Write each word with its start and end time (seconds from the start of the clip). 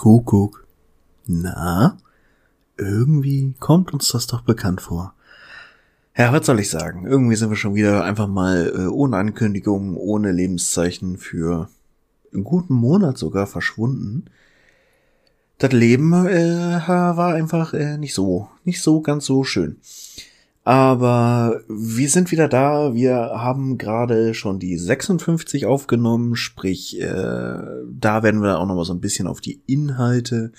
Kuckuck. 0.00 0.66
Na, 1.26 1.98
irgendwie 2.78 3.52
kommt 3.60 3.92
uns 3.92 4.08
das 4.08 4.26
doch 4.26 4.40
bekannt 4.40 4.80
vor. 4.80 5.12
Ja, 6.16 6.32
was 6.32 6.46
soll 6.46 6.58
ich 6.58 6.70
sagen? 6.70 7.06
Irgendwie 7.06 7.36
sind 7.36 7.50
wir 7.50 7.56
schon 7.56 7.74
wieder 7.74 8.02
einfach 8.02 8.26
mal 8.26 8.72
äh, 8.74 8.86
ohne 8.86 9.18
Ankündigung, 9.18 9.98
ohne 9.98 10.32
Lebenszeichen 10.32 11.18
für 11.18 11.68
einen 12.32 12.44
guten 12.44 12.72
Monat 12.72 13.18
sogar 13.18 13.46
verschwunden. 13.46 14.24
Das 15.58 15.72
Leben 15.72 16.14
äh, 16.26 16.80
war 16.86 17.34
einfach 17.34 17.74
äh, 17.74 17.98
nicht 17.98 18.14
so, 18.14 18.48
nicht 18.64 18.80
so 18.80 19.02
ganz 19.02 19.26
so 19.26 19.44
schön. 19.44 19.76
Aber 20.62 21.62
wir 21.68 22.10
sind 22.10 22.30
wieder 22.30 22.46
da. 22.46 22.94
Wir 22.94 23.14
haben 23.14 23.78
gerade 23.78 24.34
schon 24.34 24.58
die 24.58 24.76
56 24.76 25.66
aufgenommen, 25.66 26.36
sprich, 26.36 27.00
äh, 27.00 27.04
da 27.04 28.22
werden 28.22 28.42
wir 28.42 28.58
auch 28.58 28.66
noch 28.66 28.74
mal 28.74 28.84
so 28.84 28.92
ein 28.92 29.00
bisschen 29.00 29.26
auf 29.26 29.40
die 29.40 29.62
Inhalte 29.66 30.52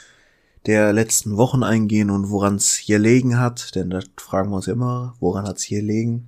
der 0.66 0.94
letzten 0.94 1.38
Wochen 1.38 1.64
eingehen 1.64 2.10
und 2.10 2.30
woran 2.30 2.56
es 2.56 2.76
hier 2.76 3.00
liegen 3.00 3.40
hat, 3.40 3.76
denn 3.76 3.90
das 3.90 4.06
fragen 4.18 4.52
wir 4.52 4.58
uns 4.58 4.68
immer, 4.68 5.16
woran 5.20 5.48
hat 5.48 5.58
es 5.58 5.64
hier 5.64 5.82
liegen. 5.82 6.28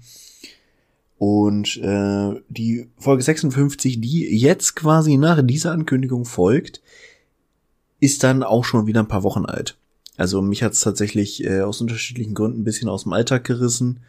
Und 1.18 1.78
äh, 1.78 2.42
die 2.50 2.90
Folge 2.98 3.24
56, 3.24 4.02
die 4.02 4.38
jetzt 4.38 4.76
quasi 4.76 5.18
nach 5.18 5.42
dieser 5.44 5.72
Ankündigung 5.72 6.26
folgt, 6.26 6.82
ist 8.00 8.24
dann 8.24 8.44
auch 8.44 8.66
schon 8.66 8.88
wieder 8.88 9.02
ein 9.02 9.08
paar 9.08 9.24
Wochen 9.24 9.46
alt. 9.46 9.78
Also 10.18 10.42
mich 10.42 10.64
hat 10.64 10.74
es 10.74 10.82
tatsächlich 10.82 11.44
äh, 11.44 11.62
aus 11.62 11.82
unterschiedlichen 11.82 12.34
Gründen 12.34 12.62
ein 12.62 12.64
bisschen 12.64 12.90
aus 12.90 13.04
dem 13.04 13.14
Alltag 13.14 13.44
gerissen 13.44 14.02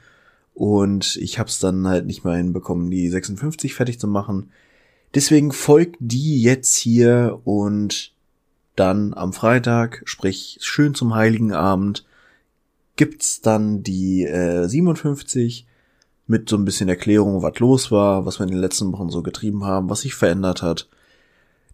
und 0.54 1.16
ich 1.16 1.38
habe 1.38 1.48
es 1.48 1.58
dann 1.58 1.86
halt 1.88 2.06
nicht 2.06 2.24
mehr 2.24 2.36
hinbekommen, 2.36 2.90
die 2.90 3.08
56 3.08 3.74
fertig 3.74 3.98
zu 3.98 4.06
machen. 4.06 4.50
Deswegen 5.14 5.52
folgt 5.52 5.96
die 6.00 6.42
jetzt 6.42 6.76
hier 6.76 7.40
und 7.44 8.12
dann 8.76 9.14
am 9.14 9.32
Freitag, 9.32 10.02
sprich 10.04 10.58
schön 10.60 10.94
zum 10.94 11.14
Heiligen 11.14 11.52
Abend, 11.52 12.04
gibt's 12.96 13.40
dann 13.40 13.82
die 13.82 14.24
äh, 14.24 14.66
57 14.66 15.66
mit 16.26 16.48
so 16.48 16.56
ein 16.56 16.64
bisschen 16.64 16.88
Erklärung, 16.88 17.42
was 17.42 17.58
los 17.58 17.90
war, 17.90 18.26
was 18.26 18.38
wir 18.38 18.44
in 18.44 18.52
den 18.52 18.60
letzten 18.60 18.92
Wochen 18.92 19.10
so 19.10 19.22
getrieben 19.22 19.64
haben, 19.64 19.90
was 19.90 20.00
sich 20.00 20.14
verändert 20.14 20.62
hat. 20.62 20.88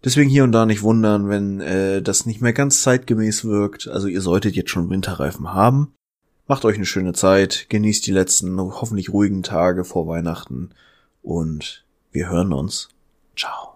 Deswegen 0.03 0.29
hier 0.29 0.43
und 0.43 0.51
da 0.51 0.65
nicht 0.65 0.81
wundern, 0.81 1.29
wenn 1.29 1.61
äh, 1.61 2.01
das 2.01 2.25
nicht 2.25 2.41
mehr 2.41 2.53
ganz 2.53 2.81
zeitgemäß 2.81 3.45
wirkt. 3.45 3.87
Also 3.87 4.07
ihr 4.07 4.21
solltet 4.21 4.55
jetzt 4.55 4.71
schon 4.71 4.89
Winterreifen 4.89 5.53
haben. 5.53 5.93
Macht 6.47 6.65
euch 6.65 6.75
eine 6.75 6.85
schöne 6.85 7.13
Zeit, 7.13 7.67
genießt 7.69 8.05
die 8.07 8.11
letzten 8.11 8.59
hoffentlich 8.59 9.09
ruhigen 9.09 9.43
Tage 9.43 9.85
vor 9.85 10.07
Weihnachten 10.07 10.71
und 11.21 11.85
wir 12.11 12.29
hören 12.29 12.51
uns. 12.51 12.89
Ciao. 13.37 13.71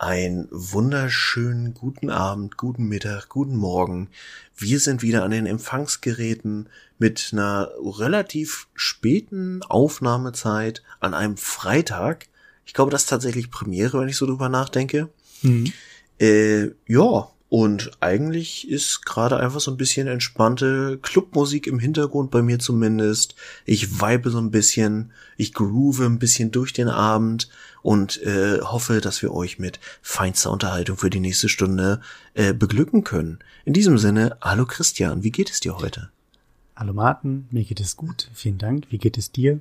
Ein 0.00 0.46
wunderschönen 0.52 1.74
guten 1.74 2.08
Abend, 2.08 2.56
guten 2.56 2.84
Mittag, 2.84 3.28
guten 3.28 3.56
Morgen. 3.56 4.10
Wir 4.54 4.78
sind 4.78 5.02
wieder 5.02 5.24
an 5.24 5.32
den 5.32 5.46
Empfangsgeräten 5.46 6.68
mit 6.98 7.30
einer 7.32 7.70
relativ 7.80 8.68
späten 8.74 9.62
Aufnahmezeit 9.64 10.84
an 11.00 11.14
einem 11.14 11.36
Freitag. 11.36 12.26
Ich 12.68 12.74
glaube, 12.74 12.90
das 12.90 13.04
ist 13.04 13.08
tatsächlich 13.08 13.50
Premiere, 13.50 13.98
wenn 13.98 14.10
ich 14.10 14.18
so 14.18 14.26
drüber 14.26 14.50
nachdenke. 14.50 15.08
Mhm. 15.40 15.72
Äh, 16.20 16.66
ja, 16.86 17.28
und 17.48 17.90
eigentlich 18.00 18.68
ist 18.68 19.06
gerade 19.06 19.38
einfach 19.38 19.60
so 19.60 19.70
ein 19.70 19.78
bisschen 19.78 20.06
entspannte 20.06 20.98
Clubmusik 21.00 21.66
im 21.66 21.78
Hintergrund 21.78 22.30
bei 22.30 22.42
mir 22.42 22.58
zumindest. 22.58 23.36
Ich 23.64 24.02
vibe 24.02 24.28
so 24.28 24.36
ein 24.36 24.50
bisschen, 24.50 25.12
ich 25.38 25.54
groove 25.54 26.00
ein 26.00 26.18
bisschen 26.18 26.50
durch 26.50 26.74
den 26.74 26.88
Abend 26.88 27.48
und 27.80 28.22
äh, 28.22 28.60
hoffe, 28.60 29.00
dass 29.00 29.22
wir 29.22 29.32
euch 29.32 29.58
mit 29.58 29.80
feinster 30.02 30.50
Unterhaltung 30.50 30.98
für 30.98 31.08
die 31.08 31.20
nächste 31.20 31.48
Stunde 31.48 32.02
äh, 32.34 32.52
beglücken 32.52 33.02
können. 33.02 33.38
In 33.64 33.72
diesem 33.72 33.96
Sinne, 33.96 34.36
hallo 34.42 34.66
Christian, 34.66 35.22
wie 35.22 35.30
geht 35.30 35.48
es 35.48 35.60
dir 35.60 35.78
heute? 35.78 36.10
Hallo 36.76 36.92
Martin, 36.92 37.48
mir 37.50 37.64
geht 37.64 37.80
es 37.80 37.96
gut, 37.96 38.28
vielen 38.34 38.58
Dank. 38.58 38.84
Wie 38.90 38.98
geht 38.98 39.16
es 39.16 39.32
dir? 39.32 39.58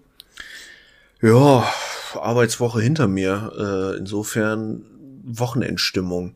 Ja, 1.22 1.68
Arbeitswoche 2.14 2.82
hinter 2.82 3.08
mir. 3.08 3.52
Äh, 3.58 3.98
insofern 3.98 4.86
Wochenendstimmung. 5.24 6.36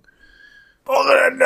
Wochenende! 0.86 1.46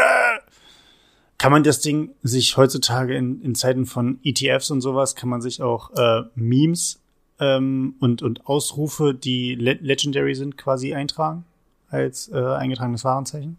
Kann 1.38 1.52
man 1.52 1.64
das 1.64 1.82
Ding 1.82 2.12
sich 2.24 2.56
heutzutage 2.56 3.16
in, 3.16 3.42
in 3.42 3.56
Zeiten 3.56 3.86
von 3.86 4.20
ETFs 4.24 4.72
und 4.72 4.82
sowas, 4.82 5.16
kann 5.16 5.30
man 5.30 5.42
sich 5.42 5.62
auch 5.62 5.92
äh, 5.96 6.24
Memes 6.36 7.00
ähm, 7.40 7.96
und, 8.00 8.22
und 8.22 8.48
Ausrufe, 8.48 9.14
die 9.14 9.56
le 9.56 9.74
legendary 9.82 10.34
sind, 10.34 10.58
quasi 10.58 10.94
eintragen 10.94 11.46
als 11.90 12.30
äh, 12.30 12.38
eingetragenes 12.38 13.04
Warenzeichen? 13.04 13.58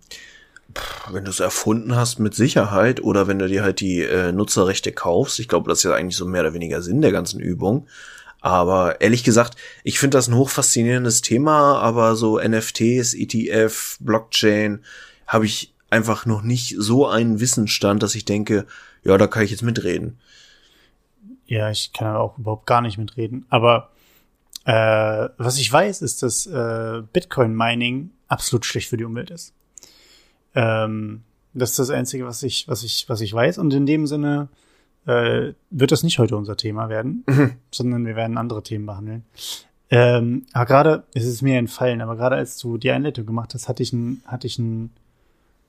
Wenn 1.11 1.25
du 1.25 1.31
es 1.31 1.41
erfunden 1.41 1.95
hast, 1.95 2.19
mit 2.19 2.35
Sicherheit, 2.35 3.03
oder 3.03 3.29
wenn 3.29 3.39
du 3.39 3.47
dir 3.47 3.63
halt 3.63 3.81
die 3.81 4.01
äh, 4.01 4.33
Nutzerrechte 4.33 4.93
kaufst, 4.93 5.39
ich 5.39 5.49
glaube, 5.49 5.69
das 5.69 5.79
ist 5.79 5.85
ja 5.85 5.95
eigentlich 5.95 6.17
so 6.17 6.27
mehr 6.27 6.41
oder 6.41 6.55
weniger 6.55 6.83
Sinn 6.83 7.03
der 7.03 7.13
ganzen 7.13 7.41
Übung. 7.41 7.87
Aber 8.41 9.01
ehrlich 9.01 9.25
gesagt, 9.25 9.57
ich 9.83 9.99
finde 9.99 10.19
das 10.19 10.29
ein 10.29 10.37
hochfaszinierendes 10.37 11.21
Thema, 11.21 11.81
aber 11.81 12.17
so 12.17 12.39
NFTs, 12.39 13.15
ETF, 13.15 13.99
Blockchain, 14.01 14.85
habe 15.27 15.47
ich 15.47 15.75
einfach 15.91 16.27
noch 16.27 16.43
nicht 16.43 16.75
so 16.79 17.07
einen 17.07 17.41
Wissensstand, 17.41 18.03
dass 18.03 18.15
ich 18.15 18.25
denke, 18.25 18.67
ja, 19.05 19.17
da 19.19 19.27
kann 19.27 19.43
ich 19.43 19.51
jetzt 19.51 19.63
mitreden. 19.63 20.19
Ja, 21.47 21.71
ich 21.71 21.93
kann 21.93 22.17
auch 22.17 22.39
überhaupt 22.39 22.67
gar 22.67 22.81
nicht 22.81 22.99
mitreden. 22.99 23.47
Aber 23.49 23.91
äh, 24.65 25.29
was 25.39 25.59
ich 25.59 25.73
weiß, 25.73 26.03
ist, 26.03 26.23
dass 26.23 26.47
äh, 26.47 27.03
Bitcoin-Mining 27.13 28.11
absolut 28.29 28.67
schlecht 28.67 28.89
für 28.89 28.97
die 28.97 29.05
Umwelt 29.05 29.31
ist. 29.31 29.55
Ähm, 30.55 31.23
das 31.55 31.71
ist 31.71 31.79
das 31.79 31.91
Einzige, 31.91 32.27
was 32.27 32.43
ich, 32.43 32.67
was 32.69 32.83
ich, 32.83 33.09
was 33.09 33.21
ich 33.21 33.33
weiß. 33.33 33.59
Und 33.59 33.73
in 33.73 33.87
dem 33.87 34.07
Sinne 34.07 34.49
äh, 35.07 35.53
wird 35.71 35.93
das 35.93 36.03
nicht 36.03 36.19
heute 36.19 36.37
unser 36.37 36.57
Thema 36.57 36.89
werden, 36.89 37.25
mhm. 37.27 37.53
sondern 37.71 38.07
wir 38.07 38.17
werden 38.17 38.39
andere 38.39 38.63
Themen 38.63 38.87
behandeln. 38.87 39.25
Ähm, 39.89 40.47
aber 40.53 40.67
gerade, 40.67 41.05
es 41.15 41.25
ist 41.25 41.43
mir 41.43 41.59
entfallen, 41.59 42.01
aber 42.01 42.17
gerade 42.17 42.37
als 42.37 42.59
du 42.59 42.77
die 42.77 42.91
Einleitung 42.91 43.25
gemacht 43.25 43.55
hast, 43.55 43.69
hatte 43.69 43.83
ich 43.83 43.93
ein, 43.93 44.21
hatte 44.27 44.47
ich 44.47 44.59
ein 44.59 44.91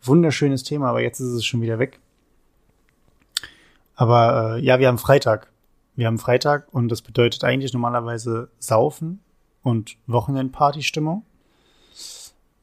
wunderschönes 0.01 0.63
Thema, 0.63 0.89
aber 0.89 1.01
jetzt 1.01 1.19
ist 1.19 1.33
es 1.33 1.45
schon 1.45 1.61
wieder 1.61 1.77
weg. 1.77 1.99
Aber 3.95 4.55
äh, 4.55 4.61
ja, 4.61 4.79
wir 4.79 4.87
haben 4.87 4.97
Freitag. 4.97 5.51
Wir 5.95 6.07
haben 6.07 6.19
Freitag 6.19 6.67
und 6.71 6.89
das 6.89 7.01
bedeutet 7.01 7.43
eigentlich 7.43 7.73
normalerweise 7.73 8.49
Saufen 8.59 9.19
und 9.63 9.97
Wochenendparty-Stimmung. 10.05 11.23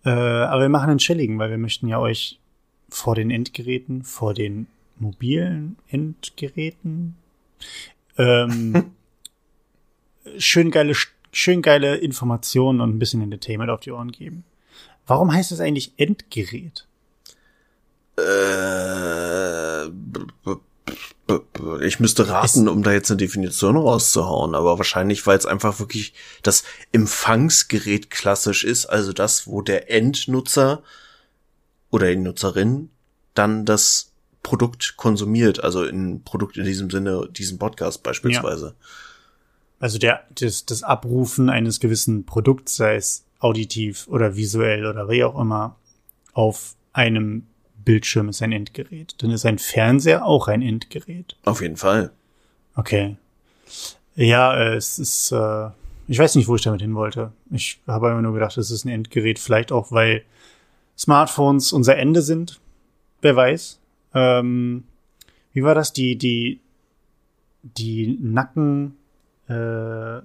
Äh, 0.04 0.10
aber 0.10 0.62
wir 0.62 0.68
machen 0.68 0.90
einen 0.90 0.98
chilligen, 0.98 1.38
weil 1.38 1.50
wir 1.50 1.58
möchten 1.58 1.88
ja 1.88 1.98
euch 1.98 2.38
vor 2.88 3.14
den 3.14 3.30
Endgeräten, 3.30 4.04
vor 4.04 4.34
den 4.34 4.68
mobilen 4.98 5.76
Endgeräten 5.88 7.16
ähm, 8.18 8.92
schön 10.38 10.70
geile, 10.70 10.94
schön 11.32 11.62
geile 11.62 11.96
Informationen 11.96 12.80
und 12.80 12.90
ein 12.90 12.98
bisschen 12.98 13.22
Entertainment 13.22 13.70
auf 13.70 13.80
die 13.80 13.92
Ohren 13.92 14.12
geben. 14.12 14.44
Warum 15.06 15.32
heißt 15.32 15.52
es 15.52 15.60
eigentlich 15.60 15.92
Endgerät? 15.96 16.86
Äh, 18.16 19.88
ich 21.82 22.00
müsste 22.00 22.28
raten, 22.28 22.68
um 22.68 22.82
da 22.82 22.92
jetzt 22.92 23.10
eine 23.10 23.18
Definition 23.18 23.76
rauszuhauen, 23.76 24.54
aber 24.54 24.78
wahrscheinlich, 24.78 25.26
weil 25.26 25.38
es 25.38 25.46
einfach 25.46 25.78
wirklich 25.78 26.14
das 26.42 26.64
Empfangsgerät 26.92 28.10
klassisch 28.10 28.64
ist, 28.64 28.86
also 28.86 29.12
das, 29.12 29.46
wo 29.46 29.62
der 29.62 29.90
Endnutzer 29.90 30.82
oder 31.90 32.08
die 32.08 32.16
Nutzerin 32.16 32.90
dann 33.34 33.64
das 33.64 34.12
Produkt 34.44 34.96
konsumiert, 34.96 35.64
also 35.64 35.82
ein 35.82 36.22
Produkt 36.22 36.56
in 36.56 36.64
diesem 36.64 36.90
Sinne, 36.90 37.28
diesen 37.32 37.58
Podcast 37.58 38.04
beispielsweise. 38.04 38.66
Ja. 38.66 38.86
Also 39.80 39.98
der, 39.98 40.22
das, 40.38 40.66
das 40.66 40.84
Abrufen 40.84 41.50
eines 41.50 41.80
gewissen 41.80 42.24
Produkts, 42.24 42.76
sei 42.76 42.94
es 42.94 43.24
auditiv 43.40 44.06
oder 44.06 44.36
visuell 44.36 44.86
oder 44.86 45.08
wie 45.08 45.24
auch 45.24 45.40
immer, 45.40 45.76
auf 46.32 46.76
einem 46.92 47.46
Bildschirm 47.84 48.28
ist 48.28 48.42
ein 48.42 48.52
Endgerät. 48.52 49.14
Dann 49.18 49.30
ist 49.30 49.44
ein 49.46 49.58
Fernseher 49.58 50.24
auch 50.24 50.46
ein 50.46 50.62
Endgerät. 50.62 51.36
Auf 51.44 51.60
jeden 51.60 51.76
Fall. 51.76 52.12
Okay. 52.76 53.16
Ja, 54.14 54.56
äh, 54.56 54.76
es 54.76 54.98
ist, 54.98 55.32
äh, 55.32 55.68
ich 56.06 56.18
weiß 56.18 56.34
nicht, 56.34 56.48
wo 56.48 56.54
ich 56.54 56.62
damit 56.62 56.82
hin 56.82 56.94
wollte. 56.94 57.32
Ich 57.50 57.80
habe 57.86 58.10
immer 58.10 58.22
nur 58.22 58.34
gedacht, 58.34 58.56
es 58.58 58.70
ist 58.70 58.84
ein 58.84 58.90
Endgerät, 58.90 59.38
vielleicht 59.38 59.72
auch, 59.72 59.90
weil 59.90 60.22
Smartphones 60.96 61.72
unser 61.72 61.96
Ende 61.96 62.22
sind. 62.22 62.60
Wer 63.22 63.36
weiß. 63.36 63.80
Ähm, 64.14 64.84
wie 65.52 65.62
war 65.62 65.74
das? 65.74 65.92
Die, 65.92 66.16
die, 66.16 66.60
die 67.62 68.18
Nacken, 68.20 68.96
äh, 69.48 69.52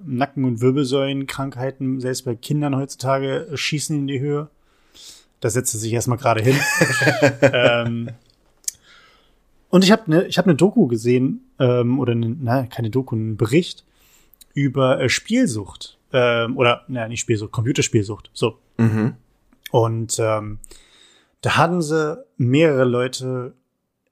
Nacken- 0.04 0.44
und 0.44 0.60
Wirbelsäulenkrankheiten, 0.60 2.00
selbst 2.00 2.24
bei 2.24 2.34
Kindern 2.34 2.76
heutzutage, 2.76 3.48
schießen 3.54 3.96
in 3.96 4.06
die 4.06 4.20
Höhe. 4.20 4.48
Da 5.40 5.50
setzt 5.50 5.74
er 5.74 5.80
sich 5.80 5.92
erstmal 5.92 6.18
gerade 6.18 6.42
hin. 6.42 6.56
ähm, 7.40 8.10
und 9.70 9.84
ich 9.84 9.92
habe 9.92 10.06
eine 10.06 10.26
ich 10.26 10.36
hab 10.38 10.46
ne 10.46 10.54
Doku 10.54 10.86
gesehen, 10.86 11.42
ähm, 11.58 11.98
oder 11.98 12.14
ne, 12.14 12.36
na, 12.40 12.66
keine 12.66 12.90
Doku, 12.90 13.14
einen 13.14 13.36
Bericht 13.36 13.84
über 14.52 15.00
äh, 15.00 15.08
Spielsucht. 15.08 15.98
Ähm, 16.12 16.56
oder, 16.56 16.84
naja, 16.88 17.08
nicht 17.08 17.20
Spielsucht, 17.20 17.52
Computerspielsucht. 17.52 18.30
So. 18.34 18.58
Mhm. 18.78 19.14
Und 19.70 20.18
ähm, 20.18 20.58
Da 21.40 21.56
hatten 21.56 21.80
sie 21.80 22.22
mehrere 22.36 22.84
Leute 22.84 23.54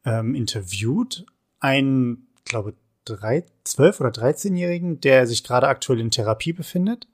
ähm, 0.08 0.34
interviewt. 0.34 1.26
Einen, 1.60 2.28
glaube 2.44 2.74
drei, 3.04 3.44
zwölf 3.64 4.00
oder 4.00 4.10
13-Jährigen, 4.10 5.00
der 5.00 5.26
sich 5.26 5.44
gerade 5.44 5.68
aktuell 5.68 6.00
in 6.00 6.10
Therapie 6.10 6.52
befindet. 6.52 7.06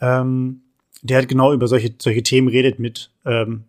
Ähm, 0.00 0.62
der 1.02 1.18
hat 1.18 1.28
genau 1.28 1.52
über 1.52 1.68
solche, 1.68 1.94
solche 1.98 2.22
Themen 2.22 2.48
redet 2.48 2.78
mit, 2.78 3.10
ähm, 3.24 3.64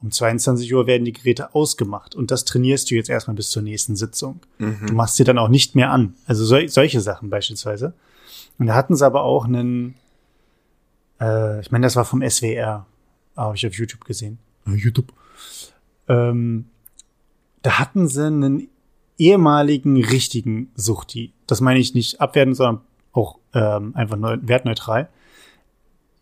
um 0.00 0.10
22 0.10 0.72
Uhr 0.74 0.86
werden 0.86 1.04
die 1.04 1.12
Geräte 1.12 1.54
ausgemacht 1.54 2.14
und 2.14 2.30
das 2.30 2.44
trainierst 2.44 2.90
du 2.90 2.94
jetzt 2.94 3.08
erstmal 3.08 3.36
bis 3.36 3.50
zur 3.50 3.62
nächsten 3.62 3.96
Sitzung. 3.96 4.40
Mhm. 4.58 4.86
Du 4.86 4.92
machst 4.92 5.16
sie 5.16 5.24
dann 5.24 5.38
auch 5.38 5.48
nicht 5.48 5.74
mehr 5.74 5.90
an. 5.90 6.14
Also 6.26 6.44
sol 6.44 6.68
solche 6.68 7.00
Sachen 7.00 7.30
beispielsweise. 7.30 7.94
Und 8.58 8.66
da 8.66 8.74
hatten 8.74 8.96
sie 8.96 9.06
aber 9.06 9.22
auch 9.22 9.46
einen, 9.46 9.94
äh, 11.20 11.60
ich 11.60 11.70
meine, 11.70 11.86
das 11.86 11.96
war 11.96 12.04
vom 12.04 12.22
SWR, 12.22 12.86
habe 13.34 13.56
ich 13.56 13.66
auf 13.66 13.74
YouTube 13.74 14.04
gesehen. 14.04 14.38
YouTube. 14.66 15.12
Ähm, 16.08 16.66
da 17.64 17.78
hatten 17.78 18.08
sie 18.08 18.26
einen 18.26 18.68
ehemaligen 19.16 20.04
richtigen 20.04 20.70
Suchti. 20.74 21.32
Das 21.46 21.62
meine 21.62 21.80
ich 21.80 21.94
nicht 21.94 22.20
abwertend, 22.20 22.56
sondern 22.56 22.84
auch 23.12 23.38
ähm, 23.54 23.96
einfach 23.96 24.16
neu, 24.16 24.36
wertneutral. 24.42 25.08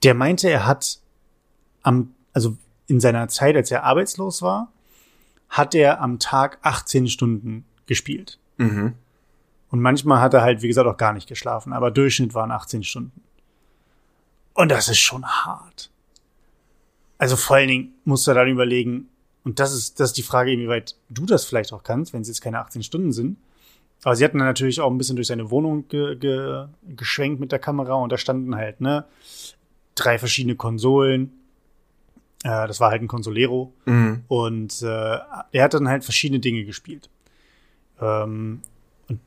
Der 0.05 0.15
meinte, 0.15 0.49
er 0.49 0.67
hat 0.67 1.01
am, 1.83 2.15
also 2.33 2.57
in 2.87 3.01
seiner 3.01 3.27
Zeit, 3.27 3.57
als 3.57 3.73
er 3.73 3.83
arbeitslos 3.83 4.41
war, 4.41 4.71
hat 5.49 5.75
er 5.75 6.01
am 6.01 6.21
Tag 6.21 6.59
18 6.63 7.09
Stunden 7.09 7.65
gespielt. 7.87 8.39
Mhm. 8.59 8.95
Und 9.69 9.81
manchmal 9.81 10.21
hat 10.21 10.35
er 10.35 10.43
halt, 10.43 10.63
wie 10.63 10.69
gesagt, 10.69 10.87
auch 10.87 10.97
gar 10.97 11.13
nicht 11.13 11.27
geschlafen, 11.27 11.73
aber 11.73 11.91
Durchschnitt 11.91 12.35
waren 12.35 12.53
18 12.53 12.85
Stunden. 12.85 13.21
Und 14.55 14.71
das 14.71 14.89
ist 14.89 15.01
schon 15.01 15.27
hart. 15.27 15.91
Also 17.19 17.35
vor 17.35 17.57
allen 17.57 17.69
Dingen 17.69 17.95
musst 18.05 18.29
du 18.29 18.35
dann 18.35 18.47
überlegen, 18.47 19.09
und 19.45 19.59
das 19.59 19.73
ist, 19.73 19.99
das 19.99 20.11
ist 20.11 20.17
die 20.17 20.23
Frage, 20.23 20.53
inwieweit 20.53 20.97
du 21.09 21.27
das 21.27 21.45
vielleicht 21.45 21.73
auch 21.73 21.83
kannst, 21.83 22.13
wenn 22.13 22.23
es 22.23 22.29
jetzt 22.29 22.41
keine 22.41 22.61
18 22.61 22.83
Stunden 22.83 23.13
sind. 23.13 23.39
Aber 24.05 24.17
sie 24.17 24.25
hatten 24.25 24.39
dann 24.39 24.47
natürlich 24.47 24.81
auch 24.81 24.91
ein 24.91 24.99
bisschen 24.99 25.17
durch 25.17 25.29
seine 25.29 25.51
Wohnung 25.51 25.89
ge 25.89 26.17
ge 26.17 26.67
geschwenkt 26.97 27.41
mit 27.41 27.53
der 27.53 27.59
Kamera 27.59 27.95
und 27.95 28.11
da 28.11 28.19
standen 28.19 28.55
halt, 28.57 28.81
ne, 28.81 29.05
drei 29.95 30.19
verschiedene 30.19 30.57
Konsolen. 30.57 31.33
Äh, 32.43 32.67
das 32.67 32.81
war 32.81 32.91
halt 32.91 33.03
ein 33.03 33.09
Consolero. 33.09 33.73
Mhm. 33.85 34.25
Und 34.29 34.83
äh, 34.83 35.19
er 35.53 35.65
hat 35.65 35.75
dann 35.75 35.89
halt 35.89 36.05
verschiedene 36.05 36.41
Dinge 36.41 36.65
gespielt. 36.65 37.11
Ähm, 38.01 38.63
und 39.09 39.21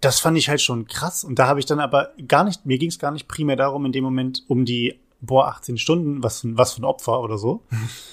das 0.00 0.18
fand 0.18 0.36
ich 0.36 0.48
halt 0.48 0.60
schon 0.60 0.86
krass. 0.86 1.22
Und 1.22 1.38
da 1.38 1.46
habe 1.46 1.60
ich 1.60 1.66
dann 1.66 1.80
aber 1.80 2.10
gar 2.26 2.44
nicht, 2.44 2.66
mir 2.66 2.78
ging 2.78 2.90
es 2.90 2.98
gar 2.98 3.12
nicht 3.12 3.28
primär 3.28 3.56
darum, 3.56 3.86
in 3.86 3.92
dem 3.92 4.04
Moment 4.04 4.44
um 4.48 4.64
die, 4.64 4.98
boah, 5.20 5.46
18 5.48 5.78
Stunden, 5.78 6.22
was, 6.22 6.42
was 6.44 6.74
für 6.74 6.82
ein 6.82 6.84
Opfer 6.84 7.20
oder 7.20 7.38
so. 7.38 7.62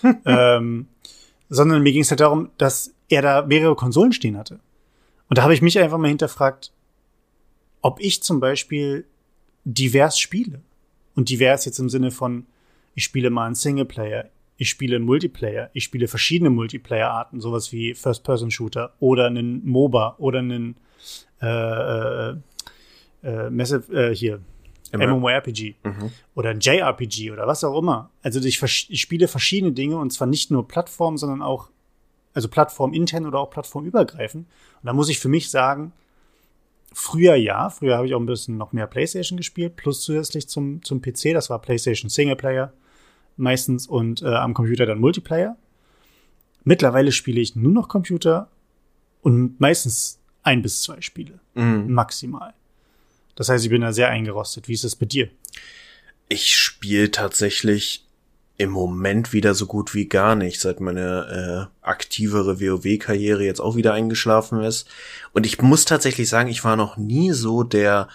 ähm, 0.25 0.88
sondern 1.50 1.83
mir 1.83 1.92
ging 1.92 2.01
es 2.01 2.09
halt 2.12 2.19
darum, 2.19 2.50
dass 2.57 2.94
er 3.09 3.21
da 3.21 3.45
mehrere 3.45 3.75
Konsolen 3.75 4.13
stehen 4.13 4.38
hatte. 4.38 4.59
Und 5.30 5.38
da 5.38 5.44
habe 5.44 5.53
ich 5.53 5.62
mich 5.62 5.80
einfach 5.80 5.97
mal 5.97 6.07
hinterfragt, 6.07 6.71
ob 7.81 8.00
ich 8.00 8.24
zum 8.24 8.39
Beispiel 8.39 9.06
divers 9.63 10.19
spiele. 10.19 10.62
Und 11.15 11.30
divers 11.30 11.65
jetzt 11.65 11.80
im 11.80 11.89
Sinne 11.89 12.12
von, 12.12 12.45
ich 12.94 13.03
spiele 13.03 13.30
mal 13.30 13.45
einen 13.45 13.56
Singleplayer, 13.56 14.30
ich 14.57 14.69
spiele 14.69 14.95
einen 14.95 15.06
Multiplayer, 15.06 15.69
ich 15.74 15.83
spiele 15.83 16.07
verschiedene 16.07 16.50
Multiplayer-Arten, 16.50 17.42
sowas 17.42 17.71
wie 17.71 17.94
First-Person-Shooter 17.94 18.94
oder 19.00 19.27
einen 19.27 19.65
MOBA 19.65 20.15
oder 20.18 20.39
einen 20.39 20.77
äh, 21.41 21.48
äh, 21.48 22.36
äh, 23.24 23.50
Massive, 23.50 23.94
äh, 23.94 24.15
hier, 24.15 24.39
MMORPG 25.00 25.75
mhm. 25.83 26.12
oder 26.36 26.50
ein 26.51 26.59
JRPG 26.59 27.31
oder 27.31 27.47
was 27.47 27.63
auch 27.63 27.77
immer. 27.77 28.09
Also 28.21 28.39
ich, 28.42 28.62
ich 28.62 29.01
spiele 29.01 29.27
verschiedene 29.27 29.71
Dinge 29.71 29.97
und 29.97 30.12
zwar 30.12 30.27
nicht 30.27 30.51
nur 30.51 30.68
Plattform, 30.68 31.18
sondern 31.18 31.42
auch, 31.42 31.69
also 32.33 32.47
Plattform 32.47 32.94
intern 32.94 33.25
oder 33.25 33.39
auch 33.39 33.50
plattformübergreifend. 33.50 34.45
Und 34.45 34.86
da 34.86 34.94
muss 34.94 35.09
ich 35.09 35.19
für 35.19 35.30
mich 35.30 35.50
sagen, 35.50 35.94
früher 36.94 37.36
ja, 37.36 37.69
früher 37.69 37.97
habe 37.97 38.07
ich 38.07 38.13
auch 38.13 38.19
ein 38.19 38.25
bisschen 38.25 38.57
noch 38.57 38.74
mehr 38.74 38.88
PlayStation 38.88 39.38
gespielt, 39.38 39.75
plus 39.75 40.01
zusätzlich 40.01 40.47
zum, 40.47 40.83
zum 40.83 41.01
PC, 41.01 41.33
das 41.33 41.50
war 41.50 41.59
PlayStation 41.59 42.09
Singleplayer 42.09 42.74
meistens 43.38 43.88
und 43.88 44.21
äh, 44.21 44.27
am 44.27 44.53
Computer 44.53 44.86
dann 44.86 45.00
Multiplayer. 45.00 45.57
Mittlerweile 46.63 47.12
spiele 47.12 47.41
ich 47.41 47.56
nur 47.56 47.71
noch 47.71 47.89
Computer 47.89 48.50
und 49.21 49.59
meistens 49.59 50.19
ein 50.44 50.62
bis 50.62 50.81
zwei 50.81 51.01
Spiele. 51.01 51.39
Mhm. 51.53 51.91
Maximal. 51.91 52.53
Das 53.35 53.49
heißt, 53.49 53.63
ich 53.63 53.69
bin 53.69 53.81
da 53.81 53.93
sehr 53.93 54.09
eingerostet. 54.09 54.67
Wie 54.67 54.73
ist 54.73 54.83
es 54.85 54.95
bei 54.95 55.05
dir? 55.05 55.29
Ich 56.27 56.55
spiele 56.55 57.11
tatsächlich 57.11 58.05
im 58.57 58.69
Moment 58.69 59.33
wieder 59.33 59.53
so 59.53 59.65
gut 59.65 59.93
wie 59.93 60.07
gar 60.07 60.35
nicht, 60.35 60.61
seit 60.61 60.79
meine 60.79 61.69
äh, 61.83 61.85
aktivere 61.85 62.61
WoW-Karriere 62.61 63.43
jetzt 63.43 63.59
auch 63.59 63.75
wieder 63.75 63.93
eingeschlafen 63.93 64.61
ist. 64.61 64.87
Und 65.33 65.45
ich 65.45 65.61
muss 65.61 65.83
tatsächlich 65.83 66.29
sagen, 66.29 66.49
ich 66.49 66.63
war 66.63 66.77
noch 66.77 66.95
nie 66.95 67.31
so 67.33 67.63
der 67.63 68.07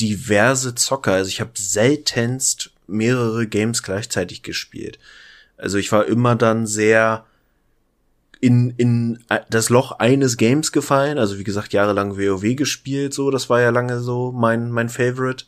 diverse 0.00 0.74
Zocker. 0.74 1.12
Also 1.12 1.28
ich 1.28 1.40
habe 1.40 1.52
seltenst 1.54 2.70
mehrere 2.86 3.46
Games 3.46 3.82
gleichzeitig 3.82 4.42
gespielt. 4.42 4.98
Also 5.58 5.76
ich 5.78 5.92
war 5.92 6.06
immer 6.06 6.34
dann 6.34 6.66
sehr 6.66 7.26
in, 8.44 8.74
in 8.76 9.24
das 9.48 9.70
Loch 9.70 9.92
eines 9.92 10.36
Games 10.36 10.70
gefallen. 10.70 11.16
Also 11.16 11.38
wie 11.38 11.44
gesagt, 11.44 11.72
jahrelang 11.72 12.18
WoW 12.18 12.54
gespielt, 12.54 13.14
so, 13.14 13.30
das 13.30 13.48
war 13.48 13.62
ja 13.62 13.70
lange 13.70 14.00
so 14.00 14.32
mein, 14.32 14.70
mein 14.70 14.90
Favorite. 14.90 15.46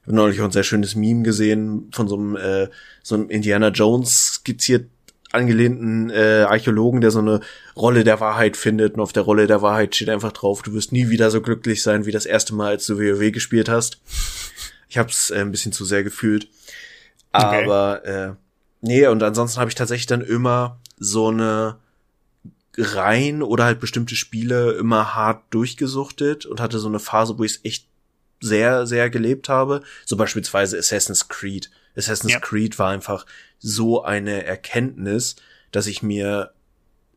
Ich 0.00 0.06
habe 0.06 0.16
neulich 0.16 0.40
auch 0.40 0.46
ein 0.46 0.50
sehr 0.50 0.62
schönes 0.62 0.94
Meme 0.94 1.22
gesehen 1.22 1.90
von 1.92 2.08
so 2.08 2.16
einem, 2.16 2.36
äh, 2.36 2.68
so 3.02 3.16
einem 3.16 3.28
Indiana 3.28 3.68
Jones 3.68 4.36
skizziert 4.36 4.86
angelehnten 5.32 6.08
äh, 6.08 6.46
Archäologen, 6.48 7.02
der 7.02 7.10
so 7.10 7.18
eine 7.18 7.40
Rolle 7.76 8.04
der 8.04 8.20
Wahrheit 8.20 8.56
findet 8.56 8.94
und 8.94 9.00
auf 9.00 9.12
der 9.12 9.22
Rolle 9.22 9.46
der 9.46 9.60
Wahrheit 9.60 9.94
steht 9.94 10.08
einfach 10.08 10.32
drauf, 10.32 10.62
du 10.62 10.72
wirst 10.72 10.92
nie 10.92 11.10
wieder 11.10 11.30
so 11.30 11.42
glücklich 11.42 11.82
sein 11.82 12.06
wie 12.06 12.10
das 12.10 12.24
erste 12.24 12.54
Mal, 12.54 12.68
als 12.68 12.86
du 12.86 12.96
WoW 12.98 13.30
gespielt 13.32 13.68
hast. 13.68 14.00
Ich 14.88 14.96
hab's 14.96 15.30
äh, 15.30 15.40
ein 15.40 15.52
bisschen 15.52 15.72
zu 15.72 15.84
sehr 15.84 16.04
gefühlt. 16.04 16.48
Aber 17.32 18.00
okay. 18.00 18.28
äh, 18.28 18.32
nee, 18.80 19.06
und 19.06 19.22
ansonsten 19.22 19.60
habe 19.60 19.68
ich 19.68 19.74
tatsächlich 19.74 20.06
dann 20.06 20.22
immer 20.22 20.80
so 20.98 21.28
eine 21.28 21.76
rein 22.80 23.42
oder 23.42 23.64
halt 23.64 23.80
bestimmte 23.80 24.16
Spiele 24.16 24.72
immer 24.72 25.14
hart 25.14 25.42
durchgesuchtet 25.50 26.46
und 26.46 26.60
hatte 26.60 26.78
so 26.78 26.88
eine 26.88 26.98
Phase, 26.98 27.38
wo 27.38 27.44
ich 27.44 27.52
es 27.52 27.64
echt 27.64 27.86
sehr, 28.40 28.86
sehr 28.86 29.10
gelebt 29.10 29.48
habe. 29.48 29.82
So 30.04 30.16
beispielsweise 30.16 30.78
Assassin's 30.78 31.28
Creed. 31.28 31.70
Assassin's 31.96 32.32
ja. 32.32 32.40
Creed 32.40 32.78
war 32.78 32.90
einfach 32.90 33.26
so 33.58 34.02
eine 34.02 34.44
Erkenntnis, 34.44 35.36
dass 35.72 35.86
ich 35.86 36.02
mir, 36.02 36.52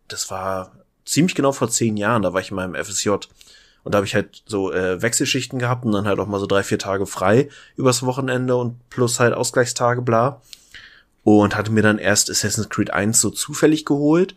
das 0.08 0.30
war 0.30 0.74
ziemlich 1.06 1.36
genau 1.36 1.52
vor 1.52 1.70
zehn 1.70 1.98
Jahren, 1.98 2.22
da 2.22 2.34
war 2.34 2.42
ich 2.42 2.50
in 2.52 2.56
meinem 2.56 2.76
FSJ. 2.76 3.10
Und 3.10 3.94
da 3.94 3.98
habe 3.98 4.06
ich 4.06 4.16
halt 4.16 4.44
so 4.46 4.72
äh, 4.72 5.02
Wechselschichten 5.02 5.60
gehabt 5.60 5.86
und 5.86 5.92
dann 5.92 6.08
halt 6.08 6.20
auch 6.20 6.28
mal 6.28 6.40
so 6.40 6.46
drei, 6.46 6.64
vier 6.64 6.80
Tage 6.80 7.06
frei 7.06 7.50
übers 7.76 8.04
Wochenende 8.04 8.56
und 8.56 8.90
plus 8.90 9.20
halt 9.20 9.34
Ausgleichstage, 9.34 10.02
bla. 10.02 10.42
Und 11.24 11.56
hatte 11.56 11.72
mir 11.72 11.84
dann 11.84 12.00
erst 12.00 12.30
Assassin's 12.30 12.70
Creed 12.70 12.92
1 12.92 13.20
so 13.20 13.30
zufällig 13.30 13.86
geholt 13.86 14.36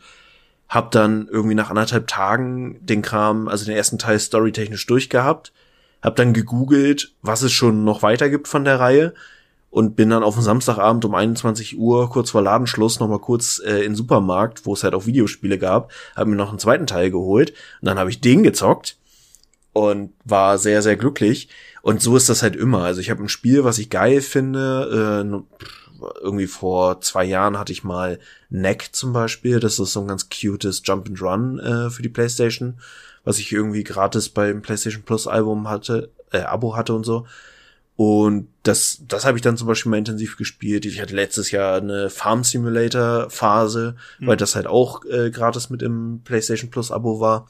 hab 0.68 0.90
dann 0.90 1.28
irgendwie 1.30 1.54
nach 1.54 1.70
anderthalb 1.70 2.06
Tagen 2.06 2.84
den 2.84 3.02
Kram, 3.02 3.48
also 3.48 3.64
den 3.64 3.76
ersten 3.76 3.98
Teil 3.98 4.18
storytechnisch 4.18 4.86
durchgehabt, 4.86 5.52
hab 6.02 6.16
dann 6.16 6.32
gegoogelt, 6.32 7.14
was 7.22 7.42
es 7.42 7.52
schon 7.52 7.84
noch 7.84 8.02
weiter 8.02 8.28
gibt 8.28 8.48
von 8.48 8.64
der 8.64 8.80
Reihe 8.80 9.14
und 9.70 9.94
bin 9.94 10.10
dann 10.10 10.22
auf 10.22 10.34
dem 10.34 10.42
Samstagabend 10.42 11.04
um 11.04 11.14
21 11.14 11.78
Uhr 11.78 12.08
kurz 12.10 12.30
vor 12.30 12.42
Ladenschluss 12.42 12.98
noch 12.98 13.08
mal 13.08 13.18
kurz 13.18 13.60
äh, 13.64 13.78
in 13.78 13.92
den 13.92 13.94
Supermarkt, 13.94 14.66
wo 14.66 14.72
es 14.74 14.82
halt 14.82 14.94
auch 14.94 15.06
Videospiele 15.06 15.58
gab, 15.58 15.92
hab 16.14 16.26
mir 16.26 16.36
noch 16.36 16.50
einen 16.50 16.58
zweiten 16.58 16.86
Teil 16.86 17.10
geholt 17.10 17.50
und 17.80 17.86
dann 17.86 17.98
habe 17.98 18.10
ich 18.10 18.20
den 18.20 18.42
gezockt 18.42 18.96
und 19.72 20.12
war 20.24 20.58
sehr 20.58 20.82
sehr 20.82 20.96
glücklich 20.96 21.48
und 21.82 22.02
so 22.02 22.16
ist 22.16 22.28
das 22.28 22.42
halt 22.42 22.56
immer. 22.56 22.82
Also 22.82 23.00
ich 23.00 23.10
habe 23.10 23.22
ein 23.22 23.28
Spiel, 23.28 23.62
was 23.62 23.78
ich 23.78 23.90
geil 23.90 24.20
finde, 24.20 25.22
äh, 25.22 25.85
irgendwie 26.20 26.46
vor 26.46 27.00
zwei 27.00 27.24
Jahren 27.24 27.58
hatte 27.58 27.72
ich 27.72 27.84
mal 27.84 28.18
Neck 28.48 28.90
zum 28.92 29.12
Beispiel. 29.12 29.60
Das 29.60 29.78
ist 29.78 29.92
so 29.92 30.00
ein 30.00 30.08
ganz 30.08 30.28
cutes 30.28 30.82
Jump 30.84 31.08
and 31.08 31.20
Run 31.20 31.58
äh, 31.58 31.90
für 31.90 32.02
die 32.02 32.08
PlayStation, 32.08 32.78
was 33.24 33.38
ich 33.38 33.52
irgendwie 33.52 33.84
gratis 33.84 34.28
beim 34.28 34.62
PlayStation 34.62 35.02
Plus 35.02 35.26
Album 35.26 35.68
hatte, 35.68 36.10
äh, 36.32 36.40
Abo 36.40 36.76
hatte 36.76 36.94
und 36.94 37.04
so. 37.04 37.26
Und 37.96 38.48
das, 38.62 39.00
das 39.08 39.24
habe 39.24 39.38
ich 39.38 39.42
dann 39.42 39.56
zum 39.56 39.68
Beispiel 39.68 39.90
mal 39.90 39.96
intensiv 39.96 40.36
gespielt. 40.36 40.84
Ich 40.84 41.00
hatte 41.00 41.16
letztes 41.16 41.50
Jahr 41.50 41.78
eine 41.78 42.10
Farm 42.10 42.44
Simulator 42.44 43.30
Phase, 43.30 43.96
mhm. 44.18 44.26
weil 44.26 44.36
das 44.36 44.54
halt 44.54 44.66
auch 44.66 45.04
äh, 45.06 45.30
gratis 45.30 45.70
mit 45.70 45.82
im 45.82 46.20
PlayStation 46.22 46.70
Plus 46.70 46.90
Abo 46.90 47.20
war. 47.20 47.48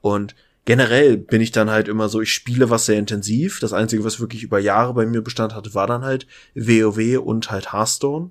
Und 0.00 0.36
generell 0.64 1.16
bin 1.16 1.40
ich 1.40 1.52
dann 1.52 1.70
halt 1.70 1.88
immer 1.88 2.08
so, 2.08 2.20
ich 2.20 2.32
spiele 2.32 2.70
was 2.70 2.86
sehr 2.86 2.98
intensiv. 2.98 3.60
Das 3.60 3.72
Einzige, 3.72 4.04
was 4.04 4.20
wirklich 4.20 4.42
über 4.42 4.58
Jahre 4.58 4.94
bei 4.94 5.06
mir 5.06 5.22
Bestand 5.22 5.54
hatte, 5.54 5.74
war 5.74 5.86
dann 5.86 6.04
halt 6.04 6.26
WoW 6.54 7.18
und 7.18 7.50
halt 7.50 7.72
Hearthstone. 7.72 8.30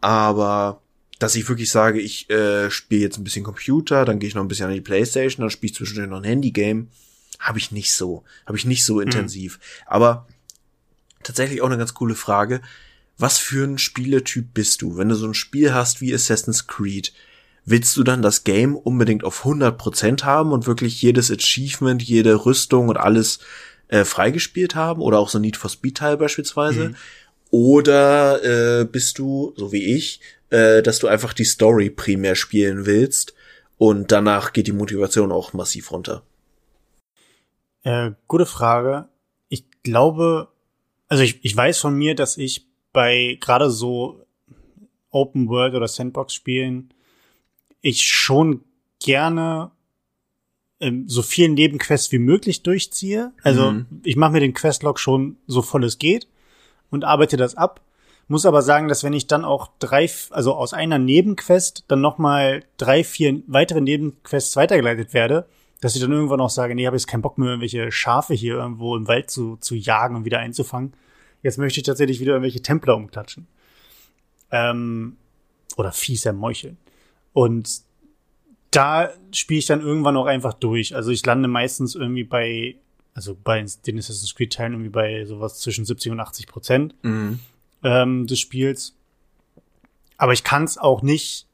Aber 0.00 0.82
dass 1.18 1.36
ich 1.36 1.48
wirklich 1.48 1.70
sage, 1.70 2.00
ich 2.00 2.28
äh, 2.30 2.70
spiele 2.70 3.02
jetzt 3.02 3.18
ein 3.18 3.24
bisschen 3.24 3.44
Computer, 3.44 4.04
dann 4.04 4.18
gehe 4.18 4.28
ich 4.28 4.34
noch 4.34 4.42
ein 4.42 4.48
bisschen 4.48 4.66
an 4.66 4.74
die 4.74 4.80
Playstation, 4.80 5.42
dann 5.42 5.50
spiele 5.50 5.70
ich 5.70 5.76
zwischendurch 5.76 6.10
noch 6.10 6.18
ein 6.18 6.24
Handygame, 6.24 6.88
habe 7.38 7.58
ich 7.58 7.70
nicht 7.70 7.92
so, 7.92 8.24
habe 8.44 8.58
ich 8.58 8.64
nicht 8.64 8.84
so 8.84 8.96
mhm. 8.96 9.02
intensiv. 9.02 9.60
Aber 9.86 10.26
tatsächlich 11.22 11.62
auch 11.62 11.66
eine 11.66 11.78
ganz 11.78 11.94
coole 11.94 12.16
Frage. 12.16 12.60
was 13.18 13.38
für 13.38 13.64
ein 13.64 13.78
Spieletyp 13.78 14.52
bist 14.52 14.82
du? 14.82 14.96
Wenn 14.96 15.08
du 15.08 15.14
so 15.14 15.26
ein 15.26 15.34
Spiel 15.34 15.72
hast 15.72 16.00
wie 16.00 16.12
Assassin's 16.12 16.66
Creed, 16.66 17.12
willst 17.64 17.96
du 17.96 18.02
dann 18.02 18.22
das 18.22 18.44
Game 18.44 18.76
unbedingt 18.76 19.24
auf 19.24 19.44
100% 19.44 20.24
haben 20.24 20.52
und 20.52 20.66
wirklich 20.66 21.00
jedes 21.00 21.30
Achievement, 21.30 22.02
jede 22.02 22.44
Rüstung 22.44 22.88
und 22.88 22.96
alles 22.96 23.38
äh, 23.88 24.04
freigespielt 24.04 24.74
haben 24.74 25.00
oder 25.00 25.18
auch 25.18 25.28
so 25.28 25.38
Need 25.38 25.56
for 25.56 25.70
Speed 25.70 25.96
Teil 25.98 26.16
beispielsweise? 26.16 26.90
Mhm. 26.90 26.96
Oder 27.50 28.80
äh, 28.80 28.84
bist 28.84 29.18
du, 29.18 29.52
so 29.56 29.72
wie 29.72 29.94
ich, 29.94 30.20
äh, 30.50 30.82
dass 30.82 30.98
du 30.98 31.06
einfach 31.06 31.34
die 31.34 31.44
Story 31.44 31.90
primär 31.90 32.34
spielen 32.34 32.86
willst 32.86 33.34
und 33.78 34.10
danach 34.10 34.52
geht 34.52 34.66
die 34.66 34.72
Motivation 34.72 35.30
auch 35.30 35.52
massiv 35.52 35.92
runter? 35.92 36.22
Äh, 37.82 38.12
gute 38.26 38.46
Frage. 38.46 39.08
Ich 39.48 39.64
glaube, 39.82 40.48
also 41.08 41.22
ich, 41.22 41.44
ich 41.44 41.56
weiß 41.56 41.78
von 41.78 41.94
mir, 41.94 42.14
dass 42.14 42.38
ich 42.38 42.66
bei 42.92 43.38
gerade 43.40 43.70
so 43.70 44.24
Open 45.10 45.48
World 45.48 45.74
oder 45.74 45.88
Sandbox 45.88 46.32
Spielen 46.32 46.94
ich 47.82 48.02
schon 48.02 48.62
gerne 49.00 49.70
ähm, 50.80 51.08
so 51.08 51.22
viel 51.22 51.48
Nebenquests 51.48 52.10
wie 52.12 52.18
möglich 52.18 52.62
durchziehe. 52.62 53.32
Also 53.42 53.72
mhm. 53.72 53.86
ich 54.04 54.16
mache 54.16 54.32
mir 54.32 54.40
den 54.40 54.54
Questlog 54.54 54.98
schon 54.98 55.36
so 55.46 55.60
voll 55.62 55.84
es 55.84 55.98
geht 55.98 56.26
und 56.90 57.04
arbeite 57.04 57.36
das 57.36 57.56
ab. 57.56 57.82
Muss 58.28 58.46
aber 58.46 58.62
sagen, 58.62 58.88
dass 58.88 59.04
wenn 59.04 59.12
ich 59.12 59.26
dann 59.26 59.44
auch 59.44 59.70
drei, 59.78 60.08
also 60.30 60.54
aus 60.54 60.72
einer 60.72 60.98
Nebenquest 60.98 61.84
dann 61.88 62.00
noch 62.00 62.18
mal 62.18 62.64
drei, 62.78 63.04
vier 63.04 63.42
weitere 63.46 63.80
Nebenquests 63.80 64.56
weitergeleitet 64.56 65.12
werde, 65.12 65.46
dass 65.80 65.96
ich 65.96 66.00
dann 66.00 66.12
irgendwann 66.12 66.40
auch 66.40 66.50
sage, 66.50 66.74
nee, 66.74 66.86
habe 66.86 66.96
ich 66.96 67.06
keinen 67.06 67.22
Bock 67.22 67.38
mehr, 67.38 67.48
irgendwelche 67.48 67.90
Schafe 67.90 68.34
hier 68.34 68.54
irgendwo 68.54 68.96
im 68.96 69.08
Wald 69.08 69.30
zu, 69.30 69.56
zu 69.56 69.74
jagen 69.74 70.14
und 70.14 70.24
wieder 70.24 70.38
einzufangen. 70.38 70.94
Jetzt 71.42 71.58
möchte 71.58 71.80
ich 71.80 71.84
tatsächlich 71.84 72.20
wieder 72.20 72.32
irgendwelche 72.32 72.62
Templer 72.62 72.94
umklatschen. 72.94 73.48
Ähm, 74.52 75.16
oder 75.76 75.90
fieser 75.90 76.32
Meucheln. 76.32 76.78
Und 77.32 77.82
da 78.70 79.10
spiele 79.32 79.58
ich 79.58 79.66
dann 79.66 79.80
irgendwann 79.80 80.16
auch 80.16 80.26
einfach 80.26 80.54
durch. 80.54 80.94
Also 80.94 81.10
ich 81.10 81.24
lande 81.24 81.48
meistens 81.48 81.94
irgendwie 81.94 82.24
bei, 82.24 82.76
also 83.14 83.36
bei 83.42 83.64
den 83.86 83.98
Assassin's 83.98 84.34
Creed 84.34 84.52
Teilen 84.52 84.72
irgendwie 84.72 84.90
bei 84.90 85.24
sowas 85.24 85.60
zwischen 85.60 85.84
70 85.84 86.12
und 86.12 86.20
80 86.20 86.46
Prozent 86.46 86.94
mhm. 87.02 87.38
ähm, 87.82 88.26
des 88.26 88.40
Spiels. 88.40 88.94
Aber 90.16 90.32
ich 90.32 90.44
kann 90.44 90.64
es 90.64 90.78
auch 90.78 91.02
nicht, 91.02 91.46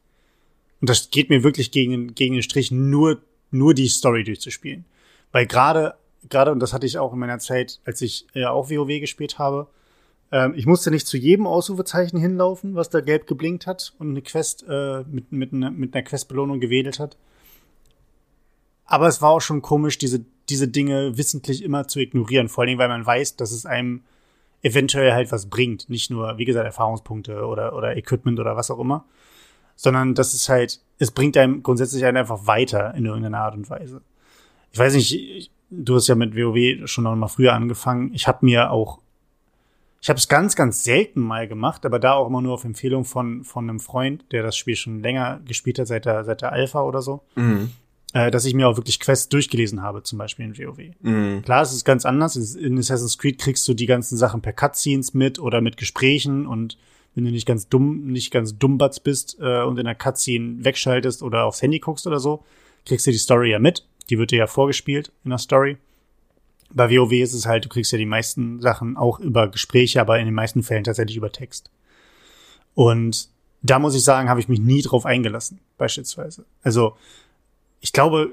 und 0.80 0.88
das 0.90 1.10
geht 1.10 1.30
mir 1.30 1.42
wirklich 1.42 1.70
gegen, 1.70 2.14
gegen 2.14 2.34
den 2.34 2.42
Strich, 2.42 2.70
nur, 2.70 3.20
nur 3.50 3.74
die 3.74 3.88
Story 3.88 4.24
durchzuspielen. 4.24 4.84
Weil 5.32 5.46
gerade, 5.46 5.94
gerade, 6.28 6.52
und 6.52 6.60
das 6.60 6.72
hatte 6.72 6.86
ich 6.86 6.98
auch 6.98 7.12
in 7.12 7.18
meiner 7.18 7.38
Zeit, 7.38 7.80
als 7.84 8.00
ich 8.00 8.26
ja 8.34 8.42
äh, 8.42 8.46
auch 8.46 8.70
WoW 8.70 9.00
gespielt 9.00 9.38
habe, 9.38 9.68
ähm, 10.30 10.54
ich 10.56 10.66
musste 10.66 10.90
nicht 10.90 11.06
zu 11.06 11.16
jedem 11.16 11.46
Ausrufezeichen 11.46 12.18
hinlaufen, 12.18 12.74
was 12.74 12.90
da 12.90 13.00
gelb 13.00 13.26
geblinkt 13.26 13.66
hat 13.66 13.94
und 13.98 14.10
eine 14.10 14.22
Quest 14.22 14.64
äh, 14.68 15.04
mit, 15.10 15.32
mit, 15.32 15.52
ne, 15.52 15.70
mit 15.70 15.94
einer 15.94 16.04
Questbelohnung 16.04 16.60
gewedelt 16.60 16.98
hat. 16.98 17.16
Aber 18.84 19.06
es 19.06 19.20
war 19.20 19.30
auch 19.30 19.40
schon 19.40 19.62
komisch, 19.62 19.98
diese, 19.98 20.24
diese 20.48 20.68
Dinge 20.68 21.16
wissentlich 21.16 21.62
immer 21.62 21.88
zu 21.88 22.00
ignorieren. 22.00 22.48
Vor 22.48 22.66
Dingen, 22.66 22.78
weil 22.78 22.88
man 22.88 23.04
weiß, 23.04 23.36
dass 23.36 23.52
es 23.52 23.66
einem 23.66 24.02
eventuell 24.62 25.12
halt 25.12 25.30
was 25.30 25.46
bringt. 25.46 25.88
Nicht 25.88 26.10
nur, 26.10 26.38
wie 26.38 26.44
gesagt, 26.44 26.66
Erfahrungspunkte 26.66 27.44
oder, 27.44 27.74
oder 27.74 27.96
Equipment 27.96 28.40
oder 28.40 28.56
was 28.56 28.70
auch 28.70 28.78
immer. 28.78 29.04
Sondern 29.76 30.14
dass 30.14 30.34
es 30.34 30.48
halt, 30.48 30.80
es 30.98 31.10
bringt 31.10 31.36
einem 31.36 31.62
grundsätzlich 31.62 32.04
einen 32.04 32.16
einfach 32.16 32.46
weiter 32.46 32.94
in 32.94 33.04
irgendeiner 33.04 33.40
Art 33.40 33.54
und 33.54 33.68
Weise. 33.70 34.00
Ich 34.72 34.78
weiß 34.78 34.94
nicht, 34.94 35.14
ich, 35.14 35.50
du 35.70 35.94
hast 35.94 36.08
ja 36.08 36.14
mit 36.14 36.34
WoW 36.34 36.88
schon 36.88 37.04
noch 37.04 37.14
mal 37.14 37.28
früher 37.28 37.52
angefangen. 37.52 38.12
Ich 38.14 38.26
habe 38.26 38.44
mir 38.44 38.70
auch 38.70 39.00
ich 40.00 40.08
habe 40.08 40.18
es 40.18 40.28
ganz, 40.28 40.54
ganz 40.54 40.84
selten 40.84 41.20
mal 41.20 41.48
gemacht, 41.48 41.84
aber 41.84 41.98
da 41.98 42.14
auch 42.14 42.28
immer 42.28 42.40
nur 42.40 42.54
auf 42.54 42.64
Empfehlung 42.64 43.04
von, 43.04 43.44
von 43.44 43.68
einem 43.68 43.80
Freund, 43.80 44.24
der 44.30 44.42
das 44.42 44.56
Spiel 44.56 44.76
schon 44.76 45.02
länger 45.02 45.40
gespielt 45.44 45.78
hat, 45.78 45.88
seit 45.88 46.04
der, 46.04 46.24
seit 46.24 46.40
der 46.40 46.52
Alpha 46.52 46.82
oder 46.82 47.02
so. 47.02 47.22
Mhm. 47.34 47.70
Äh, 48.14 48.30
dass 48.30 48.46
ich 48.46 48.54
mir 48.54 48.66
auch 48.66 48.76
wirklich 48.76 49.00
Quests 49.00 49.28
durchgelesen 49.28 49.82
habe, 49.82 50.02
zum 50.02 50.18
Beispiel 50.18 50.46
in 50.46 50.56
WoW. 50.56 50.78
Mhm. 51.00 51.42
Klar, 51.42 51.62
es 51.62 51.72
ist 51.72 51.84
ganz 51.84 52.06
anders. 52.06 52.36
In 52.54 52.78
Assassin's 52.78 53.18
Creed 53.18 53.38
kriegst 53.38 53.66
du 53.68 53.74
die 53.74 53.86
ganzen 53.86 54.16
Sachen 54.16 54.40
per 54.40 54.54
Cutscenes 54.54 55.12
mit 55.12 55.38
oder 55.38 55.60
mit 55.60 55.76
Gesprächen 55.76 56.46
und 56.46 56.78
wenn 57.14 57.24
du 57.24 57.30
nicht 57.30 57.46
ganz 57.46 57.68
dumm, 57.68 58.06
nicht 58.06 58.30
ganz 58.30 58.56
dummbatz 58.56 59.00
bist 59.00 59.38
äh, 59.40 59.62
und 59.62 59.78
in 59.78 59.84
der 59.84 59.96
Cutscene 59.96 60.64
wegschaltest 60.64 61.22
oder 61.22 61.44
aufs 61.44 61.60
Handy 61.60 61.80
guckst 61.80 62.06
oder 62.06 62.20
so, 62.20 62.44
kriegst 62.86 63.06
du 63.06 63.10
die 63.10 63.18
Story 63.18 63.50
ja 63.50 63.58
mit. 63.58 63.84
Die 64.08 64.18
wird 64.18 64.30
dir 64.30 64.38
ja 64.38 64.46
vorgespielt 64.46 65.12
in 65.24 65.30
der 65.30 65.38
Story 65.38 65.76
bei 66.70 66.90
WoW 66.90 67.12
ist 67.12 67.34
es 67.34 67.46
halt, 67.46 67.64
du 67.64 67.68
kriegst 67.68 67.92
ja 67.92 67.98
die 67.98 68.06
meisten 68.06 68.60
Sachen 68.60 68.96
auch 68.96 69.20
über 69.20 69.48
Gespräche, 69.48 70.00
aber 70.00 70.18
in 70.18 70.26
den 70.26 70.34
meisten 70.34 70.62
Fällen 70.62 70.84
tatsächlich 70.84 71.16
über 71.16 71.32
Text. 71.32 71.70
Und 72.74 73.28
da 73.62 73.78
muss 73.78 73.94
ich 73.94 74.04
sagen, 74.04 74.28
habe 74.28 74.40
ich 74.40 74.48
mich 74.48 74.60
nie 74.60 74.82
drauf 74.82 75.06
eingelassen, 75.06 75.60
beispielsweise. 75.78 76.44
Also, 76.62 76.96
ich 77.80 77.92
glaube, 77.92 78.32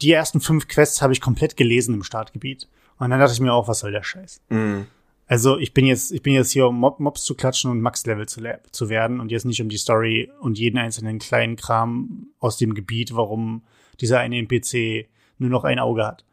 die 0.00 0.10
ersten 0.10 0.40
fünf 0.40 0.68
Quests 0.68 1.02
habe 1.02 1.12
ich 1.12 1.20
komplett 1.20 1.56
gelesen 1.56 1.94
im 1.94 2.02
Startgebiet. 2.02 2.68
Und 2.98 3.10
dann 3.10 3.20
dachte 3.20 3.32
ich 3.32 3.40
mir 3.40 3.52
auch, 3.52 3.68
was 3.68 3.80
soll 3.80 3.92
der 3.92 4.02
Scheiß? 4.02 4.40
Mhm. 4.48 4.86
Also, 5.26 5.58
ich 5.58 5.72
bin 5.72 5.86
jetzt, 5.86 6.12
ich 6.12 6.22
bin 6.22 6.34
jetzt 6.34 6.50
hier, 6.50 6.66
um 6.66 6.78
Mob 6.78 6.98
Mobs 7.00 7.24
zu 7.24 7.34
klatschen 7.34 7.70
und 7.70 7.80
Max-Level 7.80 8.26
zu, 8.26 8.42
zu 8.70 8.88
werden 8.88 9.20
und 9.20 9.30
jetzt 9.30 9.44
nicht 9.44 9.62
um 9.62 9.68
die 9.68 9.78
Story 9.78 10.30
und 10.40 10.58
jeden 10.58 10.78
einzelnen 10.78 11.18
kleinen 11.18 11.56
Kram 11.56 12.28
aus 12.40 12.58
dem 12.58 12.74
Gebiet, 12.74 13.14
warum 13.14 13.62
dieser 14.00 14.18
eine 14.18 14.38
NPC 14.38 15.08
nur 15.38 15.50
noch 15.50 15.64
ein 15.64 15.78
Auge 15.78 16.06
hat 16.06 16.24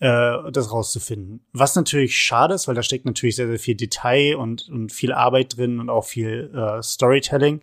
äh, 0.00 0.50
das 0.52 0.72
rauszufinden. 0.72 1.40
Was 1.52 1.74
natürlich 1.74 2.16
schade 2.16 2.54
ist, 2.54 2.68
weil 2.68 2.74
da 2.74 2.82
steckt 2.82 3.04
natürlich 3.04 3.36
sehr, 3.36 3.48
sehr 3.48 3.58
viel 3.58 3.76
Detail 3.76 4.36
und, 4.36 4.68
und 4.68 4.92
viel 4.92 5.12
Arbeit 5.12 5.56
drin 5.56 5.80
und 5.80 5.88
auch 5.90 6.04
viel 6.04 6.52
äh, 6.54 6.82
Storytelling. 6.82 7.60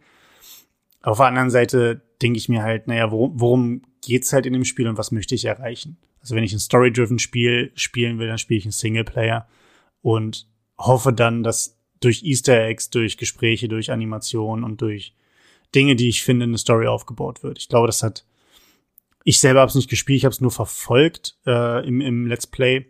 Auf 1.02 1.18
der 1.18 1.28
anderen 1.28 1.50
Seite 1.50 2.02
denke 2.22 2.38
ich 2.38 2.50
mir 2.50 2.64
halt, 2.64 2.88
naja, 2.88 3.12
worum, 3.12 3.40
worum 3.40 3.82
geht's 4.02 4.34
halt 4.34 4.46
in 4.46 4.54
dem 4.54 4.66
Spiel 4.66 4.88
und 4.88 4.98
was 4.98 5.12
möchte 5.12 5.36
ich 5.36 5.46
erreichen? 5.46 5.98
Also 6.22 6.36
wenn 6.36 6.44
ich 6.44 6.54
ein 6.54 6.60
Story-driven 6.60 7.20
Spiel 7.20 7.72
spielen 7.76 8.18
will, 8.18 8.28
dann 8.28 8.38
spiele 8.38 8.58
ich 8.58 8.66
einen 8.66 8.72
Singleplayer 8.72 9.48
und 10.02 10.48
hoffe 10.78 11.12
dann, 11.12 11.44
dass 11.44 11.78
durch 12.00 12.24
Easter 12.24 12.66
Eggs, 12.66 12.90
durch 12.90 13.18
Gespräche, 13.18 13.68
durch 13.68 13.92
Animationen 13.92 14.64
und 14.64 14.82
durch 14.82 15.14
Dinge, 15.76 15.96
die 15.96 16.10
ich 16.10 16.24
finde, 16.24 16.46
eine 16.46 16.58
Story 16.58 16.88
aufgebaut 16.88 17.44
wird. 17.44 17.60
Ich 17.60 17.68
glaube, 17.68 17.88
das 17.88 18.04
hat 18.04 18.26
ich 19.24 19.40
selber 19.40 19.62
habe 19.62 19.70
es 19.70 19.76
nicht 19.76 19.90
gespielt, 19.90 20.18
ich 20.18 20.26
habe 20.26 20.34
es 20.34 20.42
nur 20.42 20.52
verfolgt 20.52 21.38
äh, 21.46 21.86
im, 21.88 22.02
im 22.02 22.28
Let's 22.28 22.48
Play. 22.48 22.88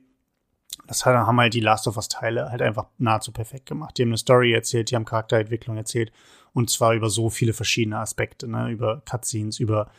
Das 0.87 1.05
haben 1.05 1.39
halt 1.39 1.53
die 1.53 1.59
Last 1.59 1.87
of 1.87 1.95
Us 1.95 2.09
Teile 2.09 2.49
halt 2.49 2.61
einfach 2.61 2.87
nahezu 2.97 3.31
perfekt 3.31 3.67
gemacht. 3.67 3.97
Die 3.97 4.01
haben 4.01 4.09
eine 4.09 4.17
Story 4.17 4.53
erzählt, 4.53 4.91
die 4.91 4.95
haben 4.95 5.05
Charakterentwicklung 5.05 5.77
erzählt 5.77 6.11
und 6.53 6.69
zwar 6.69 6.93
über 6.93 7.09
so 7.09 7.29
viele 7.29 7.53
verschiedene 7.53 7.99
Aspekte, 7.99 8.47
ne? 8.47 8.69
über 8.69 9.01
Cutscenes, 9.05 9.59
über 9.59 9.91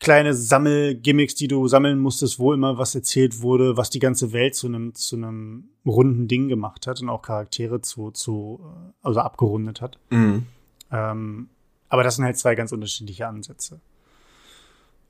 kleine 0.00 0.34
Sammelgimmicks, 0.34 1.34
die 1.34 1.48
du 1.48 1.66
sammeln 1.66 1.98
musstest, 1.98 2.38
wo 2.38 2.52
immer 2.52 2.78
was 2.78 2.94
erzählt 2.94 3.40
wurde, 3.40 3.76
was 3.76 3.90
die 3.90 3.98
ganze 3.98 4.32
Welt 4.32 4.54
zu 4.54 4.68
einem 4.68 4.94
zu 4.94 5.16
einem 5.16 5.70
runden 5.84 6.28
Ding 6.28 6.48
gemacht 6.48 6.86
hat 6.86 7.00
und 7.00 7.08
auch 7.08 7.22
Charaktere 7.22 7.80
zu 7.80 8.10
zu 8.12 8.60
äh, 8.62 8.92
also 9.02 9.20
abgerundet 9.20 9.80
hat. 9.80 9.98
Mhm. 10.10 10.46
Ähm, 10.92 11.48
aber 11.88 12.02
das 12.02 12.16
sind 12.16 12.24
halt 12.24 12.38
zwei 12.38 12.54
ganz 12.54 12.72
unterschiedliche 12.72 13.26
Ansätze. 13.26 13.80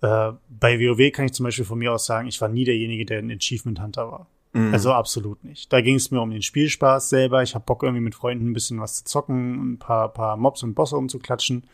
Äh, 0.00 0.32
bei 0.48 0.78
WoW 0.78 1.12
kann 1.12 1.26
ich 1.26 1.32
zum 1.32 1.44
Beispiel 1.44 1.64
von 1.64 1.78
mir 1.78 1.92
aus 1.92 2.06
sagen, 2.06 2.28
ich 2.28 2.40
war 2.40 2.48
nie 2.48 2.64
derjenige, 2.64 3.04
der 3.04 3.18
ein 3.18 3.30
Achievement 3.30 3.80
Hunter 3.80 4.10
war. 4.10 4.26
Mhm. 4.52 4.72
Also 4.72 4.92
absolut 4.92 5.44
nicht. 5.44 5.72
Da 5.72 5.80
ging 5.80 5.96
es 5.96 6.10
mir 6.10 6.20
um 6.20 6.30
den 6.30 6.42
Spielspaß 6.42 7.08
selber. 7.08 7.42
Ich 7.42 7.54
habe 7.54 7.64
Bock 7.64 7.82
irgendwie 7.82 8.02
mit 8.02 8.14
Freunden 8.14 8.50
ein 8.50 8.52
bisschen 8.52 8.80
was 8.80 8.96
zu 8.96 9.04
zocken, 9.04 9.72
ein 9.72 9.78
paar, 9.78 10.12
paar 10.12 10.36
Mobs 10.36 10.62
und 10.62 10.74
Bosse 10.74 10.96
umzuklatschen. 10.96 11.64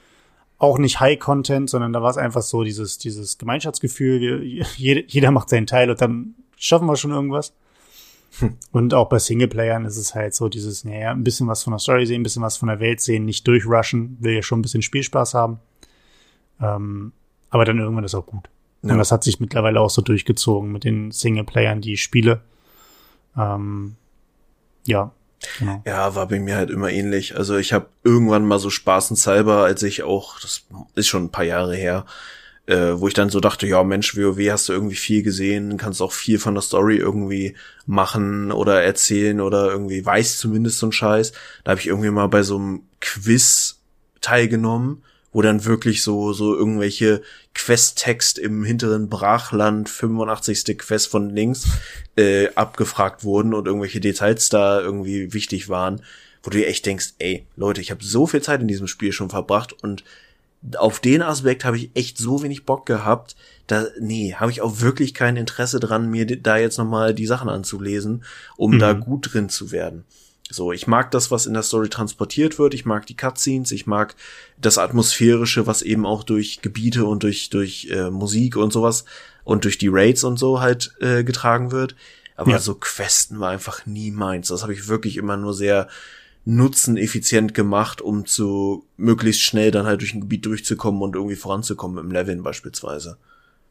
Auch 0.59 0.78
nicht 0.78 1.00
High 1.00 1.19
Content, 1.19 1.69
sondern 1.69 1.93
da 1.93 2.02
war 2.02 2.11
es 2.11 2.16
einfach 2.16 2.43
so 2.43 2.62
dieses, 2.64 2.99
dieses 2.99 3.38
Gemeinschaftsgefühl. 3.38 4.43
Jeder, 4.76 5.02
jeder 5.07 5.31
macht 5.31 5.49
seinen 5.49 5.66
Teil 5.66 5.90
und 5.90 6.00
dann 6.00 6.35
schaffen 6.57 6.87
wir 6.87 6.97
schon 6.97 7.11
irgendwas. 7.11 7.52
Hm. 8.38 8.57
Und 8.73 8.95
auch 8.95 9.09
bei 9.09 9.19
Singleplayern 9.19 9.85
ist 9.85 9.97
es 9.97 10.14
halt 10.14 10.35
so 10.35 10.49
dieses, 10.49 10.85
naja, 10.85 11.11
ein 11.11 11.25
bisschen 11.25 11.47
was 11.47 11.62
von 11.62 11.73
der 11.73 11.78
Story 11.78 12.07
sehen, 12.07 12.21
ein 12.21 12.25
bisschen 12.25 12.43
was 12.43 12.57
von 12.57 12.69
der 12.69 12.81
Welt 12.81 13.00
sehen, 13.00 13.25
nicht 13.25 13.47
durchrushen, 13.47 14.16
will 14.21 14.35
ja 14.35 14.43
schon 14.43 14.61
ein 14.61 14.62
bisschen 14.62 14.83
Spielspaß 14.83 15.35
haben. 15.35 15.61
Ähm, 16.61 17.12
aber 17.55 17.65
dann 17.65 17.79
irgendwann 17.79 18.03
ist 18.03 18.17
auch 18.17 18.27
gut. 18.27 18.49
Ja. 18.83 18.93
Und 18.93 18.99
das 18.99 19.13
hat 19.13 19.23
sich 19.23 19.39
mittlerweile 19.39 19.81
auch 19.81 19.89
so 19.89 20.03
durchgezogen 20.03 20.73
mit 20.73 20.83
den 20.83 21.13
Singleplayern, 21.13 21.81
die 21.81 21.93
ich 21.93 22.03
spiele. 22.03 22.41
Ähm, 23.39 23.95
ja. 24.85 25.13
Genau. 25.61 25.81
Ja, 25.87 26.17
war 26.17 26.27
bei 26.27 26.41
mir 26.41 26.57
halt 26.57 26.71
immer 26.71 26.91
ähnlich. 26.91 27.37
Also 27.37 27.57
ich 27.57 27.73
habe 27.73 27.87
irgendwann 28.03 28.45
mal 28.45 28.59
so 28.59 28.71
spaßenshalber, 28.71 29.59
als 29.59 29.85
ich 29.85 30.03
auch, 30.03 30.41
das 30.41 30.67
ist 30.97 31.07
schon 31.07 31.27
ein 31.27 31.31
paar 31.31 31.45
Jahre 31.45 31.77
her, 31.77 32.07
äh, 32.67 32.95
wo 32.97 33.07
ich 33.07 33.15
dann 33.15 33.31
so 33.31 33.39
dachte, 33.39 33.69
ja 33.69 33.85
Mensch, 33.85 34.17
WoW 34.17 34.51
hast 34.51 34.69
du 34.69 34.73
irgendwie 34.73 34.97
viel 34.97 35.23
gesehen, 35.23 35.77
kannst 35.77 36.03
auch 36.03 36.13
viel 36.13 36.41
von 36.41 36.55
der 36.55 36.63
Story 36.63 36.97
irgendwie 36.97 37.55
machen 37.87 38.51
oder 38.51 38.83
erzählen 38.83 39.41
oder 39.41 39.71
irgendwie 39.71 40.05
weiß 40.05 40.39
zumindest 40.39 40.81
so 40.81 40.89
ein 40.89 40.93
Scheiß. 40.93 41.31
Da 41.63 41.71
habe 41.71 41.81
ich 41.81 41.87
irgendwie 41.87 42.11
mal 42.11 42.27
bei 42.27 42.43
so 42.43 42.57
einem 42.57 42.83
Quiz 43.01 43.79
teilgenommen 44.21 45.05
wo 45.35 45.43
dann 45.43 45.64
wirklich 45.64 46.03
so, 46.03 46.33
so 46.33 46.57
irgendwelche 46.57 47.21
Quest-Text 47.55 48.38
im 48.38 48.64
hinteren 48.64 49.11
Brachland, 49.11 49.91
85. 49.91 50.79
Quest 50.79 51.09
von 51.09 51.29
links, 51.29 51.67
äh, 52.17 52.49
abgefragt 52.55 53.25
wurden 53.25 53.53
und 53.53 53.67
irgendwelche 53.67 54.00
Details 54.00 54.49
da 54.49 54.81
irgendwie 54.81 55.35
wichtig 55.35 55.69
waren, 55.69 56.00
wo 56.43 56.50
du 56.50 56.59
dir 56.59 56.69
echt 56.69 56.87
denkst, 56.87 57.14
ey, 57.19 57.45
Leute, 57.57 57.81
ich 57.81 57.91
habe 57.91 58.05
so 58.05 58.26
viel 58.26 58.43
Zeit 58.43 58.62
in 58.62 58.69
diesem 58.69 58.87
Spiel 58.87 59.12
schon 59.12 59.29
verbracht 59.29 59.73
und 59.83 60.05
auf 60.76 61.00
den 61.00 61.21
Aspekt 61.21 61.64
habe 61.64 61.76
ich 61.76 61.91
echt 61.95 62.17
so 62.17 62.43
wenig 62.43 62.64
Bock 62.64 62.87
gehabt, 62.87 63.35
da 63.67 63.87
nee, 63.99 64.35
habe 64.35 64.53
ich 64.53 64.61
auch 64.61 64.81
wirklich 64.81 65.14
kein 65.14 65.37
Interesse 65.37 65.81
dran, 65.81 66.11
mir 66.11 66.26
da 66.26 66.57
jetzt 66.57 66.79
noch 66.79 66.87
mal 66.87 67.12
die 67.12 67.26
Sachen 67.26 67.49
anzulesen, 67.49 68.25
um 68.57 68.75
mhm. 68.75 68.79
da 68.79 68.93
gut 68.93 69.35
drin 69.35 69.49
zu 69.49 69.73
werden. 69.73 70.05
So, 70.55 70.73
ich 70.73 70.87
mag 70.87 71.11
das, 71.11 71.31
was 71.31 71.47
in 71.47 71.55
der 71.55 71.63
Story 71.63 71.89
transportiert 71.89 72.59
wird. 72.59 72.75
Ich 72.75 72.85
mag 72.85 73.07
die 73.07 73.17
Cutscenes. 73.17 73.73
Ich 73.73 73.87
mag 73.87 74.15
das 74.59 74.79
Atmosphärische, 74.79 75.67
was 75.67 75.83
eben 75.83 76.07
auch 76.07 76.23
durch 76.23 76.63
Gebiete 76.63 77.05
und 77.05 77.23
durch, 77.23 77.51
durch 77.51 77.89
äh, 77.91 78.11
Musik 78.11 78.57
und 78.57 78.73
sowas 78.73 79.05
und 79.45 79.65
durch 79.65 79.79
die 79.79 79.89
Raids 79.89 80.25
und 80.25 80.39
so 80.39 80.61
halt 80.61 80.95
äh, 81.01 81.25
getragen 81.25 81.71
wird. 81.73 81.97
Aber 82.37 82.53
ja. 82.53 82.59
so 82.59 82.75
Questen 82.75 83.41
war 83.41 83.51
einfach 83.51 83.87
nie 83.87 84.11
meins. 84.11 84.49
Das 84.49 84.63
habe 84.63 84.73
ich 84.73 84.89
wirklich 84.89 85.17
immer 85.17 85.37
nur 85.37 85.55
sehr 85.55 85.89
nutzeneffizient 86.45 87.55
gemacht, 87.55 88.03
um 88.03 88.27
zu 88.27 88.87
möglichst 88.97 89.43
schnell 89.43 89.71
dann 89.71 89.87
halt 89.87 90.01
durch 90.01 90.15
ein 90.15 90.21
Gebiet 90.21 90.45
durchzukommen 90.45 91.01
und 91.03 91.15
irgendwie 91.15 91.37
voranzukommen 91.37 91.99
im 91.99 92.11
Leveln 92.11 92.43
beispielsweise. 92.43 93.17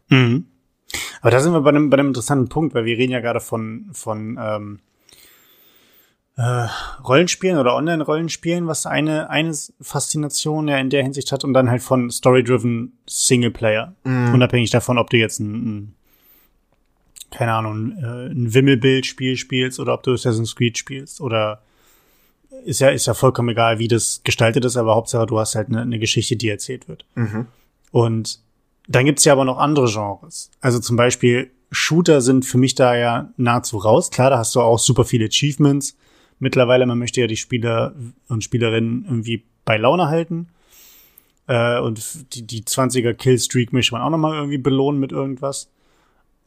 Mhm. 0.10 0.46
Aber 1.22 1.32
da 1.32 1.40
sind 1.40 1.54
wir 1.54 1.62
bei 1.62 1.70
einem, 1.70 1.90
bei 1.90 1.98
einem 1.98 2.10
interessanten 2.10 2.50
Punkt, 2.50 2.74
weil 2.74 2.86
wir 2.86 2.98
reden 2.98 3.12
ja 3.12 3.20
gerade 3.20 3.40
von, 3.40 3.90
von 3.94 4.38
ähm, 4.40 4.80
äh, 6.36 6.68
Rollenspielen 7.04 7.58
oder 7.58 7.75
Online-Rollenspielen, 7.75 8.68
was 8.68 8.86
eine, 8.86 9.30
eine 9.30 9.56
Faszination 9.82 10.68
ja 10.68 10.78
in 10.78 10.90
der 10.90 11.04
Hinsicht 11.04 11.32
hat 11.32 11.44
und 11.44 11.54
dann 11.54 11.70
halt 11.70 11.84
von 11.84 12.10
Story-Driven 12.10 12.94
Singleplayer. 13.06 13.94
Mm. 14.04 14.34
Unabhängig 14.34 14.72
davon, 14.72 14.98
ob 14.98 15.10
du 15.10 15.18
jetzt 15.18 15.40
ein, 15.40 15.54
ein 15.54 15.96
keine 17.30 17.54
Ahnung, 17.54 17.98
äh, 17.98 18.32
ein 18.32 18.54
Wimmelbild-Spiel 18.54 19.38
spielst 19.38 19.80
oder 19.80 19.94
ob 19.94 20.04
du 20.04 20.13
Assassin's 20.13 20.56
Creed 20.56 20.78
spielst 20.78 21.22
oder 21.22 21.62
ist 22.66 22.80
ja, 22.80 22.90
ist 22.90 23.08
ja 23.08 23.13
vollkommen 23.13 23.50
egal, 23.50 23.80
wie 23.80 23.88
das 23.88 24.22
gestaltet 24.24 24.63
ist, 24.66 24.78
aber 24.78 24.96
Hauptsache 24.96 25.25
du 25.25 25.40
hast 25.40 25.56
halt 25.56 25.68
eine, 25.68 25.82
eine 25.82 26.00
Geschichte, 26.00 26.36
die 26.36 26.50
erzählt 26.50 26.88
wird. 26.88 27.06
Mhm. 27.16 27.48
Und 27.92 28.40
dann 28.88 29.06
gibt's 29.06 29.25
ja 29.25 29.34
aber 29.34 29.46
noch 29.46 29.58
andere 29.58 29.88
Genres. 29.92 30.52
Also 30.62 30.80
zum 30.80 30.96
Beispiel 30.96 31.52
Shooter 31.72 32.22
sind 32.22 32.46
für 32.46 32.58
mich 32.58 32.75
da 32.75 32.96
ja 32.96 33.30
nahezu 33.38 33.78
raus. 33.78 34.12
Klar, 34.12 34.30
da 34.30 34.38
hast 34.38 34.56
du 34.56 34.62
auch 34.62 34.80
super 34.80 35.06
viele 35.06 35.25
Achievements 35.25 35.98
mittlerweile, 36.43 36.85
man 36.85 37.00
möchte 37.00 37.21
ja 37.21 37.27
die 37.27 37.38
Spieler 37.38 37.95
und 38.27 38.43
Spielerinnen 38.43 39.05
irgendwie 39.05 39.43
bei 39.65 39.77
Laune 39.77 40.07
halten. 40.07 40.50
Äh, 41.47 41.79
und 41.79 42.35
die, 42.35 42.45
die 42.45 42.63
20er 42.63 43.13
Killstreak 43.13 43.73
möchte 43.73 43.93
man 43.93 44.03
auch 44.03 44.09
nochmal 44.09 44.35
irgendwie 44.35 44.59
belohnen 44.59 45.00
mit 45.00 45.12
irgendwas. 45.12 45.71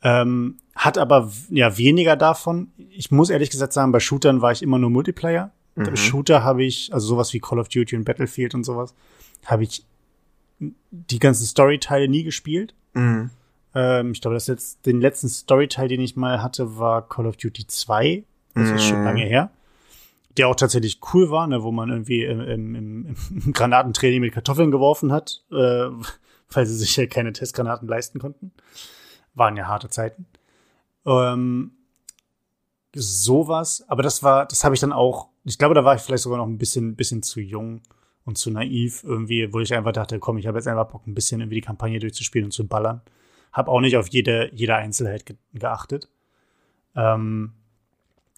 Ähm, 0.02 0.58
hat 0.74 0.98
aber 0.98 1.32
ja 1.50 1.76
weniger 1.78 2.14
davon. 2.16 2.68
Ich 2.90 3.10
muss 3.10 3.30
ehrlich 3.30 3.50
gesagt 3.50 3.72
sagen, 3.72 3.90
bei 3.90 4.00
Shootern 4.00 4.42
war 4.42 4.52
ich 4.52 4.62
immer 4.62 4.78
nur 4.78 4.90
Multiplayer. 4.90 5.50
Mhm. 5.74 5.96
Shooter 5.96 6.44
habe 6.44 6.64
ich, 6.64 6.92
also 6.92 7.06
sowas 7.06 7.32
wie 7.32 7.40
Call 7.40 7.58
of 7.58 7.68
Duty 7.68 7.96
und 7.96 8.04
Battlefield 8.04 8.54
und 8.54 8.64
sowas, 8.64 8.94
habe 9.46 9.64
ich 9.64 9.84
die 10.58 11.18
ganzen 11.18 11.44
Storyteile 11.46 12.08
nie 12.08 12.22
gespielt. 12.22 12.74
Mhm. 12.92 13.30
Ähm, 13.74 14.12
ich 14.12 14.20
glaube, 14.20 14.34
das 14.34 14.46
jetzt 14.46 14.84
den 14.86 15.00
letzten 15.00 15.28
Storyteil, 15.28 15.88
den 15.88 16.00
ich 16.00 16.16
mal 16.16 16.42
hatte, 16.42 16.78
war 16.78 17.08
Call 17.08 17.26
of 17.26 17.36
Duty 17.36 17.66
2. 17.66 18.24
Das 18.54 18.68
mhm. 18.68 18.76
ist 18.76 18.84
schon 18.84 19.04
lange 19.04 19.24
her 19.24 19.50
der 20.36 20.48
auch 20.48 20.56
tatsächlich 20.56 21.00
cool 21.12 21.30
war, 21.30 21.46
ne, 21.46 21.62
wo 21.62 21.72
man 21.72 21.90
irgendwie 21.90 22.24
im, 22.24 22.40
im, 22.40 22.74
im, 22.74 23.52
Granatentraining 23.52 24.20
mit 24.20 24.34
Kartoffeln 24.34 24.70
geworfen 24.70 25.12
hat, 25.12 25.44
äh, 25.50 25.54
weil 26.50 26.66
sie 26.66 26.76
sich 26.76 26.96
ja 26.96 27.06
keine 27.06 27.32
Testgranaten 27.32 27.88
leisten 27.88 28.18
konnten. 28.18 28.52
Waren 29.34 29.56
ja 29.56 29.66
harte 29.66 29.88
Zeiten. 29.88 30.26
Ähm, 31.04 31.72
sowas, 32.94 33.84
aber 33.88 34.02
das 34.02 34.22
war, 34.22 34.46
das 34.46 34.64
habe 34.64 34.74
ich 34.74 34.80
dann 34.80 34.92
auch, 34.92 35.28
ich 35.44 35.58
glaube, 35.58 35.74
da 35.74 35.84
war 35.84 35.94
ich 35.94 36.02
vielleicht 36.02 36.22
sogar 36.22 36.38
noch 36.38 36.46
ein 36.46 36.58
bisschen, 36.58 36.96
bisschen 36.96 37.22
zu 37.22 37.40
jung 37.40 37.82
und 38.24 38.38
zu 38.38 38.50
naiv 38.50 39.04
irgendwie, 39.04 39.52
wo 39.52 39.60
ich 39.60 39.74
einfach 39.74 39.92
dachte, 39.92 40.18
komm, 40.18 40.38
ich 40.38 40.46
habe 40.46 40.58
jetzt 40.58 40.66
einfach 40.66 40.88
Bock, 40.88 41.06
ein 41.06 41.14
bisschen 41.14 41.40
irgendwie 41.40 41.56
die 41.56 41.66
Kampagne 41.66 41.98
durchzuspielen 41.98 42.46
und 42.46 42.52
zu 42.52 42.66
ballern. 42.66 43.02
Hab 43.52 43.68
auch 43.68 43.80
nicht 43.80 43.96
auf 43.96 44.08
jede, 44.08 44.50
jede 44.52 44.74
Einzelheit 44.74 45.26
ge 45.26 45.36
geachtet. 45.54 46.08
Ähm, 46.94 47.52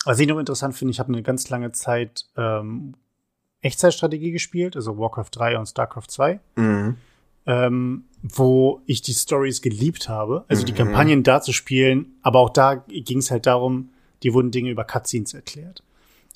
was 0.04 0.18
ich 0.18 0.28
noch 0.28 0.38
interessant 0.38 0.76
finde, 0.76 0.92
ich 0.92 1.00
habe 1.00 1.12
eine 1.12 1.22
ganz 1.22 1.48
lange 1.50 1.72
Zeit 1.72 2.26
ähm, 2.36 2.94
Echtzeitstrategie 3.60 4.30
gespielt, 4.30 4.76
also 4.76 4.98
Warcraft 4.98 5.30
3 5.32 5.58
und 5.58 5.66
StarCraft 5.66 6.06
2, 6.08 6.40
mhm. 6.56 6.96
ähm, 7.46 8.04
wo 8.22 8.80
ich 8.86 9.02
die 9.02 9.14
Stories 9.14 9.62
geliebt 9.62 10.08
habe, 10.08 10.44
also 10.48 10.62
mhm. 10.62 10.66
die 10.66 10.72
Kampagnen 10.72 11.22
da 11.22 11.40
zu 11.40 11.52
spielen, 11.52 12.16
aber 12.22 12.40
auch 12.40 12.50
da 12.50 12.76
ging 12.76 13.18
es 13.18 13.30
halt 13.30 13.46
darum, 13.46 13.90
die 14.22 14.32
wurden 14.34 14.50
Dinge 14.50 14.70
über 14.70 14.84
Cutscenes 14.84 15.34
erklärt. 15.34 15.82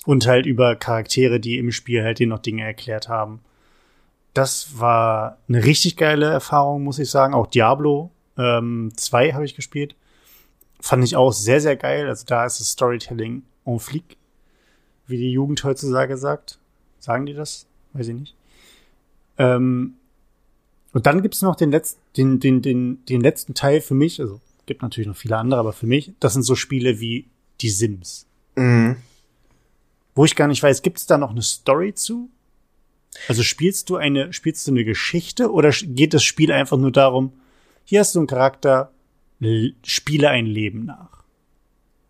Und 0.05 0.27
halt 0.27 0.47
über 0.47 0.75
Charaktere, 0.75 1.39
die 1.39 1.59
im 1.59 1.71
Spiel 1.71 2.03
halt 2.03 2.19
dir 2.19 2.27
noch 2.27 2.41
Dinge 2.41 2.65
erklärt 2.65 3.09
haben. 3.09 3.41
Das 4.35 4.81
war 4.81 5.39
eine 5.49 5.65
richtig 5.65 5.97
geile 5.97 6.27
Erfahrung, 6.27 6.83
muss 6.83 6.99
ich 6.99 7.09
sagen. 7.09 7.35
Auch 7.35 7.47
Diablo 7.47 8.11
ähm, 8.37 8.91
2 8.97 9.33
habe 9.33 9.45
ich 9.45 9.55
gespielt. 9.55 9.95
Fand 10.81 11.05
ich 11.05 11.15
auch 11.15 11.33
sehr, 11.33 11.61
sehr 11.61 11.77
geil. 11.77 12.09
Also 12.09 12.25
da 12.27 12.45
ist 12.45 12.59
das 12.59 12.71
Storytelling 12.71 13.45
en 13.65 13.79
flic, 13.79 14.17
wie 15.07 15.17
die 15.17 15.33
Jugend 15.33 15.63
heutzutage 15.65 16.17
sagt. 16.17 16.59
Sagen 16.99 17.27
die 17.27 17.35
das? 17.35 17.67
Weiß 17.93 18.09
ich 18.09 18.15
nicht. 18.15 18.35
Ähm, 19.39 19.95
und 20.93 21.07
dann 21.07 21.23
gibt's 21.23 21.43
noch 21.43 21.57
den 21.57 21.71
letzten, 21.71 22.01
den, 22.17 22.41
den, 22.41 22.63
den, 22.63 23.05
den 23.07 23.21
letzten 23.21 23.55
Teil 23.55 23.81
für 23.81 23.95
mich, 23.95 24.21
also 24.21 24.41
gibt 24.67 24.83
natürlich 24.83 25.09
noch 25.09 25.17
viele 25.17 25.37
andere, 25.37 25.61
aber 25.61 25.73
für 25.73 25.87
mich, 25.87 26.13
das 26.21 26.35
sind 26.35 26.43
so 26.43 26.55
Spiele 26.55 27.01
wie 27.01 27.27
die 27.61 27.71
Sims. 27.71 28.27
Mhm. 28.57 28.97
Wo 30.15 30.25
ich 30.25 30.37
gar 30.37 30.49
nicht 30.49 30.63
weiß, 30.63 30.83
gibt's 30.83 31.07
da 31.07 31.17
noch 31.17 31.31
eine 31.31 31.43
Story 31.43 31.95
zu? 31.95 32.29
Also 33.29 33.43
spielst 33.43 33.91
du 33.91 33.97
eine, 33.97 34.33
spielst 34.33 34.67
du 34.67 34.71
eine 34.71 34.85
Geschichte 34.85 35.51
oder 35.51 35.71
geht 35.71 36.15
das 36.15 36.25
Spiel 36.25 36.53
einfach 36.53 36.79
nur 36.79 36.93
darum, 36.93 37.33
hier 37.85 38.01
hast 38.01 38.15
du 38.15 38.21
einen 38.21 38.29
Charakter, 38.29 38.93
spiele 39.83 40.31
ein 40.31 40.47
Leben 40.47 40.85
nach? 40.85 41.22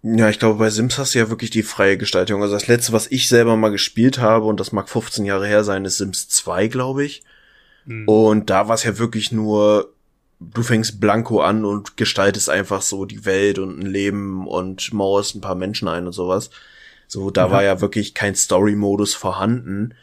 Ja, 0.03 0.29
ich 0.29 0.41
glaube, 0.41 0.59
bei 0.59 0.69
Sims 0.69 0.99
hast 0.99 1.15
du 1.15 1.21
ja 1.21 1.31
wirklich 1.31 1.51
die 1.51 1.62
freie 1.62 1.97
Gestaltung. 1.97 2.43
Also 2.43 2.55
das 2.55 2.67
letzte, 2.67 2.93
was 2.93 3.07
ich 3.11 3.29
selber 3.29 3.57
mal 3.57 3.71
gespielt 3.71 4.19
habe, 4.19 4.47
und 4.47 4.59
das 4.59 4.73
mag 4.73 4.88
15 4.88 5.25
Jahre 5.25 5.47
her 5.47 5.62
sein, 5.62 5.85
ist 5.85 5.99
Sims 5.99 6.29
2, 6.29 6.67
glaube 6.67 7.05
ich. 7.05 7.23
Mhm. 7.85 8.09
Und 8.09 8.51
da 8.51 8.67
war 8.67 8.75
es 8.75 8.83
ja 8.83 8.99
wirklich 8.99 9.31
nur, 9.31 9.93
du 10.41 10.62
fängst 10.65 11.01
blanko 11.01 11.41
an 11.41 11.65
und 11.65 11.97
gestaltest 11.97 12.51
einfach 12.51 12.83
so 12.83 13.05
die 13.05 13.25
Welt 13.25 13.61
und 13.61 13.79
ein 13.79 13.87
Leben 13.87 14.49
und 14.49 14.93
mauerst 14.93 15.37
ein 15.37 15.41
paar 15.41 15.55
Menschen 15.55 15.87
ein 15.87 16.07
und 16.07 16.12
sowas. 16.12 16.51
So, 17.07 17.31
da 17.31 17.47
ja. 17.47 17.51
war 17.53 17.62
ja 17.62 17.81
wirklich 17.81 18.12
kein 18.12 18.35
Story-Modus 18.35 19.15
vorhanden. 19.15 19.95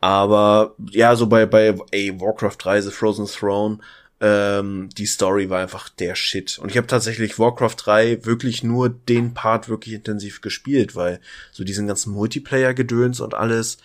Aber 0.00 0.74
ja, 0.90 1.16
so 1.16 1.26
bei, 1.26 1.44
bei 1.46 1.74
ey, 1.90 2.20
Warcraft 2.20 2.56
3, 2.58 2.82
The 2.82 2.90
Frozen 2.90 3.26
Throne, 3.26 3.78
ähm, 4.20 4.90
die 4.90 5.06
Story 5.06 5.48
war 5.48 5.60
einfach 5.60 5.88
der 5.88 6.14
Shit. 6.14 6.58
Und 6.58 6.70
ich 6.70 6.76
habe 6.76 6.86
tatsächlich 6.86 7.38
Warcraft 7.38 7.76
3 7.78 8.26
wirklich 8.26 8.62
nur 8.62 8.90
den 8.90 9.32
Part 9.32 9.68
wirklich 9.68 9.94
intensiv 9.94 10.42
gespielt, 10.42 10.94
weil 10.94 11.20
so 11.52 11.64
diesen 11.64 11.86
ganzen 11.86 12.12
Multiplayer-Gedöns 12.12 13.20
und 13.20 13.34
alles 13.34 13.78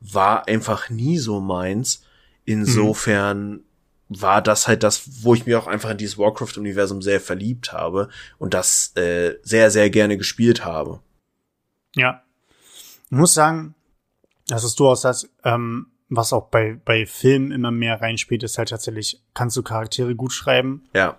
war 0.00 0.48
einfach 0.48 0.90
nie 0.90 1.18
so 1.18 1.40
meins. 1.40 2.02
Insofern 2.44 3.52
mhm. 3.52 3.62
war 4.08 4.42
das 4.42 4.68
halt 4.68 4.82
das, 4.82 5.22
wo 5.22 5.34
ich 5.34 5.46
mir 5.46 5.58
auch 5.58 5.66
einfach 5.66 5.90
in 5.90 5.98
dieses 5.98 6.18
Warcraft-Universum 6.18 7.00
sehr 7.00 7.20
verliebt 7.20 7.72
habe 7.72 8.10
und 8.38 8.52
das 8.52 8.94
äh, 8.96 9.36
sehr, 9.42 9.70
sehr 9.70 9.88
gerne 9.88 10.18
gespielt 10.18 10.64
habe. 10.64 11.00
Ja. 11.96 12.22
Ich 13.06 13.16
muss 13.16 13.34
sagen, 13.34 13.74
dass 14.46 14.62
es 14.62 14.74
durchaus 14.74 15.02
das, 15.02 15.28
ähm, 15.44 15.89
was 16.10 16.32
auch 16.32 16.48
bei, 16.48 16.76
bei 16.84 17.06
Filmen 17.06 17.52
immer 17.52 17.70
mehr 17.70 18.00
reinspielt, 18.00 18.42
ist 18.42 18.58
halt 18.58 18.70
tatsächlich, 18.70 19.22
kannst 19.32 19.56
du 19.56 19.62
Charaktere 19.62 20.14
gut 20.14 20.32
schreiben? 20.32 20.82
Ja. 20.94 21.16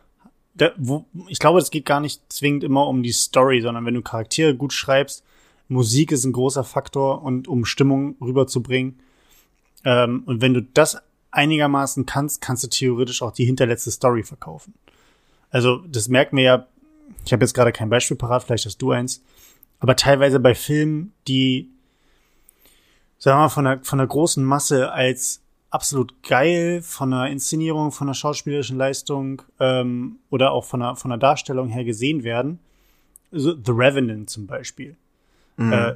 Da, 0.54 0.72
wo, 0.78 1.06
ich 1.28 1.40
glaube, 1.40 1.60
es 1.60 1.72
geht 1.72 1.86
gar 1.86 2.02
nicht 2.02 2.22
zwingend 2.32 2.66
immer 2.66 2.86
um 2.88 3.02
die 3.02 3.14
Story, 3.14 3.62
sondern 3.62 3.86
wenn 3.86 3.94
du 3.94 4.02
Charaktere 4.02 4.54
gut 4.54 4.74
schreibst, 4.74 5.24
Musik 5.70 6.12
ist 6.12 6.26
ein 6.26 6.34
großer 6.34 6.66
Faktor 6.66 7.24
und 7.24 7.48
um 7.48 7.64
Stimmung 7.64 8.18
rüberzubringen. 8.20 9.00
Ähm, 9.86 10.24
und 10.26 10.42
wenn 10.42 10.54
du 10.54 10.62
das 10.62 10.98
einigermaßen 11.32 12.06
kannst, 12.06 12.42
kannst 12.42 12.66
du 12.66 12.68
theoretisch 12.68 13.22
auch 13.22 13.32
die 13.32 13.46
hinterletzte 13.46 13.92
Story 13.92 14.24
verkaufen. 14.24 14.74
Also, 15.50 15.78
das 15.88 16.10
merkt 16.10 16.34
mir 16.34 16.44
ja, 16.44 16.68
ich 17.26 17.32
habe 17.32 17.44
jetzt 17.44 17.54
gerade 17.54 17.72
kein 17.72 17.90
Beispiel 17.90 18.18
parat, 18.18 18.44
vielleicht 18.44 18.66
hast 18.66 18.82
du 18.82 18.92
eins, 18.92 19.24
aber 19.80 19.96
teilweise 19.96 20.42
bei 20.42 20.54
Filmen, 20.54 21.14
die 21.30 21.71
sagen 23.22 23.38
wir 23.38 23.44
mal, 23.44 23.50
von 23.50 23.66
der, 23.66 23.80
von 23.84 24.00
der 24.00 24.08
großen 24.08 24.44
Masse 24.44 24.92
als 24.92 25.42
absolut 25.70 26.24
geil, 26.24 26.82
von 26.82 27.12
der 27.12 27.28
Inszenierung, 27.28 27.92
von 27.92 28.08
der 28.08 28.16
schauspielerischen 28.16 28.78
Leistung 28.78 29.44
ähm, 29.60 30.18
oder 30.32 30.52
auch 30.52 30.66
von 30.66 30.80
der, 30.80 30.96
von 30.96 31.10
der 31.10 31.20
Darstellung 31.20 31.70
her 31.70 31.84
gesehen 31.84 32.24
werden. 32.24 32.60
Also 33.32 33.54
The 33.54 33.72
Revenant 33.72 34.32
zum 34.32 34.48
Beispiel. 34.48 34.98
Mhm. 35.56 35.72
Äh, 35.72 35.96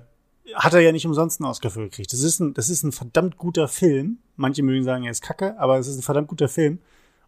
hat 0.54 0.76
er 0.76 0.82
ja 0.82 0.92
nicht 0.92 1.08
umsonst 1.08 1.42
einen 1.42 1.50
Oscar 1.50 1.72
für 1.72 1.82
gekriegt. 1.82 2.14
Das 2.14 2.22
ist 2.22 2.40
ein, 2.40 2.54
das 2.54 2.70
ist 2.70 2.84
ein 2.84 2.92
verdammt 2.92 3.38
guter 3.38 3.68
Film. 3.68 4.20
Manche 4.36 4.62
mögen 4.62 4.84
sagen, 4.84 5.04
er 5.04 5.12
ist 5.12 5.24
kacke, 5.24 5.60
aber 5.60 5.80
es 5.80 5.88
ist 5.88 5.98
ein 5.98 6.04
verdammt 6.04 6.28
guter 6.28 6.48
Film. 6.48 6.78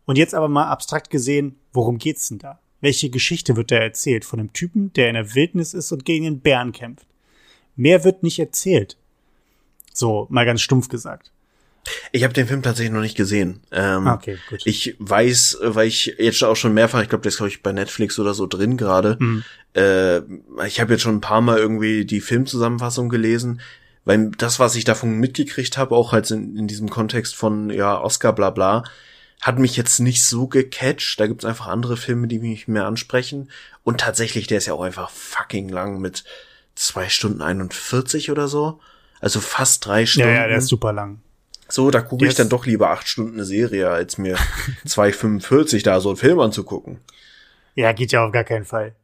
Und 0.05 0.19
jetzt 0.19 0.35
aber 0.35 0.47
mal 0.47 0.67
abstrakt 0.67 1.09
gesehen, 1.09 1.55
worum 1.73 1.97
geht's 1.97 2.29
denn 2.29 2.37
da? 2.37 2.59
Welche 2.81 3.09
Geschichte 3.09 3.55
wird 3.55 3.71
da 3.71 3.77
erzählt? 3.77 4.25
Von 4.25 4.39
einem 4.39 4.53
Typen, 4.53 4.93
der 4.93 5.07
in 5.09 5.15
der 5.15 5.33
Wildnis 5.33 5.73
ist 5.73 5.91
und 5.91 6.05
gegen 6.05 6.25
den 6.25 6.39
Bären 6.39 6.71
kämpft. 6.71 7.07
Mehr 7.75 8.03
wird 8.03 8.21
nicht 8.21 8.37
erzählt 8.37 8.95
So, 9.97 10.27
mal 10.29 10.45
ganz 10.45 10.61
stumpf 10.61 10.89
gesagt. 10.89 11.31
Ich 12.11 12.23
habe 12.23 12.33
den 12.33 12.47
Film 12.47 12.61
tatsächlich 12.61 12.93
noch 12.93 13.01
nicht 13.01 13.17
gesehen. 13.17 13.61
Ähm, 13.71 14.05
Okay, 14.05 14.37
gut. 14.47 14.61
Ich 14.65 14.95
weiß, 14.99 15.57
weil 15.61 15.87
ich 15.87 16.15
jetzt 16.19 16.43
auch 16.43 16.55
schon 16.55 16.73
mehrfach, 16.73 17.01
ich 17.01 17.09
glaube, 17.09 17.23
das 17.23 17.33
ist 17.33 17.37
glaube 17.37 17.49
ich 17.49 17.63
bei 17.63 17.71
Netflix 17.71 18.19
oder 18.19 18.35
so 18.35 18.45
drin 18.45 18.77
gerade. 18.77 19.17
Mhm. 19.19 19.43
Äh, 19.73 20.19
ich 20.67 20.79
habe 20.79 20.93
jetzt 20.93 21.01
schon 21.01 21.15
ein 21.15 21.21
paar 21.21 21.41
Mal 21.41 21.57
irgendwie 21.57 22.05
die 22.05 22.21
Filmzusammenfassung 22.21 23.09
gelesen, 23.09 23.59
weil 24.05 24.29
das, 24.37 24.59
was 24.59 24.75
ich 24.75 24.83
davon 24.83 25.17
mitgekriegt 25.17 25.79
habe, 25.79 25.95
auch 25.95 26.11
halt 26.11 26.29
in, 26.29 26.55
in 26.57 26.67
diesem 26.67 26.89
Kontext 26.89 27.35
von 27.35 27.71
ja 27.71 27.99
Oscar 27.99 28.33
bla 28.33 28.51
bla, 28.51 28.83
hat 29.41 29.57
mich 29.57 29.77
jetzt 29.77 29.99
nicht 29.99 30.23
so 30.23 30.47
gecatcht. 30.47 31.19
Da 31.19 31.25
gibt's 31.25 31.45
einfach 31.45 31.67
andere 31.67 31.97
Filme, 31.97 32.27
die 32.27 32.39
mich 32.39 32.67
mehr 32.67 32.85
ansprechen. 32.85 33.49
Und 33.83 34.01
tatsächlich, 34.01 34.45
der 34.45 34.59
ist 34.59 34.67
ja 34.67 34.73
auch 34.73 34.81
einfach 34.81 35.09
fucking 35.09 35.69
lang 35.69 35.99
mit 36.01 36.23
zwei 36.75 37.09
Stunden 37.09 37.41
41 37.41 38.29
oder 38.29 38.47
so. 38.47 38.79
Also 39.19 39.39
fast 39.39 39.85
drei 39.85 40.05
Stunden. 40.05 40.29
ja, 40.29 40.41
ja, 40.41 40.47
der 40.47 40.57
ist 40.57 40.67
super 40.67 40.93
lang. 40.93 41.21
So, 41.69 41.91
da 41.91 42.01
gucke 42.01 42.25
ich 42.25 42.35
dann 42.35 42.49
doch 42.49 42.65
lieber 42.65 42.91
acht 42.91 43.07
Stunden 43.07 43.33
eine 43.33 43.45
Serie, 43.45 43.89
als 43.89 44.17
mir 44.17 44.37
2,45 44.87 45.83
da 45.83 45.99
so 45.99 46.09
einen 46.09 46.17
Film 46.17 46.39
anzugucken. 46.39 46.99
Ja, 47.75 47.91
geht 47.91 48.11
ja 48.11 48.25
auf 48.25 48.31
gar 48.31 48.43
keinen 48.43 48.65
Fall. 48.65 48.95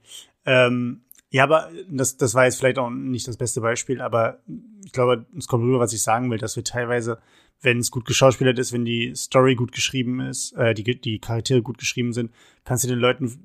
Ähm, 0.46 1.02
ja, 1.30 1.44
aber 1.44 1.70
das, 1.90 2.18
das 2.18 2.36
war 2.36 2.46
jetzt 2.46 2.60
vielleicht 2.60 2.78
auch 2.78 2.90
nicht 2.90 3.28
das 3.28 3.38
beste 3.38 3.60
Beispiel, 3.60 4.02
aber 4.02 4.40
ich 4.86 4.92
glaube, 4.92 5.26
es 5.38 5.48
kommt 5.48 5.64
rüber, 5.64 5.80
was 5.80 5.94
ich 5.94 6.02
sagen 6.02 6.30
will, 6.30 6.38
dass 6.38 6.56
wir 6.56 6.64
teilweise, 6.64 7.18
wenn 7.62 7.80
es 7.80 7.92
gut 7.92 8.06
geschauspielert 8.06 8.60
ist, 8.60 8.72
wenn 8.72 8.86
die 8.86 9.14
Story 9.16 9.56
gut 9.56 9.72
geschrieben 9.72 10.20
ist, 10.22 10.54
äh, 10.54 10.74
die, 10.74 10.84
die 11.00 11.20
Charaktere 11.20 11.62
gut 11.62 11.78
geschrieben 11.78 12.14
sind, 12.14 12.32
kannst 12.66 12.84
du 12.84 12.88
den 12.88 13.00
Leuten 13.00 13.36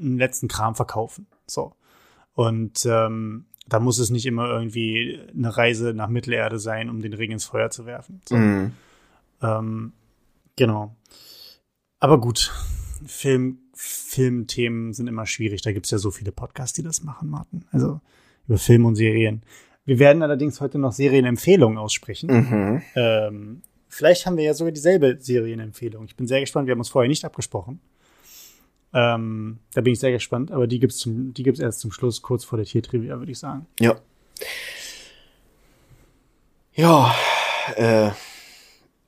einen 0.00 0.18
letzten 0.18 0.48
Kram 0.48 0.74
verkaufen. 0.74 1.26
So. 1.46 1.74
Und 2.34 2.84
ähm, 2.86 3.46
da 3.68 3.80
muss 3.80 3.98
es 3.98 4.10
nicht 4.10 4.26
immer 4.26 4.48
irgendwie 4.48 5.20
eine 5.36 5.56
Reise 5.56 5.92
nach 5.94 6.08
Mittelerde 6.08 6.58
sein, 6.58 6.88
um 6.88 7.02
den 7.02 7.12
Ring 7.12 7.30
ins 7.30 7.44
Feuer 7.44 7.70
zu 7.70 7.86
werfen. 7.86 8.20
So. 8.28 8.36
Mhm. 8.36 8.72
Ähm, 9.42 9.92
genau. 10.56 10.96
Aber 12.00 12.20
gut, 12.20 12.52
Film, 13.06 13.58
Filmthemen 13.74 14.92
sind 14.92 15.06
immer 15.06 15.26
schwierig. 15.26 15.62
Da 15.62 15.72
gibt's 15.72 15.90
ja 15.90 15.98
so 15.98 16.10
viele 16.10 16.32
Podcasts, 16.32 16.74
die 16.74 16.82
das 16.82 17.02
machen, 17.02 17.28
Martin. 17.28 17.64
Also 17.70 18.00
über 18.46 18.58
Film 18.58 18.86
und 18.86 18.96
Serien. 18.96 19.42
Wir 19.84 19.98
werden 19.98 20.22
allerdings 20.22 20.60
heute 20.60 20.78
noch 20.78 20.92
Serienempfehlungen 20.92 21.78
aussprechen. 21.78 22.30
Mhm. 22.30 22.82
Ähm, 22.94 23.62
vielleicht 23.88 24.26
haben 24.26 24.36
wir 24.36 24.44
ja 24.44 24.54
sogar 24.54 24.72
dieselbe 24.72 25.16
Serienempfehlung. 25.20 26.04
Ich 26.06 26.16
bin 26.16 26.26
sehr 26.26 26.40
gespannt. 26.40 26.66
Wir 26.66 26.72
haben 26.72 26.80
uns 26.80 26.88
vorher 26.88 27.08
nicht 27.08 27.24
abgesprochen. 27.24 27.80
Ähm, 28.92 29.58
da 29.74 29.80
bin 29.80 29.92
ich 29.92 30.00
sehr 30.00 30.12
gespannt. 30.12 30.50
Aber 30.50 30.66
die 30.66 30.78
gibt's 30.78 30.98
zum, 30.98 31.34
die 31.34 31.42
gibt's 31.42 31.60
erst 31.60 31.80
zum 31.80 31.92
Schluss, 31.92 32.22
kurz 32.22 32.44
vor 32.44 32.56
der 32.56 32.66
Tiertrivia, 32.66 33.18
würde 33.18 33.32
ich 33.32 33.38
sagen. 33.38 33.66
Ja. 33.80 33.96
Ja, 36.74 37.12
äh, 37.74 38.10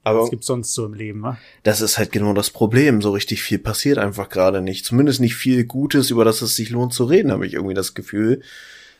aber 0.02 0.22
Was 0.22 0.30
gibt's 0.30 0.46
sonst 0.46 0.74
so 0.74 0.86
im 0.86 0.94
Leben, 0.94 1.22
wa? 1.22 1.38
das 1.62 1.80
ist 1.80 1.98
halt 1.98 2.10
genau 2.10 2.32
das 2.32 2.50
Problem. 2.50 3.02
So 3.02 3.12
richtig 3.12 3.42
viel 3.42 3.58
passiert 3.58 3.98
einfach 3.98 4.28
gerade 4.28 4.60
nicht. 4.62 4.84
Zumindest 4.84 5.20
nicht 5.20 5.36
viel 5.36 5.64
Gutes, 5.64 6.10
über 6.10 6.24
das 6.24 6.42
es 6.42 6.56
sich 6.56 6.70
lohnt 6.70 6.92
zu 6.92 7.04
reden, 7.04 7.30
habe 7.30 7.46
ich 7.46 7.54
irgendwie 7.54 7.74
das 7.74 7.94
Gefühl. 7.94 8.42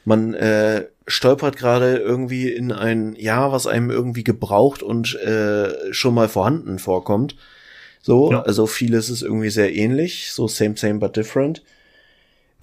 Man 0.05 0.35
äh, 0.35 0.87
stolpert 1.07 1.57
gerade 1.57 1.97
irgendwie 1.97 2.51
in 2.51 2.71
ein 2.73 3.15
Jahr, 3.17 3.53
was 3.53 3.67
einem 3.67 3.91
irgendwie 3.91 4.25
gebraucht 4.25 4.83
und 4.83 5.15
äh, 5.17 5.93
schon 5.93 6.15
mal 6.15 6.29
vorhanden 6.29 6.79
vorkommt. 6.79 7.35
So, 8.03 8.33
Ja. 8.33 8.43
also 8.43 8.67
vieles 8.67 9.11
ist 9.11 9.23
irgendwie 9.23 9.51
sehr 9.51 9.75
ähnlich, 9.75 10.33
so 10.33 10.49
same, 10.49 10.77
same, 10.77 10.99
but 10.99 11.17
different. 11.17 11.63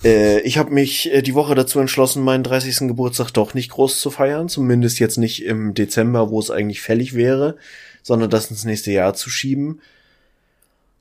Äh, 0.04 0.41
ich 0.41 0.58
habe 0.58 0.71
mich 0.71 1.12
äh, 1.13 1.21
die 1.21 1.34
Woche 1.36 1.56
dazu 1.56 1.80
entschlossen, 1.80 2.23
meinen 2.23 2.43
30. 2.43 2.88
Geburtstag 2.88 3.32
doch 3.32 3.54
nicht 3.54 3.71
groß 3.71 4.00
zu 4.00 4.10
feiern, 4.12 4.50
zumindest 4.50 5.00
jetzt 5.00 5.17
nicht 5.17 5.43
im 5.43 5.73
Dezember, 5.73 6.30
wo 6.30 6.39
es 6.39 6.52
eigentlich 6.52 6.82
fällig 6.82 7.13
wäre, 7.15 7.58
sondern 8.04 8.30
das 8.30 8.50
ins 8.52 8.63
nächste 8.65 8.91
Jahr 8.91 9.13
zu 9.13 9.30
schieben. 9.30 9.82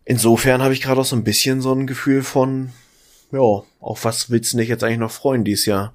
Insofern 0.04 0.62
habe 0.62 0.72
ich 0.74 0.82
gerade 0.82 1.00
auch 1.00 1.04
so 1.04 1.16
ein 1.16 1.24
bisschen 1.24 1.60
so 1.60 1.72
ein 1.72 1.86
Gefühl 1.86 2.22
von, 2.22 2.70
ja, 3.32 3.62
auf 3.80 4.04
was 4.04 4.30
willst 4.30 4.52
du 4.52 4.58
dich 4.58 4.68
jetzt 4.68 4.84
eigentlich 4.84 4.98
noch 4.98 5.10
freuen 5.10 5.44
dieses 5.44 5.66
Jahr? 5.66 5.92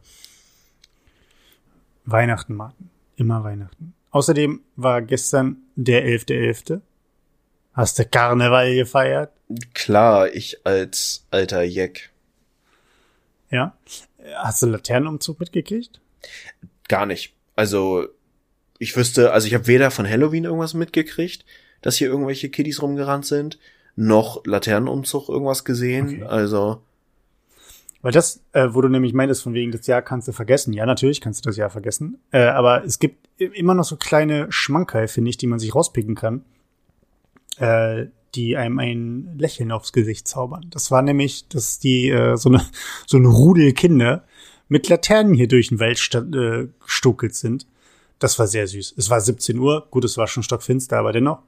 Weihnachten, 2.06 2.56
Martin. 2.56 2.89
Immer 3.15 3.43
Weihnachten. 3.43 3.93
Außerdem 4.12 4.62
war 4.75 5.01
gestern 5.01 5.58
der 5.75 6.06
11.11. 6.06 6.82
Hast 7.74 8.00
du 8.00 8.06
Karneval 8.06 8.76
gefeiert? 8.76 9.32
Klar, 9.74 10.34
ich 10.34 10.66
als 10.66 11.26
alter 11.32 11.64
Jack. 11.64 12.10
Ja. 13.50 13.76
Hast 14.36 14.62
du 14.62 14.68
Laternenumzug 14.68 15.40
mitgekriegt? 15.40 16.00
Gar 16.88 17.06
nicht. 17.06 17.34
Also, 17.56 18.08
ich 18.80 18.96
wüsste, 18.96 19.32
also 19.32 19.48
ich 19.48 19.54
habe 19.54 19.68
weder 19.68 19.92
von 19.92 20.08
Halloween 20.08 20.46
irgendwas 20.46 20.74
mitgekriegt, 20.74 21.46
dass 21.82 21.98
hier 21.98 22.08
irgendwelche 22.08 22.50
Kiddies 22.50 22.82
rumgerannt 22.82 23.26
sind, 23.26 23.60
noch 23.96 24.46
Laternenumzug 24.46 25.30
irgendwas 25.30 25.66
gesehen. 25.66 26.08
Okay. 26.08 26.24
Also, 26.24 26.82
Weil 28.02 28.12
das, 28.12 28.42
äh, 28.54 28.68
wo 28.72 28.82
du 28.82 28.90
nämlich 28.90 29.14
meintest, 29.14 29.44
von 29.44 29.54
wegen 29.54 29.72
das 29.72 29.88
Jahr 29.88 30.02
kannst 30.02 30.28
du 30.28 30.32
vergessen. 30.32 30.74
Ja, 30.74 30.86
natürlich 30.86 31.22
kannst 31.22 31.46
du 31.46 31.50
das 31.50 31.58
Jahr 31.58 31.70
vergessen. 31.70 32.20
Äh, 32.32 32.44
aber 32.44 32.84
es 32.84 33.00
gibt 33.00 33.28
immer 33.38 33.74
noch 33.74 33.86
so 33.86 33.96
kleine 33.98 34.52
Schmankerl, 34.52 35.08
finde 35.08 35.30
ich, 35.30 35.38
die 35.38 35.48
man 35.48 35.60
sich 35.60 35.74
rauspicken 35.76 36.16
kann, 36.16 36.46
äh, 37.62 38.08
die 38.34 38.58
einem 38.58 38.80
ein 38.80 39.36
Lächeln 39.38 39.71
aufs 39.71 39.93
Gesicht 39.93 40.28
zaubern. 40.28 40.67
Das 40.71 40.89
war 40.89 41.02
nämlich, 41.02 41.47
dass 41.47 41.80
die 41.80 42.10
äh, 42.10 42.36
so 42.36 42.50
eine 42.50 42.65
so 43.06 43.17
ein 43.17 43.26
Rudel 43.26 43.74
Kinder 43.74 44.24
mit 44.67 44.89
Laternen 44.89 45.34
hier 45.34 45.47
durch 45.47 45.69
den 45.69 45.80
Wald 45.80 46.00
äh, 46.15 46.67
gestuckelt 46.84 47.36
sind. 47.36 47.67
Das 48.19 48.39
war 48.39 48.47
sehr 48.47 48.67
süß. 48.67 48.95
Es 48.97 49.10
war 49.10 49.19
17 49.19 49.58
Uhr, 49.60 49.88
gut, 49.91 50.06
es 50.06 50.17
war 50.17 50.28
schon 50.28 50.43
stockfinster, 50.43 50.97
aber 50.97 51.12
dennoch. 51.12 51.39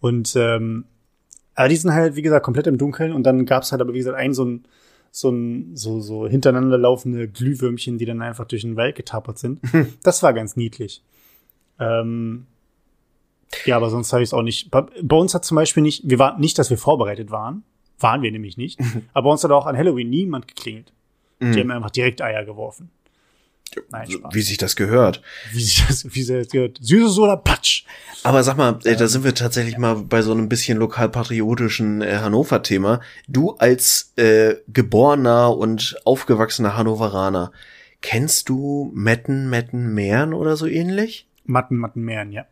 Und 0.00 0.34
ähm, 0.36 0.84
aber 1.54 1.68
die 1.68 1.76
sind 1.76 1.92
halt, 1.92 2.16
wie 2.16 2.22
gesagt, 2.22 2.44
komplett 2.44 2.66
im 2.66 2.76
Dunkeln 2.76 3.12
und 3.12 3.22
dann 3.22 3.46
gab's 3.46 3.72
halt 3.72 3.80
aber, 3.80 3.94
wie 3.94 3.98
gesagt, 3.98 4.18
ein 4.18 4.34
so 4.34 4.44
ein 4.44 4.64
so 5.10 5.30
ein 5.30 5.74
so 5.74 6.00
so 6.00 6.28
hintereinander 6.28 6.76
laufende 6.76 7.28
Glühwürmchen, 7.28 7.96
die 7.96 8.04
dann 8.04 8.20
einfach 8.20 8.44
durch 8.46 8.62
den 8.62 8.76
Wald 8.76 8.96
getapert 8.96 9.38
sind. 9.38 9.60
Das 10.02 10.22
war 10.22 10.34
ganz 10.34 10.56
niedlich. 10.56 11.02
Ähm, 11.78 12.46
ja, 13.64 13.76
aber 13.76 13.90
sonst 13.90 14.12
habe 14.12 14.22
ich 14.22 14.30
es 14.30 14.34
auch 14.34 14.42
nicht. 14.42 14.70
Bei, 14.70 15.16
uns 15.16 15.34
hat 15.34 15.44
zum 15.44 15.56
Beispiel 15.56 15.82
nicht, 15.82 16.02
wir 16.04 16.18
waren 16.18 16.40
nicht, 16.40 16.58
dass 16.58 16.70
wir 16.70 16.78
vorbereitet 16.78 17.30
waren, 17.30 17.64
waren 17.98 18.22
wir 18.22 18.30
nämlich 18.30 18.56
nicht. 18.56 18.78
aber 19.12 19.24
bei 19.24 19.30
uns 19.30 19.44
hat 19.44 19.50
auch 19.50 19.66
an 19.66 19.76
Halloween 19.76 20.10
niemand 20.10 20.48
geklingelt. 20.48 20.92
Die 21.38 21.60
haben 21.60 21.70
einfach 21.70 21.90
direkt 21.90 22.22
Eier 22.22 22.46
geworfen. 22.46 22.90
Nein, 23.90 24.10
Spaß. 24.10 24.34
wie 24.34 24.42
sich 24.42 24.56
das 24.56 24.76
gehört. 24.76 25.22
Wie 25.52 25.62
sich 25.62 25.84
das, 25.86 26.04
wie 26.14 26.22
sich 26.22 26.36
das 26.36 26.48
gehört. 26.48 26.78
Süßes 26.80 27.18
oder 27.18 27.36
Patsch? 27.36 27.84
Aber 28.22 28.42
sag 28.42 28.56
mal, 28.56 28.78
äh, 28.84 28.96
da 28.96 29.06
sind 29.08 29.24
wir 29.24 29.34
tatsächlich 29.34 29.76
mal 29.76 29.96
bei 29.96 30.22
so 30.22 30.32
einem 30.32 30.48
bisschen 30.48 30.78
lokalpatriotischen 30.78 32.00
äh, 32.00 32.18
Hannover-Thema. 32.18 33.00
Du 33.28 33.52
als 33.52 34.12
äh, 34.16 34.56
geborener 34.68 35.56
und 35.56 35.96
aufgewachsener 36.04 36.76
Hannoveraner, 36.76 37.52
kennst 38.00 38.48
du 38.48 38.90
Metten, 38.94 39.50
Metten, 39.50 39.94
Meeren 39.94 40.32
oder 40.32 40.56
so 40.56 40.66
ähnlich? 40.66 41.28
Matten, 41.44 41.76
Matten, 41.76 42.02
Meeren, 42.02 42.32
ja. 42.32 42.46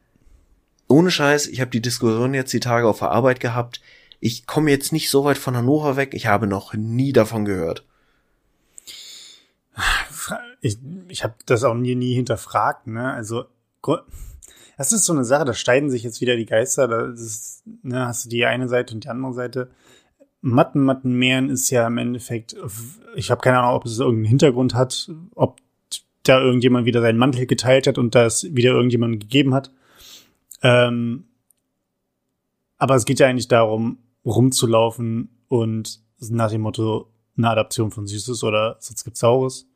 Ohne 0.88 1.10
Scheiß, 1.10 1.46
ich 1.46 1.60
habe 1.60 1.70
die 1.70 1.82
Diskussion 1.82 2.34
jetzt 2.34 2.52
die 2.52 2.60
Tage 2.60 2.86
auf 2.86 2.98
der 2.98 3.10
Arbeit 3.10 3.40
gehabt. 3.40 3.80
Ich 4.20 4.46
komme 4.46 4.70
jetzt 4.70 4.92
nicht 4.92 5.10
so 5.10 5.24
weit 5.24 5.38
von 5.38 5.56
Hannover 5.56 5.96
weg. 5.96 6.14
Ich 6.14 6.26
habe 6.26 6.46
noch 6.46 6.74
nie 6.74 7.12
davon 7.12 7.44
gehört. 7.44 7.84
Ich, 10.60 10.78
ich 11.08 11.24
habe 11.24 11.34
das 11.46 11.64
auch 11.64 11.74
nie, 11.74 11.94
nie 11.94 12.14
hinterfragt, 12.14 12.86
ne? 12.86 13.12
Also, 13.12 13.44
das 14.76 14.92
ist 14.92 15.04
so 15.04 15.12
eine 15.12 15.24
Sache, 15.24 15.44
da 15.44 15.54
steigen 15.54 15.90
sich 15.90 16.02
jetzt 16.02 16.20
wieder 16.20 16.36
die 16.36 16.46
Geister. 16.46 16.88
Da 16.88 17.12
ne, 17.82 18.06
hast 18.06 18.24
du 18.24 18.28
die 18.28 18.44
eine 18.44 18.68
Seite 18.68 18.94
und 18.94 19.04
die 19.04 19.08
andere 19.08 19.34
Seite. 19.34 19.70
Matten, 20.40 20.80
Matten, 20.80 21.12
Meeren 21.14 21.48
ist 21.48 21.70
ja 21.70 21.86
im 21.86 21.96
Endeffekt, 21.96 22.54
ich 23.14 23.30
habe 23.30 23.40
keine 23.40 23.60
Ahnung, 23.60 23.76
ob 23.76 23.86
es 23.86 23.98
irgendeinen 23.98 24.26
Hintergrund 24.26 24.74
hat, 24.74 25.10
ob 25.34 25.60
da 26.22 26.40
irgendjemand 26.40 26.86
wieder 26.86 27.00
seinen 27.00 27.18
Mantel 27.18 27.46
geteilt 27.46 27.86
hat 27.86 27.98
und 27.98 28.14
das 28.14 28.44
wieder 28.54 28.72
irgendjemand 28.72 29.20
gegeben 29.20 29.54
hat. 29.54 29.70
Ähm, 30.64 31.24
aber 32.78 32.96
es 32.96 33.04
geht 33.04 33.20
ja 33.20 33.28
eigentlich 33.28 33.48
darum, 33.48 33.98
rumzulaufen 34.24 35.28
und 35.48 36.00
nach 36.18 36.50
dem 36.50 36.62
Motto 36.62 37.08
eine 37.36 37.50
Adaption 37.50 37.90
von 37.90 38.06
Süßes 38.06 38.42
oder 38.44 38.76
Saures. 38.80 39.66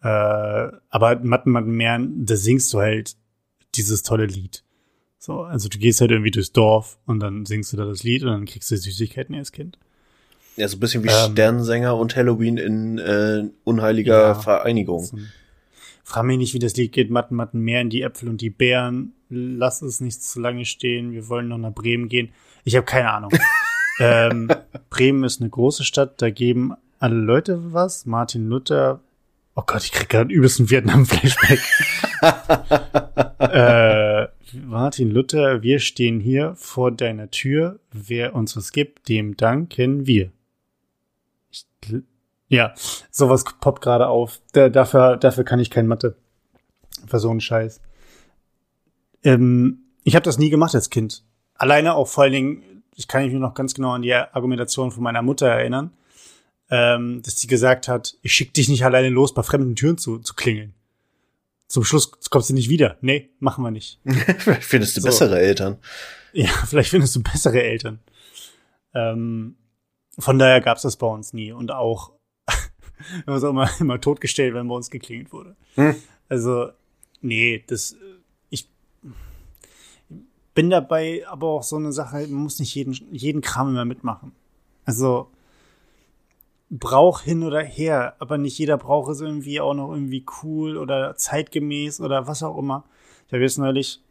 Äh, 0.00 0.06
aber 0.08 1.18
Matten, 1.22 1.50
Matten, 1.50 1.70
Meeren, 1.72 2.24
da 2.24 2.36
singst 2.36 2.72
du 2.72 2.78
halt 2.78 3.16
dieses 3.74 4.02
tolle 4.02 4.26
Lied. 4.26 4.62
So, 5.18 5.42
also 5.42 5.68
du 5.68 5.78
gehst 5.78 6.00
halt 6.00 6.12
irgendwie 6.12 6.30
durchs 6.30 6.52
Dorf 6.52 6.98
und 7.06 7.20
dann 7.20 7.44
singst 7.44 7.72
du 7.72 7.76
da 7.76 7.84
das 7.84 8.04
Lied 8.04 8.22
und 8.22 8.28
dann 8.30 8.44
kriegst 8.46 8.70
du 8.70 8.76
Süßigkeiten 8.76 9.34
als 9.34 9.50
Kind. 9.50 9.78
Ja, 10.56 10.68
so 10.68 10.76
ein 10.76 10.80
bisschen 10.80 11.02
wie 11.02 11.08
Ähm. 11.08 11.32
Sternsänger 11.32 11.96
und 11.96 12.14
Halloween 12.14 12.56
in 12.56 12.98
äh, 12.98 13.48
unheiliger 13.64 14.18
Ja. 14.28 14.34
Vereinigung. 14.34 15.08
Ein- 15.12 15.28
Frag 16.08 16.24
mich 16.24 16.38
nicht, 16.38 16.54
wie 16.54 16.58
das 16.58 16.74
Lied 16.74 16.92
geht. 16.92 17.10
Matten, 17.10 17.34
Matten, 17.34 17.60
Meeren, 17.60 17.90
die 17.90 18.00
Äpfel 18.00 18.30
und 18.30 18.40
die 18.40 18.48
Beeren. 18.48 19.12
Lass 19.28 19.82
es 19.82 20.00
nicht 20.00 20.22
zu 20.22 20.40
lange 20.40 20.64
stehen. 20.64 21.12
Wir 21.12 21.28
wollen 21.28 21.48
noch 21.48 21.58
nach 21.58 21.74
Bremen 21.74 22.08
gehen. 22.08 22.30
Ich 22.64 22.76
habe 22.76 22.86
keine 22.86 23.12
Ahnung. 23.12 23.30
ähm, 24.00 24.48
Bremen 24.88 25.22
ist 25.24 25.42
eine 25.42 25.50
große 25.50 25.84
Stadt. 25.84 26.22
Da 26.22 26.30
geben 26.30 26.72
alle 26.98 27.14
Leute 27.14 27.74
was. 27.74 28.06
Martin 28.06 28.48
Luther. 28.48 29.02
Oh 29.54 29.64
Gott, 29.66 29.84
ich 29.84 29.92
krieg 29.92 30.08
gerade 30.08 30.32
übelst 30.32 30.60
einen 30.60 30.70
Vietnam-Flashback. 30.70 31.60
äh, 33.40 34.28
Martin 34.64 35.10
Luther, 35.10 35.62
wir 35.62 35.78
stehen 35.78 36.20
hier 36.20 36.54
vor 36.56 36.90
deiner 36.90 37.30
Tür. 37.30 37.80
Wer 37.92 38.34
uns 38.34 38.56
was 38.56 38.72
gibt, 38.72 39.10
dem 39.10 39.36
danken 39.36 40.06
wir. 40.06 40.32
Ich, 41.50 41.66
ja, 42.48 42.74
sowas 43.10 43.44
poppt 43.60 43.82
gerade 43.82 44.08
auf. 44.08 44.40
Da, 44.52 44.68
dafür, 44.68 45.16
dafür 45.16 45.44
kann 45.44 45.60
ich 45.60 45.70
kein 45.70 45.86
Mathe. 45.86 46.16
Für 47.06 47.18
so 47.18 47.30
einen 47.30 47.40
Scheiß. 47.40 47.80
Ähm, 49.22 49.84
ich 50.04 50.14
habe 50.14 50.24
das 50.24 50.38
nie 50.38 50.50
gemacht 50.50 50.74
als 50.74 50.90
Kind. 50.90 51.24
Alleine 51.54 51.94
auch 51.94 52.08
vor 52.08 52.24
allen 52.24 52.32
Dingen, 52.32 52.82
ich 52.94 53.08
kann 53.08 53.24
mich 53.24 53.32
noch 53.34 53.54
ganz 53.54 53.74
genau 53.74 53.92
an 53.92 54.02
die 54.02 54.14
Argumentation 54.14 54.90
von 54.90 55.02
meiner 55.02 55.22
Mutter 55.22 55.46
erinnern, 55.46 55.92
ähm, 56.70 57.22
dass 57.22 57.38
sie 57.38 57.46
gesagt 57.46 57.88
hat, 57.88 58.16
ich 58.22 58.32
schick 58.32 58.54
dich 58.54 58.68
nicht 58.68 58.84
alleine 58.84 59.08
los, 59.08 59.34
bei 59.34 59.42
fremden 59.42 59.76
Türen 59.76 59.98
zu, 59.98 60.18
zu 60.18 60.34
klingeln. 60.34 60.74
Zum 61.68 61.84
Schluss 61.84 62.10
kommst 62.30 62.48
du 62.48 62.54
nicht 62.54 62.70
wieder. 62.70 62.96
Nee, 63.02 63.30
machen 63.40 63.62
wir 63.62 63.70
nicht. 63.70 64.00
vielleicht 64.38 64.64
findest 64.64 64.96
du 64.96 65.02
so. 65.02 65.08
bessere 65.08 65.38
Eltern. 65.38 65.78
Ja, 66.32 66.48
vielleicht 66.66 66.90
findest 66.90 67.14
du 67.14 67.22
bessere 67.22 67.62
Eltern. 67.62 68.00
Ähm, 68.94 69.56
von 70.18 70.38
daher 70.38 70.60
gab's 70.60 70.82
das 70.82 70.96
bei 70.96 71.06
uns 71.06 71.32
nie. 71.32 71.52
Und 71.52 71.70
auch, 71.70 72.12
wir 73.24 73.34
haben 73.34 73.44
auch 73.44 73.50
immer, 73.50 73.70
immer 73.80 74.00
totgestellt, 74.00 74.54
wenn 74.54 74.68
bei 74.68 74.74
uns 74.74 74.90
geklingelt 74.90 75.32
wurde. 75.32 75.56
Hm. 75.74 75.94
Also, 76.28 76.70
nee, 77.20 77.64
das, 77.66 77.96
ich 78.50 78.68
bin 80.54 80.70
dabei 80.70 81.24
aber 81.28 81.48
auch 81.48 81.62
so 81.62 81.76
eine 81.76 81.92
Sache, 81.92 82.26
man 82.28 82.42
muss 82.42 82.58
nicht 82.58 82.74
jeden, 82.74 82.92
jeden 83.12 83.40
Kram 83.40 83.70
immer 83.70 83.84
mitmachen. 83.84 84.32
Also, 84.84 85.30
Brauch 86.70 87.22
hin 87.22 87.44
oder 87.44 87.62
her, 87.62 88.14
aber 88.18 88.36
nicht 88.36 88.58
jeder 88.58 88.76
Brauch 88.76 89.08
ist 89.08 89.22
irgendwie 89.22 89.58
auch 89.58 89.72
noch 89.72 89.90
irgendwie 89.90 90.26
cool 90.42 90.76
oder 90.76 91.16
zeitgemäß 91.16 92.00
oder 92.02 92.26
was 92.26 92.42
auch 92.42 92.58
immer. 92.58 92.84
Ich 93.26 93.32
habe 93.32 93.42
jetzt 93.42 93.56
neulich, 93.56 94.02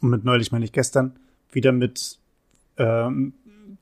und 0.00 0.10
mit 0.10 0.24
neulich 0.24 0.50
meine 0.50 0.64
ich 0.64 0.72
gestern, 0.72 1.16
wieder 1.52 1.70
mit 1.70 2.18
ähm, 2.78 3.34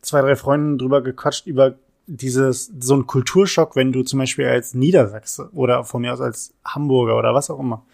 zwei, 0.03 0.21
drei 0.21 0.37
Freunden 0.37 0.77
drüber 0.77 1.03
gequatscht, 1.03 1.47
über 1.47 1.79
dieses, 2.17 2.73
so 2.79 2.95
ein 2.97 3.07
Kulturschock, 3.07 3.77
wenn 3.77 3.93
du 3.93 4.03
zum 4.03 4.19
Beispiel 4.19 4.47
als 4.47 4.75
Niedersachse 4.75 5.51
oder 5.53 5.85
von 5.85 6.03
mir 6.03 6.13
aus 6.13 6.21
als 6.21 6.55
Hamburger 6.65 7.17
oder 7.17 7.35
was 7.35 7.51
auch 7.51 7.59
immer, 7.59 7.85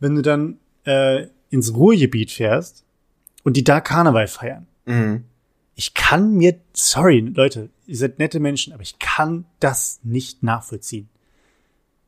wenn 0.00 0.14
du 0.14 0.22
dann 0.22 0.58
äh, 0.84 1.26
ins 1.50 1.74
Ruhrgebiet 1.74 2.30
fährst 2.30 2.84
und 3.44 3.56
die 3.56 3.64
da 3.64 3.80
Karneval 3.80 4.26
feiern. 4.26 4.66
Mhm 4.86 5.24
ich 5.78 5.94
kann 5.94 6.34
mir, 6.34 6.58
sorry, 6.72 7.20
Leute, 7.20 7.70
ihr 7.86 7.96
seid 7.96 8.18
nette 8.18 8.40
Menschen, 8.40 8.72
aber 8.72 8.82
ich 8.82 8.98
kann 8.98 9.44
das 9.60 10.00
nicht 10.02 10.42
nachvollziehen. 10.42 11.08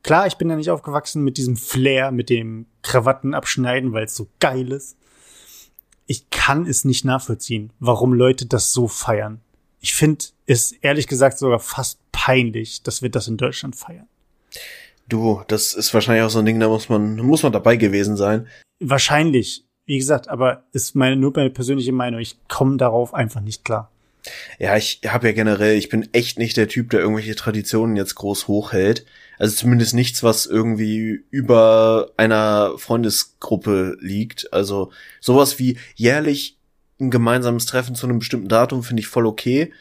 Klar, 0.03 0.27
ich 0.27 0.39
bin 0.39 0.49
da 0.49 0.57
nicht 0.57 0.71
aufgewachsen 0.71 1.23
mit 1.23 1.37
diesem 1.37 1.57
Flair, 1.57 2.11
mit 2.11 2.31
dem 2.31 2.67
Krawatten 2.83 3.33
abschneiden, 3.33 3.93
weil 3.93 4.07
es 4.07 4.17
so 4.17 4.27
geil 4.41 4.73
ist. 4.73 4.97
Ich 6.09 6.31
kann 6.31 6.67
es 6.67 6.85
nicht 6.85 7.05
nachvollziehen, 7.05 7.73
warum 7.79 8.13
Leute 8.13 8.45
das 8.45 8.73
so 8.73 8.89
feiern. 8.89 9.41
Ich 9.79 9.95
finde 9.95 10.25
es 10.51 10.73
ehrlich 10.73 11.07
gesagt 11.07 11.39
sogar 11.39 11.61
fast 11.61 12.01
peinlich, 12.13 12.83
dass 12.83 13.03
wir 13.03 13.11
das 13.11 13.29
in 13.29 13.37
Deutschland 13.37 13.77
feiern. 13.77 14.09
Du, 15.09 15.43
das 15.49 15.75
ist 15.75 15.93
wahrscheinlich 15.95 16.25
auch 16.25 16.31
so 16.31 16.41
ein 16.41 16.45
Ding, 16.45 16.61
da 16.61 16.69
muss 16.69 16.89
man, 16.89 17.17
muss 17.17 17.43
man 17.43 17.53
dabei 17.53 17.77
gewesen 17.77 18.17
sein. 18.17 18.47
Wahrscheinlich. 18.81 19.65
Wie 19.87 19.99
gesagt, 19.99 20.29
aber 20.29 20.65
ist 20.73 20.95
meine 20.95 21.17
nur 21.17 21.33
meine 21.35 21.51
persönliche 21.51 21.93
Meinung. 21.93 22.21
Ich 22.21 22.37
komme 22.49 22.77
darauf 22.77 23.13
einfach 23.13 23.41
nicht 23.41 23.65
klar. 23.65 23.91
Ja, 24.59 24.77
ich 24.77 25.01
habe 25.07 25.29
ja 25.29 25.33
generell, 25.33 25.77
ich 25.77 25.89
bin 25.89 26.09
echt 26.13 26.39
nicht 26.39 26.57
der 26.57 26.69
Typ, 26.69 26.91
der 26.91 27.01
irgendwelche 27.01 27.35
Traditionen 27.35 27.97
jetzt 27.97 28.15
groß 28.15 28.47
hochhält. 28.47 29.07
Also 29.39 29.57
zumindest 29.57 29.95
nichts, 29.95 30.23
was 30.23 30.47
irgendwie 30.47 31.25
über 31.31 32.11
einer 32.17 32.75
Freundesgruppe 32.77 33.97
liegt. 34.01 34.53
Also 34.53 34.93
sowas 35.21 35.59
wie 35.59 35.79
jährlich 35.97 36.59
ein 37.01 37.11
gemeinsames 37.11 37.67
Treffen 37.67 37.95
zu 37.95 38.07
einem 38.07 38.19
bestimmten 38.19 38.49
Datum 38.49 38.83
finde 38.83 39.01
ich 39.01 39.07
voll 39.07 39.27
okay. 39.27 39.73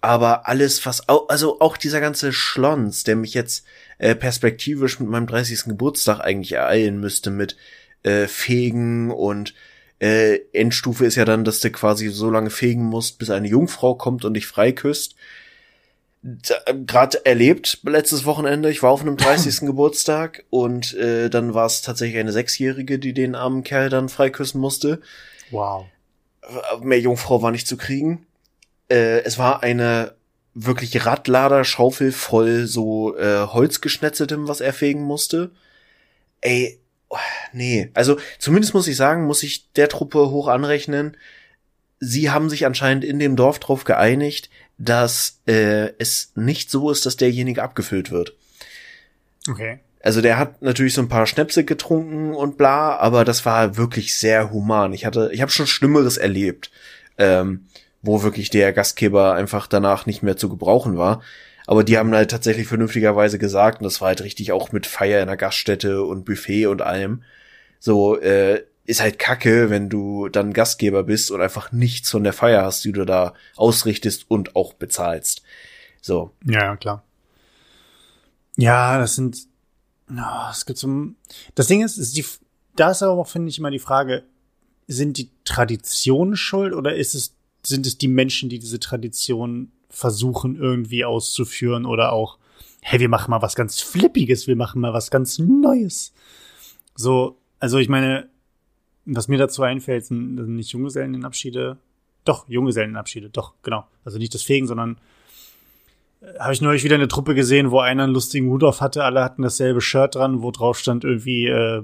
Aber 0.00 0.48
alles, 0.48 0.86
was, 0.86 1.08
auch, 1.08 1.28
also 1.28 1.60
auch 1.60 1.76
dieser 1.76 2.00
ganze 2.00 2.32
Schlons, 2.32 3.04
der 3.04 3.16
mich 3.16 3.34
jetzt 3.34 3.66
äh, 3.98 4.14
perspektivisch 4.14 4.98
mit 4.98 5.10
meinem 5.10 5.26
30. 5.26 5.64
Geburtstag 5.64 6.20
eigentlich 6.20 6.52
ereilen 6.52 7.00
müsste 7.00 7.30
mit, 7.30 7.56
äh, 8.02 8.26
fegen 8.26 9.10
und 9.10 9.54
äh, 9.98 10.38
Endstufe 10.54 11.04
ist 11.04 11.16
ja 11.16 11.26
dann, 11.26 11.44
dass 11.44 11.60
du 11.60 11.70
quasi 11.70 12.08
so 12.08 12.30
lange 12.30 12.50
fegen 12.50 12.84
musst, 12.84 13.18
bis 13.18 13.28
eine 13.28 13.48
Jungfrau 13.48 13.94
kommt 13.94 14.24
und 14.24 14.34
dich 14.34 14.46
freiküsst. 14.46 15.14
Gerade 16.22 17.24
erlebt 17.24 17.80
letztes 17.84 18.24
Wochenende, 18.24 18.70
ich 18.70 18.82
war 18.82 18.90
auf 18.90 19.02
einem 19.02 19.16
30. 19.16 19.60
Geburtstag 19.66 20.44
und 20.50 20.94
äh, 20.94 21.28
dann 21.28 21.54
war 21.54 21.66
es 21.66 21.82
tatsächlich 21.82 22.18
eine 22.18 22.32
Sechsjährige, 22.32 22.98
die 22.98 23.12
den 23.12 23.34
armen 23.34 23.62
Kerl 23.62 23.90
dann 23.90 24.08
freiküssen 24.08 24.60
musste. 24.60 25.00
Wow. 25.50 25.86
Mehr 26.82 27.00
Jungfrau 27.00 27.42
war 27.42 27.50
nicht 27.50 27.66
zu 27.66 27.76
kriegen. 27.76 28.26
Äh, 28.90 29.22
es 29.22 29.38
war 29.38 29.62
eine 29.62 30.14
wirklich 30.54 31.06
Radlader 31.06 31.64
Schaufel 31.64 32.12
voll 32.12 32.66
so 32.66 33.16
äh, 33.16 33.46
Holzgeschnetzeltem, 33.46 34.48
was 34.48 34.60
er 34.60 34.72
fegen 34.72 35.02
musste. 35.02 35.50
Ey, 36.40 36.80
nee, 37.52 37.90
also 37.94 38.18
zumindest 38.38 38.74
muss 38.74 38.88
ich 38.88 38.96
sagen, 38.96 39.26
muss 39.26 39.42
ich 39.42 39.72
der 39.72 39.88
Truppe 39.88 40.30
hoch 40.30 40.48
anrechnen. 40.48 41.16
Sie 42.00 42.30
haben 42.30 42.50
sich 42.50 42.66
anscheinend 42.66 43.04
in 43.04 43.18
dem 43.18 43.36
Dorf 43.36 43.58
drauf 43.58 43.84
geeinigt, 43.84 44.50
dass 44.78 45.40
äh, 45.46 45.92
es 45.98 46.32
nicht 46.34 46.70
so 46.70 46.90
ist, 46.90 47.04
dass 47.04 47.16
derjenige 47.16 47.62
abgefüllt 47.62 48.10
wird. 48.10 48.34
Okay. 49.48 49.80
Also 50.02 50.22
der 50.22 50.38
hat 50.38 50.62
natürlich 50.62 50.94
so 50.94 51.02
ein 51.02 51.10
paar 51.10 51.26
Schnäpse 51.26 51.64
getrunken 51.64 52.32
und 52.34 52.56
bla, 52.56 52.96
aber 52.96 53.26
das 53.26 53.44
war 53.44 53.76
wirklich 53.76 54.14
sehr 54.14 54.50
human. 54.50 54.94
Ich 54.94 55.04
hatte, 55.04 55.30
ich 55.32 55.42
habe 55.42 55.50
schon 55.50 55.66
Schlimmeres 55.66 56.16
erlebt, 56.16 56.70
ähm, 57.18 57.66
wo 58.02 58.22
wirklich 58.22 58.50
der 58.50 58.72
Gastgeber 58.72 59.34
einfach 59.34 59.66
danach 59.66 60.06
nicht 60.06 60.22
mehr 60.22 60.36
zu 60.36 60.48
gebrauchen 60.48 60.96
war. 60.96 61.22
Aber 61.66 61.84
die 61.84 61.98
haben 61.98 62.14
halt 62.14 62.30
tatsächlich 62.30 62.66
vernünftigerweise 62.66 63.38
gesagt, 63.38 63.80
und 63.80 63.84
das 63.84 64.00
war 64.00 64.08
halt 64.08 64.22
richtig 64.22 64.52
auch 64.52 64.72
mit 64.72 64.86
Feier 64.86 65.20
in 65.20 65.28
der 65.28 65.36
Gaststätte 65.36 66.02
und 66.02 66.24
Buffet 66.24 66.66
und 66.66 66.82
allem. 66.82 67.22
So, 67.78 68.18
äh, 68.18 68.64
ist 68.86 69.00
halt 69.00 69.18
kacke, 69.18 69.70
wenn 69.70 69.88
du 69.88 70.28
dann 70.28 70.52
Gastgeber 70.52 71.04
bist 71.04 71.30
und 71.30 71.40
einfach 71.40 71.70
nichts 71.70 72.10
von 72.10 72.24
der 72.24 72.32
Feier 72.32 72.64
hast, 72.64 72.84
die 72.84 72.92
du 72.92 73.04
da 73.04 73.34
ausrichtest 73.56 74.28
und 74.28 74.56
auch 74.56 74.74
bezahlst. 74.74 75.42
So. 76.00 76.32
Ja, 76.44 76.76
klar. 76.76 77.04
Ja, 78.56 78.98
das 78.98 79.14
sind, 79.14 79.46
oh, 80.10 80.50
es 80.50 80.66
gibt 80.66 80.78
so, 80.78 80.88
das 81.54 81.68
Ding 81.68 81.84
ist, 81.84 81.98
ist 81.98 82.16
die, 82.16 82.24
da 82.74 82.90
ist 82.90 83.02
aber 83.02 83.12
auch, 83.12 83.28
finde 83.28 83.48
ich, 83.48 83.58
immer 83.58 83.70
die 83.70 83.78
Frage, 83.78 84.24
sind 84.88 85.18
die 85.18 85.30
Traditionen 85.44 86.36
schuld 86.36 86.74
oder 86.74 86.96
ist 86.96 87.14
es, 87.14 87.36
sind 87.62 87.86
es 87.86 87.98
die 87.98 88.08
Menschen, 88.08 88.48
die 88.48 88.58
diese 88.58 88.80
Tradition 88.80 89.72
versuchen 89.88 90.56
irgendwie 90.56 91.04
auszuführen 91.04 91.84
oder 91.84 92.12
auch, 92.12 92.38
hey, 92.80 93.00
wir 93.00 93.08
machen 93.08 93.30
mal 93.30 93.42
was 93.42 93.54
ganz 93.54 93.80
Flippiges, 93.80 94.46
wir 94.46 94.56
machen 94.56 94.80
mal 94.80 94.92
was 94.92 95.10
ganz 95.10 95.38
Neues. 95.38 96.12
So, 96.94 97.38
also 97.58 97.78
ich 97.78 97.88
meine, 97.88 98.28
was 99.04 99.28
mir 99.28 99.38
dazu 99.38 99.62
einfällt, 99.62 100.06
sind, 100.06 100.36
sind 100.36 100.56
nicht 100.56 100.72
Junggesellenabschiede, 100.72 101.78
doch, 102.24 102.48
Junggesellenabschiede, 102.48 103.30
doch, 103.30 103.54
genau. 103.62 103.86
Also 104.04 104.18
nicht 104.18 104.34
das 104.34 104.42
Fegen, 104.42 104.66
sondern 104.66 104.98
äh, 106.20 106.38
habe 106.38 106.52
ich 106.52 106.60
neulich 106.60 106.84
wieder 106.84 106.94
eine 106.94 107.08
Truppe 107.08 107.34
gesehen, 107.34 107.70
wo 107.70 107.80
einer 107.80 108.04
einen 108.04 108.12
lustigen 108.12 108.48
Hut 108.50 108.64
auf 108.64 108.80
hatte, 108.80 109.04
alle 109.04 109.24
hatten 109.24 109.42
dasselbe 109.42 109.80
Shirt 109.80 110.14
dran, 110.14 110.42
wo 110.42 110.50
drauf 110.50 110.78
stand 110.78 111.04
irgendwie 111.04 111.46
äh, 111.46 111.82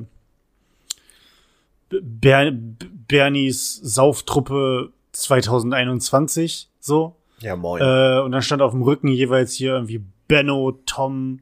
Ber 1.89 2.51
Bernies 2.53 3.77
Sauftruppe 3.77 4.93
2021, 5.21 6.69
so. 6.81 7.17
Ja, 7.41 7.57
moin. 7.57 7.83
Äh, 7.83 8.21
und 8.21 8.33
dann 8.33 8.43
stand 8.43 8.63
auf 8.63 8.73
dem 8.73 8.83
Rücken 8.83 9.09
jeweils 9.09 9.55
hier 9.55 9.73
irgendwie 9.73 10.03
Benno, 10.29 10.73
Tom, 10.87 11.41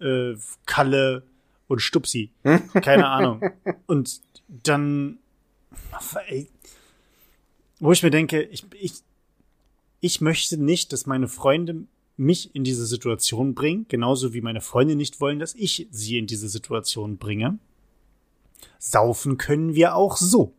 äh, 0.00 0.34
Kalle 0.66 1.24
und 1.68 1.80
Stupsi. 1.80 2.30
Keine 2.82 3.08
Ahnung. 3.08 3.42
Und 3.86 4.20
dann, 4.48 5.18
ey, 6.28 6.48
wo 7.80 7.92
ich 7.92 8.02
mir 8.02 8.10
denke, 8.10 8.42
ich, 8.42 8.64
ich, 8.78 8.92
ich 10.00 10.20
möchte 10.20 10.56
nicht, 10.62 10.92
dass 10.92 11.06
meine 11.06 11.28
Freunde 11.28 11.84
mich 12.16 12.54
in 12.54 12.64
diese 12.64 12.86
Situation 12.86 13.54
bringen, 13.54 13.86
genauso 13.88 14.32
wie 14.32 14.40
meine 14.40 14.60
Freunde 14.60 14.96
nicht 14.96 15.20
wollen, 15.20 15.38
dass 15.38 15.54
ich 15.54 15.86
sie 15.90 16.18
in 16.18 16.26
diese 16.26 16.48
Situation 16.48 17.18
bringe. 17.18 17.58
Saufen 18.78 19.36
können 19.36 19.74
wir 19.74 19.94
auch 19.94 20.16
so. 20.16 20.54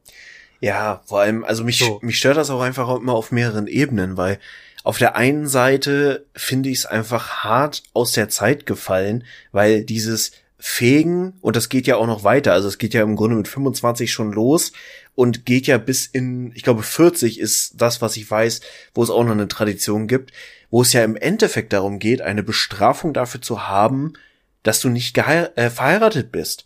Ja, 0.60 1.02
vor 1.06 1.22
allem, 1.22 1.44
also 1.44 1.64
mich, 1.64 1.80
so. 1.80 2.00
mich 2.02 2.18
stört 2.18 2.38
das 2.38 2.50
auch 2.50 2.62
einfach 2.62 2.94
immer 2.96 3.14
auf 3.14 3.32
mehreren 3.32 3.68
Ebenen, 3.68 4.18
weil 4.18 4.40
auf 4.84 4.98
der 4.98 5.16
einen 5.16 5.48
Seite 5.48 6.26
finde 6.34 6.70
ich 6.70 6.80
es 6.80 6.86
einfach 6.86 7.44
hart 7.44 7.84
aus 7.94 8.14
der 8.14 8.30
Zeit 8.30 8.66
gefallen, 8.66 9.26
weil 9.52 9.84
dieses 9.84 10.32
Fegen, 10.60 11.34
und 11.42 11.56
das 11.56 11.70
geht 11.70 11.86
ja 11.86 11.98
auch 11.98 12.08
noch 12.08 12.24
weiter, 12.24 12.54
also 12.54 12.68
es 12.68 12.78
geht 12.78 12.94
ja 12.94 13.04
im 13.04 13.16
Grunde 13.16 13.36
mit 13.36 13.48
25 13.48 14.12
schon 14.12 14.32
los 14.32 14.72
und 15.14 15.46
geht 15.46 15.68
ja 15.68 15.78
bis 15.78 16.08
in, 16.08 16.52
ich 16.56 16.64
glaube 16.64 16.84
40 16.84 17.40
ist 17.40 17.74
das, 17.76 18.02
was 18.02 18.18
ich 18.18 18.30
weiß, 18.30 18.62
wo 18.96 19.04
es 19.04 19.10
auch 19.10 19.24
noch 19.24 19.32
eine 19.32 19.48
Tradition 19.48 20.08
gibt, 20.08 20.32
wo 20.70 20.82
es 20.82 20.94
ja 20.94 21.04
im 21.04 21.16
Endeffekt 21.16 21.74
darum 21.74 22.00
geht, 22.00 22.22
eine 22.22 22.44
Bestrafung 22.44 23.14
dafür 23.14 23.42
zu 23.42 23.68
haben, 23.68 24.14
dass 24.64 24.80
du 24.80 24.90
nicht 24.90 25.18
äh, 25.18 25.70
verheiratet 25.70 26.32
bist. 26.32 26.66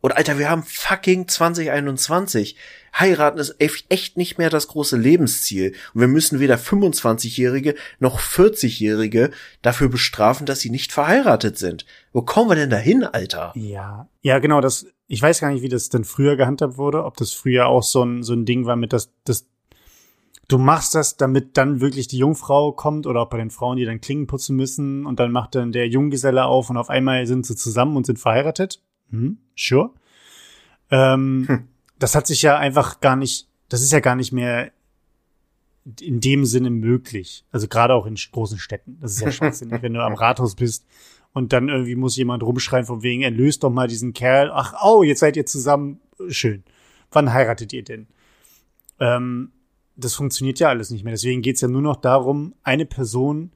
Und 0.00 0.16
Alter, 0.16 0.38
wir 0.38 0.48
haben 0.48 0.62
fucking 0.62 1.26
2021. 1.26 2.56
Heiraten 2.96 3.38
ist 3.38 3.56
echt 3.58 4.16
nicht 4.16 4.38
mehr 4.38 4.50
das 4.50 4.68
große 4.68 4.96
Lebensziel. 4.96 5.74
Und 5.92 6.00
wir 6.00 6.08
müssen 6.08 6.38
weder 6.38 6.56
25-Jährige 6.56 7.74
noch 7.98 8.20
40-Jährige 8.20 9.30
dafür 9.62 9.88
bestrafen, 9.88 10.46
dass 10.46 10.60
sie 10.60 10.70
nicht 10.70 10.92
verheiratet 10.92 11.58
sind. 11.58 11.84
Wo 12.12 12.22
kommen 12.22 12.50
wir 12.50 12.56
denn 12.56 12.70
dahin, 12.70 13.04
Alter? 13.04 13.52
Ja, 13.56 14.08
ja, 14.22 14.38
genau. 14.38 14.60
Das, 14.60 14.86
ich 15.08 15.20
weiß 15.20 15.40
gar 15.40 15.50
nicht, 15.50 15.62
wie 15.62 15.68
das 15.68 15.88
denn 15.88 16.04
früher 16.04 16.36
gehandhabt 16.36 16.78
wurde. 16.78 17.04
Ob 17.04 17.16
das 17.16 17.32
früher 17.32 17.66
auch 17.66 17.82
so 17.82 18.04
ein, 18.04 18.22
so 18.22 18.34
ein 18.34 18.44
Ding 18.44 18.66
war 18.66 18.76
mit 18.76 18.92
das, 18.92 19.10
das, 19.24 19.48
du 20.46 20.58
machst 20.58 20.94
das, 20.94 21.16
damit 21.16 21.56
dann 21.56 21.80
wirklich 21.80 22.06
die 22.06 22.18
Jungfrau 22.18 22.70
kommt 22.70 23.08
oder 23.08 23.22
auch 23.22 23.30
bei 23.30 23.38
den 23.38 23.50
Frauen, 23.50 23.76
die 23.76 23.84
dann 23.84 24.00
Klingen 24.00 24.28
putzen 24.28 24.54
müssen 24.54 25.06
und 25.06 25.18
dann 25.18 25.32
macht 25.32 25.56
dann 25.56 25.72
der 25.72 25.88
Junggeselle 25.88 26.44
auf 26.44 26.70
und 26.70 26.76
auf 26.76 26.88
einmal 26.88 27.26
sind 27.26 27.46
sie 27.46 27.56
zusammen 27.56 27.96
und 27.96 28.06
sind 28.06 28.20
verheiratet. 28.20 28.80
Hm, 29.10 29.38
sure. 29.56 29.90
Ähm, 30.90 31.44
hm. 31.46 31.68
Das 31.98 32.14
hat 32.14 32.26
sich 32.26 32.42
ja 32.42 32.58
einfach 32.58 33.00
gar 33.00 33.16
nicht, 33.16 33.48
das 33.68 33.82
ist 33.82 33.92
ja 33.92 34.00
gar 34.00 34.14
nicht 34.14 34.32
mehr 34.32 34.72
in 36.00 36.20
dem 36.20 36.44
Sinne 36.44 36.70
möglich. 36.70 37.44
Also 37.50 37.68
gerade 37.68 37.94
auch 37.94 38.06
in 38.06 38.14
großen 38.14 38.58
Städten. 38.58 38.98
Das 39.00 39.12
ist 39.12 39.20
ja 39.20 39.32
schwachsinnig, 39.32 39.82
wenn 39.82 39.94
du 39.94 40.04
am 40.04 40.14
Rathaus 40.14 40.54
bist 40.54 40.86
und 41.32 41.52
dann 41.52 41.68
irgendwie 41.68 41.94
muss 41.94 42.16
jemand 42.16 42.42
rumschreien 42.42 42.86
von 42.86 43.02
wegen, 43.02 43.22
erlöst 43.22 43.62
doch 43.62 43.70
mal 43.70 43.88
diesen 43.88 44.12
Kerl. 44.12 44.50
Ach, 44.52 44.74
oh, 44.84 45.02
jetzt 45.02 45.20
seid 45.20 45.36
ihr 45.36 45.46
zusammen. 45.46 46.00
Schön. 46.28 46.64
Wann 47.10 47.32
heiratet 47.32 47.72
ihr 47.72 47.84
denn? 47.84 48.06
Ähm, 49.00 49.52
das 49.96 50.14
funktioniert 50.14 50.58
ja 50.60 50.68
alles 50.68 50.90
nicht 50.90 51.04
mehr. 51.04 51.12
Deswegen 51.12 51.42
geht's 51.42 51.60
ja 51.60 51.68
nur 51.68 51.82
noch 51.82 51.96
darum, 51.96 52.54
eine 52.62 52.86
Person 52.86 53.52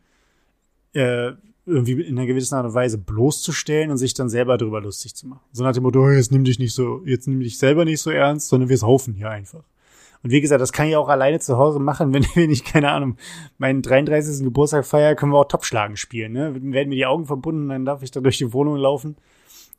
äh, 0.92 1.32
irgendwie 1.64 2.01
in 2.03 2.18
einer 2.18 2.27
gewissen 2.27 2.55
Art 2.55 2.66
und 2.66 2.75
Weise 2.75 2.98
bloßzustellen 2.98 3.90
und 3.90 3.96
sich 3.96 4.14
dann 4.14 4.29
selber 4.29 4.59
darüber 4.59 4.81
lustig 4.81 5.14
zu 5.14 5.29
machen. 5.29 5.42
So 5.53 5.62
nach 5.62 5.72
dem 5.72 5.85
Motto, 5.85 6.11
jetzt 6.11 6.33
nimm 6.33 6.44
dich 6.44 6.59
nicht 6.59 6.75
so, 6.75 7.03
jetzt 7.05 7.29
nimm 7.29 7.40
dich 7.40 7.59
selber 7.59 7.85
nicht 7.85 8.01
so 8.01 8.11
ernst, 8.11 8.48
sondern 8.48 8.68
wir 8.68 8.79
saufen 8.79 9.14
hier 9.14 9.31
einfach. 9.31 9.62
Und 10.25 10.31
wie 10.31 10.40
gesagt, 10.40 10.61
das 10.61 10.72
kann 10.72 10.88
ich 10.88 10.96
auch 10.96 11.09
alleine 11.09 11.40
zu 11.40 11.59
Hause 11.59 11.79
machen, 11.79 12.12
wenn, 12.12 12.27
wenn 12.35 12.51
ich, 12.51 12.64
keine 12.64 12.90
Ahnung, 12.90 13.16
meinen 13.59 13.83
33. 13.83 14.44
Geburtstag 14.44 14.85
feier, 14.85 15.14
können 15.14 15.33
wir 15.33 15.38
auch 15.38 15.48
Topschlagen 15.48 15.96
spielen, 15.96 16.33
ne? 16.33 16.53
Dann 16.53 16.72
werden 16.72 16.88
mir 16.88 16.96
die 16.96 17.07
Augen 17.07 17.27
verbunden, 17.27 17.68
dann 17.68 17.85
darf 17.85 18.03
ich 18.03 18.11
da 18.11 18.20
durch 18.20 18.38
die 18.38 18.53
Wohnung 18.53 18.77
laufen 18.77 19.16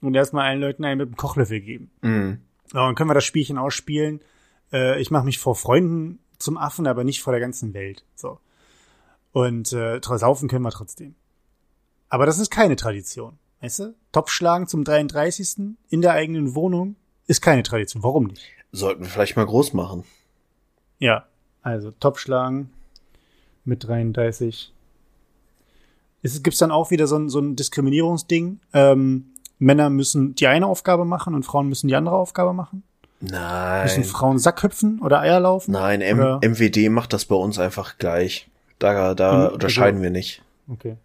und 0.02 0.16
erstmal 0.16 0.46
allen 0.46 0.62
Leuten 0.62 0.86
einen 0.86 1.00
mit 1.00 1.10
dem 1.10 1.18
Kochlöffel 1.18 1.60
geben. 1.60 1.92
Mhm. 2.02 2.40
Ja, 2.74 2.86
dann 2.86 2.96
können 2.96 3.10
wir 3.10 3.14
das 3.14 3.26
Spielchen 3.26 3.58
ausspielen. 3.58 4.22
Äh, 4.72 5.02
ich 5.02 5.12
mache 5.12 5.26
mich 5.26 5.40
vor 5.40 5.56
Freunden 5.56 6.20
zum 6.38 6.58
Affen, 6.58 6.88
aber 6.88 7.04
nicht 7.04 7.22
vor 7.22 7.34
der 7.34 7.40
ganzen 7.40 7.74
Welt. 7.74 8.06
So. 8.16 8.40
Und 9.32 9.74
äh, 9.74 10.00
saufen 10.02 10.50
können 10.50 10.64
wir 10.64 10.72
trotzdem. 10.72 11.16
Aber 12.14 12.28
das 12.28 12.38
ist 12.38 12.52
keine 12.52 12.76
Tradition. 12.76 13.40
Weißt 13.62 13.80
du? 13.80 13.96
Topfschlagen 14.12 14.68
zum 14.68 14.84
33. 14.84 15.76
in 15.90 16.02
der 16.04 16.12
eigenen 16.12 16.54
Wohnung 16.54 16.96
ist 17.26 17.42
keine 17.42 17.64
Tradition. 17.64 18.04
Warum 18.04 18.26
nicht? 18.26 18.44
Sollten 18.72 19.02
wir 19.02 19.10
vielleicht 19.10 19.36
mal 19.36 19.48
groß 19.48 19.74
machen. 19.74 20.04
Ja, 21.00 21.26
also 21.64 21.90
Topfschlagen 21.90 22.70
mit 23.66 23.88
33. 23.88 24.72
Gibt 26.22 26.54
es 26.54 26.60
dann 26.60 26.70
auch 26.70 26.92
wieder 26.92 27.08
so 27.08 27.18
ein, 27.18 27.30
so 27.30 27.40
ein 27.40 27.56
Diskriminierungsding? 27.56 28.60
Ähm, 28.74 29.32
Männer 29.58 29.90
müssen 29.90 30.36
die 30.36 30.46
eine 30.46 30.68
Aufgabe 30.68 31.06
machen 31.06 31.34
und 31.34 31.48
Frauen 31.48 31.68
müssen 31.68 31.88
die 31.88 31.96
andere 31.96 32.16
Aufgabe 32.16 32.54
machen? 32.54 32.84
Nein. 33.22 33.86
Müssen 33.86 34.04
Frauen 34.04 34.38
Sackhüpfen 34.38 35.00
oder 35.02 35.22
Eier 35.22 35.40
laufen? 35.40 35.72
Nein, 35.72 36.02
M 36.02 36.20
oder? 36.20 36.40
MWD 36.48 36.92
macht 36.92 37.12
das 37.12 37.26
bei 37.26 37.36
uns 37.36 37.58
einfach 37.58 37.98
gleich. 37.98 38.52
Da, 38.78 39.16
da 39.16 39.48
mhm, 39.48 39.54
unterscheiden 39.56 39.96
also, 39.96 40.04
wir 40.04 40.12
nicht. 40.12 40.44
Okay. 40.68 40.98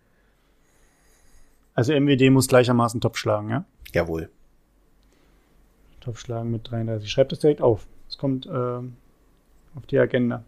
Also 1.78 1.92
MWD 1.92 2.32
muss 2.32 2.48
gleichermaßen 2.48 3.00
Top 3.00 3.16
schlagen, 3.16 3.50
ja? 3.50 3.64
Jawohl. 3.94 4.30
Top 6.00 6.18
schlagen 6.18 6.50
mit 6.50 6.68
33. 6.68 7.08
Schreibt 7.08 7.30
das 7.30 7.38
direkt 7.38 7.62
auf. 7.62 7.86
Es 8.08 8.18
kommt 8.18 8.46
äh, 8.46 8.50
auf 8.50 9.86
die 9.88 9.96
Agenda. 10.00 10.42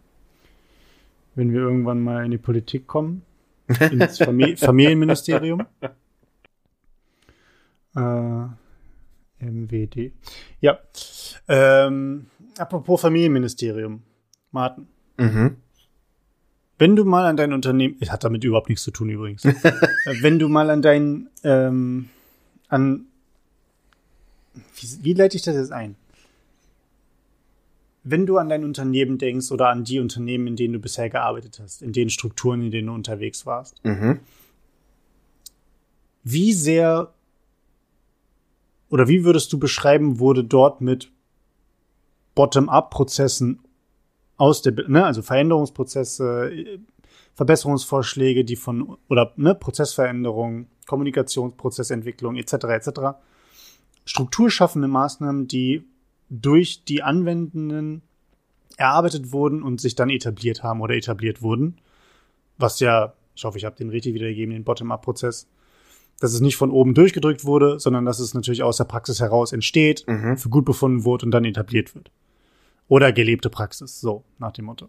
Wenn 1.36 1.52
wir 1.52 1.60
irgendwann 1.60 2.00
mal 2.00 2.24
in 2.24 2.32
die 2.32 2.38
Politik 2.38 2.88
kommen, 2.88 3.22
ins 3.68 4.18
Famili 4.18 4.56
Familienministerium. 4.56 5.64
Äh, 7.94 8.46
MWD. 9.38 10.10
Ja. 10.60 10.80
Ähm, 11.46 12.26
apropos 12.58 13.02
Familienministerium. 13.02 14.02
Martin. 14.50 14.88
Mhm. 15.16 15.58
Wenn 16.80 16.96
du 16.96 17.04
mal 17.04 17.26
an 17.26 17.36
dein 17.36 17.52
Unternehmen, 17.52 17.98
es 18.00 18.10
hat 18.10 18.24
damit 18.24 18.42
überhaupt 18.42 18.70
nichts 18.70 18.84
zu 18.84 18.90
tun 18.90 19.10
übrigens. 19.10 19.44
wenn 20.22 20.38
du 20.38 20.48
mal 20.48 20.70
an 20.70 20.80
dein, 20.80 21.28
ähm, 21.44 22.08
an, 22.68 23.04
wie, 24.54 25.04
wie 25.04 25.12
leite 25.12 25.36
ich 25.36 25.42
das 25.42 25.56
jetzt 25.56 25.72
ein? 25.72 25.94
Wenn 28.02 28.24
du 28.24 28.38
an 28.38 28.48
dein 28.48 28.64
Unternehmen 28.64 29.18
denkst 29.18 29.52
oder 29.52 29.68
an 29.68 29.84
die 29.84 30.00
Unternehmen, 30.00 30.46
in 30.46 30.56
denen 30.56 30.72
du 30.72 30.78
bisher 30.78 31.10
gearbeitet 31.10 31.60
hast, 31.62 31.82
in 31.82 31.92
den 31.92 32.08
Strukturen, 32.08 32.62
in 32.62 32.70
denen 32.70 32.86
du 32.86 32.94
unterwegs 32.94 33.44
warst, 33.44 33.84
mhm. 33.84 34.20
wie 36.24 36.54
sehr 36.54 37.12
oder 38.88 39.06
wie 39.06 39.22
würdest 39.24 39.52
du 39.52 39.58
beschreiben, 39.58 40.18
wurde 40.18 40.44
dort 40.44 40.80
mit 40.80 41.12
Bottom-up-Prozessen 42.34 43.60
aus 44.40 44.62
der, 44.62 44.72
ne, 44.88 45.04
also 45.04 45.20
Veränderungsprozesse, 45.20 46.50
Verbesserungsvorschläge, 47.34 48.42
die 48.42 48.56
von, 48.56 48.96
oder 49.10 49.34
ne, 49.36 49.54
Prozessveränderung, 49.54 50.68
Kommunikationsprozessentwicklung 50.86 52.36
etc. 52.36 52.54
etc. 52.64 52.90
Strukturschaffende 54.06 54.88
Maßnahmen, 54.88 55.46
die 55.46 55.84
durch 56.30 56.84
die 56.84 57.02
Anwendenden 57.02 58.00
erarbeitet 58.78 59.30
wurden 59.30 59.62
und 59.62 59.78
sich 59.78 59.94
dann 59.94 60.08
etabliert 60.08 60.62
haben 60.62 60.80
oder 60.80 60.94
etabliert 60.94 61.42
wurden. 61.42 61.76
Was 62.56 62.80
ja, 62.80 63.12
ich 63.34 63.44
hoffe, 63.44 63.58
ich 63.58 63.66
habe 63.66 63.76
den 63.76 63.90
richtig 63.90 64.14
wiedergegeben, 64.14 64.54
den 64.54 64.64
Bottom-up-Prozess, 64.64 65.48
dass 66.18 66.32
es 66.32 66.40
nicht 66.40 66.56
von 66.56 66.70
oben 66.70 66.94
durchgedrückt 66.94 67.44
wurde, 67.44 67.78
sondern 67.78 68.06
dass 68.06 68.20
es 68.20 68.32
natürlich 68.32 68.62
aus 68.62 68.78
der 68.78 68.84
Praxis 68.84 69.20
heraus 69.20 69.52
entsteht, 69.52 70.06
mhm. 70.06 70.38
für 70.38 70.48
gut 70.48 70.64
befunden 70.64 71.04
wurde 71.04 71.26
und 71.26 71.30
dann 71.30 71.44
etabliert 71.44 71.94
wird. 71.94 72.10
Oder 72.90 73.12
gelebte 73.12 73.50
Praxis, 73.50 74.00
so 74.00 74.24
nach 74.40 74.50
dem 74.50 74.64
Motto. 74.64 74.88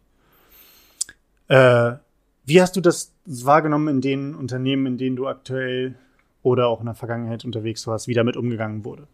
Äh, 1.48 1.98
wie 2.46 2.60
hast 2.60 2.76
du 2.76 2.82
das 2.82 3.14
wahrgenommen 3.26 3.88
in 3.90 4.02
den 4.02 4.34
Unternehmen, 4.34 4.88
in 4.88 4.98
denen 4.98 5.16
du 5.16 5.28
aktuell 5.28 5.94
oder 6.42 6.68
auch 6.68 6.80
in 6.80 6.88
der 6.88 6.96
Vergangenheit 6.96 7.46
unterwegs 7.46 7.86
warst, 7.86 8.08
wie 8.08 8.16
damit 8.16 8.38
umgegangen 8.38 8.86
wurde? 8.86 9.08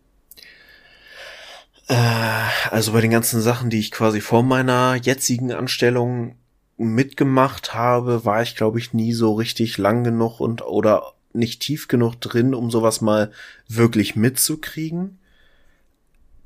Äh, 1.89 2.47
also 2.71 2.93
bei 2.93 3.01
den 3.01 3.11
ganzen 3.11 3.41
Sachen, 3.41 3.69
die 3.69 3.79
ich 3.79 3.91
quasi 3.91 4.21
vor 4.21 4.41
meiner 4.41 4.95
jetzigen 4.95 5.51
Anstellung 5.51 6.37
mitgemacht 6.77 7.73
habe, 7.73 8.23
war 8.23 8.41
ich 8.41 8.55
glaube 8.55 8.79
ich 8.79 8.93
nie 8.93 9.11
so 9.11 9.33
richtig 9.33 9.77
lang 9.77 10.05
genug 10.05 10.39
und 10.39 10.61
oder 10.61 11.11
nicht 11.33 11.61
tief 11.61 11.89
genug 11.89 12.21
drin, 12.21 12.53
um 12.53 12.71
sowas 12.71 13.01
mal 13.01 13.33
wirklich 13.67 14.15
mitzukriegen. 14.15 15.19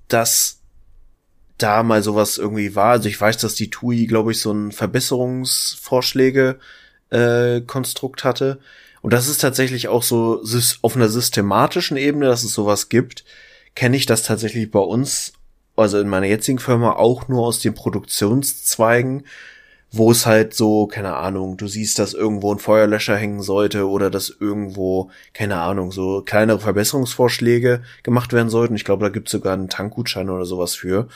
Das 0.08 0.61
da 1.62 1.84
mal 1.84 2.04
sowas 2.04 2.38
irgendwie 2.38 2.76
war. 2.76 2.91
Also 2.91 3.10
ich 3.10 3.19
weiß, 3.19 3.38
dass 3.38 3.56
die 3.56 3.69
TUI, 3.69 4.08
glaube 4.08 4.32
ich, 4.32 4.41
so 4.41 4.52
ein 4.52 4.71
Verbesserungsvorschläge 4.71 6.60
äh, 7.10 7.62
Konstrukt 7.62 8.24
hatte. 8.24 8.60
Und 9.02 9.13
das 9.13 9.28
ist 9.28 9.41
tatsächlich 9.41 9.88
auch 9.88 10.04
so 10.04 10.43
auf 10.82 10.95
einer 10.95 11.10
systematischen 11.10 11.97
Ebene, 11.97 12.28
dass 12.28 12.43
es 12.43 12.54
sowas 12.54 12.89
gibt, 12.89 13.24
kenne 13.76 13.97
ich 13.97 14.06
das 14.06 14.24
tatsächlich 14.24 14.69
bei 14.69 14.80
uns, 14.80 15.34
also 15.76 16.00
in 16.00 16.08
meiner 16.08 16.28
jetzigen 16.28 16.60
Firma 16.60 16.93
auch 16.93 17.28
nur 17.28 17.45
aus 17.45 17.60
den 17.60 17.74
Produktionszweigen, 17.74 19.26
wo 19.91 20.12
es 20.12 20.26
halt 20.26 20.54
so, 20.54 20.88
keine 20.88 21.15
Ahnung, 21.15 21.58
du 21.58 21.67
siehst, 21.67 22.00
dass 22.00 22.13
irgendwo 22.13 22.54
ein 22.54 22.60
Feuerlöscher 22.60 23.17
hängen 23.17 23.41
sollte 23.41 23.89
oder 23.89 24.10
dass 24.10 24.30
irgendwo, 24.30 25.10
keine 25.34 25.58
Ahnung, 25.58 25.91
so 25.91 26.21
kleinere 26.21 26.60
Verbesserungsvorschläge 26.60 27.82
gemacht 28.04 28.32
werden 28.32 28.50
sollten. 28.50 28.76
Ich 28.76 28.86
glaube, 28.86 29.04
da 29.04 29.10
gibt 29.10 29.28
es 29.28 29.34
sogar 29.34 29.54
einen 29.54 29.70
Tankgutschein 29.70 30.30
oder 30.30 30.45
sowas 30.45 30.76
für 30.76 31.09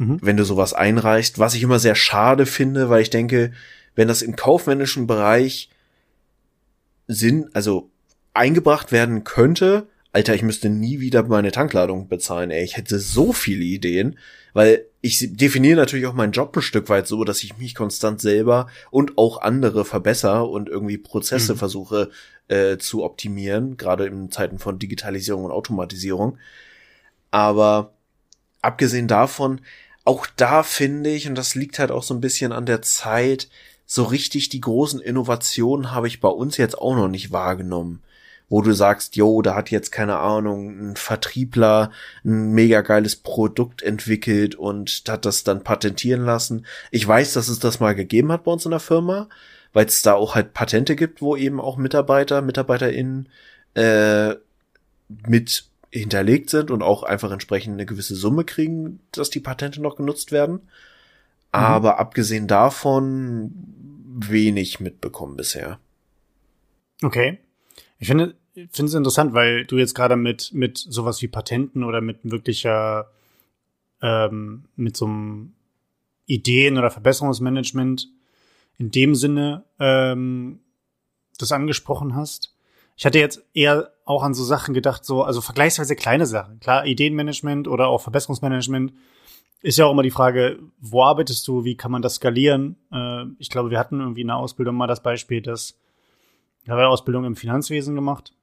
mhm. 0.00 0.18
wenn 0.22 0.36
du 0.36 0.44
sowas 0.44 0.72
einreichst, 0.72 1.38
was 1.38 1.54
ich 1.54 1.62
immer 1.62 1.78
sehr 1.78 1.94
schade 1.94 2.46
finde, 2.46 2.88
weil 2.88 3.02
ich 3.02 3.10
denke, 3.10 3.52
wenn 3.94 4.08
das 4.08 4.22
im 4.22 4.34
kaufmännischen 4.34 5.06
Bereich 5.06 5.68
Sinn, 7.06 7.50
also 7.52 7.90
eingebracht 8.32 8.92
werden 8.92 9.24
könnte, 9.24 9.86
Alter, 10.12 10.34
ich 10.34 10.42
müsste 10.42 10.70
nie 10.70 10.98
wieder 10.98 11.22
meine 11.24 11.52
Tankladung 11.52 12.08
bezahlen, 12.08 12.50
ey. 12.50 12.64
Ich 12.64 12.76
hätte 12.76 12.98
so 12.98 13.32
viele 13.32 13.62
Ideen, 13.62 14.18
weil 14.54 14.86
ich 15.02 15.28
definiere 15.36 15.76
natürlich 15.76 16.06
auch 16.06 16.14
meinen 16.14 16.32
Job 16.32 16.56
ein 16.56 16.62
Stück 16.62 16.88
weit 16.88 17.06
so, 17.06 17.22
dass 17.22 17.44
ich 17.44 17.58
mich 17.58 17.76
konstant 17.76 18.20
selber 18.20 18.66
und 18.90 19.18
auch 19.18 19.40
andere 19.40 19.84
verbessere 19.84 20.44
und 20.46 20.68
irgendwie 20.68 20.98
Prozesse 20.98 21.54
mhm. 21.54 21.58
versuche 21.58 22.10
äh, 22.48 22.76
zu 22.78 23.04
optimieren, 23.04 23.76
gerade 23.76 24.06
in 24.06 24.30
Zeiten 24.32 24.58
von 24.58 24.80
Digitalisierung 24.80 25.44
und 25.44 25.52
Automatisierung. 25.52 26.38
Aber 27.30 27.92
abgesehen 28.62 29.06
davon, 29.06 29.60
auch 30.10 30.26
da 30.34 30.64
finde 30.64 31.10
ich, 31.10 31.28
und 31.28 31.36
das 31.36 31.54
liegt 31.54 31.78
halt 31.78 31.92
auch 31.92 32.02
so 32.02 32.14
ein 32.14 32.20
bisschen 32.20 32.50
an 32.50 32.66
der 32.66 32.82
Zeit, 32.82 33.48
so 33.86 34.02
richtig 34.02 34.48
die 34.48 34.60
großen 34.60 35.00
Innovationen 35.00 35.92
habe 35.92 36.08
ich 36.08 36.20
bei 36.20 36.28
uns 36.28 36.56
jetzt 36.56 36.76
auch 36.76 36.96
noch 36.96 37.06
nicht 37.08 37.30
wahrgenommen. 37.30 38.02
wo 38.52 38.60
du 38.62 38.72
sagst, 38.72 39.14
yo, 39.14 39.42
da 39.42 39.54
hat 39.54 39.70
jetzt 39.70 39.92
keine 39.92 40.18
Ahnung, 40.18 40.90
ein 40.90 40.96
Vertriebler 40.96 41.92
ein 42.24 42.50
mega 42.50 42.80
geiles 42.80 43.14
Produkt 43.14 43.82
entwickelt 43.82 44.56
und 44.56 45.04
hat 45.08 45.24
das 45.24 45.44
dann 45.44 45.62
patentieren 45.62 46.24
lassen. 46.24 46.66
Ich 46.90 47.06
weiß, 47.06 47.32
dass 47.34 47.46
es 47.48 47.60
das 47.60 47.78
mal 47.78 47.94
gegeben 47.94 48.32
hat 48.32 48.42
bei 48.44 48.50
uns 48.52 48.64
in 48.64 48.72
der 48.72 48.80
Firma, 48.80 49.28
weil 49.72 49.86
es 49.86 50.02
da 50.02 50.14
auch 50.14 50.34
halt 50.34 50.52
Patente 50.52 50.96
gibt, 50.96 51.22
wo 51.22 51.36
eben 51.36 51.60
auch 51.60 51.76
Mitarbeiter, 51.76 52.42
MitarbeiterInnen 52.42 53.28
äh, 53.74 54.34
mit 55.28 55.69
hinterlegt 55.90 56.50
sind 56.50 56.70
und 56.70 56.82
auch 56.82 57.02
einfach 57.02 57.30
entsprechend 57.30 57.74
eine 57.74 57.86
gewisse 57.86 58.14
Summe 58.14 58.44
kriegen, 58.44 59.00
dass 59.12 59.30
die 59.30 59.40
Patente 59.40 59.82
noch 59.82 59.96
genutzt 59.96 60.32
werden. 60.32 60.54
Mhm. 60.54 60.60
Aber 61.50 61.98
abgesehen 61.98 62.46
davon 62.46 63.52
wenig 64.06 64.80
mitbekommen 64.80 65.36
bisher. 65.36 65.78
Okay. 67.02 67.38
Ich 67.98 68.06
finde, 68.06 68.34
finde 68.54 68.90
es 68.90 68.94
interessant, 68.94 69.34
weil 69.34 69.64
du 69.64 69.78
jetzt 69.78 69.94
gerade 69.94 70.16
mit, 70.16 70.52
mit 70.52 70.78
sowas 70.78 71.20
wie 71.22 71.28
Patenten 71.28 71.84
oder 71.84 72.00
mit 72.00 72.18
wirklicher, 72.22 73.10
ähm, 74.00 74.64
mit 74.76 74.96
so 74.96 75.06
einem 75.06 75.52
Ideen- 76.26 76.78
oder 76.78 76.90
Verbesserungsmanagement 76.90 78.08
in 78.78 78.90
dem 78.90 79.14
Sinne 79.14 79.64
ähm, 79.78 80.60
das 81.38 81.52
angesprochen 81.52 82.14
hast. 82.14 82.54
Ich 82.96 83.06
hatte 83.06 83.18
jetzt 83.18 83.42
eher 83.54 83.92
auch 84.10 84.22
an 84.22 84.34
so 84.34 84.44
Sachen 84.44 84.74
gedacht, 84.74 85.04
so, 85.04 85.22
also 85.22 85.40
vergleichsweise 85.40 85.96
kleine 85.96 86.26
Sachen. 86.26 86.60
Klar, 86.60 86.84
Ideenmanagement 86.84 87.68
oder 87.68 87.88
auch 87.88 88.02
Verbesserungsmanagement 88.02 88.92
ist 89.62 89.78
ja 89.78 89.86
auch 89.86 89.92
immer 89.92 90.02
die 90.02 90.10
Frage, 90.10 90.58
wo 90.78 91.02
arbeitest 91.02 91.46
du, 91.46 91.64
wie 91.64 91.76
kann 91.76 91.92
man 91.92 92.02
das 92.02 92.16
skalieren? 92.16 92.76
Äh, 92.92 93.24
ich 93.38 93.50
glaube, 93.50 93.70
wir 93.70 93.78
hatten 93.78 94.00
irgendwie 94.00 94.22
in 94.22 94.28
der 94.28 94.36
Ausbildung 94.36 94.74
mal 94.74 94.86
das 94.86 95.02
Beispiel, 95.02 95.42
dass 95.42 95.78
ich 96.62 96.68
habe 96.68 96.88
Ausbildung 96.88 97.24
im 97.24 97.36
Finanzwesen 97.36 97.94
gemacht. 97.94 98.34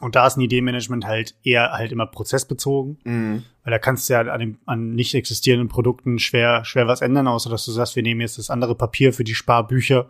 Und 0.00 0.14
da 0.14 0.26
ist 0.26 0.36
ein 0.36 0.42
Ideenmanagement 0.42 1.04
halt 1.04 1.34
eher 1.42 1.72
halt 1.72 1.92
immer 1.92 2.06
prozessbezogen. 2.06 2.98
Mhm. 3.04 3.42
Weil 3.64 3.70
da 3.70 3.78
kannst 3.78 4.08
du 4.08 4.14
ja 4.14 4.20
an, 4.20 4.40
dem, 4.40 4.58
an 4.66 4.94
nicht 4.94 5.14
existierenden 5.14 5.68
Produkten 5.68 6.18
schwer, 6.18 6.64
schwer 6.64 6.86
was 6.86 7.00
ändern, 7.00 7.28
außer 7.28 7.50
dass 7.50 7.64
du 7.64 7.72
sagst, 7.72 7.96
wir 7.96 8.02
nehmen 8.02 8.20
jetzt 8.20 8.38
das 8.38 8.50
andere 8.50 8.74
Papier 8.74 9.12
für 9.12 9.24
die 9.24 9.34
Sparbücher. 9.34 10.08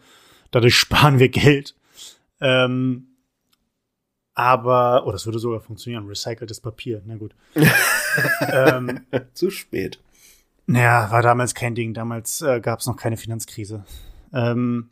Dadurch 0.50 0.74
sparen 0.78 1.18
wir 1.18 1.28
Geld. 1.28 1.74
Ähm, 2.40 3.09
aber, 4.34 5.06
oh, 5.06 5.12
das 5.12 5.26
würde 5.26 5.38
sogar 5.38 5.60
funktionieren. 5.60 6.06
Recyceltes 6.06 6.60
Papier, 6.60 7.02
na 7.04 7.16
gut. 7.16 7.34
ähm, 8.52 9.00
Zu 9.34 9.50
spät. 9.50 10.00
Naja, 10.66 11.10
war 11.10 11.22
damals 11.22 11.54
kein 11.54 11.74
Ding. 11.74 11.94
Damals 11.94 12.42
äh, 12.42 12.60
gab 12.60 12.80
es 12.80 12.86
noch 12.86 12.96
keine 12.96 13.16
Finanzkrise. 13.16 13.84
Ähm, 14.32 14.90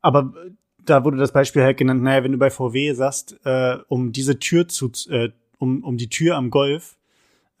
aber 0.00 0.32
da 0.78 1.04
wurde 1.04 1.18
das 1.18 1.32
Beispiel 1.32 1.62
halt 1.62 1.76
genannt, 1.76 2.02
naja, 2.02 2.24
wenn 2.24 2.32
du 2.32 2.38
bei 2.38 2.50
VW 2.50 2.92
sagst, 2.94 3.38
äh, 3.44 3.78
um 3.88 4.12
diese 4.12 4.38
Tür 4.38 4.68
zu, 4.68 4.90
äh, 5.10 5.30
um, 5.58 5.84
um 5.84 5.98
die 5.98 6.08
Tür 6.08 6.36
am 6.36 6.50
Golf 6.50 6.96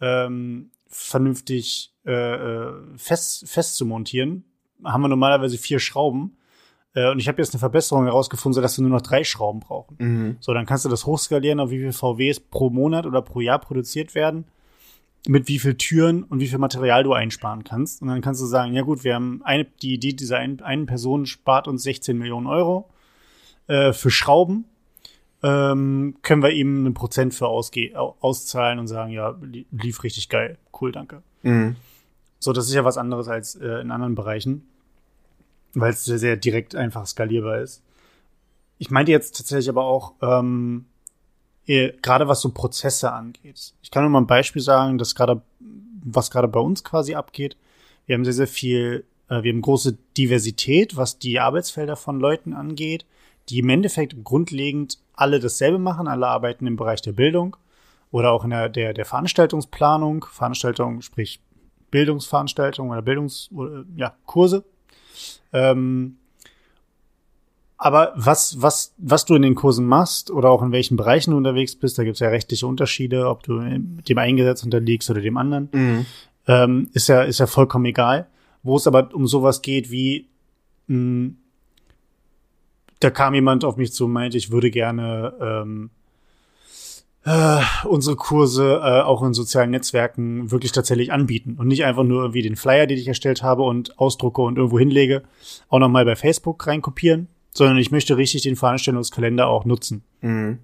ähm, 0.00 0.70
vernünftig 0.86 1.92
äh, 2.06 2.12
äh 2.12 2.72
fest, 2.96 3.46
fest 3.48 3.76
zu 3.76 3.84
montieren, 3.84 4.44
haben 4.84 5.02
wir 5.02 5.08
normalerweise 5.08 5.58
vier 5.58 5.80
Schrauben. 5.80 6.37
Äh, 6.94 7.10
und 7.10 7.18
ich 7.18 7.28
habe 7.28 7.40
jetzt 7.40 7.54
eine 7.54 7.60
Verbesserung 7.60 8.04
herausgefunden, 8.04 8.54
sodass 8.54 8.78
wir 8.78 8.82
nur 8.82 8.90
noch 8.92 9.02
drei 9.02 9.24
Schrauben 9.24 9.60
brauchen. 9.60 9.96
Mhm. 9.98 10.36
So, 10.40 10.54
dann 10.54 10.66
kannst 10.66 10.84
du 10.84 10.88
das 10.88 11.06
hochskalieren, 11.06 11.60
auf 11.60 11.70
wie 11.70 11.78
viele 11.78 11.92
VWs 11.92 12.40
pro 12.40 12.70
Monat 12.70 13.06
oder 13.06 13.22
pro 13.22 13.40
Jahr 13.40 13.58
produziert 13.58 14.14
werden 14.14 14.44
mit 15.26 15.48
wie 15.48 15.58
viel 15.58 15.74
Türen 15.74 16.22
und 16.22 16.40
wie 16.40 16.48
viel 16.48 16.58
Material 16.58 17.02
du 17.02 17.12
einsparen 17.12 17.64
kannst. 17.64 18.02
Und 18.02 18.08
dann 18.08 18.20
kannst 18.20 18.40
du 18.40 18.46
sagen, 18.46 18.72
ja 18.74 18.82
gut, 18.82 19.04
wir 19.04 19.14
haben 19.14 19.42
eine, 19.44 19.64
die 19.64 19.94
Idee 19.94 20.12
dieser 20.12 20.38
einen, 20.38 20.60
einen 20.60 20.86
Person 20.86 21.26
spart 21.26 21.68
uns 21.68 21.82
16 21.82 22.16
Millionen 22.16 22.46
Euro 22.46 22.88
äh, 23.66 23.92
für 23.92 24.10
Schrauben. 24.10 24.64
Ähm, 25.42 26.16
können 26.22 26.42
wir 26.42 26.50
ihm 26.50 26.78
einen 26.78 26.94
Prozent 26.94 27.34
für 27.34 27.46
ausge 27.46 27.96
auszahlen 27.96 28.78
und 28.78 28.88
sagen, 28.88 29.12
ja, 29.12 29.36
lief 29.70 30.02
richtig 30.02 30.28
geil. 30.28 30.58
Cool, 30.80 30.92
danke. 30.92 31.22
Mhm. 31.42 31.76
So, 32.40 32.52
das 32.52 32.66
ist 32.66 32.74
ja 32.74 32.84
was 32.84 32.98
anderes 32.98 33.28
als 33.28 33.54
äh, 33.54 33.80
in 33.80 33.90
anderen 33.90 34.14
Bereichen, 34.14 34.66
weil 35.74 35.92
es 35.92 36.04
sehr, 36.04 36.18
sehr 36.18 36.36
direkt 36.36 36.74
einfach 36.74 37.06
skalierbar 37.06 37.60
ist. 37.60 37.82
Ich 38.78 38.90
meinte 38.90 39.12
jetzt 39.12 39.36
tatsächlich 39.36 39.68
aber 39.68 39.84
auch, 39.84 40.14
ähm, 40.22 40.86
äh, 41.66 41.92
gerade 42.00 42.28
was 42.28 42.40
so 42.40 42.50
Prozesse 42.50 43.12
angeht. 43.12 43.74
Ich 43.82 43.90
kann 43.90 44.02
nur 44.02 44.10
mal 44.10 44.20
ein 44.20 44.26
Beispiel 44.26 44.62
sagen, 44.62 44.98
dass 44.98 45.14
gerade, 45.14 45.42
was 46.04 46.30
gerade 46.30 46.48
bei 46.48 46.60
uns 46.60 46.82
quasi 46.84 47.14
abgeht. 47.14 47.56
Wir 48.06 48.14
haben 48.14 48.24
sehr, 48.24 48.34
sehr 48.34 48.46
viel, 48.46 49.04
äh, 49.28 49.42
wir 49.42 49.52
haben 49.52 49.62
große 49.62 49.98
Diversität, 50.16 50.96
was 50.96 51.18
die 51.18 51.40
Arbeitsfelder 51.40 51.96
von 51.96 52.20
Leuten 52.20 52.54
angeht, 52.54 53.04
die 53.48 53.58
im 53.58 53.68
Endeffekt 53.68 54.24
grundlegend 54.24 54.98
alle 55.14 55.40
dasselbe 55.40 55.78
machen, 55.78 56.08
alle 56.08 56.28
arbeiten 56.28 56.66
im 56.66 56.76
Bereich 56.76 57.02
der 57.02 57.12
Bildung 57.12 57.56
oder 58.10 58.32
auch 58.32 58.44
in 58.44 58.50
der, 58.50 58.68
der, 58.68 58.94
der 58.94 59.04
Veranstaltungsplanung, 59.04 60.24
Veranstaltung, 60.24 61.02
sprich 61.02 61.40
Bildungsveranstaltungen 61.90 62.92
oder 62.92 63.02
Bildungs, 63.02 63.50
ja, 63.96 64.14
Kurse. 64.26 64.64
Ähm, 65.52 66.16
aber 67.76 68.12
was, 68.16 68.60
was, 68.60 68.92
was 68.98 69.24
du 69.24 69.36
in 69.36 69.42
den 69.42 69.54
Kursen 69.54 69.86
machst 69.86 70.32
oder 70.32 70.50
auch 70.50 70.62
in 70.62 70.72
welchen 70.72 70.96
Bereichen 70.96 71.30
du 71.30 71.36
unterwegs 71.36 71.76
bist, 71.76 71.96
da 71.96 72.02
gibt 72.02 72.16
es 72.16 72.20
ja 72.20 72.28
rechtliche 72.28 72.66
Unterschiede, 72.66 73.28
ob 73.28 73.44
du 73.44 73.60
dem 73.60 74.18
einen 74.18 74.36
Gesetz 74.36 74.64
unterliegst 74.64 75.08
oder 75.10 75.20
dem 75.20 75.36
anderen, 75.36 75.68
mhm. 75.72 76.06
ähm, 76.48 76.90
ist 76.92 77.08
ja, 77.08 77.22
ist 77.22 77.38
ja 77.38 77.46
vollkommen 77.46 77.84
egal. 77.84 78.26
Wo 78.64 78.76
es 78.76 78.88
aber 78.88 79.14
um 79.14 79.28
sowas 79.28 79.62
geht 79.62 79.92
wie, 79.92 80.26
mh, 80.88 80.96
hm, 80.96 81.36
da 83.00 83.10
kam 83.10 83.34
jemand 83.34 83.64
auf 83.64 83.76
mich 83.76 83.92
zu 83.92 84.06
und 84.06 84.12
meinte, 84.12 84.36
ich 84.36 84.50
würde 84.50 84.72
gerne 84.72 85.32
ähm, 85.40 85.90
äh, 87.28 87.60
unsere 87.86 88.16
Kurse 88.16 88.80
äh, 88.82 89.02
auch 89.02 89.22
in 89.22 89.34
sozialen 89.34 89.70
Netzwerken 89.70 90.50
wirklich 90.50 90.72
tatsächlich 90.72 91.12
anbieten 91.12 91.56
und 91.58 91.68
nicht 91.68 91.84
einfach 91.84 92.04
nur 92.04 92.22
irgendwie 92.22 92.40
den 92.40 92.56
Flyer, 92.56 92.86
den 92.86 92.96
ich 92.96 93.06
erstellt 93.06 93.42
habe 93.42 93.64
und 93.64 93.98
ausdrucke 93.98 94.40
und 94.40 94.56
irgendwo 94.56 94.78
hinlege, 94.78 95.24
auch 95.68 95.78
nochmal 95.78 96.06
bei 96.06 96.16
Facebook 96.16 96.66
reinkopieren, 96.66 97.28
sondern 97.52 97.76
ich 97.76 97.90
möchte 97.90 98.16
richtig 98.16 98.42
den 98.42 98.56
Veranstaltungskalender 98.56 99.46
auch 99.46 99.66
nutzen. 99.66 100.02
Mhm. 100.22 100.60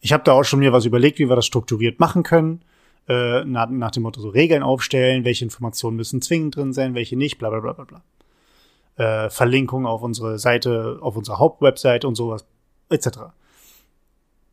Ich 0.00 0.12
habe 0.12 0.22
da 0.22 0.32
auch 0.32 0.44
schon 0.44 0.60
mir 0.60 0.72
was 0.72 0.84
überlegt, 0.84 1.18
wie 1.18 1.28
wir 1.28 1.36
das 1.36 1.46
strukturiert 1.46 1.98
machen 1.98 2.22
können. 2.22 2.62
Äh, 3.08 3.44
nach, 3.44 3.68
nach, 3.68 3.90
dem 3.90 4.04
Motto 4.04 4.20
so 4.20 4.28
Regeln 4.28 4.62
aufstellen, 4.62 5.24
welche 5.24 5.44
Informationen 5.44 5.96
müssen 5.96 6.22
zwingend 6.22 6.54
drin 6.54 6.72
sein, 6.72 6.94
welche 6.94 7.16
nicht, 7.16 7.38
bla 7.38 7.50
bla 7.50 7.58
bla 7.58 7.72
bla 7.72 7.84
bla. 7.84 9.24
Äh, 9.24 9.30
Verlinkung 9.30 9.84
auf 9.84 10.02
unsere 10.02 10.38
Seite, 10.38 10.98
auf 11.00 11.16
unsere 11.16 11.38
Hauptwebseite 11.38 12.06
und 12.06 12.14
sowas, 12.14 12.46
etc. 12.88 13.32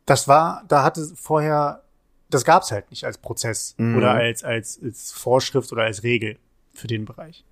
Das 0.08 0.26
war, 0.26 0.64
da 0.68 0.84
hatte 0.84 1.04
vorher, 1.16 1.82
das 2.30 2.44
gab's 2.44 2.72
halt 2.72 2.90
nicht 2.90 3.04
als 3.04 3.18
Prozess 3.18 3.74
mhm. 3.76 3.96
oder 3.96 4.12
als, 4.12 4.42
als, 4.42 4.80
als 4.82 5.12
Vorschrift 5.12 5.70
oder 5.70 5.82
als 5.82 6.02
Regel 6.02 6.38
für 6.72 6.86
den 6.86 7.04
Bereich. 7.04 7.44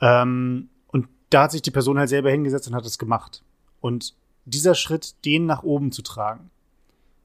Ähm, 0.00 0.68
da 1.34 1.42
hat 1.42 1.50
sich 1.50 1.62
die 1.62 1.72
Person 1.72 1.98
halt 1.98 2.08
selber 2.08 2.30
hingesetzt 2.30 2.68
und 2.68 2.76
hat 2.76 2.86
es 2.86 2.96
gemacht. 2.96 3.42
Und 3.80 4.14
dieser 4.44 4.76
Schritt, 4.76 5.16
den 5.24 5.46
nach 5.46 5.64
oben 5.64 5.90
zu 5.90 6.02
tragen, 6.02 6.50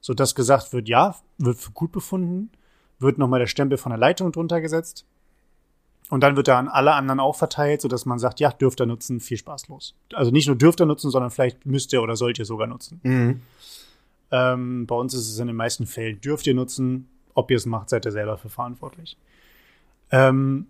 so 0.00 0.14
dass 0.14 0.34
gesagt 0.34 0.72
wird, 0.72 0.88
ja, 0.88 1.14
wird 1.38 1.58
für 1.58 1.70
gut 1.70 1.92
befunden, 1.92 2.50
wird 2.98 3.18
nochmal 3.18 3.38
der 3.38 3.46
Stempel 3.46 3.78
von 3.78 3.90
der 3.90 3.98
Leitung 3.98 4.32
drunter 4.32 4.60
gesetzt. 4.60 5.04
Und 6.08 6.22
dann 6.24 6.34
wird 6.34 6.48
er 6.48 6.56
an 6.56 6.66
alle 6.66 6.94
anderen 6.94 7.20
auch 7.20 7.36
verteilt, 7.36 7.82
sodass 7.82 8.04
man 8.04 8.18
sagt, 8.18 8.40
ja, 8.40 8.50
dürft 8.50 8.80
ihr 8.80 8.86
nutzen, 8.86 9.20
viel 9.20 9.36
Spaß 9.36 9.68
los. 9.68 9.94
Also 10.12 10.32
nicht 10.32 10.48
nur 10.48 10.56
dürft 10.56 10.80
ihr 10.80 10.86
nutzen, 10.86 11.12
sondern 11.12 11.30
vielleicht 11.30 11.64
müsst 11.64 11.92
ihr 11.92 12.02
oder 12.02 12.16
sollt 12.16 12.40
ihr 12.40 12.44
sogar 12.44 12.66
nutzen. 12.66 12.98
Mhm. 13.04 13.42
Ähm, 14.30 14.86
bei 14.86 14.94
uns 14.94 15.14
ist 15.14 15.28
es 15.28 15.38
in 15.38 15.46
den 15.46 15.56
meisten 15.56 15.86
Fällen, 15.86 16.20
dürft 16.20 16.46
ihr 16.46 16.54
nutzen, 16.54 17.08
ob 17.34 17.50
ihr 17.50 17.56
es 17.56 17.66
macht, 17.66 17.90
seid 17.90 18.04
ihr 18.04 18.12
selber 18.12 18.36
für 18.36 18.48
verantwortlich. 18.48 19.16
Ähm, 20.10 20.66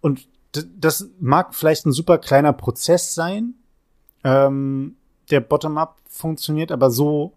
und 0.00 0.26
das 0.52 1.08
mag 1.20 1.54
vielleicht 1.54 1.86
ein 1.86 1.92
super 1.92 2.18
kleiner 2.18 2.52
Prozess 2.52 3.14
sein, 3.14 3.54
ähm, 4.24 4.96
der 5.30 5.40
bottom-up 5.40 5.98
funktioniert, 6.08 6.72
aber 6.72 6.90
so 6.90 7.34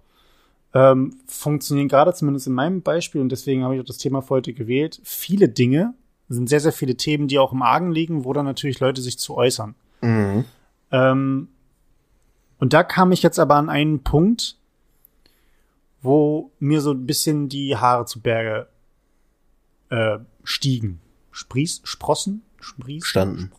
ähm, 0.73 1.19
funktionieren 1.27 1.87
gerade 1.87 2.13
zumindest 2.13 2.47
in 2.47 2.53
meinem 2.53 2.81
Beispiel, 2.81 3.21
und 3.21 3.29
deswegen 3.29 3.63
habe 3.63 3.75
ich 3.75 3.81
auch 3.81 3.85
das 3.85 3.99
Thema 3.99 4.21
für 4.21 4.31
heute 4.31 4.53
gewählt, 4.53 4.99
viele 5.03 5.49
Dinge, 5.49 5.93
sind 6.29 6.49
sehr, 6.49 6.61
sehr 6.61 6.71
viele 6.71 6.95
Themen, 6.95 7.27
die 7.27 7.37
auch 7.37 7.51
im 7.51 7.61
Argen 7.61 7.91
liegen, 7.91 8.25
wo 8.25 8.33
dann 8.33 8.45
natürlich 8.45 8.79
Leute 8.79 9.01
sich 9.01 9.19
zu 9.19 9.35
äußern. 9.35 9.75
Mhm. 10.01 10.45
Ähm, 10.91 11.49
und 12.63 12.71
da 12.71 12.81
kam 12.81 13.11
ich 13.11 13.21
jetzt 13.21 13.39
aber 13.39 13.55
an 13.55 13.69
einen 13.69 14.03
Punkt, 14.03 14.55
wo 16.01 16.49
mir 16.59 16.79
so 16.79 16.91
ein 16.91 17.05
bisschen 17.05 17.49
die 17.49 17.75
Haare 17.75 18.05
zu 18.05 18.21
Berge 18.21 18.69
äh, 19.89 20.19
stiegen. 20.45 21.01
Sprieß, 21.31 21.81
Sprossen? 21.83 22.41
Sprießen? 22.61 23.05
Standen. 23.05 23.51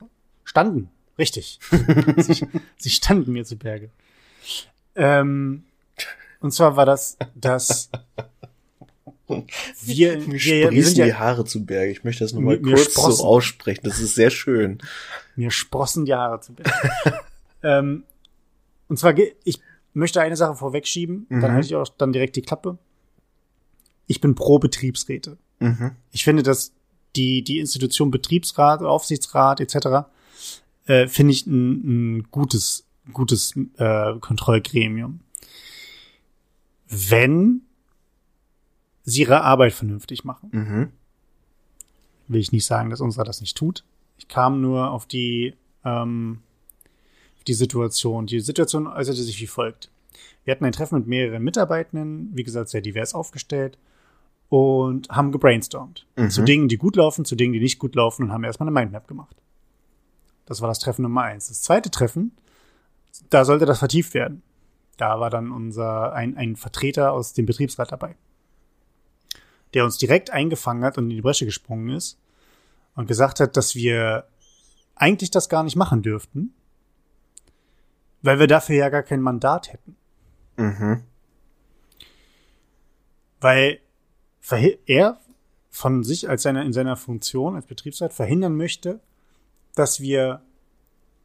Standen, 0.42 0.88
richtig. 1.18 1.58
sie, 2.16 2.46
sie, 2.78 2.88
standen 2.88 3.34
mir 3.34 3.44
zu 3.44 3.58
Berge. 3.58 3.90
Ähm, 4.94 5.64
und 6.40 6.52
zwar 6.52 6.76
war 6.76 6.86
das, 6.86 7.18
dass 7.34 7.90
wir, 9.82 10.16
mir 10.16 10.40
wir, 10.40 10.70
wir 10.70 10.82
sind 10.82 10.96
ja, 10.96 11.04
die 11.04 11.14
Haare 11.14 11.44
zu 11.44 11.66
Berge. 11.66 11.92
Ich 11.92 12.04
möchte 12.04 12.24
das 12.24 12.32
nochmal 12.32 12.58
kurz 12.58 12.84
sprossen, 12.84 13.18
so 13.18 13.24
aussprechen. 13.26 13.82
Das 13.84 14.00
ist 14.00 14.14
sehr 14.14 14.30
schön. 14.30 14.78
Mir 15.36 15.50
sprossen 15.50 16.06
die 16.06 16.14
Haare 16.14 16.40
zu 16.40 16.54
Berge. 16.54 16.72
ähm, 17.62 18.04
Und 18.88 18.98
zwar, 18.98 19.14
ich 19.44 19.60
möchte 19.92 20.20
eine 20.20 20.36
Sache 20.36 20.56
vorwegschieben, 20.56 21.26
mhm. 21.28 21.40
dann 21.40 21.52
halte 21.52 21.66
ich 21.66 21.76
auch 21.76 21.88
dann 21.88 22.12
direkt 22.12 22.36
die 22.36 22.42
Klappe. 22.42 22.78
Ich 24.06 24.20
bin 24.20 24.34
pro 24.34 24.58
Betriebsräte. 24.58 25.38
Mhm. 25.60 25.92
Ich 26.10 26.24
finde, 26.24 26.42
dass 26.42 26.72
die, 27.16 27.42
die 27.42 27.58
Institution 27.58 28.10
Betriebsrat, 28.10 28.82
Aufsichtsrat 28.82 29.60
etc. 29.60 30.08
Äh, 30.86 31.06
finde 31.06 31.32
ich 31.32 31.46
ein, 31.46 32.16
ein 32.16 32.22
gutes, 32.30 32.86
gutes 33.12 33.54
äh, 33.76 34.18
Kontrollgremium. 34.18 35.20
Wenn 36.88 37.62
sie 39.04 39.22
ihre 39.22 39.42
Arbeit 39.42 39.72
vernünftig 39.72 40.24
machen. 40.24 40.48
Mhm. 40.52 40.92
Will 42.26 42.40
ich 42.40 42.52
nicht 42.52 42.64
sagen, 42.64 42.90
dass 42.90 43.00
unserer 43.00 43.24
das 43.24 43.40
nicht 43.40 43.56
tut. 43.56 43.84
Ich 44.16 44.28
kam 44.28 44.60
nur 44.60 44.90
auf 44.90 45.06
die, 45.06 45.54
ähm, 45.84 46.40
die 47.46 47.54
Situation. 47.54 48.26
Die 48.26 48.40
Situation 48.40 48.86
äußerte 48.86 49.22
sich 49.22 49.40
wie 49.40 49.46
folgt. 49.46 49.90
Wir 50.44 50.52
hatten 50.52 50.64
ein 50.64 50.72
Treffen 50.72 50.98
mit 50.98 51.06
mehreren 51.06 51.42
Mitarbeitenden, 51.42 52.30
wie 52.34 52.44
gesagt, 52.44 52.68
sehr 52.68 52.80
divers 52.80 53.14
aufgestellt 53.14 53.78
und 54.48 55.08
haben 55.08 55.32
gebrainstormt. 55.32 56.06
Mhm. 56.16 56.30
Zu 56.30 56.42
Dingen, 56.42 56.68
die 56.68 56.76
gut 56.76 56.96
laufen, 56.96 57.24
zu 57.24 57.34
Dingen, 57.34 57.52
die 57.52 57.60
nicht 57.60 57.78
gut 57.78 57.94
laufen 57.94 58.24
und 58.24 58.32
haben 58.32 58.44
erstmal 58.44 58.68
eine 58.68 58.74
Mindmap 58.74 59.08
gemacht. 59.08 59.36
Das 60.46 60.60
war 60.60 60.68
das 60.68 60.78
Treffen 60.78 61.02
Nummer 61.02 61.22
eins. 61.22 61.48
Das 61.48 61.62
zweite 61.62 61.90
Treffen, 61.90 62.32
da 63.30 63.44
sollte 63.44 63.64
das 63.64 63.78
vertieft 63.78 64.14
werden. 64.14 64.42
Da 64.96 65.18
war 65.18 65.30
dann 65.30 65.50
unser, 65.50 66.12
ein, 66.12 66.36
ein 66.36 66.56
Vertreter 66.56 67.12
aus 67.12 67.32
dem 67.32 67.46
Betriebsrat 67.46 67.90
dabei, 67.90 68.14
der 69.72 69.84
uns 69.84 69.98
direkt 69.98 70.30
eingefangen 70.30 70.84
hat 70.84 70.98
und 70.98 71.04
in 71.04 71.16
die 71.16 71.22
Bresche 71.22 71.46
gesprungen 71.46 71.88
ist 71.90 72.18
und 72.94 73.06
gesagt 73.06 73.40
hat, 73.40 73.56
dass 73.56 73.74
wir 73.74 74.28
eigentlich 74.94 75.30
das 75.30 75.48
gar 75.48 75.64
nicht 75.64 75.74
machen 75.74 76.02
dürften, 76.02 76.54
weil 78.24 78.38
wir 78.38 78.46
dafür 78.46 78.76
ja 78.76 78.88
gar 78.88 79.02
kein 79.02 79.20
Mandat 79.20 79.70
hätten. 79.70 79.96
Mhm. 80.56 81.02
Weil 83.38 83.80
er 84.86 85.18
von 85.70 86.02
sich 86.04 86.28
als 86.28 86.42
seiner, 86.42 86.62
in 86.64 86.72
seiner 86.72 86.96
Funktion 86.96 87.54
als 87.54 87.66
Betriebsrat 87.66 88.14
verhindern 88.14 88.56
möchte, 88.56 89.00
dass 89.74 90.00
wir 90.00 90.40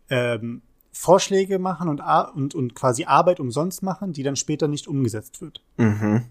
ähm, 0.10 0.62
Vorschläge 0.92 1.58
machen 1.58 1.88
und, 1.88 2.02
und, 2.02 2.54
und 2.54 2.76
quasi 2.76 3.06
Arbeit 3.06 3.40
umsonst 3.40 3.82
machen, 3.82 4.12
die 4.12 4.24
dann 4.24 4.36
später 4.36 4.68
nicht 4.68 4.88
umgesetzt 4.88 5.42
wird. 5.42 5.64
Mhm. 5.78 6.26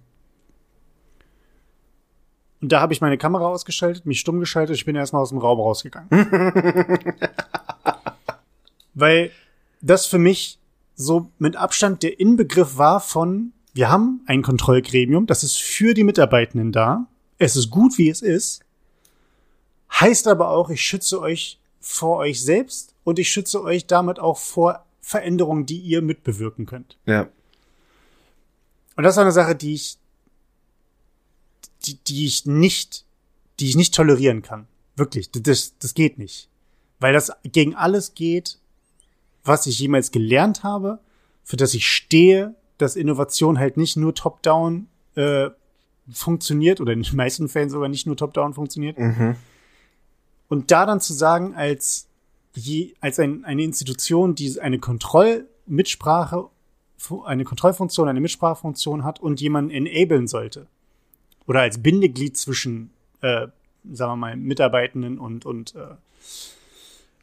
Und 2.61 2.73
da 2.73 2.81
habe 2.81 2.93
ich 2.93 3.01
meine 3.01 3.17
Kamera 3.17 3.47
ausgeschaltet, 3.47 4.05
mich 4.05 4.21
stumm 4.21 4.39
geschaltet, 4.39 4.77
ich 4.77 4.85
bin 4.85 4.97
erstmal 4.97 5.23
aus 5.23 5.31
dem 5.31 5.39
Raum 5.39 5.61
rausgegangen. 5.61 6.11
Weil 8.95 9.31
das 9.81 10.07
für 10.07 10.19
mich 10.19 10.59
so 10.95 11.31
mit 11.39 11.57
Abstand 11.57 12.03
der 12.03 12.19
Inbegriff 12.19 12.77
war 12.77 13.01
von, 13.01 13.53
wir 13.73 13.89
haben 13.89 14.23
ein 14.27 14.43
Kontrollgremium, 14.43 15.27
das 15.27 15.45
ist 15.45 15.61
für 15.61 15.95
die 15.95 16.05
Mitarbeitenden 16.05 16.73
da. 16.73 17.07
Es 17.39 17.55
ist 17.55 17.71
gut, 17.71 17.99
wie 17.99 18.09
es 18.09 18.21
ist. 18.21 18.65
Heißt 19.93 20.27
aber 20.27 20.51
auch, 20.51 20.71
ich 20.71 20.83
schütze 20.83 21.21
euch 21.21 21.61
vor 21.81 22.19
euch 22.19 22.43
selbst 22.43 22.95
und 23.05 23.19
ich 23.19 23.31
schütze 23.31 23.63
euch 23.63 23.87
damit 23.87 24.19
auch 24.19 24.39
vor 24.39 24.85
Veränderungen, 25.01 25.65
die 25.65 25.79
ihr 25.79 26.03
mitbewirken 26.03 26.67
könnt. 26.67 26.99
Ja. 27.07 27.29
Und 28.97 29.05
das 29.05 29.15
ist 29.15 29.19
eine 29.19 29.33
Sache, 29.33 29.55
die 29.55 29.75
ich, 29.75 29.97
die, 31.87 31.95
die 31.95 32.27
ich 32.27 32.45
nicht, 32.45 33.05
die 33.61 33.69
ich 33.69 33.77
nicht 33.77 33.95
tolerieren 33.95 34.43
kann. 34.43 34.67
Wirklich. 34.97 35.31
Das, 35.31 35.79
das 35.79 35.95
geht 35.95 36.19
nicht. 36.19 36.49
Weil 36.99 37.13
das 37.13 37.31
gegen 37.45 37.77
alles 37.77 38.15
geht, 38.15 38.59
was 39.49 39.67
ich 39.67 39.79
jemals 39.79 40.11
gelernt 40.11 40.63
habe, 40.63 41.01
für 41.43 41.57
das 41.57 41.75
ich 41.75 41.87
stehe, 41.87 42.55
dass 42.77 42.95
Innovation 42.95 43.59
halt 43.59 43.77
nicht 43.77 43.97
nur 43.97 44.15
top-down 44.15 44.87
äh, 45.17 45.51
funktioniert 46.13 46.81
oder 46.81 46.93
in 46.93 47.03
den 47.03 47.17
meisten 47.17 47.49
Fällen 47.49 47.71
sogar 47.71 47.89
nicht 47.89 48.07
nur 48.07 48.17
top-down 48.17 48.55
funktioniert. 48.55 48.99
Mhm. 48.99 49.37
Und 50.49 50.71
da 50.71 50.87
dann 50.87 51.01
zu 51.01 51.13
sagen, 51.13 51.55
als 51.55 52.07
je, 52.55 52.95
als 53.01 53.19
ein, 53.19 53.45
eine 53.45 53.63
Institution, 53.63 54.35
die 54.35 54.61
eine 54.61 54.79
Kontrollmitsprache, 54.79 56.47
eine 57.25 57.45
Kontrollfunktion, 57.45 58.09
eine 58.09 58.21
Mitsprachefunktion 58.21 59.05
hat 59.05 59.21
und 59.21 59.41
jemanden 59.41 59.71
enablen 59.71 60.27
sollte. 60.27 60.67
Oder 61.47 61.61
als 61.61 61.83
Bindeglied 61.83 62.37
zwischen, 62.37 62.91
äh, 63.21 63.49
sagen 63.93 64.13
wir 64.13 64.17
mal, 64.17 64.37
Mitarbeitenden 64.37 65.19
und, 65.19 65.47
und 65.47 65.75
äh, 65.75 65.95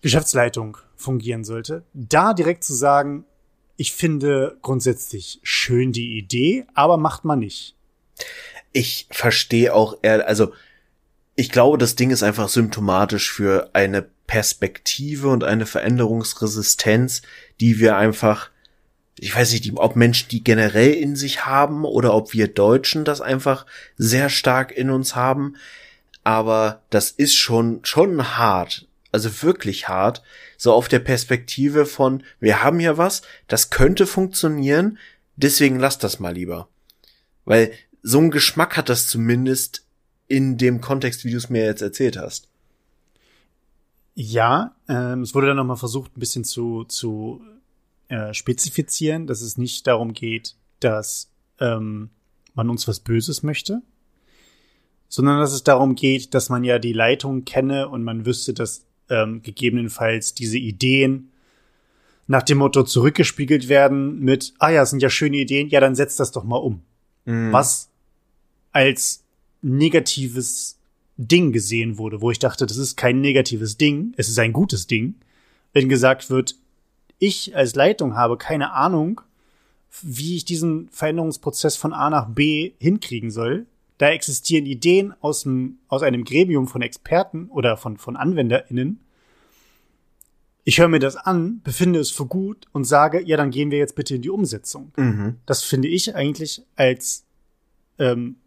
Geschäftsleitung 0.06 0.78
fungieren 0.96 1.44
sollte. 1.44 1.84
Da 1.96 2.36
direkt 2.36 2.64
zu 2.64 2.76
sagen, 2.76 3.26
ich 3.76 3.92
finde 3.92 4.56
grundsätzlich 4.62 5.40
schön 5.42 5.94
die 5.94 6.20
Idee, 6.20 6.68
aber 6.76 6.98
macht 6.98 7.26
man 7.26 7.40
nicht. 7.40 7.76
Ich 8.72 9.08
verstehe 9.10 9.74
auch, 9.74 9.98
also 10.04 10.54
ich 11.36 11.50
glaube, 11.50 11.80
das 11.80 11.96
Ding 11.96 12.12
ist 12.12 12.22
einfach 12.22 12.50
symptomatisch 12.50 13.34
für 13.34 13.72
eine 13.74 14.06
Perspektive 14.28 15.30
und 15.30 15.44
eine 15.44 15.66
Veränderungsresistenz, 15.66 17.24
die 17.60 17.80
wir 17.80 17.98
einfach, 17.98 18.52
ich 19.18 19.36
weiß 19.36 19.54
nicht, 19.54 19.72
ob 19.76 19.96
Menschen 19.96 20.30
die 20.30 20.44
generell 20.44 20.94
in 20.94 21.16
sich 21.16 21.48
haben 21.48 21.84
oder 21.84 22.14
ob 22.14 22.32
wir 22.32 22.48
Deutschen 22.48 23.06
das 23.06 23.22
einfach 23.22 23.66
sehr 23.98 24.30
stark 24.30 24.72
in 24.72 24.92
uns 24.92 25.16
haben. 25.16 25.56
Aber 26.24 26.84
das 26.92 27.10
ist 27.10 27.34
schon, 27.34 27.80
schon 27.84 28.38
hart. 28.38 28.86
Also 29.16 29.44
wirklich 29.44 29.88
hart. 29.88 30.22
So 30.58 30.74
auf 30.74 30.90
der 30.90 31.00
Perspektive 31.00 31.86
von, 31.86 32.22
wir 32.42 32.62
haben 32.62 32.80
hier 32.80 32.98
was, 32.98 33.22
das 33.48 33.70
könnte 33.70 34.08
funktionieren, 34.08 34.98
deswegen 35.38 35.80
lass 35.80 35.98
das 35.98 36.20
mal 36.20 36.34
lieber. 36.34 36.68
Weil 37.46 37.72
so 38.04 38.20
ein 38.20 38.30
Geschmack 38.30 38.76
hat 38.76 38.90
das 38.90 39.08
zumindest 39.08 39.86
in 40.28 40.58
dem 40.58 40.82
Kontext, 40.82 41.24
wie 41.24 41.32
du 41.32 41.38
es 41.38 41.50
mir 41.50 41.64
jetzt 41.64 41.82
erzählt 41.82 42.18
hast. 42.18 42.50
Ja, 44.16 44.76
ähm, 44.90 45.22
es 45.22 45.34
wurde 45.34 45.48
dann 45.48 45.56
nochmal 45.56 45.78
versucht, 45.78 46.18
ein 46.18 46.20
bisschen 46.20 46.44
zu, 46.44 46.84
zu 46.84 47.42
äh, 48.10 48.34
spezifizieren, 48.34 49.28
dass 49.28 49.40
es 49.40 49.58
nicht 49.58 49.88
darum 49.88 50.12
geht, 50.12 50.58
dass 50.82 51.32
ähm, 51.62 52.10
man 52.54 52.70
uns 52.70 52.86
was 52.86 53.00
Böses 53.00 53.44
möchte, 53.44 53.82
sondern 55.08 55.40
dass 55.40 55.54
es 55.54 55.64
darum 55.64 55.96
geht, 55.96 56.34
dass 56.34 56.50
man 56.50 56.66
ja 56.66 56.80
die 56.80 56.92
Leitung 56.92 57.46
kenne 57.46 57.88
und 57.88 58.04
man 58.04 58.26
wüsste, 58.26 58.54
dass 58.54 58.85
ähm, 59.10 59.42
gegebenenfalls 59.42 60.34
diese 60.34 60.58
Ideen 60.58 61.32
nach 62.28 62.44
dem 62.44 62.58
Motto 62.58 62.84
zurückgespiegelt 62.84 63.70
werden 63.70 64.20
mit, 64.20 64.54
ah 64.60 64.70
ja, 64.70 64.86
sind 64.86 65.02
ja 65.02 65.10
schöne 65.10 65.38
Ideen, 65.38 65.70
ja, 65.70 65.80
dann 65.80 65.96
setzt 65.96 66.20
das 66.20 66.32
doch 66.32 66.44
mal 66.44 66.58
um. 66.58 66.82
Mhm. 67.26 67.52
Was 67.52 67.90
als 68.72 69.24
negatives 69.62 70.78
Ding 71.18 71.52
gesehen 71.52 71.98
wurde, 71.98 72.22
wo 72.22 72.32
ich 72.32 72.40
dachte, 72.40 72.66
das 72.66 72.78
ist 72.78 72.98
kein 72.98 73.22
negatives 73.22 73.78
Ding, 73.78 74.14
es 74.18 74.28
ist 74.28 74.40
ein 74.40 74.54
gutes 74.54 74.88
Ding, 74.88 75.16
wenn 75.74 75.88
gesagt 75.88 76.30
wird, 76.30 76.56
ich 77.20 77.56
als 77.56 77.76
Leitung 77.76 78.16
habe 78.16 78.38
keine 78.38 78.74
Ahnung, 78.74 79.22
wie 80.02 80.36
ich 80.36 80.46
diesen 80.46 80.90
Veränderungsprozess 80.90 81.78
von 81.78 81.94
A 81.94 82.10
nach 82.10 82.28
B 82.28 82.74
hinkriegen 82.80 83.32
soll. 83.32 83.66
Da 83.98 84.10
existieren 84.10 84.66
Ideen 84.66 85.14
aus, 85.22 85.44
dem, 85.44 85.80
aus 85.88 86.04
einem 86.04 86.24
Gremium 86.24 86.68
von 86.68 86.82
Experten 86.82 87.48
oder 87.50 87.78
von, 87.78 87.98
von 87.98 88.18
AnwenderInnen. 88.18 89.00
Ich 90.66 90.80
höre 90.80 90.88
mir 90.88 91.00
das 91.00 91.16
an, 91.16 91.62
befinde 91.64 92.00
es 92.00 92.12
für 92.12 92.26
gut 92.26 92.66
und 92.72 92.86
sage, 92.86 93.22
ja, 93.22 93.38
dann 93.38 93.52
gehen 93.52 93.72
wir 93.72 93.78
jetzt 93.78 93.96
bitte 93.96 94.16
in 94.16 94.22
die 94.22 94.32
Umsetzung. 94.32 94.92
Mhm. 94.98 95.38
Das 95.46 95.64
finde 95.64 95.88
ich 95.88 96.16
eigentlich 96.16 96.64
als 96.76 97.24
ähm, 98.00 98.38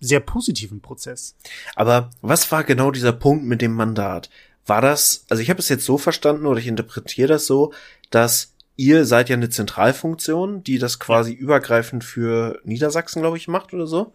sehr 0.00 0.20
positiven 0.20 0.80
Prozess. 0.80 1.36
Aber 1.76 2.10
was 2.20 2.50
war 2.50 2.64
genau 2.64 2.90
dieser 2.90 3.12
Punkt 3.12 3.44
mit 3.44 3.62
dem 3.62 3.72
Mandat? 3.72 4.30
War 4.66 4.80
das, 4.80 5.24
also 5.28 5.42
ich 5.42 5.48
habe 5.48 5.60
es 5.60 5.68
jetzt 5.68 5.84
so 5.84 5.96
verstanden 5.96 6.46
oder 6.46 6.58
ich 6.58 6.66
interpretiere 6.66 7.28
das 7.28 7.46
so, 7.46 7.72
dass 8.10 8.54
ihr 8.76 9.04
seid 9.04 9.28
ja 9.28 9.36
eine 9.36 9.48
Zentralfunktion, 9.48 10.64
die 10.64 10.78
das 10.78 10.98
quasi 10.98 11.32
ja. 11.32 11.38
übergreifend 11.38 12.04
für 12.04 12.60
Niedersachsen, 12.64 13.22
glaube 13.22 13.36
ich, 13.36 13.48
macht 13.48 13.72
oder 13.72 13.86
so? 13.86 14.12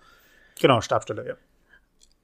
Genau, 0.60 0.82
Stabstelle, 0.82 1.28
ja. 1.28 1.36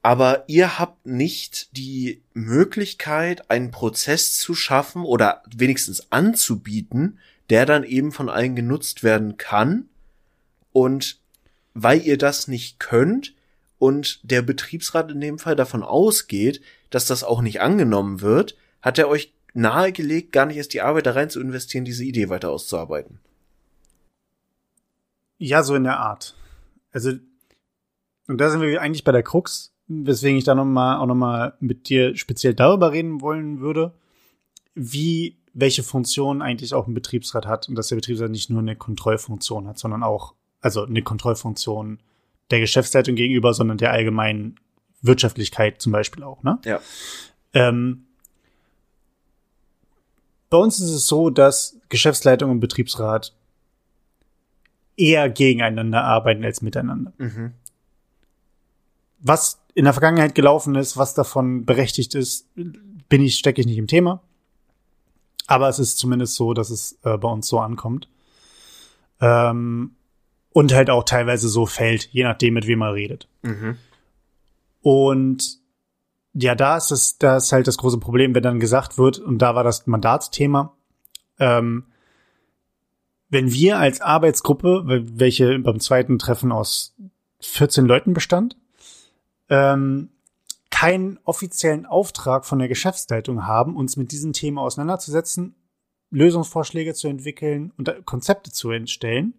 Aber 0.02 0.44
ihr 0.48 0.80
habt 0.80 1.06
nicht 1.06 1.76
die 1.78 2.22
Möglichkeit, 2.34 3.50
einen 3.50 3.72
Prozess 3.72 4.34
zu 4.34 4.54
schaffen 4.54 5.06
oder 5.06 5.44
wenigstens 5.56 6.12
anzubieten, 6.12 7.20
der 7.50 7.66
dann 7.66 7.84
eben 7.84 8.12
von 8.12 8.30
allen 8.30 8.56
genutzt 8.56 9.04
werden 9.04 9.38
kann. 9.38 9.88
Und 10.74 11.22
weil 11.74 12.02
ihr 12.02 12.18
das 12.18 12.48
nicht 12.48 12.80
könnt, 12.80 13.34
und 13.84 14.22
der 14.24 14.42
Betriebsrat 14.42 15.12
in 15.12 15.20
dem 15.20 15.38
Fall 15.40 15.58
davon 15.58 15.84
ausgeht, 15.84 16.62
dass 16.90 17.06
das 17.06 17.22
auch 17.26 17.42
nicht 17.42 17.60
angenommen 17.60 18.22
wird, 18.22 18.56
hat 18.82 18.98
er 18.98 19.10
euch 19.10 19.34
nahegelegt, 19.54 20.32
gar 20.32 20.46
nicht 20.46 20.56
erst 20.56 20.74
die 20.74 20.80
Arbeit 20.80 21.06
da 21.06 21.12
rein 21.12 21.30
zu 21.30 21.42
investieren, 21.42 21.84
diese 21.84 22.06
Idee 22.06 22.30
weiter 22.30 22.50
auszuarbeiten. 22.50 23.20
Ja, 25.38 25.64
so 25.64 25.76
in 25.76 25.84
der 25.84 26.00
Art. 26.00 26.34
Also, 26.94 27.12
und 28.28 28.40
da 28.40 28.50
sind 28.50 28.62
wir 28.62 28.82
eigentlich 28.82 29.04
bei 29.04 29.12
der 29.12 29.24
Krux, 29.24 29.74
weswegen 29.88 30.38
ich 30.38 30.44
da 30.44 30.56
noch 30.56 30.66
mal, 30.66 30.98
auch 30.98 31.06
noch 31.06 31.16
mal 31.16 31.54
mit 31.60 31.90
dir 31.90 32.16
speziell 32.16 32.54
darüber 32.54 32.92
reden 32.92 33.22
wollen 33.22 33.60
würde. 33.60 33.94
Wie, 34.76 35.38
welche 35.54 35.84
Funktion 35.84 36.42
eigentlich 36.42 36.74
auch 36.74 36.88
ein 36.88 36.94
Betriebsrat 36.94 37.46
hat 37.46 37.70
und 37.70 37.76
dass 37.76 37.90
der 37.90 37.98
Betriebsrat 37.98 38.32
nicht 38.32 38.50
nur 38.50 38.62
eine 38.62 38.76
Kontrollfunktion 38.76 39.68
hat, 39.68 39.78
sondern 39.78 40.04
auch, 40.04 40.34
also 40.62 40.86
eine 40.86 41.02
Kontrollfunktion 41.04 42.00
der 42.50 42.60
Geschäftsleitung 42.60 43.16
gegenüber, 43.16 43.54
sondern 43.54 43.78
der 43.78 43.92
allgemeinen 43.92 44.56
Wirtschaftlichkeit 45.02 45.82
zum 45.82 45.92
Beispiel 45.92 46.24
auch, 46.24 46.44
ne? 46.44 46.60
Ja. 46.66 46.80
Ähm, 47.54 48.06
bei 50.50 50.58
uns 50.58 50.80
ist 50.80 50.92
es 50.92 51.08
so, 51.08 51.30
dass 51.30 51.78
Geschäftsleitung 51.90 52.52
und 52.52 52.60
Betriebsrat 52.60 53.34
eher 54.96 55.30
gegeneinander 55.30 56.04
arbeiten 56.04 56.44
als 56.46 56.62
miteinander. 56.62 57.12
Mhm. 57.18 57.54
Was 59.24 59.62
in 59.74 59.86
der 59.86 59.94
Vergangenheit 59.94 60.36
gelaufen 60.36 60.76
ist, 60.76 60.98
was 60.98 61.14
davon 61.14 61.66
berechtigt 61.66 62.14
ist, 62.14 62.48
bin 62.56 63.22
ich, 63.22 63.36
stecke 63.36 63.62
ich 63.62 63.68
nicht 63.68 63.78
im 63.78 63.88
Thema. 63.88 64.22
Aber 65.48 65.68
es 65.68 65.80
ist 65.80 65.98
zumindest 65.98 66.36
so, 66.36 66.54
dass 66.54 66.70
es 66.70 67.00
äh, 67.04 67.18
bei 67.18 67.30
uns 67.30 67.48
so 67.48 67.60
ankommt. 67.60 68.08
Ähm, 69.20 69.96
und 70.52 70.74
halt 70.74 70.90
auch 70.90 71.04
teilweise 71.04 71.50
so 71.50 71.66
fällt, 71.66 72.10
je 72.12 72.24
nachdem, 72.24 72.54
mit 72.54 72.68
wem 72.68 72.80
man 72.80 72.94
redet. 72.94 73.28
Mhm. 73.42 73.78
Und 74.82 75.60
ja, 76.34 76.56
da 76.56 76.78
ist 76.78 76.92
es, 76.92 77.18
da 77.18 77.38
ist 77.38 77.52
halt 77.52 77.68
das 77.68 77.78
große 77.78 78.00
Problem, 78.00 78.36
wenn 78.36 78.44
dann 78.44 78.60
gesagt 78.60 78.98
wird, 78.98 79.20
und 79.20 79.40
da 79.40 79.56
war 79.56 79.64
das 79.64 79.88
Mandatsthema, 79.88 80.76
ähm, 81.40 81.86
wenn 83.30 83.52
wir 83.52 83.80
als 83.80 84.02
Arbeitsgruppe, 84.02 84.84
welche 84.86 85.58
beim 85.60 85.80
zweiten 85.80 86.20
Treffen 86.20 86.52
aus 86.52 86.96
14 87.42 87.86
Leuten 87.86 88.14
bestand, 88.14 88.58
ähm, 89.50 90.10
keinen 90.70 91.20
offiziellen 91.24 91.86
Auftrag 91.86 92.46
von 92.46 92.60
der 92.60 92.68
Geschäftsleitung 92.68 93.46
haben, 93.46 93.76
uns 93.76 93.96
mit 93.96 94.12
diesen 94.12 94.34
Themen 94.34 94.58
auseinanderzusetzen, 94.58 95.56
Lösungsvorschläge 96.10 96.94
zu 96.94 97.08
entwickeln 97.08 97.72
und 97.78 98.06
Konzepte 98.06 98.52
zu 98.52 98.72
entstellen, 98.72 99.34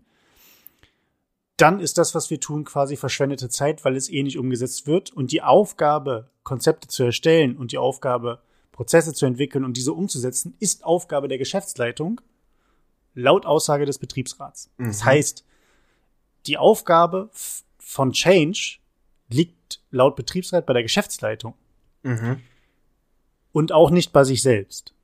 dann 1.56 1.80
ist 1.80 1.98
das, 1.98 2.14
was 2.14 2.30
wir 2.30 2.40
tun, 2.40 2.64
quasi 2.64 2.96
verschwendete 2.96 3.48
Zeit, 3.48 3.84
weil 3.84 3.96
es 3.96 4.10
eh 4.10 4.22
nicht 4.22 4.38
umgesetzt 4.38 4.86
wird. 4.86 5.12
Und 5.12 5.30
die 5.30 5.42
Aufgabe, 5.42 6.30
Konzepte 6.42 6.88
zu 6.88 7.04
erstellen 7.04 7.56
und 7.56 7.72
die 7.72 7.78
Aufgabe, 7.78 8.42
Prozesse 8.72 9.12
zu 9.12 9.24
entwickeln 9.24 9.64
und 9.64 9.76
diese 9.76 9.92
umzusetzen, 9.92 10.56
ist 10.58 10.84
Aufgabe 10.84 11.28
der 11.28 11.38
Geschäftsleitung, 11.38 12.20
laut 13.14 13.46
Aussage 13.46 13.86
des 13.86 13.98
Betriebsrats. 13.98 14.70
Mhm. 14.78 14.86
Das 14.86 15.04
heißt, 15.04 15.44
die 16.46 16.58
Aufgabe 16.58 17.30
von 17.78 18.12
Change 18.12 18.78
liegt 19.34 19.80
laut 19.90 20.16
Betriebsrat 20.16 20.66
bei 20.66 20.72
der 20.72 20.82
Geschäftsleitung. 20.82 21.54
Mhm. 22.02 22.40
Und 23.52 23.72
auch 23.72 23.90
nicht 23.90 24.12
bei 24.12 24.24
sich 24.24 24.42
selbst. 24.42 24.94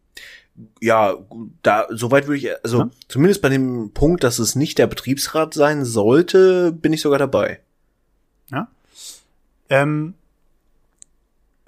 Ja, 0.81 1.15
da, 1.63 1.87
soweit 1.91 2.27
würde 2.27 2.39
ich, 2.39 2.65
also 2.65 2.81
ja? 2.81 2.91
zumindest 3.09 3.41
bei 3.41 3.49
dem 3.49 3.93
Punkt, 3.93 4.25
dass 4.25 4.39
es 4.39 4.57
nicht 4.57 4.79
der 4.79 4.87
Betriebsrat 4.87 5.55
sein 5.55 5.85
sollte, 5.85 6.73
bin 6.73 6.93
ich 6.93 7.01
sogar 7.01 7.19
dabei. 7.19 7.61
Ja. 8.51 8.69
Ähm, 9.69 10.15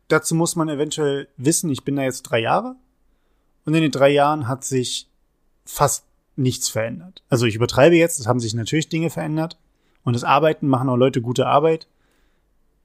dazu 0.08 0.34
muss 0.34 0.56
man 0.56 0.68
eventuell 0.68 1.28
wissen, 1.36 1.70
ich 1.70 1.84
bin 1.84 1.96
da 1.96 2.02
jetzt 2.02 2.22
drei 2.22 2.40
Jahre 2.40 2.76
und 3.64 3.74
in 3.74 3.82
den 3.82 3.92
drei 3.92 4.10
Jahren 4.10 4.48
hat 4.48 4.64
sich 4.64 5.08
fast 5.64 6.04
nichts 6.36 6.68
verändert. 6.68 7.22
Also 7.28 7.46
ich 7.46 7.54
übertreibe 7.54 7.96
jetzt, 7.96 8.18
es 8.18 8.26
haben 8.26 8.40
sich 8.40 8.54
natürlich 8.54 8.88
Dinge 8.88 9.10
verändert 9.10 9.56
und 10.04 10.14
das 10.14 10.24
Arbeiten 10.24 10.66
machen 10.66 10.88
auch 10.88 10.96
Leute 10.96 11.22
gute 11.22 11.46
Arbeit, 11.46 11.86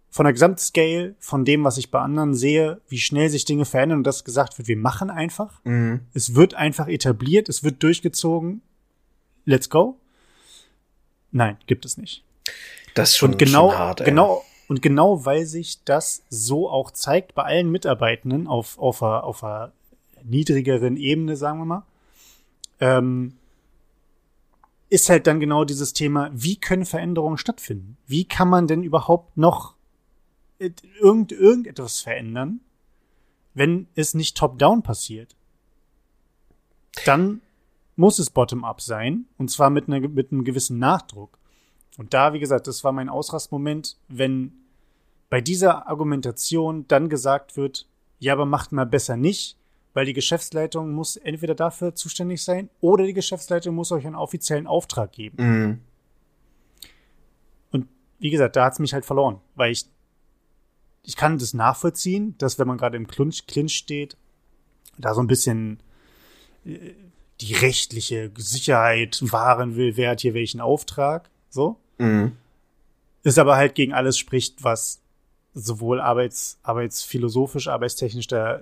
von 0.10 0.24
der 0.24 0.34
Gesamtscale, 0.34 1.16
von 1.20 1.46
dem, 1.46 1.64
was 1.64 1.78
ich 1.78 1.92
bei 1.92 2.00
anderen 2.00 2.34
sehe, 2.34 2.82
wie 2.88 3.00
schnell 3.00 3.30
sich 3.30 3.46
Dinge 3.46 3.66
verändern 3.66 4.00
und 4.00 4.04
das 4.04 4.24
gesagt 4.24 4.58
wird, 4.58 4.68
wir 4.68 4.78
machen 4.78 5.10
einfach. 5.10 5.64
Mhm. 5.64 6.02
Es 6.14 6.36
wird 6.36 6.54
einfach 6.54 6.88
etabliert, 6.88 7.50
es 7.50 7.64
wird 7.64 7.84
durchgezogen. 7.84 8.62
Let's 9.46 9.70
go. 9.70 10.00
Nein, 11.32 11.58
gibt 11.68 11.86
es 11.86 11.98
nicht. 11.98 12.24
Das 12.94 13.12
ist 13.12 13.18
schon, 13.18 13.34
und 13.34 13.38
genau, 13.38 13.70
schon 13.70 13.80
hart, 13.80 14.02
ey. 14.02 14.06
genau, 14.06 14.44
und 14.68 14.82
genau 14.82 15.26
weil 15.26 15.46
sich 15.46 15.84
das 15.84 16.24
so 16.30 16.70
auch 16.70 16.92
zeigt 16.92 17.36
bei 17.36 17.44
allen 17.44 17.70
Mitarbeitenden 17.70 18.48
auf, 18.48 18.78
auf, 18.80 19.04
einer, 19.04 19.24
auf 19.24 19.44
einer 19.44 19.72
niedrigeren 20.24 20.98
Ebene, 20.98 21.36
sagen 21.36 21.60
wir 21.60 21.66
mal, 21.66 21.86
ähm, 22.80 23.38
ist 24.90 25.10
halt 25.10 25.28
dann 25.28 25.40
genau 25.40 25.66
dieses 25.66 25.94
Thema, 25.94 26.32
wie 26.34 26.56
können 26.56 26.86
Veränderungen 26.86 27.38
stattfinden? 27.38 27.98
Wie 28.08 28.26
kann 28.26 28.50
man 28.50 28.68
denn 28.68 28.84
überhaupt 28.84 29.38
noch 29.38 29.77
irgend, 30.60 31.32
irgendetwas 31.32 32.02
verändern, 32.02 32.62
wenn 33.54 33.88
es 33.96 34.14
nicht 34.14 34.38
top-down 34.38 34.84
passiert. 34.84 35.36
Dann 37.06 37.42
muss 37.96 38.20
es 38.20 38.30
bottom-up 38.30 38.82
sein, 38.82 39.26
und 39.38 39.50
zwar 39.50 39.70
mit, 39.70 39.88
einer, 39.88 40.08
mit 40.08 40.32
einem 40.32 40.44
gewissen 40.44 40.80
Nachdruck. 40.80 41.38
Und 41.98 42.14
da, 42.14 42.34
wie 42.34 42.40
gesagt, 42.40 42.68
das 42.68 42.84
war 42.84 42.92
mein 42.92 43.10
Ausrastmoment, 43.10 43.98
wenn 44.08 44.54
bei 45.30 45.42
dieser 45.42 45.88
Argumentation 45.88 46.86
dann 46.88 47.10
gesagt 47.10 47.58
wird, 47.58 47.88
ja, 48.20 48.34
aber 48.34 48.46
macht 48.46 48.72
mal 48.72 48.86
besser 48.86 49.18
nicht, 49.18 49.58
weil 49.94 50.06
die 50.06 50.14
Geschäftsleitung 50.14 50.92
muss 50.92 51.18
entweder 51.18 51.56
dafür 51.56 51.96
zuständig 51.96 52.44
sein 52.44 52.70
oder 52.82 53.04
die 53.04 53.14
Geschäftsleitung 53.14 53.74
muss 53.76 53.92
euch 53.92 54.06
einen 54.06 54.16
offiziellen 54.16 54.68
Auftrag 54.68 55.12
geben. 55.12 55.38
Mhm. 55.40 55.82
Und 57.72 57.88
wie 58.20 58.30
gesagt, 58.30 58.56
da 58.56 58.66
hat's 58.66 58.80
mich 58.80 58.94
halt 58.94 59.06
verloren, 59.06 59.42
weil 59.56 59.72
ich 59.72 59.86
ich 61.08 61.16
kann 61.16 61.40
das 61.40 61.54
nachvollziehen, 61.54 62.36
dass 62.38 62.60
wenn 62.60 62.68
man 62.68 62.78
gerade 62.78 62.98
im 62.98 63.08
Clinch, 63.08 63.48
Clinch 63.48 63.74
steht, 63.76 64.18
da 64.98 65.14
so 65.14 65.22
ein 65.22 65.28
bisschen 65.28 65.80
äh, 66.66 66.92
die 67.40 67.54
rechtliche 67.54 68.30
Sicherheit 68.38 69.20
wahren 69.22 69.78
will, 69.78 69.96
wer 69.96 70.12
hat 70.12 70.22
hier 70.22 70.34
welchen 70.34 70.60
Auftrag, 70.60 71.30
so. 71.50 71.78
Mhm. 71.98 72.34
Ist 73.24 73.40
aber 73.40 73.56
halt 73.56 73.74
gegen 73.74 73.94
alles 73.94 74.18
spricht, 74.18 74.66
was 74.66 75.00
sowohl 75.54 76.02
arbeits, 76.02 76.60
arbeitsphilosophisch, 76.64 77.70
arbeitstechnisch 77.70 78.28
da 78.28 78.62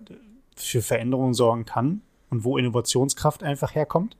für 0.56 0.84
Veränderungen 0.84 1.34
sorgen 1.34 1.66
kann 1.66 2.02
und 2.30 2.44
wo 2.44 2.58
Innovationskraft 2.58 3.42
einfach 3.42 3.74
herkommt. 3.74 4.18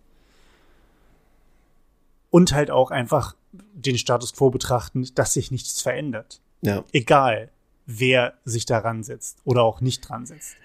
Und 2.32 2.54
halt 2.54 2.72
auch 2.72 2.90
einfach 2.90 3.36
den 3.52 4.00
Status 4.00 4.34
quo 4.34 4.50
betrachten, 4.50 5.08
dass 5.14 5.34
sich 5.34 5.52
nichts 5.52 5.82
verändert. 5.82 6.42
Ja. 6.62 6.84
Egal, 6.92 7.52
wer 7.86 8.34
sich 8.46 8.66
daran 8.66 9.04
setzt 9.04 9.38
oder 9.44 9.64
auch 9.64 9.82
nicht 9.82 10.08
dran 10.08 10.26
setzt. 10.26 10.56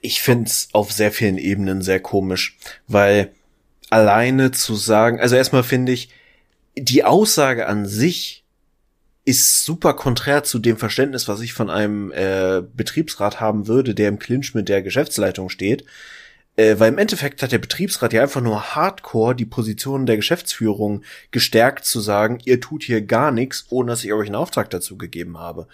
Ich 0.00 0.22
find's 0.22 0.68
auf 0.72 0.92
sehr 0.92 1.12
vielen 1.12 1.38
Ebenen 1.38 1.82
sehr 1.82 2.00
komisch, 2.00 2.56
weil 2.86 3.32
alleine 3.90 4.50
zu 4.50 4.74
sagen, 4.74 5.20
also 5.20 5.36
erstmal 5.36 5.62
finde 5.62 5.92
ich, 5.92 6.10
die 6.76 7.04
Aussage 7.04 7.66
an 7.66 7.86
sich 7.86 8.44
ist 9.24 9.64
super 9.64 9.94
konträr 9.94 10.44
zu 10.44 10.58
dem 10.58 10.76
Verständnis, 10.76 11.26
was 11.26 11.40
ich 11.40 11.52
von 11.52 11.68
einem 11.68 12.12
äh, 12.12 12.62
Betriebsrat 12.74 13.40
haben 13.40 13.66
würde, 13.66 13.94
der 13.94 14.08
im 14.08 14.18
Clinch 14.18 14.54
mit 14.54 14.68
der 14.68 14.82
Geschäftsleitung 14.82 15.48
steht. 15.48 15.84
Äh, 16.56 16.78
weil 16.78 16.92
im 16.92 16.98
Endeffekt 16.98 17.42
hat 17.42 17.52
der 17.52 17.58
Betriebsrat 17.58 18.12
ja 18.12 18.22
einfach 18.22 18.40
nur 18.40 18.74
hardcore 18.74 19.34
die 19.34 19.44
Position 19.44 20.06
der 20.06 20.16
Geschäftsführung 20.16 21.02
gestärkt 21.32 21.84
zu 21.84 22.00
sagen, 22.00 22.38
ihr 22.44 22.60
tut 22.60 22.84
hier 22.84 23.02
gar 23.02 23.32
nichts, 23.32 23.66
ohne 23.68 23.90
dass 23.90 24.04
ich 24.04 24.12
euch 24.12 24.26
einen 24.26 24.36
Auftrag 24.36 24.70
dazu 24.70 24.96
gegeben 24.96 25.38
habe. 25.38 25.66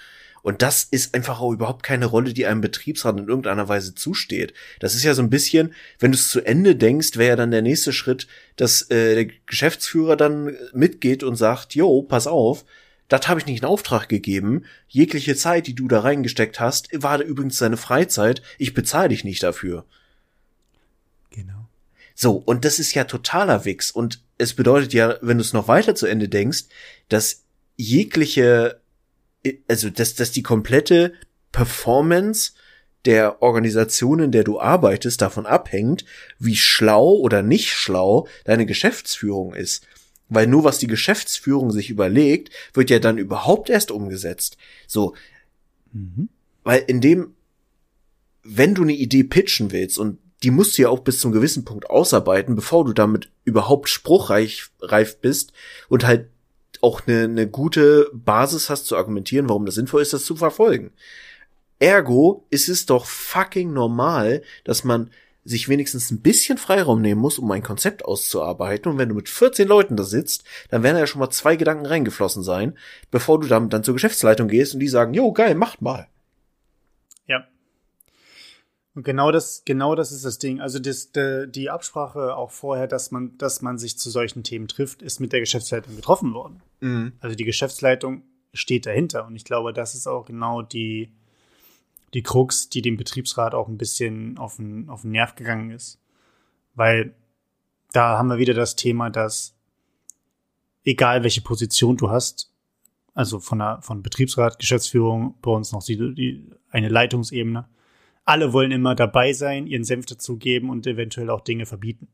Und 0.43 0.61
das 0.61 0.83
ist 0.85 1.15
einfach 1.15 1.41
auch 1.41 1.53
überhaupt 1.53 1.85
keine 1.85 2.07
Rolle, 2.07 2.33
die 2.33 2.47
einem 2.47 2.61
Betriebsrat 2.61 3.17
in 3.19 3.29
irgendeiner 3.29 3.69
Weise 3.69 3.95
zusteht. 3.95 4.53
Das 4.81 4.95
ist 4.95 5.05
ja 5.05 5.15
so 5.15 5.23
ein 5.23 5.31
bisschen, 5.31 5.73
wenn 6.01 6.11
du 6.11 6.19
es 6.19 6.29
zu 6.29 6.41
Ende 6.41 6.75
denkst, 6.75 7.17
wäre 7.17 7.31
ja 7.31 7.37
dann 7.37 7.53
der 7.53 7.63
nächste 7.63 7.93
Schritt, 7.93 8.27
dass 8.57 8.83
äh, 8.91 9.15
der 9.15 9.27
Geschäftsführer 9.47 10.17
dann 10.17 10.57
mitgeht 10.73 11.23
und 11.23 11.37
sagt, 11.37 11.77
yo, 11.77 12.03
pass 12.03 12.27
auf, 12.27 12.65
das 13.09 13.29
habe 13.29 13.39
ich 13.39 13.47
nicht 13.47 13.61
in 13.61 13.69
Auftrag 13.69 14.09
gegeben. 14.09 14.65
Jegliche 14.89 15.37
Zeit, 15.37 15.67
die 15.67 15.75
du 15.75 15.87
da 15.87 16.01
reingesteckt 16.01 16.59
hast, 16.59 16.89
war 16.93 17.21
übrigens 17.21 17.59
deine 17.59 17.77
Freizeit. 17.77 18.43
Ich 18.59 18.75
bezahle 18.75 19.11
dich 19.11 19.23
nicht 19.23 19.43
dafür. 19.43 19.85
Genau. 21.31 21.69
So, 22.15 22.37
und 22.37 22.65
das 22.65 22.79
ist 22.79 22.95
ja 22.95 23.05
totaler 23.05 23.65
Wix. 23.65 23.91
Und 23.91 24.21
es 24.39 24.55
bedeutet 24.55 24.93
ja, 24.93 25.19
wenn 25.21 25.39
du 25.39 25.43
es 25.43 25.53
noch 25.53 25.69
weiter 25.69 25.95
zu 25.95 26.07
Ende 26.07 26.29
denkst, 26.29 26.65
dass 27.09 27.43
jegliche 27.77 28.82
also 29.69 29.91
dass, 29.91 30.15
dass 30.15 30.33
die 30.33 30.43
komplette 30.43 31.13
Performance 31.51 32.53
der 33.05 33.43
Organisation, 33.43 34.21
in 34.21 34.33
der 34.33 34.45
du 34.45 34.61
arbeitest, 34.61 35.21
davon 35.21 35.47
abhängt, 35.47 36.05
wie 36.39 36.57
schlau 36.57 37.15
oder 37.15 37.43
nicht 37.43 37.73
schlau 37.73 38.29
deine 38.45 38.67
Geschäftsführung 38.67 39.55
ist. 39.55 39.87
Weil 40.29 40.47
nur 40.47 40.65
was 40.65 40.79
die 40.79 40.87
Geschäftsführung 40.87 41.73
sich 41.73 41.91
überlegt, 41.91 42.51
wird 42.75 42.91
ja 42.91 43.01
dann 43.01 43.19
überhaupt 43.19 43.71
erst 43.71 43.91
umgesetzt. 43.91 44.57
So. 44.87 45.15
Mhm. 45.93 46.29
Weil 46.63 46.85
in 46.87 47.01
dem, 47.01 47.35
wenn 48.45 48.75
du 48.75 48.83
eine 48.83 48.95
Idee 48.95 49.25
pitchen 49.25 49.73
willst 49.73 49.99
und 49.99 50.19
die 50.43 50.51
musst 50.51 50.79
du 50.79 50.83
ja 50.83 50.89
auch 50.89 51.01
bis 51.01 51.21
zum 51.21 51.33
gewissen 51.33 51.65
Punkt 51.65 51.91
ausarbeiten, 51.91 52.55
bevor 52.55 52.85
du 52.85 52.93
damit 52.93 53.31
überhaupt 53.45 53.89
spruchreif 53.89 54.71
reif 54.81 55.19
bist 55.19 55.53
und 55.89 56.07
halt 56.07 56.29
auch 56.83 57.07
eine, 57.07 57.25
eine 57.25 57.49
gute 57.49 58.11
Basis 58.13 58.69
hast 58.69 58.87
zu 58.87 58.97
argumentieren, 58.97 59.49
warum 59.49 59.65
das 59.65 59.77
sinnvoll 59.77 60.03
ist, 60.03 60.13
das 60.13 60.25
zu 60.25 60.37
verfolgen. 60.37 60.93
Ergo 61.79 62.47
ist 62.51 62.69
es 62.69 62.87
doch 62.87 63.07
fucking 63.07 63.73
normal, 63.73 64.43
dass 64.65 64.85
man 64.85 65.11
sich 65.45 65.69
wenigstens 65.69 66.11
ein 66.11 66.21
bisschen 66.21 66.59
Freiraum 66.59 67.01
nehmen 67.01 67.21
muss, 67.21 67.39
um 67.39 67.51
ein 67.51 67.63
Konzept 67.63 68.05
auszuarbeiten. 68.05 68.93
Und 68.93 68.99
wenn 68.99 69.09
du 69.09 69.15
mit 69.15 69.29
14 69.29 69.67
Leuten 69.67 69.97
da 69.97 70.05
sitzt, 70.05 70.45
dann 70.71 70.83
werden 70.83 70.99
ja 70.99 71.07
schon 71.07 71.19
mal 71.19 71.31
zwei 71.31 71.57
Gedanken 71.57 71.87
reingeflossen 71.87 72.43
sein, 72.43 72.79
bevor 73.11 73.41
du 73.41 73.49
dann, 73.49 73.69
dann 73.69 73.83
zur 73.83 73.95
Geschäftsleitung 73.95 74.49
gehst 74.49 74.75
und 74.75 74.81
die 74.81 74.89
sagen, 74.89 75.15
jo, 75.15 75.33
geil, 75.33 75.55
macht 75.55 75.83
mal. 75.83 76.09
Ja. 77.27 77.47
Und 78.95 79.05
genau 79.05 79.33
das, 79.33 79.63
genau 79.65 79.95
das 79.95 80.13
ist 80.13 80.25
das 80.25 80.39
Ding. 80.39 80.61
Also 80.61 80.79
das, 80.79 81.13
de, 81.13 81.47
die 81.47 81.71
Absprache 81.71 82.37
auch 82.37 82.51
vorher, 82.51 82.87
dass 82.87 83.11
man, 83.11 83.39
dass 83.39 83.63
man 83.63 83.79
sich 83.79 83.99
zu 83.99 84.11
solchen 84.11 84.43
Themen 84.43 84.69
trifft, 84.69 85.01
ist 85.01 85.19
mit 85.19 85.33
der 85.33 85.41
Geschäftsleitung 85.41 85.97
getroffen 85.97 86.35
worden. 86.35 86.63
Mhm. 86.81 87.13
Also 87.21 87.35
die 87.35 87.45
Geschäftsleitung 87.45 88.23
steht 88.53 88.85
dahinter. 88.85 89.27
Und 89.27 89.35
ich 89.35 89.45
glaube, 89.45 89.73
das 89.73 89.95
ist 89.95 90.07
auch 90.07 90.27
genau 90.27 90.61
die, 90.61 91.13
die 92.13 92.23
Krux, 92.23 92.69
die 92.69 92.83
dem 92.83 92.99
Betriebsrat 92.99 93.55
auch 93.55 93.69
ein 93.69 93.79
bisschen 93.79 94.37
auf 94.37 94.57
den, 94.57 94.91
auf 94.91 95.03
den 95.03 95.13
Nerv 95.13 95.37
gegangen 95.37 95.71
ist. 95.71 95.99
Weil 96.75 97.15
da 97.93 98.19
haben 98.19 98.29
wir 98.29 98.39
wieder 98.39 98.55
das 98.55 98.77
Thema, 98.77 99.09
dass 99.09 99.55
egal 100.85 101.23
welche 101.23 101.41
Position 101.41 101.97
du 101.97 102.11
hast, 102.11 102.51
also 103.15 103.41
von 103.41 103.59
der 103.59 103.81
von 103.83 104.03
Betriebsrat, 104.03 104.59
Geschäftsführung, 104.59 105.35
bei 105.43 105.51
uns 105.51 105.73
noch 105.73 105.85
die, 105.85 106.15
die, 106.15 106.51
eine 106.71 106.89
Leitungsebene, 106.89 107.69
alle 108.25 108.53
wollen 108.53 108.71
immer 108.71 108.95
dabei 108.95 109.33
sein, 109.33 109.67
ihren 109.67 109.85
Senf 109.85 110.07
dazugeben 110.07 110.71
und 110.71 110.87
eventuell 110.87 111.31
auch 111.31 111.41
Dinge 111.41 111.67
verbieten. 111.67 112.09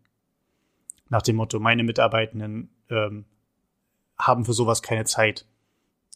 Nach 1.09 1.23
dem 1.23 1.37
Motto, 1.37 1.59
meine 1.59 1.85
Mitarbeitenden 1.85 2.71
ähm, 2.91 3.25
haben 4.19 4.45
für 4.45 4.53
sowas 4.53 4.83
keine 4.83 5.05
Zeit. 5.05 5.47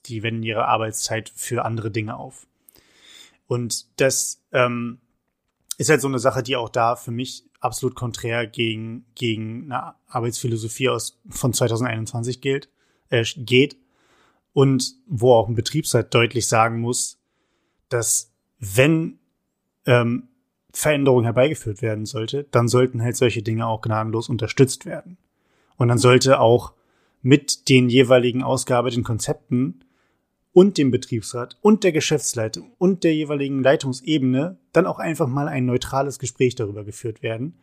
Die 0.07 0.23
wenden 0.23 0.43
ihre 0.43 0.67
Arbeitszeit 0.67 1.31
für 1.35 1.65
andere 1.65 1.91
Dinge 1.91 2.17
auf. 2.17 2.47
Und 3.47 4.01
das 4.01 4.43
ähm, 4.53 4.99
ist 5.79 5.91
halt 5.91 6.01
so 6.01 6.09
eine 6.09 6.19
Sache, 6.19 6.43
die 6.43 6.57
auch 6.57 6.69
da 6.69 6.97
für 6.97 7.11
mich 7.11 7.45
absolut 7.61 7.95
konträr 7.95 8.47
gegen, 8.47 9.05
gegen 9.15 9.73
eine 9.73 9.95
Arbeitsphilosophie 10.09 10.89
aus, 10.89 11.21
von 11.29 11.53
2021 11.53 12.41
gilt, 12.41 12.69
äh, 13.11 13.25
geht. 13.37 13.77
Und 14.53 14.95
wo 15.07 15.35
auch 15.35 15.49
ein 15.49 15.55
Betriebsrat 15.55 16.13
deutlich 16.13 16.47
sagen 16.47 16.81
muss, 16.81 17.19
dass 17.89 18.33
wenn 18.59 19.19
ähm, 19.87 20.29
Veränderung 20.73 21.25
herbeigeführt 21.25 21.83
werden 21.83 22.07
sollte, 22.07 22.47
dann 22.51 22.69
sollten 22.69 23.03
halt 23.03 23.17
solche 23.17 23.43
Dinge 23.43 23.67
auch 23.67 23.83
gnadenlos 23.83 24.29
unterstützt 24.29 24.87
werden. 24.87 25.19
Und 25.77 25.89
dann 25.89 25.99
sollte 25.99 26.41
auch 26.41 26.73
mit 27.21 27.69
den 27.69 27.89
jeweiligen 27.89 28.43
ausgearbeiteten 28.43 29.05
Konzepten 29.05 29.85
und 30.53 30.79
dem 30.79 30.91
Betriebsrat 30.91 31.57
und 31.61 31.85
der 31.85 31.93
Geschäftsleitung 31.93 32.73
und 32.79 33.05
der 33.05 33.15
jeweiligen 33.15 33.63
Leitungsebene 33.63 34.59
dann 34.73 34.87
auch 34.87 34.99
einfach 34.99 35.27
mal 35.27 35.49
ein 35.49 35.65
neutrales 35.65 36.19
Gespräch 36.19 36.55
darüber 36.55 36.85
geführt 36.85 37.23
werden. 37.23 37.59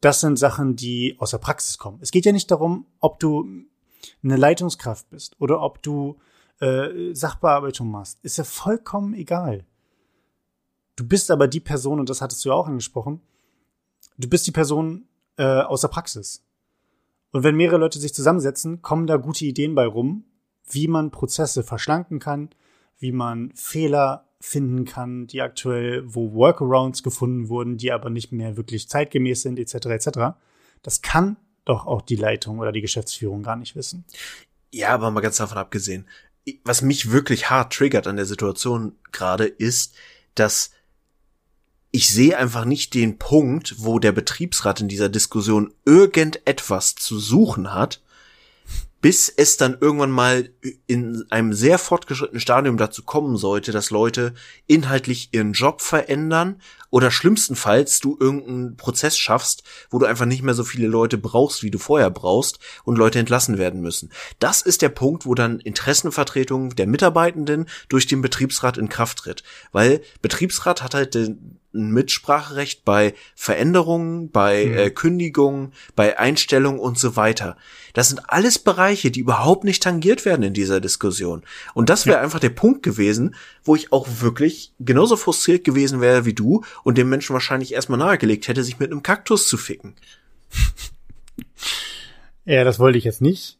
Das 0.00 0.20
sind 0.20 0.38
Sachen, 0.38 0.76
die 0.76 1.16
aus 1.18 1.32
der 1.32 1.38
Praxis 1.38 1.78
kommen. 1.78 1.98
Es 2.00 2.10
geht 2.10 2.26
ja 2.26 2.32
nicht 2.32 2.50
darum, 2.50 2.86
ob 3.00 3.18
du 3.20 3.64
eine 4.22 4.36
Leitungskraft 4.36 5.10
bist 5.10 5.36
oder 5.40 5.62
ob 5.62 5.82
du 5.82 6.18
äh, 6.60 7.12
Sachbearbeitung 7.12 7.90
machst. 7.90 8.18
Ist 8.22 8.38
ja 8.38 8.44
vollkommen 8.44 9.14
egal. 9.14 9.64
Du 11.00 11.06
bist 11.06 11.30
aber 11.30 11.48
die 11.48 11.60
Person, 11.60 11.98
und 11.98 12.10
das 12.10 12.20
hattest 12.20 12.44
du 12.44 12.50
ja 12.50 12.54
auch 12.54 12.66
angesprochen, 12.66 13.22
du 14.18 14.28
bist 14.28 14.46
die 14.46 14.52
Person 14.52 15.08
äh, 15.38 15.44
aus 15.44 15.80
der 15.80 15.88
Praxis. 15.88 16.44
Und 17.32 17.42
wenn 17.42 17.56
mehrere 17.56 17.78
Leute 17.78 17.98
sich 17.98 18.12
zusammensetzen, 18.12 18.82
kommen 18.82 19.06
da 19.06 19.16
gute 19.16 19.46
Ideen 19.46 19.74
bei 19.74 19.86
rum, 19.86 20.26
wie 20.68 20.88
man 20.88 21.10
Prozesse 21.10 21.62
verschlanken 21.62 22.18
kann, 22.18 22.50
wie 22.98 23.12
man 23.12 23.50
Fehler 23.54 24.28
finden 24.40 24.84
kann, 24.84 25.26
die 25.26 25.40
aktuell, 25.40 26.02
wo 26.04 26.34
Workarounds 26.34 27.02
gefunden 27.02 27.48
wurden, 27.48 27.78
die 27.78 27.92
aber 27.92 28.10
nicht 28.10 28.30
mehr 28.30 28.58
wirklich 28.58 28.86
zeitgemäß 28.90 29.40
sind, 29.40 29.58
etc. 29.58 29.86
etc. 29.86 30.18
Das 30.82 31.00
kann 31.00 31.38
doch 31.64 31.86
auch 31.86 32.02
die 32.02 32.16
Leitung 32.16 32.58
oder 32.58 32.72
die 32.72 32.82
Geschäftsführung 32.82 33.42
gar 33.42 33.56
nicht 33.56 33.74
wissen. 33.74 34.04
Ja, 34.70 34.90
aber 34.90 35.10
mal 35.10 35.22
ganz 35.22 35.38
davon 35.38 35.56
abgesehen, 35.56 36.06
was 36.62 36.82
mich 36.82 37.10
wirklich 37.10 37.48
hart 37.48 37.72
triggert 37.72 38.06
an 38.06 38.16
der 38.16 38.26
Situation 38.26 38.96
gerade 39.12 39.46
ist, 39.46 39.96
dass 40.34 40.72
ich 41.92 42.10
sehe 42.10 42.36
einfach 42.36 42.64
nicht 42.64 42.94
den 42.94 43.18
Punkt, 43.18 43.74
wo 43.78 43.98
der 43.98 44.12
Betriebsrat 44.12 44.80
in 44.80 44.88
dieser 44.88 45.08
Diskussion 45.08 45.72
irgendetwas 45.84 46.94
zu 46.94 47.18
suchen 47.18 47.74
hat, 47.74 48.00
bis 49.00 49.30
es 49.30 49.56
dann 49.56 49.78
irgendwann 49.80 50.10
mal 50.10 50.50
in 50.86 51.24
einem 51.30 51.54
sehr 51.54 51.78
fortgeschrittenen 51.78 52.40
Stadium 52.40 52.76
dazu 52.76 53.02
kommen 53.02 53.36
sollte, 53.36 53.72
dass 53.72 53.90
Leute 53.90 54.34
inhaltlich 54.66 55.30
ihren 55.32 55.52
Job 55.52 55.80
verändern 55.80 56.60
oder 56.90 57.10
schlimmstenfalls 57.10 58.00
du 58.00 58.16
irgendeinen 58.20 58.76
Prozess 58.76 59.16
schaffst, 59.16 59.62
wo 59.90 59.98
du 59.98 60.06
einfach 60.06 60.26
nicht 60.26 60.42
mehr 60.42 60.54
so 60.54 60.64
viele 60.64 60.86
Leute 60.86 61.16
brauchst, 61.16 61.62
wie 61.62 61.70
du 61.70 61.78
vorher 61.78 62.10
brauchst 62.10 62.58
und 62.84 62.98
Leute 62.98 63.18
entlassen 63.18 63.56
werden 63.56 63.80
müssen. 63.80 64.10
Das 64.38 64.60
ist 64.60 64.82
der 64.82 64.90
Punkt, 64.90 65.24
wo 65.24 65.34
dann 65.34 65.60
Interessenvertretung 65.60 66.76
der 66.76 66.86
Mitarbeitenden 66.86 67.66
durch 67.88 68.06
den 68.06 68.20
Betriebsrat 68.20 68.76
in 68.76 68.90
Kraft 68.90 69.18
tritt, 69.18 69.44
weil 69.72 70.02
Betriebsrat 70.20 70.82
hat 70.82 70.94
halt 70.94 71.14
den 71.14 71.58
ein 71.72 71.90
Mitspracherecht 71.92 72.84
bei 72.84 73.14
Veränderungen, 73.34 74.30
bei 74.30 74.66
mhm. 74.66 74.76
äh, 74.76 74.90
Kündigungen, 74.90 75.72
bei 75.94 76.18
Einstellungen 76.18 76.80
und 76.80 76.98
so 76.98 77.16
weiter. 77.16 77.56
Das 77.92 78.08
sind 78.08 78.28
alles 78.28 78.58
Bereiche, 78.58 79.10
die 79.10 79.20
überhaupt 79.20 79.64
nicht 79.64 79.82
tangiert 79.82 80.24
werden 80.24 80.42
in 80.42 80.54
dieser 80.54 80.80
Diskussion. 80.80 81.42
Und 81.74 81.88
das 81.88 82.06
wäre 82.06 82.18
ja. 82.18 82.22
einfach 82.22 82.40
der 82.40 82.50
Punkt 82.50 82.82
gewesen, 82.82 83.34
wo 83.62 83.76
ich 83.76 83.92
auch 83.92 84.06
wirklich 84.20 84.72
genauso 84.80 85.16
frustriert 85.16 85.64
gewesen 85.64 86.00
wäre 86.00 86.24
wie 86.24 86.34
du 86.34 86.62
und 86.82 86.98
dem 86.98 87.08
Menschen 87.08 87.32
wahrscheinlich 87.32 87.72
erstmal 87.72 87.98
nahegelegt 87.98 88.48
hätte, 88.48 88.64
sich 88.64 88.78
mit 88.78 88.90
einem 88.90 89.02
Kaktus 89.02 89.48
zu 89.48 89.56
ficken. 89.56 89.94
Ja, 92.44 92.64
das 92.64 92.78
wollte 92.78 92.98
ich 92.98 93.04
jetzt 93.04 93.20
nicht. 93.20 93.58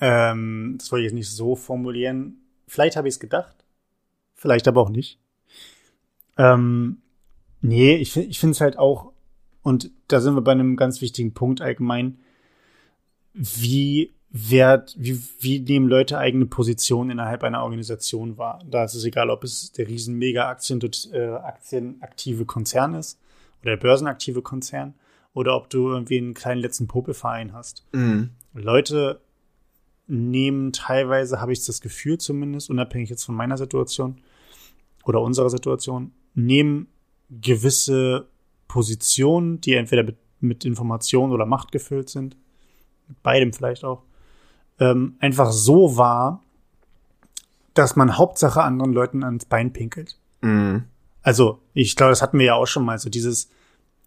Ähm, 0.00 0.76
das 0.78 0.92
wollte 0.92 1.02
ich 1.02 1.10
jetzt 1.10 1.14
nicht 1.14 1.30
so 1.30 1.56
formulieren. 1.56 2.38
Vielleicht 2.66 2.96
habe 2.96 3.08
ich 3.08 3.14
es 3.14 3.20
gedacht, 3.20 3.56
vielleicht 4.34 4.68
aber 4.68 4.80
auch 4.80 4.90
nicht. 4.90 5.18
Ähm, 6.38 7.01
Nee, 7.62 7.94
ich, 7.96 8.16
ich 8.16 8.38
finde 8.38 8.52
es 8.52 8.60
halt 8.60 8.78
auch, 8.78 9.12
und 9.62 9.90
da 10.08 10.20
sind 10.20 10.34
wir 10.34 10.42
bei 10.42 10.52
einem 10.52 10.76
ganz 10.76 11.00
wichtigen 11.00 11.32
Punkt 11.32 11.60
allgemein, 11.60 12.18
wie 13.32 14.12
wert, 14.30 14.94
wie, 14.98 15.22
wie 15.40 15.60
nehmen 15.60 15.88
Leute 15.88 16.18
eigene 16.18 16.46
Positionen 16.46 17.10
innerhalb 17.10 17.44
einer 17.44 17.62
Organisation 17.62 18.38
wahr? 18.38 18.62
Da 18.68 18.84
ist 18.84 18.94
es 18.94 19.04
egal, 19.04 19.30
ob 19.30 19.44
es 19.44 19.72
der 19.72 19.88
riesen 19.88 20.16
mega 20.16 20.48
Aktien, 20.48 20.80
äh, 21.12 21.28
aktienaktive 21.28 22.44
Konzern 22.46 22.94
ist 22.94 23.20
oder 23.60 23.72
der 23.72 23.82
börsenaktive 23.82 24.42
Konzern 24.42 24.94
oder 25.34 25.54
ob 25.56 25.70
du 25.70 25.88
irgendwie 25.88 26.18
einen 26.18 26.34
kleinen 26.34 26.60
letzten 26.60 26.88
Popelverein 26.88 27.52
hast. 27.52 27.86
Mhm. 27.92 28.30
Leute 28.54 29.20
nehmen 30.06 30.72
teilweise, 30.72 31.40
habe 31.40 31.52
ich 31.52 31.64
das 31.64 31.80
Gefühl 31.80 32.18
zumindest, 32.18 32.70
unabhängig 32.70 33.10
jetzt 33.10 33.24
von 33.24 33.34
meiner 33.34 33.56
Situation 33.56 34.20
oder 35.04 35.20
unserer 35.20 35.50
Situation, 35.50 36.12
nehmen 36.34 36.88
gewisse 37.40 38.28
Positionen, 38.68 39.60
die 39.60 39.74
entweder 39.74 40.02
mit, 40.02 40.16
mit 40.40 40.64
Information 40.64 41.32
oder 41.32 41.46
Macht 41.46 41.72
gefüllt 41.72 42.08
sind, 42.08 42.36
mit 43.08 43.22
beidem 43.22 43.52
vielleicht 43.52 43.84
auch, 43.84 44.02
ähm, 44.80 45.16
einfach 45.20 45.52
so 45.52 45.96
wahr, 45.96 46.42
dass 47.74 47.96
man 47.96 48.18
Hauptsache 48.18 48.62
anderen 48.62 48.92
Leuten 48.92 49.24
ans 49.24 49.44
Bein 49.46 49.72
pinkelt. 49.72 50.18
Mhm. 50.42 50.84
Also, 51.22 51.60
ich 51.72 51.96
glaube, 51.96 52.10
das 52.10 52.20
hatten 52.20 52.38
wir 52.38 52.46
ja 52.46 52.54
auch 52.54 52.66
schon 52.66 52.84
mal, 52.84 52.98
so 52.98 53.08
dieses, 53.08 53.48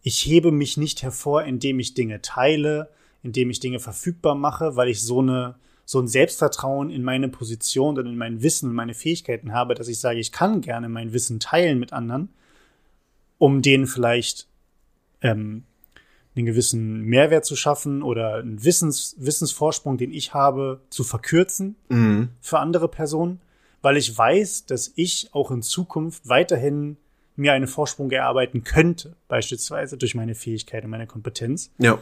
ich 0.01 0.25
hebe 0.25 0.51
mich 0.51 0.77
nicht 0.77 1.01
hervor, 1.01 1.43
indem 1.43 1.79
ich 1.79 1.93
Dinge 1.93 2.21
teile, 2.21 2.89
indem 3.23 3.49
ich 3.49 3.59
Dinge 3.59 3.79
verfügbar 3.79 4.35
mache, 4.35 4.75
weil 4.75 4.89
ich 4.89 5.01
so 5.01 5.19
eine, 5.19 5.55
so 5.85 5.99
ein 5.99 6.07
Selbstvertrauen 6.07 6.89
in 6.89 7.03
meine 7.03 7.29
Position 7.29 7.97
und 7.97 8.05
in 8.05 8.17
mein 8.17 8.43
Wissen 8.43 8.69
und 8.69 8.75
meine 8.75 8.93
Fähigkeiten 8.93 9.53
habe, 9.53 9.75
dass 9.75 9.87
ich 9.87 9.99
sage, 9.99 10.19
ich 10.19 10.31
kann 10.31 10.61
gerne 10.61 10.89
mein 10.89 11.13
Wissen 11.13 11.39
teilen 11.39 11.79
mit 11.79 11.93
anderen, 11.93 12.29
um 13.37 13.61
denen 13.61 13.87
vielleicht 13.87 14.47
ähm, 15.21 15.63
einen 16.35 16.45
gewissen 16.45 17.01
Mehrwert 17.01 17.45
zu 17.45 17.55
schaffen 17.55 18.03
oder 18.03 18.35
einen 18.35 18.63
Wissens, 18.63 19.15
Wissensvorsprung, 19.17 19.97
den 19.97 20.11
ich 20.11 20.33
habe, 20.33 20.81
zu 20.89 21.03
verkürzen 21.03 21.75
mhm. 21.89 22.29
für 22.41 22.59
andere 22.59 22.87
Personen, 22.87 23.39
weil 23.81 23.97
ich 23.97 24.15
weiß, 24.17 24.65
dass 24.65 24.91
ich 24.95 25.29
auch 25.33 25.51
in 25.51 25.61
Zukunft 25.61 26.27
weiterhin 26.27 26.97
mir 27.37 27.53
einen 27.53 27.67
Vorsprung 27.67 28.11
erarbeiten 28.11 28.63
könnte, 28.63 29.15
beispielsweise 29.27 29.97
durch 29.97 30.15
meine 30.15 30.35
Fähigkeit 30.35 30.83
und 30.83 30.89
meine 30.89 31.07
Kompetenz. 31.07 31.71
Ja. 31.77 31.99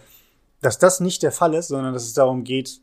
Dass 0.61 0.79
das 0.79 0.99
nicht 0.99 1.23
der 1.23 1.31
Fall 1.31 1.53
ist, 1.55 1.69
sondern 1.69 1.93
dass 1.93 2.03
es 2.03 2.13
darum 2.13 2.43
geht, 2.43 2.79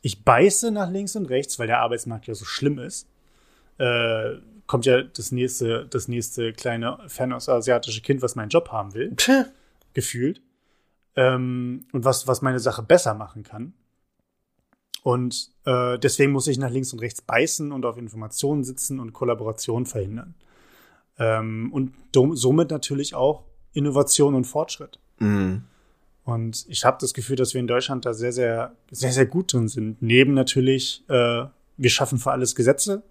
ich 0.00 0.22
beiße 0.22 0.70
nach 0.70 0.90
links 0.90 1.16
und 1.16 1.26
rechts, 1.26 1.58
weil 1.58 1.66
der 1.66 1.80
Arbeitsmarkt 1.80 2.26
ja 2.26 2.34
so 2.34 2.44
schlimm 2.44 2.78
ist. 2.78 3.08
Äh, 3.78 4.34
kommt 4.66 4.86
ja 4.86 5.02
das 5.02 5.32
nächste, 5.32 5.86
das 5.86 6.08
nächste 6.08 6.52
kleine 6.52 6.98
fernostasiatische 7.08 8.00
Kind, 8.00 8.22
was 8.22 8.34
meinen 8.34 8.48
Job 8.48 8.70
haben 8.70 8.94
will. 8.94 9.14
Tch. 9.16 9.30
Gefühlt. 9.92 10.40
Ähm, 11.16 11.86
und 11.92 12.04
was, 12.04 12.26
was 12.26 12.42
meine 12.42 12.58
Sache 12.58 12.82
besser 12.82 13.14
machen 13.14 13.42
kann. 13.42 13.74
Und 15.02 15.50
äh, 15.66 15.98
deswegen 15.98 16.32
muss 16.32 16.46
ich 16.46 16.58
nach 16.58 16.70
links 16.70 16.92
und 16.92 16.98
rechts 17.00 17.20
beißen 17.20 17.72
und 17.72 17.84
auf 17.84 17.98
Informationen 17.98 18.64
sitzen 18.64 19.00
und 19.00 19.12
Kollaboration 19.12 19.86
verhindern. 19.86 20.34
Ähm, 21.18 21.70
und 21.72 21.94
somit 22.36 22.70
natürlich 22.70 23.14
auch 23.14 23.44
Innovation 23.74 24.34
und 24.34 24.44
Fortschritt. 24.44 24.98
Mhm. 25.18 25.64
Und 26.24 26.64
ich 26.68 26.84
habe 26.84 26.96
das 27.00 27.12
Gefühl, 27.12 27.36
dass 27.36 27.52
wir 27.52 27.60
in 27.60 27.66
Deutschland 27.66 28.06
da 28.06 28.14
sehr, 28.14 28.32
sehr, 28.32 28.74
sehr, 28.90 29.12
sehr 29.12 29.26
gut 29.26 29.52
drin 29.52 29.68
sind. 29.68 30.00
Neben 30.00 30.32
natürlich, 30.32 31.04
äh, 31.08 31.44
wir 31.76 31.90
schaffen 31.90 32.18
für 32.18 32.32
alles 32.32 32.54
Gesetze 32.54 33.02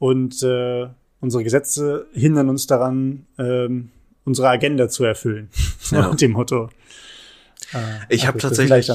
und 0.00 0.42
äh, 0.42 0.88
unsere 1.20 1.44
Gesetze 1.44 2.08
hindern 2.12 2.48
uns 2.48 2.66
daran, 2.66 3.26
ähm, 3.38 3.90
unsere 4.24 4.48
Agenda 4.48 4.88
zu 4.88 5.04
erfüllen. 5.04 5.48
Ja. 5.90 6.02
Nach 6.02 6.14
dem 6.14 6.32
Motto. 6.32 6.68
Äh, 7.72 7.78
Ich 8.10 8.28
habe 8.28 8.38
tatsächlich, 8.38 8.88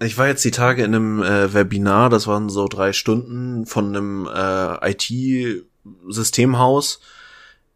ich 0.00 0.18
war 0.18 0.26
jetzt 0.26 0.44
die 0.44 0.50
Tage 0.50 0.84
in 0.84 0.94
einem 0.94 1.22
äh, 1.22 1.54
Webinar, 1.54 2.10
das 2.10 2.26
waren 2.26 2.50
so 2.50 2.68
drei 2.68 2.92
Stunden 2.92 3.64
von 3.64 3.96
einem 3.96 4.28
äh, 4.30 4.90
IT-Systemhaus, 4.90 7.00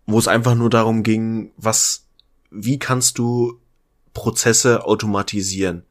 wo 0.05 0.19
es 0.19 0.29
einfach 0.29 0.55
nur 0.55 0.69
darum 0.69 1.03
ging, 1.03 1.53
was, 1.57 2.05
wie 2.51 2.79
kannst 2.79 3.17
du 3.17 3.59
Prozesse 4.13 4.85
automatisieren? 4.85 5.85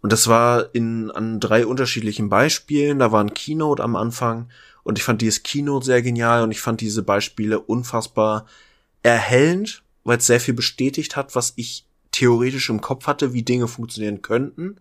Und 0.00 0.14
das 0.14 0.28
war 0.28 0.74
in 0.74 1.10
an 1.10 1.40
drei 1.40 1.66
unterschiedlichen 1.66 2.30
Beispielen. 2.30 3.00
Da 3.00 3.12
war 3.12 3.22
ein 3.22 3.34
Keynote 3.34 3.82
am 3.82 3.96
Anfang 3.96 4.48
und 4.84 4.98
ich 4.98 5.04
fand 5.04 5.22
dieses 5.22 5.42
Keynote 5.42 5.86
sehr 5.86 6.02
genial 6.02 6.42
und 6.42 6.50
ich 6.50 6.60
fand 6.60 6.80
diese 6.80 7.02
Beispiele 7.02 7.60
unfassbar 7.60 8.46
erhellend, 9.02 9.82
weil 10.04 10.18
es 10.18 10.26
sehr 10.26 10.40
viel 10.40 10.54
bestätigt 10.54 11.16
hat, 11.16 11.34
was 11.34 11.52
ich 11.56 11.86
theoretisch 12.10 12.68
im 12.68 12.80
Kopf 12.80 13.06
hatte, 13.06 13.32
wie 13.32 13.42
Dinge 13.42 13.68
funktionieren 13.68 14.22
könnten. 14.22 14.76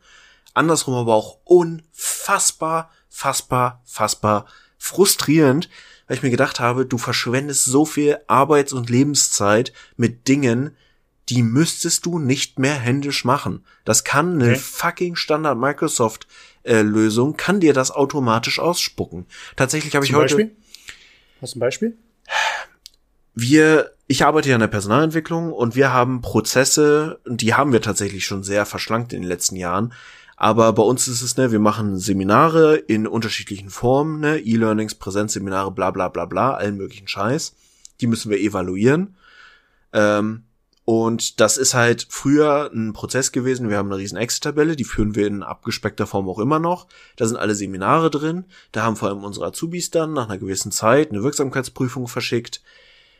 Andersrum 0.53 0.95
aber 0.95 1.13
auch 1.15 1.37
unfassbar, 1.45 2.89
fassbar, 3.09 3.81
fassbar 3.85 4.45
frustrierend, 4.77 5.69
weil 6.07 6.17
ich 6.17 6.23
mir 6.23 6.29
gedacht 6.31 6.59
habe, 6.59 6.85
du 6.85 6.97
verschwendest 6.97 7.65
so 7.65 7.85
viel 7.85 8.17
Arbeits- 8.27 8.73
und 8.73 8.89
Lebenszeit 8.89 9.71
mit 9.95 10.27
Dingen, 10.27 10.75
die 11.29 11.43
müsstest 11.43 12.05
du 12.05 12.19
nicht 12.19 12.59
mehr 12.59 12.73
händisch 12.75 13.23
machen. 13.23 13.63
Das 13.85 14.03
kann 14.03 14.33
eine 14.41 14.51
Okay. 14.51 14.59
fucking 14.59 15.15
Standard 15.15 15.57
Microsoft 15.57 16.27
äh, 16.63 16.81
Lösung, 16.81 17.37
kann 17.37 17.59
dir 17.59 17.73
das 17.73 17.91
automatisch 17.91 18.59
ausspucken. 18.59 19.25
Tatsächlich 19.55 19.95
habe 19.95 20.05
ich 20.05 20.13
heute 20.13 20.35
Beispiel? 20.35 20.55
Hast 21.41 21.55
du 21.55 21.57
ein 21.57 21.61
Beispiel? 21.61 21.97
wir, 23.33 23.91
ich 24.07 24.25
arbeite 24.25 24.49
ja 24.49 24.55
in 24.55 24.61
der 24.61 24.67
Personalentwicklung 24.67 25.53
und 25.53 25.75
wir 25.75 25.93
haben 25.93 26.21
Prozesse, 26.21 27.19
die 27.25 27.53
haben 27.53 27.71
wir 27.71 27.81
tatsächlich 27.81 28.25
schon 28.25 28.43
sehr 28.43 28.65
verschlankt 28.65 29.13
in 29.13 29.21
den 29.21 29.29
letzten 29.29 29.55
Jahren. 29.55 29.93
Aber 30.35 30.73
bei 30.73 30.83
uns 30.83 31.07
ist 31.07 31.21
es, 31.21 31.37
ne, 31.37 31.51
wir 31.51 31.59
machen 31.59 31.97
Seminare 31.97 32.75
in 32.75 33.05
unterschiedlichen 33.07 33.69
Formen, 33.69 34.19
ne, 34.19 34.39
E-Learnings, 34.39 34.95
Präsenzseminare, 34.95 35.71
bla 35.71 35.91
bla 35.91 36.09
bla 36.09 36.25
bla, 36.25 36.53
allen 36.55 36.77
möglichen 36.77 37.07
Scheiß. 37.07 37.55
Die 38.01 38.07
müssen 38.07 38.31
wir 38.31 38.39
evaluieren. 38.39 39.15
Ähm, 39.93 40.43
und 40.91 41.39
das 41.39 41.55
ist 41.55 41.73
halt 41.73 42.05
früher 42.09 42.69
ein 42.73 42.91
Prozess 42.91 43.31
gewesen. 43.31 43.69
Wir 43.69 43.77
haben 43.77 43.87
eine 43.89 43.95
riesen 44.01 44.17
Excel-Tabelle, 44.17 44.75
die 44.75 44.83
führen 44.83 45.15
wir 45.15 45.25
in 45.25 45.41
abgespeckter 45.41 46.05
Form 46.05 46.27
auch 46.27 46.37
immer 46.37 46.59
noch. 46.59 46.85
Da 47.15 47.25
sind 47.25 47.37
alle 47.37 47.55
Seminare 47.55 48.09
drin. 48.09 48.43
Da 48.73 48.83
haben 48.83 48.97
vor 48.97 49.07
allem 49.07 49.23
unsere 49.23 49.45
Azubis 49.45 49.89
dann 49.89 50.11
nach 50.11 50.27
einer 50.27 50.37
gewissen 50.37 50.73
Zeit 50.73 51.11
eine 51.11 51.23
Wirksamkeitsprüfung 51.23 52.09
verschickt 52.09 52.61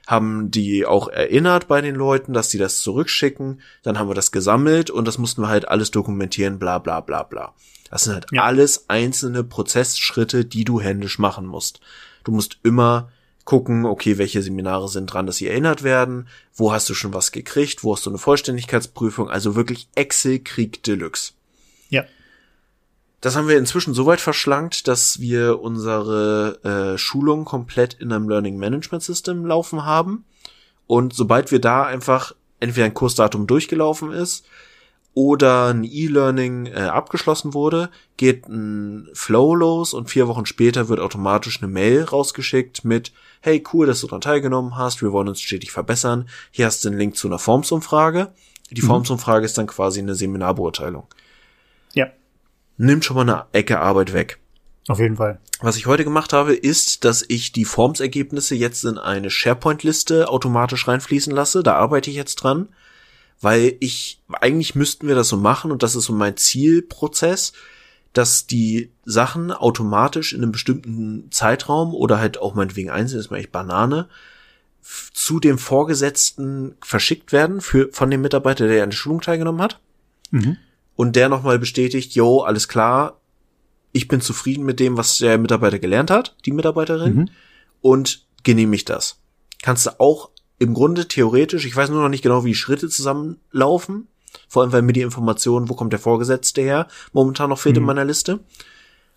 haben 0.08 0.50
die 0.50 0.86
auch 0.86 1.08
erinnert 1.08 1.68
bei 1.68 1.80
den 1.80 1.94
Leuten, 1.96 2.34
dass 2.34 2.50
die 2.50 2.58
das 2.58 2.82
zurückschicken. 2.82 3.62
Dann 3.84 4.00
haben 4.00 4.10
wir 4.10 4.16
das 4.16 4.32
gesammelt 4.32 4.90
und 4.90 5.08
das 5.08 5.20
mussten 5.20 5.44
wir 5.44 5.48
halt 5.48 5.68
alles 5.68 5.92
dokumentieren, 5.92 6.58
bla 6.58 6.80
bla 6.80 7.00
bla 7.02 7.22
bla. 7.24 7.54
Das 7.90 8.04
sind 8.06 8.16
halt 8.16 8.26
Ja. 8.32 8.44
alles 8.44 8.90
einzelne 8.90 9.44
Prozessschritte, 9.44 10.44
die 10.44 10.66
du 10.66 10.82
händisch 10.82 11.20
machen 11.20 11.46
musst. 11.46 11.80
Du 12.24 12.32
musst 12.32 12.58
immer 12.64 13.12
gucken, 13.46 13.86
okay, 13.86 14.18
welche 14.18 14.42
Seminare 14.42 14.88
sind 14.88 15.08
dran, 15.08 15.26
dass 15.26 15.38
sie 15.38 15.48
erinnert 15.48 15.84
werden, 15.84 16.28
wo 16.56 16.72
hast 16.72 16.90
du 16.90 16.94
schon 16.94 17.14
was 17.14 17.32
gekriegt, 17.32 17.84
wo 17.84 17.94
hast 17.94 18.06
du 18.06 18.10
eine 18.10 18.20
Vollständigkeitsprüfung, 18.20 19.30
also 19.30 19.56
wirklich 19.56 19.88
Excel-Krieg 19.96 20.84
Deluxe. 20.84 21.34
Ja. 21.90 22.06
Das 23.22 23.36
haben 23.36 23.48
wir 23.48 23.58
inzwischen 23.58 23.94
so 23.94 24.06
weit 24.06 24.22
verschlankt, 24.22 24.88
dass 24.88 25.20
wir 25.20 25.62
unsere 25.62 26.94
äh, 26.94 26.98
Schulung 26.98 27.46
komplett 27.46 27.94
in 27.94 28.12
einem 28.12 28.28
Learning 28.28 28.58
Management 28.58 29.04
System 29.04 29.46
laufen 29.46 29.86
haben. 29.86 30.26
Und 30.88 31.14
sobald 31.14 31.52
wir 31.52 31.62
da 31.62 31.86
einfach 31.86 32.34
entweder 32.60 32.86
ein 32.86 32.94
Kursdatum 32.94 33.48
durchgelaufen 33.48 34.12
ist 34.12 34.46
oder 35.14 35.68
ein 35.68 35.84
E-Learning 35.84 36.66
äh, 36.68 36.82
abgeschlossen 36.82 37.54
wurde, 37.54 37.90
geht 38.18 38.48
ein 38.48 39.10
Flow 39.14 39.56
los 39.56 39.94
und 39.94 40.10
vier 40.10 40.28
Wochen 40.28 40.46
später 40.46 40.90
wird 40.90 41.00
automatisch 41.00 41.62
eine 41.62 41.72
Mail 41.72 42.04
rausgeschickt 42.04 42.86
mit 42.86 43.12
Hey, 43.42 43.64
cool, 43.74 43.88
dass 43.88 44.02
du 44.02 44.08
daran 44.08 44.22
teilgenommen 44.22 44.78
hast, 44.78 45.02
wir 45.02 45.12
wollen 45.12 45.28
uns 45.28 45.42
stetig 45.42 45.72
verbessern. 45.72 46.30
Hier 46.52 46.68
hast 46.68 46.84
du 46.86 46.90
einen 46.90 46.98
Link 47.00 47.16
zu 47.18 47.28
einer 47.28 47.40
Formsumfrage. 47.40 48.32
Die 48.70 48.82
Formsumfrage 48.82 49.46
ist 49.46 49.58
dann 49.58 49.68
quasi 49.68 50.00
eine 50.00 50.16
Seminarbeurteilung. 50.16 51.08
Ja, 51.94 52.08
Nimmt 52.78 53.04
schon 53.04 53.16
mal 53.16 53.22
eine 53.24 53.46
Ecke 53.52 53.80
Arbeit 53.80 54.14
weg. 54.14 54.40
auf 54.88 55.00
jeden 55.00 55.18
Fall. 55.18 55.40
Was 55.60 55.76
ich 55.76 55.86
heute 55.88 56.04
gemacht 56.04 56.34
habe, 56.34 56.54
ist, 56.56 57.04
dass 57.04 57.24
ich 57.28 57.52
die 57.52 57.66
Formsergebnisse 57.66 58.56
jetzt 58.56 58.84
in 58.86 58.98
eine 58.98 59.30
SharePoint-Liste 59.30 60.30
automatisch 60.30 60.88
reinfließen 60.88 61.34
lasse. 61.34 61.62
Da 61.64 61.76
arbeite 61.76 62.10
ich 62.10 62.16
jetzt 62.16 62.36
dran, 62.36 62.70
weil 63.42 63.76
ich, 63.80 64.22
eigentlich 64.40 64.74
müssten 64.76 65.08
wir 65.08 65.16
das 65.16 65.28
so 65.28 65.38
machen 65.38 65.72
und 65.72 65.84
das 65.84 65.96
ist 65.96 66.06
so 66.06 66.14
mein 66.14 66.38
Zielprozess, 66.38 67.54
dass 68.14 68.46
die 68.48 68.92
Sachen 69.06 69.52
automatisch 69.52 70.34
in 70.34 70.42
einem 70.44 70.52
bestimmten 70.52 71.32
Zeitraum 71.32 71.94
oder 71.94 72.20
halt 72.20 72.40
auch 72.40 72.56
meinetwegen 72.56 72.90
einzeln, 72.90 73.20
ist 73.20 73.32
mir 73.32 73.38
echt 73.38 73.52
Banane, 73.52 74.08
zu 75.14 75.40
dem 75.40 75.58
Vorgesetzten 75.58 76.76
verschickt 76.84 77.32
werden 77.32 77.62
für, 77.62 77.90
von 77.92 78.10
dem 78.10 78.22
Mitarbeiter, 78.22 78.68
der 78.68 78.84
an 78.84 78.90
der 78.90 78.98
Schulung 78.98 79.22
teilgenommen 79.22 79.62
hat 79.62 79.80
Mhm. 80.32 80.58
und 80.96 81.16
der 81.16 81.30
nochmal 81.30 81.60
bestätigt, 81.60 82.14
yo, 82.16 82.40
alles 82.42 82.68
klar, 82.68 83.20
ich 83.92 84.08
bin 84.08 84.22
zufrieden 84.22 84.64
mit 84.66 84.80
dem, 84.80 84.98
was 84.98 85.18
der 85.18 85.38
Mitarbeiter 85.38 85.78
gelernt 85.80 86.10
hat, 86.10 86.36
die 86.46 86.52
Mitarbeiterin, 86.52 87.16
Mhm. 87.16 87.30
und 87.82 88.26
genehmigt 88.44 88.90
das. 88.90 89.20
Kannst 89.62 89.86
du 89.86 90.00
auch 90.00 90.32
im 90.58 90.74
Grunde 90.74 91.08
theoretisch, 91.08 91.66
ich 91.66 91.76
weiß 91.76 91.90
nur 91.90 92.02
noch 92.02 92.10
nicht 92.10 92.24
genau, 92.24 92.44
wie 92.44 92.50
die 92.50 92.56
Schritte 92.56 92.88
zusammenlaufen, 92.90 94.08
vor 94.48 94.64
allem 94.64 94.72
weil 94.72 94.82
mir 94.82 94.94
die 94.94 95.02
Information, 95.02 95.70
wo 95.70 95.76
kommt 95.76 95.94
der 95.94 96.00
Vorgesetzte 96.00 96.62
her, 96.62 96.88
momentan 97.14 97.50
noch 97.50 97.60
fehlt 97.60 97.78
in 97.78 97.84
Mhm. 97.84 97.88
meiner 97.88 98.06
Liste. 98.06 98.40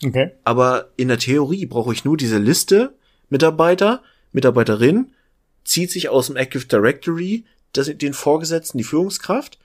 Okay. 0.05 0.33
Aber 0.45 0.89
in 0.97 1.09
der 1.09 1.19
Theorie 1.19 1.67
brauche 1.67 1.93
ich 1.93 2.05
nur 2.05 2.17
diese 2.17 2.39
Liste, 2.39 2.95
Mitarbeiter, 3.31 4.03
Mitarbeiterin, 4.33 5.13
zieht 5.65 5.91
sich 5.91 6.09
aus 6.09 6.27
dem 6.27 6.37
Active 6.37 6.67
Directory 6.67 7.45
das, 7.73 7.91
den 7.97 8.13
Vorgesetzten, 8.15 8.79
die 8.79 8.85
Führungskraft, 8.85 9.59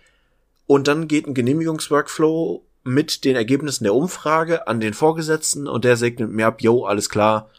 und 0.65 0.87
dann 0.87 1.07
geht 1.07 1.25
ein 1.27 1.33
Genehmigungsworkflow 1.33 2.63
mit 2.83 3.25
den 3.25 3.35
Ergebnissen 3.35 3.83
der 3.83 3.93
Umfrage 3.95 4.67
an 4.67 4.79
den 4.79 4.93
Vorgesetzten 4.93 5.67
und 5.67 5.83
der 5.83 5.97
segnet 5.97 6.31
mir 6.31 6.47
ab, 6.47 6.61
yo, 6.61 6.85
alles 6.85 7.09
klar, 7.09 7.49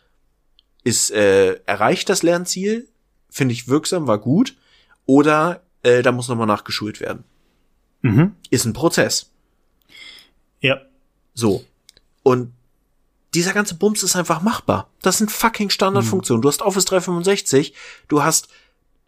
ist 0.84 1.10
äh, 1.10 1.54
erreicht 1.66 2.08
das 2.08 2.22
Lernziel, 2.22 2.88
finde 3.28 3.52
ich 3.52 3.68
wirksam, 3.68 4.06
war 4.06 4.18
gut, 4.18 4.56
oder 5.06 5.62
äh, 5.82 6.02
da 6.02 6.12
muss 6.12 6.28
nochmal 6.28 6.46
nachgeschult 6.46 7.00
werden. 7.00 7.24
Mhm. 8.02 8.34
Ist 8.50 8.64
ein 8.64 8.72
Prozess. 8.72 9.30
Ja. 10.60 10.80
So. 11.34 11.64
Und 12.22 12.52
dieser 13.34 13.52
ganze 13.52 13.74
Bums 13.76 14.02
ist 14.02 14.16
einfach 14.16 14.42
machbar. 14.42 14.88
Das 15.02 15.18
sind 15.18 15.30
fucking 15.30 15.70
Standardfunktionen. 15.70 16.42
Du 16.42 16.48
hast 16.48 16.62
Office 16.62 16.84
365, 16.86 17.74
du 18.08 18.22
hast 18.22 18.48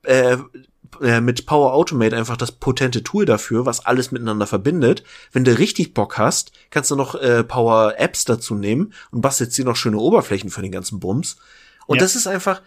äh, 0.05 0.37
äh, 1.01 1.21
mit 1.21 1.47
Power 1.47 1.73
Automate 1.75 2.17
einfach 2.17 2.37
das 2.37 2.53
potente 2.53 3.03
Tool 3.03 3.25
dafür, 3.25 3.67
was 3.67 3.85
alles 3.85 4.13
miteinander 4.13 4.47
verbindet. 4.47 5.03
Wenn 5.33 5.45
du 5.45 5.57
richtig 5.59 5.95
Bock 5.95 6.19
hast, 6.19 6.53
kannst 6.71 6.91
du 6.91 6.97
noch 6.97 7.15
äh, 7.17 7.43
Power 7.45 7.95
Apps 7.99 8.25
dazu 8.25 8.55
nehmen 8.55 8.93
und 9.11 9.23
bastelst 9.23 9.57
dir 9.59 9.65
noch 9.65 9.77
schöne 9.77 9.99
Oberflächen 9.99 10.51
für 10.51 10.63
den 10.63 10.73
ganzen 10.73 11.01
Bums. 11.01 11.37
Und 11.87 11.97
Ja. 11.97 12.03
das 12.03 12.15
ist 12.15 12.27
einfach, 12.27 12.63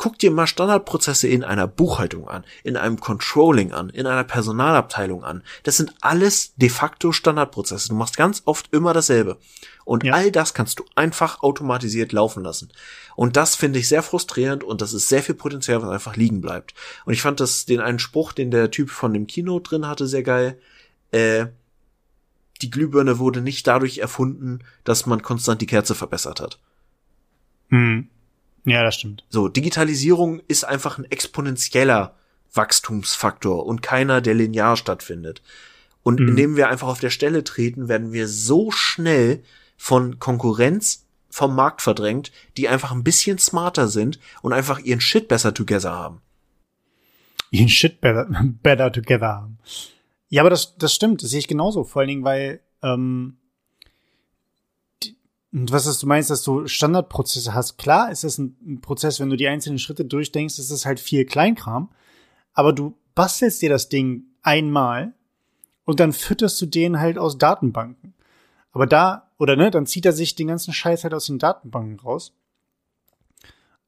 guck 0.00 0.18
dir 0.18 0.30
mal 0.30 0.46
Standardprozesse 0.46 1.28
in 1.28 1.44
einer 1.44 1.66
Buchhaltung 1.66 2.26
an, 2.26 2.42
in 2.64 2.78
einem 2.78 3.00
Controlling 3.00 3.72
an, 3.72 3.90
in 3.90 4.06
einer 4.06 4.24
Personalabteilung 4.24 5.24
an. 5.24 5.42
Das 5.64 5.76
sind 5.76 5.92
alles 6.00 6.54
de 6.56 6.70
facto 6.70 7.12
Standardprozesse. 7.12 7.90
Du 7.90 7.94
machst 7.96 8.16
ganz 8.16 8.40
oft 8.46 8.72
immer 8.72 8.94
dasselbe. 8.94 9.36
Und 9.84 10.02
Ja. 10.02 10.14
all 10.14 10.32
das 10.32 10.54
kannst 10.54 10.78
du 10.78 10.86
einfach 10.94 11.42
automatisiert 11.42 12.12
laufen 12.12 12.42
lassen. 12.42 12.72
Und 13.14 13.36
das 13.36 13.56
finde 13.56 13.78
ich 13.78 13.88
sehr 13.88 14.02
frustrierend 14.02 14.64
und 14.64 14.80
das 14.80 14.94
ist 14.94 15.10
sehr 15.10 15.22
viel 15.22 15.34
Potenzial, 15.34 15.82
was 15.82 15.90
einfach 15.90 16.16
liegen 16.16 16.40
bleibt. 16.40 16.72
Und 17.04 17.12
ich 17.12 17.20
fand 17.20 17.38
das, 17.38 17.66
den 17.66 17.80
einen 17.80 17.98
Spruch, 17.98 18.32
den 18.32 18.50
der 18.50 18.70
Typ 18.70 18.88
von 18.88 19.12
dem 19.12 19.26
Kino 19.26 19.60
drin 19.60 19.86
hatte, 19.86 20.06
sehr 20.06 20.22
geil. 20.22 20.58
Äh, 21.10 21.48
die 22.62 22.70
Glühbirne 22.70 23.18
wurde 23.18 23.42
nicht 23.42 23.66
dadurch 23.66 23.98
erfunden, 23.98 24.60
dass 24.82 25.04
man 25.04 25.20
konstant 25.20 25.60
die 25.60 25.66
Kerze 25.66 25.94
verbessert 25.94 26.40
hat. 26.40 26.58
Hm. 27.68 28.08
Ja, 28.70 28.82
das 28.82 28.94
stimmt. 28.96 29.24
So, 29.28 29.48
Digitalisierung 29.48 30.40
ist 30.48 30.64
einfach 30.64 30.98
ein 30.98 31.04
exponentieller 31.10 32.14
Wachstumsfaktor 32.54 33.66
und 33.66 33.82
keiner, 33.82 34.20
der 34.20 34.34
linear 34.34 34.76
stattfindet. 34.76 35.42
Und 36.02 36.20
Mhm. 36.20 36.28
indem 36.28 36.56
wir 36.56 36.68
einfach 36.68 36.88
auf 36.88 37.00
der 37.00 37.10
Stelle 37.10 37.44
treten, 37.44 37.88
werden 37.88 38.12
wir 38.12 38.26
so 38.28 38.70
schnell 38.70 39.42
von 39.76 40.18
Konkurrenz 40.18 41.06
vom 41.30 41.54
Markt 41.54 41.80
verdrängt, 41.82 42.32
die 42.56 42.68
einfach 42.68 42.90
ein 42.92 43.04
bisschen 43.04 43.38
smarter 43.38 43.86
sind 43.88 44.18
und 44.42 44.52
einfach 44.52 44.80
ihren 44.80 45.00
Shit 45.00 45.28
besser 45.28 45.54
together 45.54 45.92
haben. 45.92 46.20
ihren 47.52 47.68
Shit 47.68 48.00
better, 48.00 48.28
better 48.62 48.92
together 48.92 49.28
haben. 49.28 49.58
Ja, 50.28 50.42
aber 50.42 50.50
das, 50.50 50.76
das 50.76 50.94
stimmt, 50.94 51.22
das 51.22 51.30
sehe 51.30 51.40
ich 51.40 51.48
genauso. 51.48 51.82
Vor 51.82 52.00
allen 52.00 52.08
Dingen, 52.08 52.24
weil, 52.24 52.60
ähm, 52.82 53.36
die, 55.52 55.72
was 55.72 55.98
du 55.98 56.06
meinst, 56.06 56.30
dass 56.30 56.44
du 56.44 56.66
Standardprozesse 56.66 57.54
hast. 57.54 57.76
Klar 57.76 58.10
ist 58.10 58.24
es 58.24 58.38
ein, 58.38 58.56
ein 58.64 58.80
Prozess, 58.80 59.20
wenn 59.20 59.30
du 59.30 59.36
die 59.36 59.48
einzelnen 59.48 59.78
Schritte 59.78 60.04
durchdenkst, 60.04 60.58
ist 60.58 60.70
es 60.70 60.86
halt 60.86 61.00
viel 61.00 61.24
Kleinkram. 61.24 61.90
Aber 62.52 62.72
du 62.72 62.96
bastelst 63.14 63.60
dir 63.62 63.70
das 63.70 63.88
Ding 63.88 64.24
einmal 64.42 65.12
und 65.84 66.00
dann 66.00 66.12
fütterst 66.12 66.60
du 66.60 66.66
den 66.66 67.00
halt 67.00 67.18
aus 67.18 67.38
Datenbanken. 67.38 68.14
Aber 68.72 68.86
da, 68.86 69.30
oder 69.38 69.56
ne, 69.56 69.70
dann 69.70 69.86
zieht 69.86 70.06
er 70.06 70.12
sich 70.12 70.36
den 70.36 70.48
ganzen 70.48 70.72
Scheiß 70.72 71.02
halt 71.02 71.14
aus 71.14 71.26
den 71.26 71.38
Datenbanken 71.38 71.98
raus. 71.98 72.32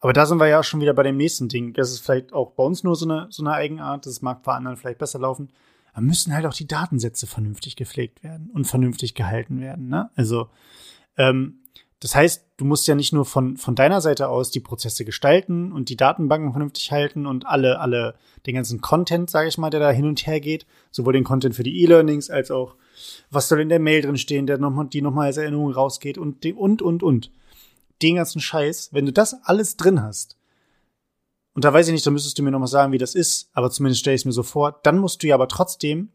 Aber 0.00 0.12
da 0.12 0.26
sind 0.26 0.38
wir 0.38 0.48
ja 0.48 0.64
schon 0.64 0.80
wieder 0.80 0.94
bei 0.94 1.04
dem 1.04 1.16
nächsten 1.16 1.48
Ding. 1.48 1.74
Das 1.74 1.92
ist 1.92 2.00
vielleicht 2.00 2.32
auch 2.32 2.52
bei 2.52 2.64
uns 2.64 2.82
nur 2.82 2.96
so 2.96 3.08
eine, 3.08 3.28
so 3.30 3.44
eine 3.44 3.52
Eigenart. 3.52 4.04
Das 4.04 4.20
mag 4.20 4.42
bei 4.42 4.52
anderen 4.52 4.76
vielleicht 4.76 4.98
besser 4.98 5.20
laufen. 5.20 5.52
Da 5.94 6.00
müssen 6.00 6.34
halt 6.34 6.44
auch 6.44 6.54
die 6.54 6.66
Datensätze 6.66 7.28
vernünftig 7.28 7.76
gepflegt 7.76 8.24
werden 8.24 8.50
und 8.52 8.64
vernünftig 8.64 9.14
gehalten 9.14 9.60
werden. 9.60 9.88
Ne? 9.88 10.10
Also, 10.16 10.48
ähm, 11.16 11.58
das 12.02 12.16
heißt, 12.16 12.44
du 12.56 12.64
musst 12.64 12.88
ja 12.88 12.96
nicht 12.96 13.12
nur 13.12 13.24
von, 13.24 13.56
von 13.56 13.76
deiner 13.76 14.00
Seite 14.00 14.28
aus 14.28 14.50
die 14.50 14.58
Prozesse 14.58 15.04
gestalten 15.04 15.70
und 15.70 15.88
die 15.88 15.96
Datenbanken 15.96 16.50
vernünftig 16.50 16.90
halten 16.90 17.26
und 17.26 17.46
alle, 17.46 17.78
alle, 17.78 18.16
den 18.44 18.56
ganzen 18.56 18.80
Content, 18.80 19.30
sage 19.30 19.48
ich 19.48 19.56
mal, 19.56 19.70
der 19.70 19.78
da 19.78 19.90
hin 19.92 20.06
und 20.06 20.26
her 20.26 20.40
geht, 20.40 20.66
sowohl 20.90 21.12
den 21.12 21.22
Content 21.22 21.54
für 21.54 21.62
die 21.62 21.80
E-Learnings 21.80 22.28
als 22.28 22.50
auch, 22.50 22.74
was 23.30 23.48
soll 23.48 23.60
in 23.60 23.68
der 23.68 23.78
Mail 23.78 24.02
drin 24.02 24.18
stehen, 24.18 24.48
der 24.48 24.58
noch, 24.58 24.88
die 24.88 25.00
nochmal 25.00 25.26
als 25.26 25.36
Erinnerung 25.36 25.70
rausgeht 25.70 26.18
und, 26.18 26.44
und, 26.44 26.82
und, 26.82 27.04
und. 27.04 27.30
Den 28.02 28.16
ganzen 28.16 28.40
Scheiß, 28.40 28.88
wenn 28.92 29.06
du 29.06 29.12
das 29.12 29.36
alles 29.44 29.76
drin 29.76 30.02
hast, 30.02 30.36
und 31.54 31.64
da 31.64 31.72
weiß 31.72 31.86
ich 31.86 31.92
nicht, 31.92 32.06
da 32.06 32.10
müsstest 32.10 32.38
du 32.38 32.42
mir 32.42 32.50
noch 32.50 32.58
mal 32.58 32.66
sagen, 32.66 32.92
wie 32.92 32.98
das 32.98 33.14
ist, 33.14 33.48
aber 33.52 33.70
zumindest 33.70 34.00
stelle 34.00 34.14
ich 34.14 34.22
es 34.22 34.24
mir 34.24 34.32
so 34.32 34.42
vor, 34.42 34.80
dann 34.82 34.98
musst 34.98 35.22
du 35.22 35.28
ja 35.28 35.36
aber 35.36 35.48
trotzdem 35.48 36.08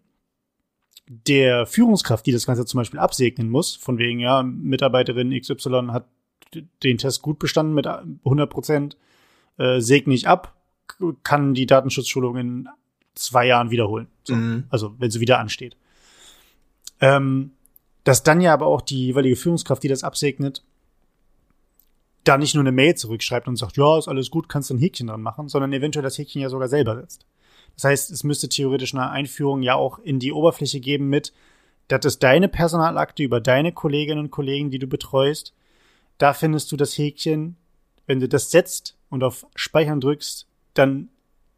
der 1.07 1.65
Führungskraft, 1.65 2.25
die 2.25 2.31
das 2.31 2.45
Ganze 2.45 2.65
zum 2.65 2.79
Beispiel 2.79 2.99
absegnen 2.99 3.49
muss, 3.49 3.75
von 3.75 3.97
wegen, 3.97 4.19
ja, 4.19 4.43
Mitarbeiterin 4.43 5.37
XY 5.39 5.87
hat 5.89 6.07
den 6.83 6.97
Test 6.97 7.21
gut 7.21 7.39
bestanden 7.39 7.73
mit 7.73 7.87
100 7.87 8.49
Prozent, 8.49 8.97
äh, 9.57 9.79
segne 9.79 10.13
ich 10.13 10.27
ab, 10.27 10.55
kann 11.23 11.53
die 11.53 11.65
Datenschutzschulung 11.65 12.37
in 12.37 12.69
zwei 13.15 13.47
Jahren 13.47 13.71
wiederholen. 13.71 14.07
So. 14.23 14.35
Mhm. 14.35 14.65
Also, 14.69 14.95
wenn 14.99 15.11
sie 15.11 15.19
wieder 15.19 15.39
ansteht. 15.39 15.75
Ähm, 16.99 17.51
dass 18.03 18.23
dann 18.23 18.41
ja 18.41 18.53
aber 18.53 18.67
auch 18.67 18.81
die 18.81 19.07
jeweilige 19.07 19.35
Führungskraft, 19.35 19.83
die 19.83 19.89
das 19.89 20.03
absegnet, 20.03 20.63
da 22.23 22.37
nicht 22.37 22.55
nur 22.55 22.63
eine 22.63 22.71
Mail 22.71 22.95
zurückschreibt 22.95 23.47
und 23.47 23.55
sagt, 23.55 23.77
ja, 23.77 23.97
ist 23.97 24.07
alles 24.07 24.29
gut, 24.29 24.49
kannst 24.49 24.69
du 24.69 24.75
ein 24.75 24.79
Häkchen 24.79 25.07
dran 25.07 25.21
machen, 25.21 25.47
sondern 25.47 25.73
eventuell 25.73 26.03
das 26.03 26.17
Häkchen 26.17 26.41
ja 26.41 26.49
sogar 26.49 26.67
selber 26.67 26.95
setzt. 26.95 27.25
Das 27.77 27.85
heißt, 27.85 28.11
es 28.11 28.23
müsste 28.23 28.49
theoretisch 28.49 28.93
eine 28.93 29.09
Einführung 29.09 29.61
ja 29.61 29.75
auch 29.75 29.99
in 29.99 30.19
die 30.19 30.33
Oberfläche 30.33 30.79
geben 30.79 31.09
mit, 31.09 31.31
das 31.87 32.03
ist 32.05 32.23
deine 32.23 32.49
Personalakte 32.49 33.23
über 33.23 33.39
deine 33.39 33.71
Kolleginnen 33.71 34.19
und 34.19 34.31
Kollegen, 34.31 34.71
die 34.71 34.79
du 34.79 34.87
betreust. 34.87 35.53
Da 36.17 36.33
findest 36.33 36.71
du 36.71 36.75
das 36.75 36.97
Häkchen. 36.97 37.55
Wenn 38.07 38.19
du 38.19 38.27
das 38.27 38.51
setzt 38.51 38.97
und 39.09 39.23
auf 39.23 39.45
Speichern 39.55 40.01
drückst, 40.01 40.47
dann 40.73 41.09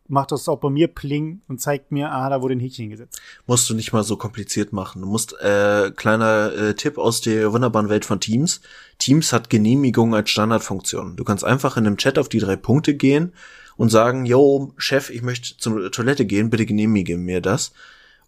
macht 0.07 0.31
das 0.31 0.49
auch 0.49 0.59
bei 0.59 0.69
mir 0.69 0.87
Pling 0.87 1.41
und 1.47 1.61
zeigt 1.61 1.91
mir, 1.91 2.11
ah, 2.11 2.29
da 2.29 2.41
wurde 2.41 2.55
ein 2.55 2.59
Häkchen 2.59 2.89
gesetzt. 2.89 3.21
Musst 3.45 3.69
du 3.69 3.75
nicht 3.75 3.93
mal 3.93 4.03
so 4.03 4.17
kompliziert 4.17 4.73
machen. 4.73 5.01
Du 5.01 5.07
musst, 5.07 5.39
äh, 5.39 5.91
kleiner 5.95 6.51
äh, 6.51 6.73
Tipp 6.73 6.97
aus 6.97 7.21
der 7.21 7.53
wunderbaren 7.53 7.89
Welt 7.89 8.05
von 8.05 8.19
Teams. 8.19 8.61
Teams 8.97 9.31
hat 9.31 9.49
Genehmigung 9.49 10.13
als 10.15 10.29
Standardfunktion. 10.31 11.15
Du 11.15 11.23
kannst 11.23 11.43
einfach 11.43 11.77
in 11.77 11.85
einem 11.85 11.97
Chat 11.97 12.19
auf 12.19 12.27
die 12.27 12.39
drei 12.39 12.55
Punkte 12.55 12.95
gehen 12.95 13.33
und 13.79 13.87
sagen, 13.87 14.25
yo, 14.25 14.73
Chef, 14.75 15.09
ich 15.09 15.21
möchte 15.21 15.55
zur 15.55 15.89
Toilette 15.89 16.25
gehen, 16.25 16.49
bitte 16.49 16.65
genehmige 16.65 17.17
mir 17.17 17.39
das. 17.39 17.71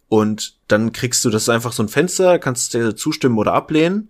Und 0.08 0.54
dann 0.66 0.92
kriegst 0.92 1.26
du 1.26 1.30
das 1.30 1.50
einfach 1.50 1.72
so 1.72 1.82
ein 1.82 1.90
Fenster, 1.90 2.38
kannst 2.38 2.72
dir 2.72 2.96
zustimmen 2.96 3.36
oder 3.36 3.52
ablehnen. 3.52 4.08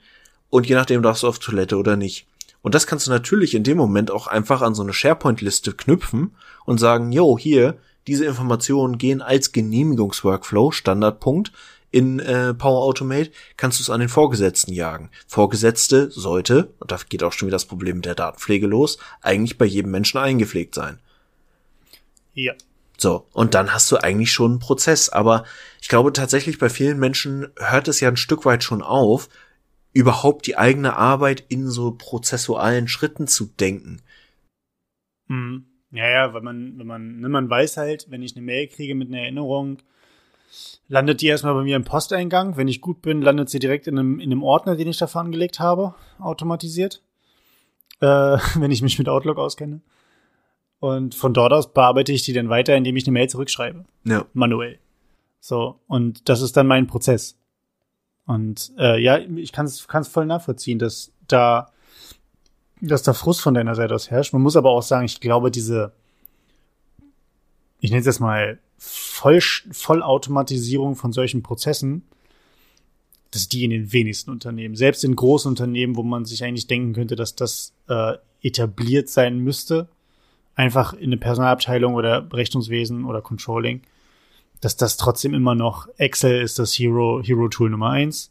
Und 0.50 0.68
je 0.68 0.76
nachdem 0.76 1.02
darfst 1.02 1.24
du 1.24 1.26
auf 1.26 1.40
Toilette 1.40 1.76
oder 1.78 1.96
nicht. 1.96 2.28
Und 2.62 2.76
das 2.76 2.86
kannst 2.86 3.08
du 3.08 3.10
natürlich 3.10 3.56
in 3.56 3.64
dem 3.64 3.76
Moment 3.76 4.12
auch 4.12 4.28
einfach 4.28 4.62
an 4.62 4.76
so 4.76 4.84
eine 4.84 4.92
SharePoint-Liste 4.92 5.72
knüpfen 5.72 6.36
und 6.64 6.78
sagen, 6.78 7.10
yo, 7.10 7.36
hier, 7.36 7.76
diese 8.06 8.24
Informationen 8.24 8.96
gehen 8.96 9.20
als 9.20 9.50
Genehmigungsworkflow, 9.50 10.70
Standardpunkt, 10.70 11.50
in 11.90 12.20
äh, 12.20 12.54
Power 12.54 12.84
Automate, 12.84 13.32
kannst 13.56 13.80
du 13.80 13.82
es 13.82 13.90
an 13.90 13.98
den 13.98 14.08
Vorgesetzten 14.08 14.72
jagen. 14.72 15.10
Vorgesetzte 15.26 16.08
sollte, 16.12 16.72
und 16.78 16.92
da 16.92 16.98
geht 17.08 17.24
auch 17.24 17.32
schon 17.32 17.48
wieder 17.48 17.56
das 17.56 17.66
Problem 17.66 17.96
mit 17.96 18.04
der 18.04 18.14
Datenpflege 18.14 18.68
los, 18.68 18.98
eigentlich 19.22 19.58
bei 19.58 19.64
jedem 19.64 19.90
Menschen 19.90 20.18
eingepflegt 20.18 20.76
sein. 20.76 21.00
Ja. 22.34 22.54
So, 22.98 23.26
und 23.32 23.54
dann 23.54 23.72
hast 23.72 23.90
du 23.90 23.96
eigentlich 23.96 24.32
schon 24.32 24.52
einen 24.52 24.60
Prozess. 24.60 25.08
Aber 25.08 25.44
ich 25.80 25.88
glaube 25.88 26.12
tatsächlich, 26.12 26.58
bei 26.58 26.68
vielen 26.68 26.98
Menschen 26.98 27.48
hört 27.56 27.88
es 27.88 28.00
ja 28.00 28.08
ein 28.08 28.16
Stück 28.16 28.44
weit 28.44 28.62
schon 28.62 28.82
auf, 28.82 29.28
überhaupt 29.92 30.46
die 30.46 30.56
eigene 30.56 30.96
Arbeit 30.96 31.44
in 31.48 31.68
so 31.68 31.92
prozessualen 31.92 32.88
Schritten 32.88 33.26
zu 33.26 33.46
denken. 33.46 34.02
Hm. 35.28 35.66
Ja, 35.90 36.08
ja, 36.08 36.34
weil 36.34 36.40
man, 36.40 36.78
wenn 36.78 36.86
man, 36.86 37.20
ne, 37.20 37.28
man 37.28 37.50
weiß 37.50 37.76
halt, 37.76 38.06
wenn 38.08 38.22
ich 38.22 38.34
eine 38.34 38.44
Mail 38.44 38.66
kriege 38.66 38.94
mit 38.94 39.08
einer 39.08 39.20
Erinnerung, 39.20 39.78
landet 40.88 41.20
die 41.20 41.26
erstmal 41.26 41.54
bei 41.54 41.62
mir 41.62 41.76
im 41.76 41.84
Posteingang. 41.84 42.56
Wenn 42.56 42.68
ich 42.68 42.80
gut 42.80 43.02
bin, 43.02 43.20
landet 43.20 43.50
sie 43.50 43.58
direkt 43.58 43.86
in 43.86 43.98
einem, 43.98 44.18
in 44.18 44.32
einem 44.32 44.42
Ordner, 44.42 44.76
den 44.76 44.88
ich 44.88 44.98
dafür 44.98 45.20
angelegt 45.20 45.60
habe, 45.60 45.94
automatisiert. 46.18 47.02
Äh, 48.00 48.06
wenn 48.56 48.70
ich 48.70 48.82
mich 48.82 48.98
mit 48.98 49.08
Outlook 49.08 49.38
auskenne. 49.38 49.80
Und 50.82 51.14
von 51.14 51.32
dort 51.32 51.52
aus 51.52 51.72
bearbeite 51.72 52.10
ich 52.10 52.24
die 52.24 52.32
dann 52.32 52.48
weiter, 52.48 52.74
indem 52.74 52.96
ich 52.96 53.04
eine 53.06 53.12
Mail 53.12 53.30
zurückschreibe. 53.30 53.84
Ja. 54.02 54.26
Manuell. 54.32 54.80
So, 55.38 55.78
und 55.86 56.28
das 56.28 56.42
ist 56.42 56.56
dann 56.56 56.66
mein 56.66 56.88
Prozess. 56.88 57.38
Und 58.26 58.72
äh, 58.78 59.00
ja, 59.00 59.18
ich 59.18 59.52
kann 59.52 59.66
es 59.66 60.08
voll 60.08 60.26
nachvollziehen, 60.26 60.80
dass 60.80 61.12
da, 61.28 61.70
dass 62.80 63.04
da 63.04 63.12
Frust 63.12 63.42
von 63.42 63.54
deiner 63.54 63.76
Seite 63.76 63.94
aus 63.94 64.10
herrscht. 64.10 64.32
Man 64.32 64.42
muss 64.42 64.56
aber 64.56 64.70
auch 64.70 64.82
sagen, 64.82 65.04
ich 65.04 65.20
glaube, 65.20 65.52
diese, 65.52 65.92
ich 67.78 67.90
nenne 67.90 68.00
es 68.00 68.06
jetzt 68.06 68.18
mal 68.18 68.58
Voll, 68.76 69.38
Vollautomatisierung 69.40 70.96
von 70.96 71.12
solchen 71.12 71.44
Prozessen, 71.44 72.02
das 73.30 73.42
ist 73.42 73.52
die 73.52 73.62
in 73.62 73.70
den 73.70 73.92
wenigsten 73.92 74.32
Unternehmen. 74.32 74.74
Selbst 74.74 75.04
in 75.04 75.14
großen 75.14 75.48
Unternehmen, 75.48 75.94
wo 75.94 76.02
man 76.02 76.24
sich 76.24 76.42
eigentlich 76.42 76.66
denken 76.66 76.92
könnte, 76.92 77.14
dass 77.14 77.36
das 77.36 77.72
äh, 77.86 78.14
etabliert 78.42 79.08
sein 79.08 79.38
müsste, 79.38 79.88
einfach 80.54 80.92
in 80.92 81.04
eine 81.04 81.16
Personalabteilung 81.16 81.94
oder 81.94 82.26
Rechnungswesen 82.32 83.04
oder 83.04 83.20
Controlling, 83.22 83.82
dass 84.60 84.76
das 84.76 84.96
trotzdem 84.96 85.34
immer 85.34 85.54
noch 85.54 85.88
Excel 85.96 86.40
ist 86.42 86.58
das 86.58 86.72
Hero, 86.72 87.20
Hero 87.22 87.48
Tool 87.48 87.70
Nummer 87.70 87.90
eins. 87.90 88.30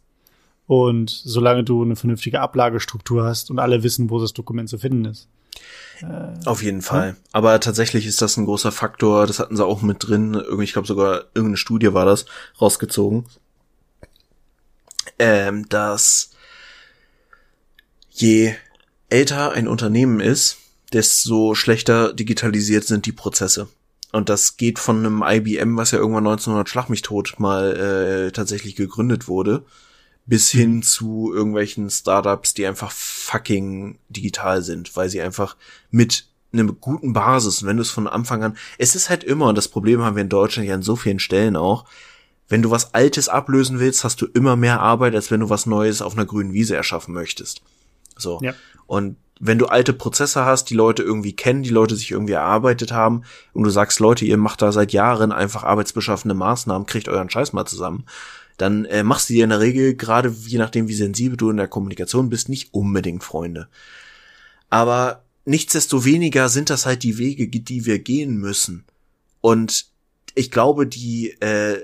Und 0.67 1.09
solange 1.09 1.63
du 1.63 1.83
eine 1.83 1.97
vernünftige 1.97 2.39
Ablagestruktur 2.39 3.25
hast 3.25 3.51
und 3.51 3.59
alle 3.59 3.83
wissen, 3.83 4.09
wo 4.09 4.19
das 4.19 4.31
Dokument 4.31 4.69
zu 4.69 4.77
finden 4.77 5.05
ist. 5.05 5.27
Äh, 6.01 6.45
Auf 6.45 6.63
jeden 6.63 6.81
Fall. 6.81 7.09
Ja. 7.09 7.15
Aber 7.33 7.59
tatsächlich 7.59 8.05
ist 8.05 8.21
das 8.21 8.37
ein 8.37 8.45
großer 8.45 8.71
Faktor. 8.71 9.27
Das 9.27 9.39
hatten 9.39 9.57
sie 9.57 9.65
auch 9.65 9.81
mit 9.81 10.07
drin. 10.07 10.41
Ich 10.61 10.73
glaube 10.73 10.87
sogar 10.87 11.25
irgendeine 11.33 11.57
Studie 11.57 11.93
war 11.93 12.05
das 12.05 12.25
rausgezogen. 12.61 13.25
Ähm, 15.19 15.67
dass 15.67 16.31
je 18.09 18.55
älter 19.09 19.51
ein 19.51 19.67
Unternehmen 19.67 20.19
ist, 20.19 20.57
desto 20.93 21.55
schlechter 21.55 22.13
digitalisiert 22.13 22.83
sind 22.83 23.05
die 23.05 23.11
Prozesse. 23.11 23.67
Und 24.11 24.29
das 24.29 24.57
geht 24.57 24.77
von 24.77 24.97
einem 24.97 25.23
IBM, 25.25 25.77
was 25.77 25.91
ja 25.91 25.99
irgendwann 25.99 26.27
1900 26.27 26.67
Schlag 26.67 26.89
mich 26.89 27.01
tot 27.01 27.35
mal 27.37 27.77
äh, 27.77 28.31
tatsächlich 28.31 28.75
gegründet 28.75 29.27
wurde, 29.27 29.63
bis 30.25 30.53
mhm. 30.53 30.59
hin 30.59 30.83
zu 30.83 31.31
irgendwelchen 31.33 31.89
Startups, 31.89 32.53
die 32.53 32.65
einfach 32.65 32.91
fucking 32.91 33.99
digital 34.09 34.61
sind, 34.61 34.95
weil 34.95 35.09
sie 35.09 35.21
einfach 35.21 35.55
mit 35.89 36.25
einer 36.53 36.65
guten 36.73 37.13
Basis, 37.13 37.61
und 37.61 37.69
wenn 37.69 37.77
du 37.77 37.81
es 37.81 37.91
von 37.91 38.07
Anfang 38.07 38.43
an, 38.43 38.57
es 38.77 38.95
ist 38.95 39.09
halt 39.09 39.23
immer, 39.23 39.47
und 39.47 39.57
das 39.57 39.69
Problem 39.69 40.01
haben 40.01 40.17
wir 40.17 40.23
in 40.23 40.29
Deutschland 40.29 40.67
ja 40.67 40.75
an 40.75 40.81
so 40.81 40.97
vielen 40.97 41.19
Stellen 41.19 41.55
auch, 41.55 41.85
wenn 42.49 42.61
du 42.61 42.69
was 42.69 42.93
Altes 42.93 43.29
ablösen 43.29 43.79
willst, 43.79 44.03
hast 44.03 44.21
du 44.21 44.25
immer 44.25 44.57
mehr 44.57 44.81
Arbeit, 44.81 45.15
als 45.15 45.31
wenn 45.31 45.39
du 45.39 45.49
was 45.49 45.65
Neues 45.65 46.01
auf 46.01 46.13
einer 46.13 46.25
grünen 46.25 46.51
Wiese 46.51 46.75
erschaffen 46.75 47.13
möchtest. 47.13 47.61
So. 48.17 48.39
Ja. 48.41 48.53
Und 48.87 49.15
wenn 49.43 49.57
du 49.57 49.65
alte 49.65 49.91
Prozesse 49.91 50.45
hast, 50.45 50.69
die 50.69 50.75
Leute 50.75 51.01
irgendwie 51.01 51.33
kennen, 51.33 51.63
die 51.63 51.69
Leute 51.69 51.95
sich 51.95 52.11
irgendwie 52.11 52.33
erarbeitet 52.33 52.91
haben 52.91 53.23
und 53.53 53.63
du 53.63 53.71
sagst, 53.71 53.99
Leute, 53.99 54.23
ihr 54.23 54.37
macht 54.37 54.61
da 54.61 54.71
seit 54.71 54.93
Jahren 54.93 55.31
einfach 55.31 55.63
arbeitsbeschaffende 55.63 56.35
Maßnahmen, 56.35 56.85
kriegt 56.85 57.09
euren 57.09 57.29
Scheiß 57.29 57.51
mal 57.51 57.65
zusammen, 57.65 58.05
dann 58.57 58.85
äh, 58.85 59.01
machst 59.01 59.29
du 59.29 59.33
dir 59.33 59.43
in 59.43 59.49
der 59.49 59.59
Regel, 59.59 59.95
gerade 59.95 60.29
je 60.45 60.59
nachdem, 60.59 60.87
wie 60.87 60.93
sensibel 60.93 61.37
du 61.37 61.49
in 61.49 61.57
der 61.57 61.67
Kommunikation 61.67 62.29
bist, 62.29 62.49
nicht 62.49 62.75
unbedingt 62.75 63.23
Freunde. 63.23 63.67
Aber 64.69 65.23
nichtsdestoweniger 65.45 66.47
sind 66.47 66.69
das 66.69 66.85
halt 66.85 67.01
die 67.01 67.17
Wege, 67.17 67.47
die 67.47 67.85
wir 67.87 67.97
gehen 67.97 68.37
müssen. 68.37 68.85
Und 69.41 69.87
ich 70.35 70.51
glaube, 70.51 70.85
die, 70.85 71.31
äh, 71.41 71.81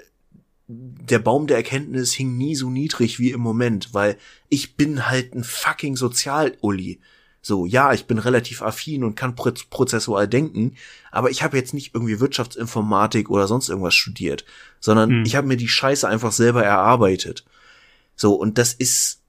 der 0.68 1.20
Baum 1.20 1.47
der 1.47 1.58
Erkenntnis 1.58 2.14
hing 2.14 2.38
nie 2.38 2.55
so 2.55 2.70
niedrig 2.70 3.18
wie 3.18 3.32
im 3.32 3.41
Moment, 3.41 3.95
weil 3.95 4.16
ich 4.47 4.76
bin 4.76 5.10
halt 5.10 5.34
ein 5.34 5.43
fucking 5.43 5.95
Sozial-Uli. 5.95 6.99
So, 7.41 7.65
ja, 7.65 7.93
ich 7.93 8.05
bin 8.05 8.17
relativ 8.17 8.61
affin 8.61 9.03
und 9.03 9.15
kann 9.15 9.35
prozessual 9.35 10.27
denken, 10.27 10.75
aber 11.11 11.29
ich 11.29 11.43
habe 11.43 11.55
jetzt 11.57 11.73
nicht 11.73 11.95
irgendwie 11.95 12.19
Wirtschaftsinformatik 12.19 13.29
oder 13.29 13.47
sonst 13.47 13.69
irgendwas 13.69 13.95
studiert, 13.95 14.43
sondern 14.79 15.09
hm. 15.09 15.23
ich 15.25 15.35
habe 15.35 15.47
mir 15.47 15.57
die 15.57 15.67
Scheiße 15.67 16.07
einfach 16.07 16.31
selber 16.31 16.63
erarbeitet. 16.63 17.45
So, 18.15 18.33
und 18.33 18.57
das 18.57 18.73
ist, 18.73 19.21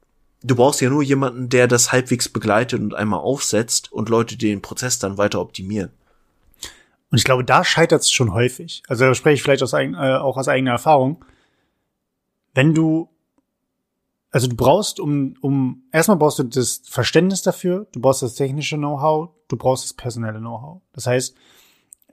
du 0.43 0.57
brauchst 0.57 0.81
ja 0.81 0.91
nur 0.91 1.03
jemanden, 1.03 1.49
der 1.49 1.69
das 1.69 1.93
halbwegs 1.93 2.29
begleitet 2.29 2.81
und 2.81 2.95
einmal 2.95 3.21
aufsetzt 3.21 3.93
und 3.93 4.09
Leute, 4.09 4.37
die 4.37 4.49
den 4.49 4.63
Prozess 4.63 4.99
dann 4.99 5.19
weiter 5.19 5.41
optimieren. 5.41 5.91
Und 7.11 7.19
ich 7.19 7.25
glaube, 7.25 7.45
da 7.45 7.65
scheitert 7.65 8.03
es 8.03 8.11
schon 8.11 8.33
häufig. 8.33 8.83
Also 8.89 9.05
da 9.05 9.15
spreche 9.15 9.35
ich 9.35 9.43
vielleicht 9.43 9.63
aus 9.63 9.75
eigen, 9.75 9.95
äh, 9.95 10.17
auch 10.17 10.37
aus 10.37 10.49
eigener 10.49 10.73
Erfahrung. 10.73 11.25
Wenn 12.55 12.75
du 12.75 13.09
also 14.31 14.47
du 14.47 14.57
brauchst, 14.57 15.01
um, 15.01 15.35
um, 15.41 15.85
erstmal 15.91 16.19
brauchst 16.19 16.39
du 16.39 16.43
das 16.45 16.83
Verständnis 16.85 17.43
dafür, 17.43 17.87
du 17.93 18.01
brauchst 18.01 18.23
das 18.23 18.35
technische 18.35 18.77
Know-how, 18.77 19.31
du 19.49 19.57
brauchst 19.57 19.85
das 19.85 19.93
personelle 19.95 20.39
Know-how. 20.39 20.83
Das 20.93 21.07
heißt, 21.07 21.35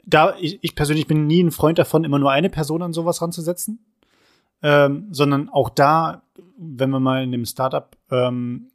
da, 0.05 0.35
ich, 0.39 0.59
ich 0.61 0.75
persönlich 0.75 1.07
bin 1.07 1.27
nie 1.27 1.43
ein 1.43 1.51
Freund 1.51 1.77
davon, 1.77 2.03
immer 2.03 2.19
nur 2.19 2.31
eine 2.31 2.49
Person 2.49 2.81
an 2.81 2.93
sowas 2.93 3.21
ranzusetzen, 3.21 3.79
ähm, 4.61 5.07
sondern 5.11 5.49
auch 5.49 5.69
da, 5.69 6.23
wenn 6.57 6.89
wir 6.89 6.99
mal 6.99 7.23
in 7.23 7.31
dem 7.31 7.45
Startup 7.45 7.97
ähm, 8.11 8.69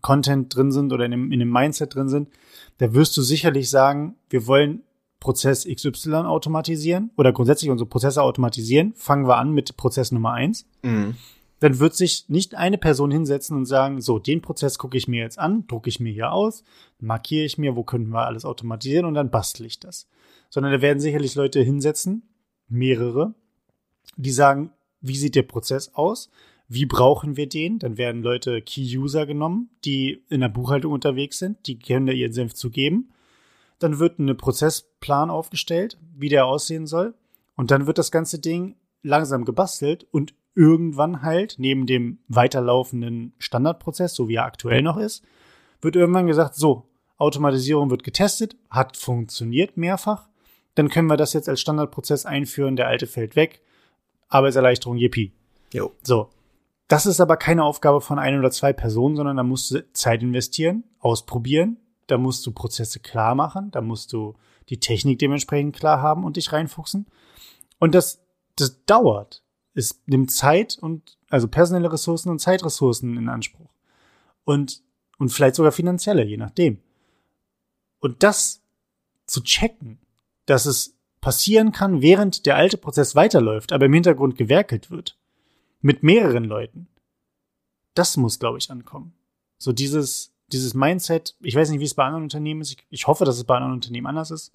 Content 0.00 0.54
drin 0.54 0.72
sind 0.72 0.92
oder 0.92 1.04
in 1.04 1.10
dem, 1.10 1.32
in 1.32 1.40
dem 1.40 1.50
Mindset 1.50 1.94
drin 1.94 2.08
sind, 2.08 2.30
da 2.78 2.94
wirst 2.94 3.14
du 3.16 3.22
sicherlich 3.22 3.68
sagen, 3.68 4.16
wir 4.30 4.46
wollen 4.46 4.82
Prozess 5.20 5.66
XY 5.66 6.14
automatisieren 6.14 7.10
oder 7.16 7.32
grundsätzlich 7.32 7.70
unsere 7.70 7.88
Prozesse 7.88 8.22
automatisieren. 8.22 8.94
Fangen 8.94 9.26
wir 9.26 9.36
an 9.36 9.52
mit 9.52 9.76
Prozess 9.76 10.12
Nummer 10.12 10.32
eins. 10.32 10.66
Mhm 10.82 11.16
dann 11.60 11.78
wird 11.78 11.94
sich 11.94 12.28
nicht 12.28 12.54
eine 12.54 12.78
Person 12.78 13.10
hinsetzen 13.10 13.56
und 13.56 13.64
sagen, 13.64 14.00
so, 14.00 14.18
den 14.18 14.42
Prozess 14.42 14.78
gucke 14.78 14.98
ich 14.98 15.08
mir 15.08 15.22
jetzt 15.22 15.38
an, 15.38 15.66
drucke 15.66 15.88
ich 15.88 16.00
mir 16.00 16.12
hier 16.12 16.32
aus, 16.32 16.64
markiere 16.98 17.44
ich 17.44 17.56
mir, 17.56 17.76
wo 17.76 17.82
können 17.82 18.08
wir 18.08 18.26
alles 18.26 18.44
automatisieren 18.44 19.06
und 19.06 19.14
dann 19.14 19.30
bastel 19.30 19.66
ich 19.66 19.80
das. 19.80 20.08
Sondern 20.50 20.72
da 20.72 20.82
werden 20.82 21.00
sicherlich 21.00 21.34
Leute 21.34 21.60
hinsetzen, 21.62 22.28
mehrere, 22.68 23.34
die 24.16 24.30
sagen, 24.30 24.72
wie 25.00 25.16
sieht 25.16 25.34
der 25.34 25.42
Prozess 25.42 25.94
aus? 25.94 26.30
Wie 26.68 26.86
brauchen 26.86 27.36
wir 27.36 27.48
den? 27.48 27.78
Dann 27.78 27.96
werden 27.96 28.22
Leute 28.22 28.60
Key-User 28.60 29.24
genommen, 29.24 29.70
die 29.84 30.24
in 30.28 30.40
der 30.40 30.48
Buchhaltung 30.48 30.92
unterwegs 30.92 31.38
sind, 31.38 31.66
die 31.66 31.78
können 31.78 32.06
da 32.06 32.12
ihren 32.12 32.32
Senf 32.32 32.54
zu 32.54 32.70
geben. 32.70 33.12
Dann 33.78 33.98
wird 33.98 34.18
ein 34.18 34.36
Prozessplan 34.36 35.30
aufgestellt, 35.30 35.98
wie 36.16 36.28
der 36.28 36.46
aussehen 36.46 36.86
soll. 36.86 37.14
Und 37.56 37.70
dann 37.70 37.86
wird 37.86 37.98
das 37.98 38.10
ganze 38.10 38.38
Ding 38.38 38.76
langsam 39.02 39.44
gebastelt 39.44 40.06
und 40.10 40.34
irgendwann 40.56 41.22
halt, 41.22 41.56
neben 41.58 41.86
dem 41.86 42.18
weiterlaufenden 42.26 43.34
Standardprozess, 43.38 44.14
so 44.14 44.28
wie 44.28 44.36
er 44.36 44.46
aktuell 44.46 44.82
noch 44.82 44.96
ist, 44.96 45.22
wird 45.82 45.94
irgendwann 45.94 46.26
gesagt, 46.26 46.56
so, 46.56 46.88
Automatisierung 47.18 47.90
wird 47.90 48.02
getestet, 48.02 48.56
hat 48.70 48.96
funktioniert 48.96 49.76
mehrfach, 49.76 50.28
dann 50.74 50.88
können 50.88 51.08
wir 51.08 51.16
das 51.16 51.34
jetzt 51.34 51.48
als 51.48 51.60
Standardprozess 51.60 52.26
einführen, 52.26 52.76
der 52.76 52.88
alte 52.88 53.06
fällt 53.06 53.36
weg, 53.36 53.60
Arbeitserleichterung, 54.28 54.96
yippie. 54.96 55.32
Jo. 55.72 55.92
So. 56.02 56.30
Das 56.88 57.04
ist 57.04 57.20
aber 57.20 57.36
keine 57.36 57.64
Aufgabe 57.64 58.00
von 58.00 58.18
ein 58.18 58.38
oder 58.38 58.50
zwei 58.50 58.72
Personen, 58.72 59.16
sondern 59.16 59.36
da 59.36 59.42
musst 59.42 59.72
du 59.72 59.92
Zeit 59.92 60.22
investieren, 60.22 60.84
ausprobieren, 61.00 61.78
da 62.06 62.16
musst 62.16 62.46
du 62.46 62.52
Prozesse 62.52 63.00
klar 63.00 63.34
machen, 63.34 63.70
da 63.72 63.80
musst 63.80 64.12
du 64.12 64.34
die 64.68 64.78
Technik 64.78 65.18
dementsprechend 65.18 65.74
klar 65.74 66.00
haben 66.00 66.24
und 66.24 66.36
dich 66.36 66.52
reinfuchsen. 66.52 67.06
Und 67.78 67.94
das, 67.94 68.24
das 68.56 68.84
dauert 68.84 69.42
es 69.76 70.00
nimmt 70.06 70.30
Zeit 70.30 70.78
und 70.80 71.18
also 71.28 71.48
personelle 71.48 71.92
Ressourcen 71.92 72.30
und 72.30 72.40
Zeitressourcen 72.40 73.16
in 73.16 73.28
Anspruch. 73.28 73.70
Und, 74.44 74.82
und 75.18 75.28
vielleicht 75.28 75.56
sogar 75.56 75.72
finanzielle, 75.72 76.24
je 76.24 76.38
nachdem. 76.38 76.80
Und 78.00 78.22
das 78.22 78.62
zu 79.26 79.42
checken, 79.42 79.98
dass 80.46 80.66
es 80.66 80.94
passieren 81.20 81.72
kann, 81.72 82.00
während 82.00 82.46
der 82.46 82.56
alte 82.56 82.78
Prozess 82.78 83.14
weiterläuft, 83.14 83.72
aber 83.72 83.86
im 83.86 83.92
Hintergrund 83.92 84.36
gewerkelt 84.36 84.90
wird. 84.90 85.18
Mit 85.80 86.02
mehreren 86.02 86.44
Leuten. 86.44 86.88
Das 87.94 88.16
muss, 88.16 88.38
glaube 88.38 88.58
ich, 88.58 88.70
ankommen. 88.70 89.14
So 89.58 89.72
dieses, 89.72 90.32
dieses 90.52 90.74
Mindset, 90.74 91.36
ich 91.40 91.54
weiß 91.54 91.70
nicht, 91.70 91.80
wie 91.80 91.84
es 91.84 91.94
bei 91.94 92.04
anderen 92.04 92.24
Unternehmen 92.24 92.60
ist. 92.60 92.72
Ich, 92.72 92.86
ich 92.90 93.06
hoffe, 93.06 93.24
dass 93.24 93.36
es 93.36 93.44
bei 93.44 93.56
anderen 93.56 93.74
Unternehmen 93.74 94.06
anders 94.06 94.30
ist 94.30 94.52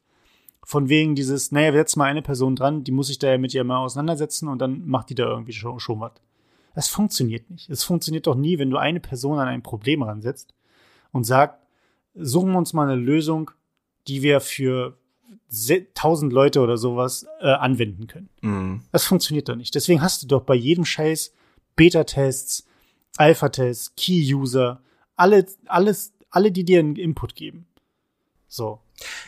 von 0.64 0.89
wegen 0.89 1.16
dieses, 1.16 1.51
naja, 1.51 1.74
wir 1.74 1.80
setzen 1.80 1.99
mal 1.99 2.05
eine 2.05 2.22
Person 2.22 2.55
dran, 2.55 2.84
die 2.84 2.91
muss 2.91 3.07
sich 3.07 3.20
da 3.20 3.30
ja 3.32 3.38
mit 3.38 3.53
ihr 3.53 3.64
mal 3.64 3.80
auseinandersetzen 3.80 4.47
und 4.47 4.59
dann 4.59 4.86
macht 4.88 5.09
die 5.09 5.16
da 5.16 5.26
irgendwie 5.26 5.53
schon, 5.53 5.80
schon 5.80 5.99
was. 5.99 6.14
Das 6.76 6.88
funktioniert 6.88 7.49
nicht. 7.49 7.70
Es 7.70 7.84
funktioniert 7.84 8.28
doch 8.28 8.36
nie, 8.36 8.57
wenn 8.59 8.70
du 8.70 8.78
eine 8.78 8.99
Person 8.99 9.39
an 9.39 9.47
ein 9.47 9.64
Problem 9.64 10.03
ransetzt 10.03 10.53
und 11.12 11.26
sagst, 11.26 11.59
suchen 12.14 12.51
wir 12.51 12.57
uns 12.57 12.74
mal 12.74 12.89
eine 12.89 12.99
Lösung, 12.99 13.51
die 14.07 14.22
wir 14.22 14.39
für 14.39 14.97
tausend 15.93 16.32
Leute 16.32 16.62
oder 16.62 16.78
sowas 16.78 17.26
äh, 17.41 17.47
anwenden 17.47 18.07
können. 18.07 18.30
Mhm. 18.41 18.82
Das 18.91 19.05
funktioniert 19.05 19.49
doch 19.49 19.55
nicht. 19.55 19.76
Deswegen 19.76 20.01
hast 20.01 20.24
du 20.24 20.28
doch 20.28 20.43
bei 20.43 20.55
jedem 20.55 20.86
Scheiß 20.86 21.34
Beta-Tests, 21.76 22.66
Alpha-Tests, 23.18 23.95
Key-User, 23.95 24.82
alle, 25.16 25.45
alles, 25.66 26.14
alle, 26.30 26.51
die 26.51 26.64
dir 26.64 26.80
einen 26.80 26.95
Input 26.95 27.36
geben. 27.36 27.68
So. 28.54 28.82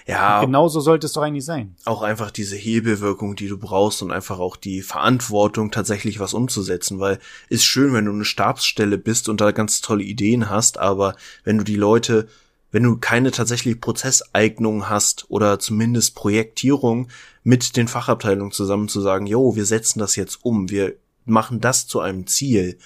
Ja. 0.06 0.42
Und 0.42 0.48
genauso 0.48 0.82
sollte 0.82 1.08
es 1.08 1.14
doch 1.14 1.22
eigentlich 1.22 1.46
sein. 1.46 1.78
Auch 1.86 2.02
einfach 2.02 2.30
diese 2.30 2.58
Hebelwirkung, 2.58 3.38
die 3.38 3.48
du 3.48 3.58
brauchst 3.58 4.04
und 4.04 4.12
einfach 4.12 4.38
auch 4.38 4.58
die 4.58 4.82
Verantwortung, 4.82 5.72
tatsächlich 5.72 6.20
was 6.20 6.34
umzusetzen, 6.34 7.00
weil 7.00 7.20
ist 7.48 7.64
schön, 7.64 7.94
wenn 7.94 8.04
du 8.04 8.12
eine 8.12 8.26
Stabsstelle 8.26 8.98
bist 8.98 9.30
und 9.30 9.40
da 9.40 9.52
ganz 9.52 9.80
tolle 9.80 10.04
Ideen 10.04 10.50
hast, 10.50 10.78
aber 10.78 11.16
wenn 11.46 11.58
du 11.58 11.64
die 11.64 11.78
Leute, 11.78 12.28
wenn 12.72 12.84
du 12.84 12.98
keine 12.98 13.32
tatsächliche 13.32 13.78
Prozesseignung 13.78 14.90
hast 14.90 15.26
oder 15.30 15.58
zumindest 15.58 16.16
Projektierung 16.16 17.08
mit 17.44 17.78
den 17.78 17.88
Fachabteilungen 17.88 18.52
zusammen 18.52 18.90
zu 18.90 19.00
sagen, 19.00 19.26
jo, 19.26 19.56
wir 19.56 19.66
setzen 19.66 20.00
das 20.00 20.18
jetzt 20.18 20.44
um, 20.44 20.70
wir 20.70 20.96
machen 21.24 21.62
das 21.62 21.88
zu 21.88 22.02
einem 22.02 22.28
Ziel, 22.28 22.78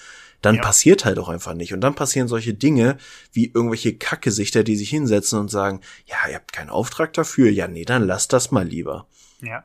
dann 0.42 0.56
ja. 0.56 0.62
passiert 0.62 1.04
halt 1.04 1.18
auch 1.18 1.28
einfach 1.28 1.54
nicht. 1.54 1.72
Und 1.72 1.80
dann 1.80 1.94
passieren 1.94 2.28
solche 2.28 2.54
Dinge 2.54 2.96
wie 3.32 3.46
irgendwelche 3.46 3.96
Kackesichter, 3.96 4.64
die 4.64 4.76
sich 4.76 4.90
hinsetzen 4.90 5.38
und 5.38 5.50
sagen, 5.50 5.80
ja, 6.06 6.16
ihr 6.28 6.36
habt 6.36 6.52
keinen 6.52 6.70
Auftrag 6.70 7.12
dafür. 7.12 7.50
Ja, 7.50 7.68
nee, 7.68 7.84
dann 7.84 8.06
lasst 8.06 8.32
das 8.32 8.50
mal 8.50 8.66
lieber. 8.66 9.06
Ja. 9.40 9.64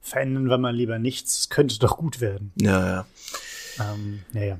Verändern 0.00 0.48
wir 0.48 0.58
mal 0.58 0.74
lieber 0.74 0.98
nichts. 0.98 1.38
Es 1.38 1.48
könnte 1.48 1.78
doch 1.78 1.96
gut 1.96 2.20
werden. 2.20 2.52
Ja, 2.56 2.86
ja. 2.86 3.06
Ähm, 3.80 4.20
ja, 4.32 4.42
ja. 4.42 4.58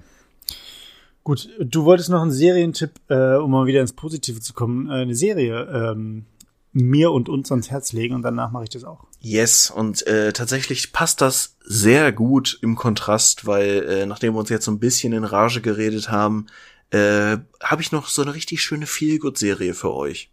Gut, 1.25 1.51
du 1.61 1.85
wolltest 1.85 2.09
noch 2.09 2.23
einen 2.23 2.31
Serientipp, 2.31 2.93
äh, 3.09 3.35
um 3.35 3.51
mal 3.51 3.67
wieder 3.67 3.83
ins 3.83 3.93
Positive 3.93 4.41
zu 4.41 4.55
kommen, 4.55 4.89
äh, 4.89 5.03
eine 5.03 5.15
Serie 5.15 5.93
ähm, 5.93 6.25
mir 6.73 7.13
und 7.13 7.29
uns 7.29 7.51
ans 7.51 7.71
Herz 7.71 7.93
legen 7.93 8.15
und 8.15 8.23
danach 8.23 8.51
mache 8.51 8.65
ich 8.65 8.71
das 8.71 8.85
auch. 8.85 9.05
Yes, 9.21 9.71
und 9.71 10.07
äh, 10.07 10.33
tatsächlich 10.33 10.93
passt 10.93 11.21
das 11.21 11.58
sehr 11.71 12.13
gut 12.13 12.59
im 12.63 12.77
Kontrast, 12.77 13.47
weil 13.47 13.85
äh, 13.85 14.07
nachdem 14.07 14.33
wir 14.33 14.41
uns 14.41 14.49
jetzt 14.49 14.65
so 14.65 14.71
ein 14.71 14.79
bisschen 14.79 15.13
in 15.13 15.25
Rage 15.25 15.61
geredet 15.61 16.11
haben, 16.11 16.47
äh, 16.91 17.37
habe 17.63 17.83
ich 17.83 17.93
noch 17.93 18.09
so 18.09 18.23
eine 18.23 18.33
richtig 18.33 18.63
schöne 18.63 18.87
Feelgood-Serie 18.87 19.75
für 19.75 19.93
euch. 19.93 20.31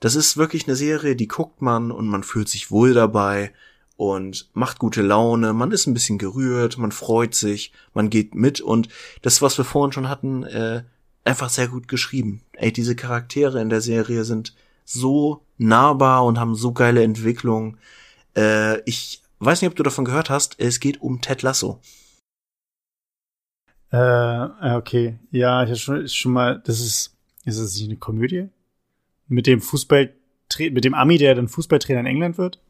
Das 0.00 0.14
ist 0.14 0.36
wirklich 0.36 0.66
eine 0.66 0.76
Serie, 0.76 1.16
die 1.16 1.28
guckt 1.28 1.62
man 1.62 1.90
und 1.90 2.08
man 2.08 2.22
fühlt 2.22 2.50
sich 2.50 2.70
wohl 2.70 2.92
dabei 2.92 3.52
und 3.96 4.50
macht 4.52 4.78
gute 4.78 5.00
Laune, 5.00 5.54
man 5.54 5.72
ist 5.72 5.86
ein 5.86 5.94
bisschen 5.94 6.18
gerührt, 6.18 6.76
man 6.76 6.92
freut 6.92 7.34
sich, 7.34 7.72
man 7.94 8.10
geht 8.10 8.34
mit 8.34 8.60
und 8.60 8.90
das, 9.22 9.40
was 9.40 9.56
wir 9.56 9.64
vorhin 9.64 9.92
schon 9.92 10.10
hatten, 10.10 10.42
äh, 10.42 10.82
einfach 11.24 11.48
sehr 11.48 11.68
gut 11.68 11.88
geschrieben. 11.88 12.42
Ey, 12.52 12.70
diese 12.70 12.96
Charaktere 12.96 13.62
in 13.62 13.70
der 13.70 13.80
Serie 13.80 14.24
sind 14.24 14.54
so 14.84 15.40
nahbar 15.56 16.26
und 16.26 16.38
haben 16.38 16.54
so 16.54 16.72
geile 16.72 17.02
Entwicklungen. 17.02 17.78
Äh, 18.36 18.82
ich 18.82 19.19
weiß 19.40 19.62
nicht, 19.62 19.70
ob 19.70 19.76
du 19.76 19.82
davon 19.82 20.04
gehört 20.04 20.30
hast. 20.30 20.56
Es 20.58 20.80
geht 20.80 21.00
um 21.00 21.20
Ted 21.20 21.42
Lasso. 21.42 21.80
Äh, 23.90 24.76
okay. 24.76 25.18
Ja, 25.30 25.62
ich 25.62 25.70
habe 25.70 25.78
schon, 25.78 26.08
schon 26.08 26.32
mal, 26.32 26.62
das 26.64 26.80
ist, 26.80 27.16
ist 27.44 27.60
das 27.60 27.74
nicht 27.74 27.88
eine 27.88 27.96
Komödie? 27.96 28.48
Mit 29.28 29.46
dem 29.46 29.60
Fußball, 29.60 30.12
mit 30.58 30.84
dem 30.84 30.94
Ami, 30.94 31.18
der 31.18 31.34
dann 31.34 31.48
Fußballtrainer 31.48 32.00
in 32.00 32.06
England 32.06 32.38
wird? 32.38 32.60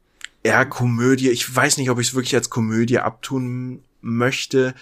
Ja, 0.44 0.64
Komödie. 0.64 1.30
Ich 1.30 1.54
weiß 1.54 1.76
nicht, 1.76 1.90
ob 1.90 1.98
ich 1.98 2.08
es 2.08 2.14
wirklich 2.14 2.34
als 2.34 2.50
Komödie 2.50 2.98
abtun 2.98 3.82
möchte. 4.00 4.74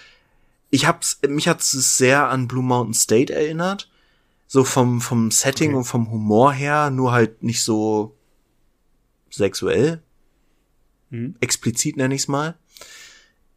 Ich 0.69 0.85
hab's, 0.85 1.19
mich 1.27 1.47
hat's 1.47 1.71
sehr 1.71 2.29
an 2.29 2.47
Blue 2.47 2.63
Mountain 2.63 2.93
State 2.93 3.33
erinnert. 3.33 3.89
So 4.47 4.63
vom, 4.63 5.01
vom 5.01 5.31
Setting 5.31 5.69
okay. 5.69 5.77
und 5.77 5.83
vom 5.83 6.11
Humor 6.11 6.53
her, 6.53 6.89
nur 6.89 7.11
halt 7.11 7.43
nicht 7.43 7.61
so 7.61 8.15
sexuell. 9.29 10.01
Hm. 11.11 11.35
Explizit 11.39 11.97
nenne 11.97 12.15
ich 12.15 12.21
es 12.21 12.27
mal. 12.27 12.55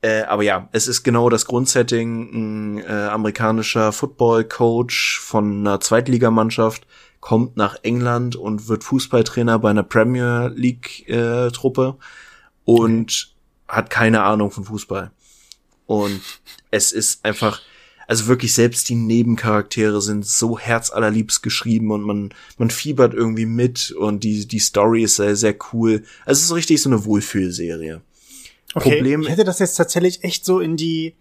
Äh, 0.03 0.23
aber 0.23 0.43
ja, 0.43 0.69
es 0.73 0.89
ist 0.89 1.05
genau 1.05 1.29
das 1.31 1.47
Grundsetting. 1.47 2.33
Ein 2.33 2.79
äh, 2.79 3.09
amerikanischer 3.09 3.93
Football-Coach 3.93 5.21
von 5.21 5.61
einer 5.61 5.81
Zweitligamannschaft 5.81 6.87
kommt 7.21 7.57
nach 7.57 7.77
England 7.85 8.35
und 8.35 8.67
wird 8.67 8.83
Fußballtrainer 8.83 9.61
bei 9.61 9.71
einer 9.71 9.85
Premier 9.85 10.51
League-Truppe 10.55 11.97
äh, 11.97 12.71
und 12.71 13.35
okay. 13.69 13.77
hat 13.77 13.91
keine 13.91 14.25
Ahnung 14.25 14.51
von 14.51 14.65
Fußball. 14.65 15.13
Und 15.87 16.21
es 16.73 16.91
ist 16.91 17.25
einfach, 17.25 17.61
also 18.13 18.27
wirklich 18.27 18.53
selbst 18.53 18.91
die 18.91 18.95
Nebencharaktere 18.95 20.03
sind 20.03 20.27
so 20.27 20.59
herzallerliebst 20.59 21.43
geschrieben 21.43 21.91
und 21.91 22.03
man, 22.03 22.35
man 22.59 22.69
fiebert 22.69 23.15
irgendwie 23.15 23.47
mit 23.47 23.91
und 23.91 24.23
die, 24.23 24.47
die 24.47 24.59
Story 24.59 25.05
ist 25.05 25.17
sehr, 25.17 25.35
sehr 25.35 25.55
cool. 25.73 26.05
Also 26.27 26.41
es 26.41 26.45
ist 26.45 26.53
richtig 26.55 26.83
so 26.83 26.91
eine 26.91 27.07
Wohlfühlserie. 27.07 28.03
Okay, 28.75 28.97
Problem, 28.97 29.23
ich 29.23 29.31
hätte 29.31 29.45
das 29.45 29.61
jetzt 29.61 29.77
tatsächlich 29.77 30.25
echt 30.25 30.45
so 30.45 30.61
in 30.61 30.77
die, 30.77 31.15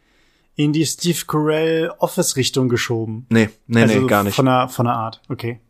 in 0.58 0.74
die 0.74 0.86
Steve 0.86 1.20
Carell 1.26 1.94
Office 2.00 2.36
Richtung 2.36 2.68
geschoben. 2.68 3.26
Nee, 3.30 3.48
nee, 3.68 3.84
also 3.84 4.02
nee, 4.02 4.08
gar 4.08 4.26
nicht. 4.26 4.36
Von 4.36 4.48
der, 4.48 4.68
von 4.68 4.86
der 4.86 4.96
Art, 4.96 5.22
okay. 5.30 5.62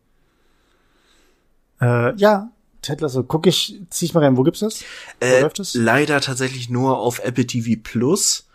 Äh, 1.80 2.15
ja, 2.15 2.49
Ted 2.81 2.99
Lasso, 2.99 3.22
guck 3.22 3.45
ich, 3.45 3.80
zieh 3.91 4.06
ich 4.06 4.15
mal 4.15 4.23
rein, 4.23 4.38
wo 4.38 4.41
gibt's 4.41 4.61
das? 4.61 4.84
Wo 5.19 5.27
äh, 5.27 5.41
läuft 5.41 5.60
das? 5.60 5.76
Leider 5.76 6.19
tatsächlich 6.19 6.72
nur 6.72 6.98
auf 6.98 7.19
Apple 7.19 7.45
TV 7.45 7.80
Plus. 7.84 8.48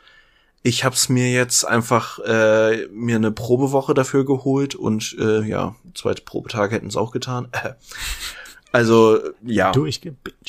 Ich 0.67 0.85
hab's 0.85 1.09
mir 1.09 1.31
jetzt 1.31 1.63
einfach 1.65 2.19
äh, 2.19 2.89
mir 2.89 3.15
eine 3.15 3.31
Probewoche 3.31 3.95
dafür 3.95 4.25
geholt 4.25 4.75
und 4.75 5.15
äh, 5.17 5.43
ja, 5.43 5.77
zweite 5.95 6.23
Probetag 6.23 6.73
hätten 6.73 6.89
es 6.89 6.97
auch 6.97 7.13
getan. 7.13 7.49
Also 8.73 9.21
ja, 9.43 9.73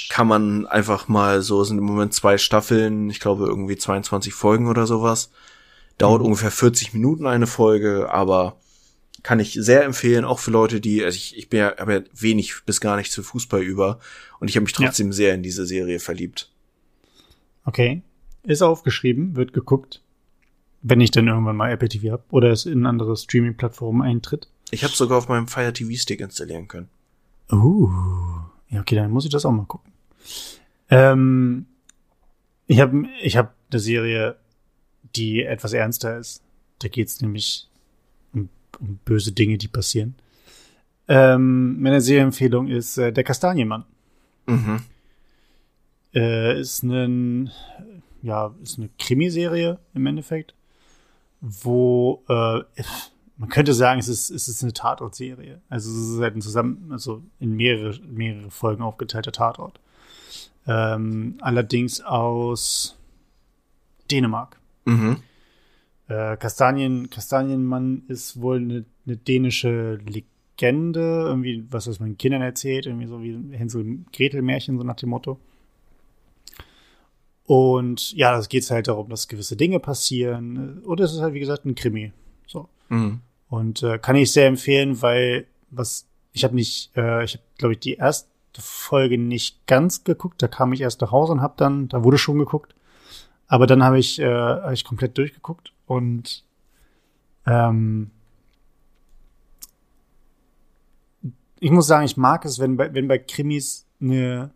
kann 0.10 0.28
man 0.28 0.66
einfach 0.66 1.08
mal 1.08 1.42
so 1.42 1.64
sind 1.64 1.78
im 1.78 1.86
Moment 1.86 2.14
zwei 2.14 2.38
Staffeln, 2.38 3.10
ich 3.10 3.22
glaube 3.22 3.46
irgendwie 3.46 3.78
22 3.78 4.34
Folgen 4.34 4.68
oder 4.68 4.86
sowas. 4.86 5.32
Dauert 5.98 6.20
mhm. 6.20 6.26
ungefähr 6.26 6.52
40 6.52 6.94
Minuten 6.94 7.26
eine 7.26 7.48
Folge, 7.48 8.10
aber 8.12 8.58
kann 9.24 9.40
ich 9.40 9.54
sehr 9.54 9.86
empfehlen, 9.86 10.26
auch 10.26 10.40
für 10.40 10.52
Leute, 10.52 10.82
die, 10.82 11.06
also 11.06 11.16
ich, 11.16 11.38
ich 11.38 11.48
bin 11.48 11.60
ja, 11.60 11.78
habe 11.78 11.94
ja 11.94 12.02
wenig 12.14 12.66
bis 12.66 12.82
gar 12.82 12.98
nicht 12.98 13.14
zu 13.14 13.24
Fußball 13.24 13.62
über 13.62 14.00
und 14.40 14.50
ich 14.50 14.58
habe 14.58 14.66
mich 14.66 14.74
trotzdem 14.74 15.08
ja. 15.08 15.14
sehr 15.14 15.34
in 15.34 15.44
diese 15.44 15.66
Serie 15.66 16.00
verliebt. 16.00 16.52
Okay. 17.64 18.02
Ist 18.44 18.62
aufgeschrieben, 18.62 19.38
wird 19.38 19.54
geguckt, 19.54 20.02
wenn 20.90 21.02
ich 21.02 21.12
dann 21.12 21.28
irgendwann 21.28 21.56
mal 21.56 21.72
Apple 21.72 21.90
TV 21.90 22.12
habe 22.12 22.24
oder 22.30 22.52
es 22.52 22.66
in 22.66 22.86
andere 22.86 23.16
Streaming-Plattformen 23.16 24.02
eintritt. 24.02 24.48
Ich 24.72 24.84
habe 24.84 24.94
sogar 24.94 25.18
auf 25.18 25.30
meinem 25.30 25.48
Fire 25.48 25.74
TV 25.74 25.98
Stick 26.00 26.22
installieren 26.22 26.68
können. 26.68 26.90
Uh, 27.52 27.90
ja, 28.70 28.82
okay, 28.82 28.96
dann 28.96 29.12
muss 29.12 29.26
ich 29.26 29.32
das 29.32 29.46
auch 29.46 29.52
mal 29.52 29.66
gucken. 29.66 29.92
Ähm, 30.90 31.66
ich 32.68 32.80
habe 32.80 33.06
ich 33.22 33.38
hab 33.38 33.56
eine 33.72 33.80
Serie, 33.80 34.38
die 35.16 35.44
etwas 35.44 35.74
ernster 35.74 36.18
ist. 36.18 36.42
Da 36.80 36.88
geht's 36.90 37.22
nämlich 37.22 37.70
um 38.34 39.00
böse 39.06 39.32
Dinge, 39.32 39.58
die 39.58 39.68
passieren. 39.68 40.16
Ähm, 41.08 41.82
meine 41.82 42.02
Serienempfehlung 42.02 42.68
ist 42.68 42.98
äh, 42.98 43.12
Der 43.12 43.24
Kastanienmann. 43.24 43.86
Mhm. 44.46 44.82
Äh, 46.14 46.60
ist 46.60 46.84
ein, 46.84 47.52
ja, 48.22 48.54
ist 48.62 48.78
eine 48.78 48.90
Krimiserie 49.00 49.80
im 49.94 50.06
Endeffekt, 50.06 50.54
wo 51.42 52.24
äh, 52.28 52.62
man 53.38 53.50
könnte 53.50 53.74
sagen, 53.74 54.00
es 54.00 54.08
ist, 54.08 54.30
es 54.30 54.48
ist 54.48 54.64
eine 54.64 54.74
Tatortserie. 54.74 55.62
Also 55.70 55.92
es 55.92 56.16
ist 56.16 56.20
halt 56.20 56.36
ein 56.36 56.42
zusammen, 56.42 56.90
also 56.92 57.22
in 57.40 57.56
mehrere, 57.56 58.00
mehrere 58.02 58.50
Folgen 58.50 58.82
aufgeteilter 58.82 59.32
Tatort. 59.32 59.80
Ähm, 60.66 61.38
allerdings 61.42 62.02
aus 62.02 62.98
Dänemark. 64.10 64.60
Mhm. 64.86 65.18
Äh, 66.08 66.38
Kastanien, 66.38 67.10
Kastanienmann 67.10 68.04
ist 68.08 68.42
wohl 68.42 68.58
eine, 68.58 68.86
eine 69.06 69.18
dänische 69.18 70.00
Legende, 70.06 71.26
irgendwie 71.28 71.66
was, 71.70 71.88
was 71.88 72.00
man 72.00 72.18
Kindern 72.18 72.42
erzählt, 72.42 72.86
irgendwie 72.86 73.08
so 73.08 73.22
wie 73.22 73.56
Hänsel 73.56 74.00
Gretel 74.12 74.42
Märchen, 74.42 74.78
so 74.78 74.84
nach 74.84 74.96
dem 74.96 75.10
Motto. 75.10 75.40
Und 77.48 78.12
ja, 78.12 78.34
das 78.34 78.50
geht 78.50 78.70
halt 78.70 78.90
darum, 78.90 79.08
dass 79.10 79.30
gewisse 79.30 79.56
Dinge 79.56 79.80
passieren. 79.80 80.80
Und 80.80 81.00
es 81.00 81.14
ist 81.14 81.22
halt, 81.22 81.34
wie 81.34 81.40
gesagt, 81.40 81.66
ein 81.66 81.76
Krimi. 81.76 82.12
So. 82.46 82.68
Mhm. 82.90 83.22
Und 83.48 83.84
äh, 83.84 83.98
kann 83.98 84.18
ich 84.18 84.34
sehr 84.34 84.48
empfehlen, 84.48 85.02
weil 85.02 85.48
was, 85.70 86.06
ich 86.34 86.44
habe 86.44 86.56
nicht, 86.56 86.92
äh, 86.98 87.24
ich 87.24 87.36
habe, 87.36 87.44
glaube 87.58 87.74
ich, 87.74 87.80
die 87.80 87.94
erste 87.94 88.28
Folge 88.60 89.18
nicht 89.18 89.66
ganz 89.66 90.04
geguckt. 90.04 90.42
Da 90.42 90.50
kam 90.50 90.74
ich 90.74 90.82
erst 90.82 91.00
nach 91.00 91.14
Hause 91.14 91.32
und 91.32 91.42
habe 91.42 91.54
dann, 91.56 91.88
da 91.88 92.04
wurde 92.04 92.18
schon 92.18 92.38
geguckt. 92.38 92.76
Aber 93.48 93.66
dann 93.66 93.82
habe 93.82 93.98
ich, 93.98 94.20
äh, 94.20 94.26
hab 94.28 94.74
ich 94.74 94.84
komplett 94.84 95.18
durchgeguckt 95.18 95.72
und 95.86 96.44
ähm, 97.46 98.12
ich 101.62 101.72
muss 101.72 101.88
sagen, 101.88 102.06
ich 102.06 102.18
mag 102.18 102.44
es, 102.44 102.60
wenn 102.60 102.76
bei, 102.76 102.94
wenn 102.94 103.08
bei 103.08 103.20
Krimis 103.20 103.88
eine 104.02 104.52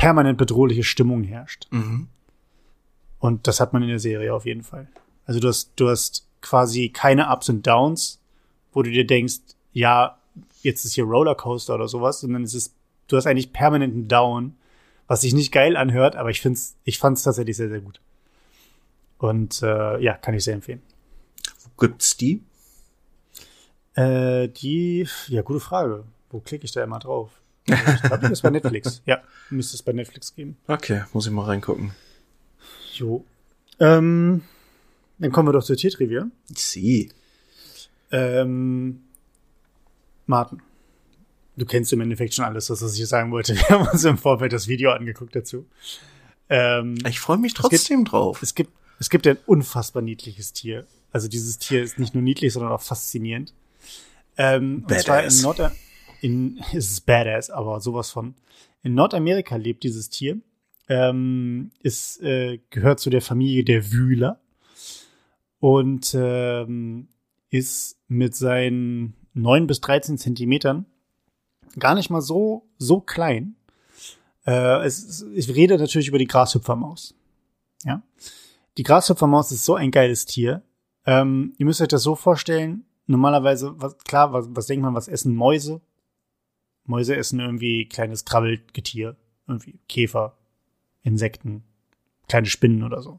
permanent 0.00 0.38
bedrohliche 0.38 0.82
Stimmung 0.82 1.24
herrscht. 1.24 1.66
Mhm. 1.70 2.08
Und 3.18 3.46
das 3.46 3.60
hat 3.60 3.74
man 3.74 3.82
in 3.82 3.90
der 3.90 3.98
Serie 3.98 4.32
auf 4.32 4.46
jeden 4.46 4.62
Fall. 4.62 4.88
Also 5.26 5.40
du 5.40 5.48
hast, 5.48 5.72
du 5.76 5.90
hast 5.90 6.26
quasi 6.40 6.88
keine 6.88 7.28
Ups 7.30 7.50
und 7.50 7.66
Downs, 7.66 8.18
wo 8.72 8.82
du 8.82 8.90
dir 8.90 9.06
denkst, 9.06 9.40
ja, 9.74 10.16
jetzt 10.62 10.86
ist 10.86 10.94
hier 10.94 11.04
Rollercoaster 11.04 11.74
oder 11.74 11.86
sowas, 11.86 12.20
sondern 12.20 12.44
es 12.44 12.54
ist, 12.54 12.74
du 13.08 13.18
hast 13.18 13.26
eigentlich 13.26 13.52
permanenten 13.52 14.08
Down, 14.08 14.54
was 15.06 15.20
sich 15.20 15.34
nicht 15.34 15.52
geil 15.52 15.76
anhört, 15.76 16.16
aber 16.16 16.30
ich 16.30 16.40
find's, 16.40 16.76
ich 16.84 16.98
fand's 16.98 17.22
tatsächlich 17.22 17.58
sehr, 17.58 17.68
sehr 17.68 17.82
gut. 17.82 18.00
Und 19.18 19.62
äh, 19.62 20.02
ja, 20.02 20.14
kann 20.14 20.32
ich 20.32 20.44
sehr 20.44 20.54
empfehlen. 20.54 20.80
Wo 21.62 21.86
gibt's 21.86 22.16
die? 22.16 22.42
Äh, 23.96 24.48
die, 24.48 25.06
ja, 25.28 25.42
gute 25.42 25.60
Frage. 25.60 26.04
Wo 26.30 26.40
klicke 26.40 26.64
ich 26.64 26.72
da 26.72 26.82
immer 26.82 27.00
drauf? 27.00 27.39
Ich 27.66 28.02
glaube, 28.02 28.18
das 28.22 28.32
ist 28.32 28.42
bei 28.42 28.50
Netflix. 28.50 29.02
Ja, 29.06 29.22
müsste 29.50 29.76
es 29.76 29.82
bei 29.82 29.92
Netflix 29.92 30.34
geben. 30.34 30.56
Okay, 30.66 31.04
muss 31.12 31.26
ich 31.26 31.32
mal 31.32 31.44
reingucken. 31.44 31.92
Jo. 32.94 33.24
Ähm, 33.78 34.42
dann 35.18 35.32
kommen 35.32 35.48
wir 35.48 35.52
doch 35.52 35.64
zur 35.64 35.76
Tiertrivia. 35.76 36.28
Sie. 36.54 37.10
Ähm, 38.10 39.02
Martin. 40.26 40.62
Du 41.56 41.66
kennst 41.66 41.92
im 41.92 42.00
Endeffekt 42.00 42.34
schon 42.34 42.44
alles, 42.44 42.70
was 42.70 42.82
ich 42.82 42.96
hier 42.96 43.06
sagen 43.06 43.30
wollte. 43.30 43.54
Wir 43.56 43.68
haben 43.68 43.86
uns 43.88 44.04
im 44.04 44.16
Vorfeld 44.16 44.52
das 44.52 44.66
Video 44.66 44.92
angeguckt 44.92 45.36
dazu. 45.36 45.66
Ähm, 46.48 46.96
ich 47.06 47.20
freue 47.20 47.38
mich 47.38 47.54
trotzdem 47.54 47.76
es 47.76 47.88
gibt, 47.88 48.12
drauf. 48.12 48.42
Es 48.42 48.54
gibt 48.54 48.72
es 49.00 49.08
gibt 49.08 49.26
ein 49.26 49.38
unfassbar 49.46 50.02
niedliches 50.02 50.52
Tier. 50.52 50.86
Also 51.10 51.26
dieses 51.26 51.58
Tier 51.58 51.82
ist 51.82 51.98
nicht 51.98 52.14
nur 52.14 52.22
niedlich, 52.22 52.52
sondern 52.52 52.70
auch 52.70 52.82
faszinierend. 52.82 53.52
Ähm, 54.36 54.84
und 54.88 55.00
zwar 55.00 55.24
in 55.24 55.40
Nord 55.40 55.72
in 56.20 56.58
ist 56.72 56.92
es 56.92 57.00
badass, 57.00 57.50
aber 57.50 57.80
sowas 57.80 58.10
von. 58.10 58.34
In 58.82 58.94
Nordamerika 58.94 59.56
lebt 59.56 59.82
dieses 59.82 60.08
Tier. 60.08 60.40
Ähm, 60.88 61.70
ist, 61.82 62.20
äh, 62.20 62.58
gehört 62.70 62.98
zu 62.98 63.10
der 63.10 63.22
Familie 63.22 63.62
der 63.62 63.92
Wühler 63.92 64.40
und 65.60 66.16
ähm, 66.18 67.06
ist 67.50 67.96
mit 68.08 68.34
seinen 68.34 69.14
neun 69.32 69.68
bis 69.68 69.80
13 69.80 70.18
Zentimetern 70.18 70.86
gar 71.78 71.94
nicht 71.94 72.10
mal 72.10 72.20
so, 72.20 72.66
so 72.78 73.00
klein. 73.00 73.54
Äh, 74.46 74.84
es, 74.84 75.24
ich 75.34 75.54
rede 75.54 75.78
natürlich 75.78 76.08
über 76.08 76.18
die 76.18 76.26
Grashüpfermaus. 76.26 77.14
Ja. 77.84 78.02
Die 78.76 78.82
Grashüpfermaus 78.82 79.52
ist 79.52 79.64
so 79.64 79.74
ein 79.74 79.90
geiles 79.90 80.24
Tier. 80.24 80.62
Ähm, 81.06 81.54
ihr 81.58 81.66
müsst 81.66 81.80
euch 81.80 81.88
das 81.88 82.02
so 82.02 82.14
vorstellen. 82.16 82.84
Normalerweise, 83.06 83.74
was, 83.76 83.96
klar, 83.98 84.32
was, 84.32 84.48
was 84.50 84.66
denkt 84.66 84.82
man, 84.82 84.94
was 84.94 85.08
essen 85.08 85.34
Mäuse? 85.34 85.80
Mäuse 86.90 87.16
essen 87.16 87.40
irgendwie 87.40 87.88
kleines 87.88 88.24
Krabbelgetier. 88.24 89.16
Irgendwie 89.46 89.80
Käfer, 89.88 90.36
Insekten, 91.02 91.64
kleine 92.28 92.46
Spinnen 92.46 92.82
oder 92.82 93.00
so. 93.00 93.18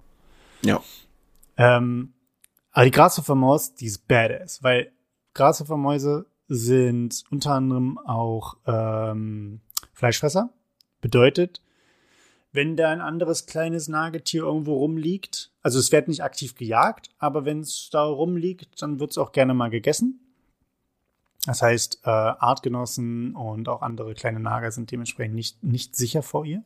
Ja. 0.61 0.81
Ähm, 1.57 2.14
aber 2.72 2.85
die 2.85 2.91
Grashüpfermaus, 2.91 3.76
die 3.76 3.88
ist 3.88 4.07
badass, 4.07 4.64
weil 4.64 4.91
Grashüpfermäuse 5.34 6.27
sind 6.48 7.23
unter 7.31 7.53
anderem 7.53 7.98
auch 7.98 8.57
ähm, 8.65 9.61
Fleischfresser. 9.93 10.53
Bedeutet, 11.02 11.61
wenn 12.52 12.76
da 12.76 12.89
ein 12.89 13.02
anderes 13.02 13.45
kleines 13.45 13.88
Nagetier 13.88 14.43
irgendwo 14.43 14.76
rumliegt. 14.76 15.52
Also 15.61 15.80
es 15.80 15.91
wird 15.91 16.07
nicht 16.07 16.23
aktiv 16.23 16.56
gejagt, 16.56 17.10
aber 17.18 17.45
wenn 17.45 17.61
es 17.61 17.89
da 17.91 18.03
rumliegt, 18.03 18.81
dann 18.81 18.99
wird 18.99 19.11
es 19.11 19.18
auch 19.18 19.31
gerne 19.31 19.53
mal 19.53 19.69
gegessen. 19.69 20.19
Das 21.45 21.61
heißt, 21.61 22.01
äh, 22.03 22.09
Artgenossen 22.09 23.35
und 23.35 23.68
auch 23.68 23.81
andere 23.81 24.13
kleine 24.13 24.39
Nager 24.39 24.72
sind 24.72 24.91
dementsprechend 24.91 25.35
nicht, 25.35 25.63
nicht 25.63 25.95
sicher 25.95 26.22
vor 26.22 26.45
ihr. 26.45 26.63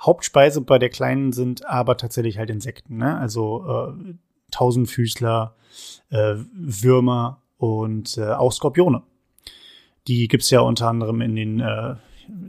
Hauptspeise 0.00 0.60
bei 0.60 0.78
der 0.78 0.88
Kleinen 0.88 1.32
sind 1.32 1.66
aber 1.66 1.96
tatsächlich 1.96 2.38
halt 2.38 2.50
Insekten, 2.50 2.96
ne? 2.96 3.18
also 3.18 3.94
äh, 3.94 4.14
Tausendfüßler, 4.50 5.54
äh, 6.10 6.34
Würmer 6.52 7.42
und 7.58 8.18
äh, 8.18 8.32
auch 8.32 8.52
Skorpione. 8.52 9.02
Die 10.08 10.26
gibt's 10.26 10.50
ja 10.50 10.60
unter 10.60 10.88
anderem 10.88 11.20
in 11.20 11.36
den 11.36 11.60
äh, 11.60 11.94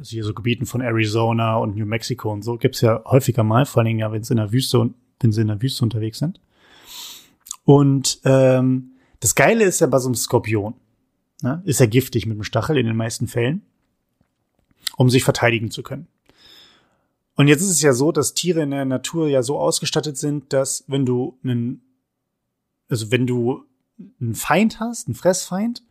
hier 0.03 0.23
so 0.23 0.34
Gebieten 0.34 0.65
von 0.65 0.81
Arizona 0.81 1.57
und 1.57 1.75
New 1.75 1.85
Mexico 1.85 2.31
und 2.31 2.43
so 2.43 2.57
gibt's 2.57 2.81
ja 2.81 3.03
häufiger 3.05 3.43
mal, 3.43 3.65
vor 3.65 3.81
allen 3.81 3.88
Dingen 3.88 3.99
ja, 3.99 4.11
wenn 4.11 4.23
sie 4.23 4.34
in 4.34 4.38
der 4.38 4.51
Wüste 4.51 4.80
und 4.80 4.95
wenn 5.19 5.31
sie 5.31 5.41
in 5.41 5.47
der 5.47 5.61
Wüste 5.61 5.84
unterwegs 5.84 6.19
sind. 6.19 6.39
Und 7.63 8.19
ähm, 8.25 8.93
das 9.19 9.35
Geile 9.35 9.63
ist 9.63 9.80
ja 9.80 9.88
bei 9.88 9.99
so 9.99 10.09
einem 10.09 10.15
Skorpion, 10.15 10.73
ne, 11.44 11.61
ist 11.65 11.80
er 11.80 11.88
giftig 11.88 12.26
mit 12.26 12.38
dem 12.38 12.44
Stachel 12.44 12.78
in 12.78 12.88
den 12.88 12.95
meisten 12.95 13.28
Fällen, 13.28 13.61
um 14.98 15.11
sich 15.11 15.24
verteidigen 15.24 15.70
zu 15.70 15.84
können. 15.84 16.07
Und 17.36 17.48
jetzt 17.48 17.61
ist 17.61 17.70
es 17.70 17.82
ja 17.82 17.94
so, 17.94 18.11
dass 18.11 18.34
Tiere 18.34 18.61
in 18.61 18.72
der 18.72 18.86
Natur 18.86 19.28
ja 19.28 19.44
so 19.44 19.60
ausgestattet 19.60 20.18
sind, 20.18 20.53
dass 20.53 20.84
wenn 20.88 21.06
du 21.06 21.38
einen 21.44 21.82
also 22.94 23.11
wenn 23.11 23.26
du 23.26 23.65
einen 24.22 24.36
Feind 24.36 24.80
hast, 24.80 25.07
einen 25.07 25.15
Fressfeind, 25.15 25.84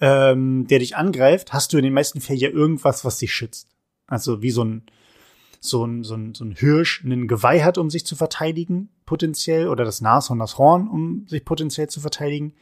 ähm, 0.00 0.66
der 0.66 0.78
dich 0.78 0.96
angreift, 0.96 1.52
hast 1.52 1.72
du 1.72 1.76
in 1.76 1.84
den 1.84 1.92
meisten 1.92 2.20
Fällen 2.20 2.38
ja 2.38 2.48
irgendwas, 2.48 3.04
was 3.04 3.18
dich 3.18 3.34
schützt. 3.34 3.68
Also 4.06 4.42
wie 4.42 4.50
so 4.50 4.64
ein, 4.64 4.82
so 5.60 5.84
ein, 5.84 6.04
so 6.04 6.14
ein, 6.14 6.34
so 6.34 6.44
ein 6.44 6.52
Hirsch 6.52 7.04
einen 7.04 7.28
Geweih 7.28 7.62
hat, 7.62 7.78
um 7.78 7.90
sich 7.90 8.06
zu 8.06 8.16
verteidigen, 8.16 8.88
potenziell, 9.06 9.68
oder 9.68 9.84
das 9.84 10.00
Nashorn 10.00 10.38
das 10.38 10.58
Horn, 10.58 10.88
um 10.88 11.26
sich 11.28 11.44
potenziell 11.44 11.88
zu 11.88 12.00
verteidigen, 12.00 12.54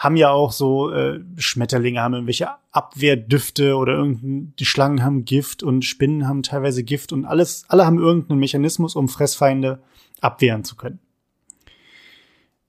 haben 0.00 0.16
ja 0.16 0.30
auch 0.30 0.50
so 0.50 0.90
äh, 0.90 1.20
Schmetterlinge 1.36 2.00
haben 2.00 2.14
irgendwelche 2.14 2.48
Abwehrdüfte 2.72 3.76
oder 3.76 3.92
irgendein, 3.92 4.54
die 4.58 4.64
Schlangen 4.64 5.04
haben 5.04 5.26
Gift 5.26 5.62
und 5.62 5.84
Spinnen 5.84 6.26
haben 6.26 6.42
teilweise 6.42 6.82
Gift 6.84 7.12
und 7.12 7.26
alles, 7.26 7.66
alle 7.68 7.84
haben 7.84 7.98
irgendeinen 7.98 8.40
Mechanismus, 8.40 8.96
um 8.96 9.10
Fressfeinde 9.10 9.82
abwehren 10.22 10.64
zu 10.64 10.74
können. 10.74 11.00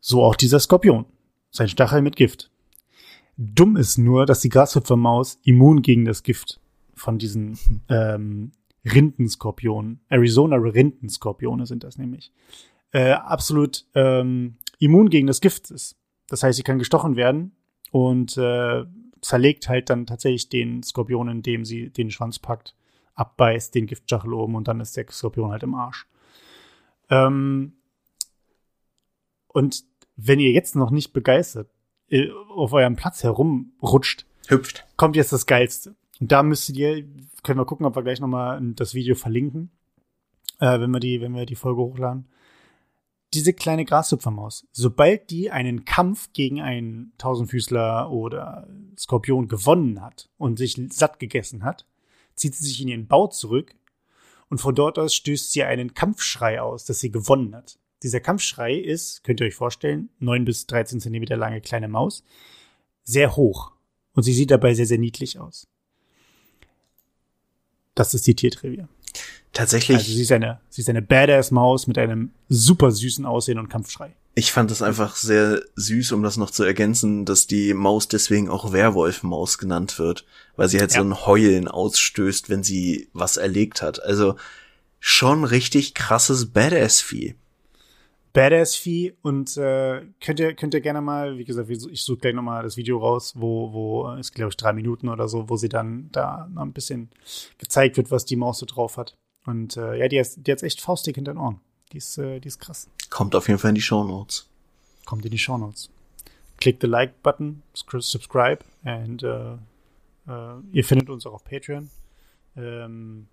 So 0.01 0.23
auch 0.25 0.35
dieser 0.35 0.59
Skorpion. 0.59 1.05
Sein 1.51 1.69
Stachel 1.69 2.01
mit 2.01 2.17
Gift. 2.17 2.51
Dumm 3.37 3.77
ist 3.77 3.97
nur, 3.97 4.25
dass 4.25 4.41
die 4.41 4.49
Grashüpfermaus 4.49 5.39
immun 5.45 5.81
gegen 5.81 6.03
das 6.03 6.23
Gift 6.23 6.59
von 6.95 7.17
diesen 7.17 7.57
ähm, 7.89 8.51
Rindenskorpionen, 8.83 10.01
Arizona 10.09 10.57
Rindenskorpione 10.57 11.65
sind 11.65 11.85
das 11.85 11.97
nämlich, 11.97 12.33
äh, 12.91 13.11
absolut 13.11 13.85
ähm, 13.95 14.57
immun 14.79 15.09
gegen 15.09 15.27
das 15.27 15.39
Gift 15.39 15.71
ist. 15.71 15.95
Das 16.31 16.43
heißt, 16.43 16.55
sie 16.55 16.63
kann 16.63 16.79
gestochen 16.79 17.17
werden 17.17 17.51
und 17.91 18.37
äh, 18.37 18.85
zerlegt 19.19 19.67
halt 19.67 19.89
dann 19.89 20.05
tatsächlich 20.05 20.47
den 20.47 20.81
Skorpion, 20.81 21.27
indem 21.27 21.65
sie 21.65 21.89
den 21.89 22.09
Schwanz 22.09 22.39
packt, 22.39 22.73
abbeißt, 23.15 23.75
den 23.75 23.85
Giftstachel 23.85 24.33
oben 24.33 24.55
und 24.55 24.69
dann 24.69 24.79
ist 24.79 24.95
der 24.95 25.05
Skorpion 25.11 25.51
halt 25.51 25.63
im 25.63 25.75
Arsch. 25.75 26.07
Ähm, 27.09 27.73
und 29.49 29.83
wenn 30.15 30.39
ihr 30.39 30.51
jetzt 30.51 30.77
noch 30.77 30.89
nicht 30.89 31.11
begeistert 31.11 31.69
äh, 32.07 32.29
auf 32.55 32.71
eurem 32.71 32.95
Platz 32.95 33.23
herumrutscht, 33.23 34.25
hüpft, 34.47 34.87
kommt 34.95 35.17
jetzt 35.17 35.33
das 35.33 35.45
Geilste. 35.45 35.95
Und 36.21 36.31
da 36.31 36.43
müsstet 36.43 36.77
ihr, 36.77 37.03
können 37.43 37.59
wir 37.59 37.65
gucken, 37.65 37.85
ob 37.85 37.97
wir 37.97 38.03
gleich 38.03 38.21
nochmal 38.21 38.61
das 38.75 38.93
Video 38.93 39.15
verlinken, 39.15 39.69
äh, 40.61 40.79
wenn 40.79 40.91
wir 40.91 41.01
die, 41.01 41.19
wenn 41.19 41.35
wir 41.35 41.45
die 41.45 41.55
Folge 41.55 41.81
hochladen. 41.81 42.29
Diese 43.33 43.53
kleine 43.53 43.85
Grashüpfermaus, 43.85 44.67
sobald 44.73 45.29
die 45.29 45.51
einen 45.51 45.85
Kampf 45.85 46.33
gegen 46.33 46.61
einen 46.61 47.13
Tausendfüßler 47.17 48.11
oder 48.11 48.67
Skorpion 48.97 49.47
gewonnen 49.47 50.01
hat 50.01 50.29
und 50.37 50.57
sich 50.57 50.77
satt 50.89 51.17
gegessen 51.19 51.63
hat, 51.63 51.87
zieht 52.35 52.55
sie 52.55 52.65
sich 52.65 52.81
in 52.81 52.89
ihren 52.89 53.07
Bau 53.07 53.27
zurück 53.27 53.73
und 54.49 54.59
von 54.59 54.75
dort 54.75 54.99
aus 54.99 55.15
stößt 55.15 55.53
sie 55.53 55.63
einen 55.63 55.93
Kampfschrei 55.93 56.61
aus, 56.61 56.83
dass 56.83 56.99
sie 56.99 57.09
gewonnen 57.09 57.55
hat. 57.55 57.79
Dieser 58.03 58.19
Kampfschrei 58.19 58.75
ist, 58.75 59.23
könnt 59.23 59.39
ihr 59.39 59.47
euch 59.47 59.55
vorstellen, 59.55 60.09
neun 60.19 60.43
bis 60.43 60.67
13 60.67 60.99
Zentimeter 60.99 61.37
lange 61.37 61.61
kleine 61.61 61.87
Maus, 61.87 62.25
sehr 63.03 63.37
hoch. 63.37 63.71
Und 64.13 64.23
sie 64.23 64.33
sieht 64.33 64.51
dabei 64.51 64.73
sehr, 64.73 64.87
sehr 64.87 64.97
niedlich 64.97 65.39
aus. 65.39 65.67
Das 67.95 68.13
ist 68.13 68.27
die 68.27 68.35
Tiertrivia. 68.35 68.89
Tatsächlich. 69.53 69.97
Also 69.97 70.11
sie 70.11 70.21
ist 70.21 70.31
eine, 70.31 70.59
sie 70.69 70.81
ist 70.81 70.89
eine 70.89 71.01
Badass-Maus 71.01 71.87
mit 71.87 71.97
einem 71.97 72.31
super 72.47 72.91
süßen 72.91 73.25
Aussehen 73.25 73.59
und 73.59 73.69
Kampfschrei. 73.69 74.15
Ich 74.33 74.53
fand 74.53 74.71
es 74.71 74.81
einfach 74.81 75.17
sehr 75.17 75.61
süß, 75.75 76.13
um 76.13 76.23
das 76.23 76.37
noch 76.37 76.51
zu 76.51 76.63
ergänzen, 76.63 77.25
dass 77.25 77.47
die 77.47 77.73
Maus 77.73 78.07
deswegen 78.07 78.49
auch 78.49 78.71
Werwolf-Maus 78.71 79.57
genannt 79.57 79.99
wird, 79.99 80.25
weil 80.55 80.69
sie 80.69 80.79
halt 80.79 80.91
ja. 80.93 80.99
so 80.99 81.05
ein 81.05 81.25
Heulen 81.25 81.67
ausstößt, 81.67 82.49
wenn 82.49 82.63
sie 82.63 83.09
was 83.11 83.35
erlegt 83.35 83.81
hat. 83.81 84.01
Also 84.01 84.35
schon 84.99 85.43
richtig 85.43 85.95
krasses 85.95 86.51
Badass-Vieh. 86.51 87.35
Badass-Vieh 88.33 89.13
und 89.21 89.57
äh, 89.57 90.05
könnt 90.21 90.39
ihr 90.39 90.53
könnt 90.53 90.73
ihr 90.73 90.81
gerne 90.81 91.01
mal, 91.01 91.37
wie 91.37 91.43
gesagt, 91.43 91.69
ich 91.69 92.03
suche 92.03 92.19
gleich 92.19 92.33
nochmal 92.33 92.63
das 92.63 92.77
Video 92.77 92.97
raus, 92.97 93.33
wo 93.35 93.73
wo 93.73 94.11
ist 94.13 94.33
glaube 94.33 94.49
ich 94.49 94.57
drei 94.57 94.73
Minuten 94.73 95.09
oder 95.09 95.27
so, 95.27 95.49
wo 95.49 95.57
sie 95.57 95.69
dann 95.69 96.09
da 96.11 96.47
noch 96.53 96.61
ein 96.61 96.73
bisschen 96.73 97.09
gezeigt 97.57 97.97
wird, 97.97 98.11
was 98.11 98.25
die 98.25 98.37
Maus 98.37 98.59
so 98.59 98.65
drauf 98.65 98.97
hat. 98.97 99.17
Und 99.45 99.75
äh, 99.75 99.97
ja, 99.97 100.07
die 100.07 100.19
hat 100.19 100.27
die 100.37 100.51
hat's 100.51 100.63
echt 100.63 100.81
faustdick 100.81 101.15
hinter 101.15 101.33
den 101.33 101.39
Ohren. 101.39 101.59
Die 101.91 101.97
ist 101.97 102.17
äh, 102.17 102.39
die 102.39 102.47
ist 102.47 102.59
krass. 102.59 102.89
Kommt 103.09 103.35
auf 103.35 103.47
jeden 103.47 103.59
Fall 103.59 103.69
in 103.69 103.75
die 103.75 103.81
Show 103.81 104.03
Notes. 104.03 104.49
Kommt 105.05 105.25
in 105.25 105.31
die 105.31 105.39
Show 105.39 105.57
Notes. 105.57 105.89
Klickt 106.57 106.81
the 106.81 106.87
Like 106.87 107.21
Button, 107.23 107.63
subscribe 107.73 108.59
and 108.83 109.23
äh, 109.23 109.53
äh, 110.27 110.59
ihr 110.71 110.85
findet 110.85 111.09
uns 111.09 111.25
auch 111.25 111.33
auf 111.33 111.43
Patreon 111.43 111.89
ähm, 112.55 113.27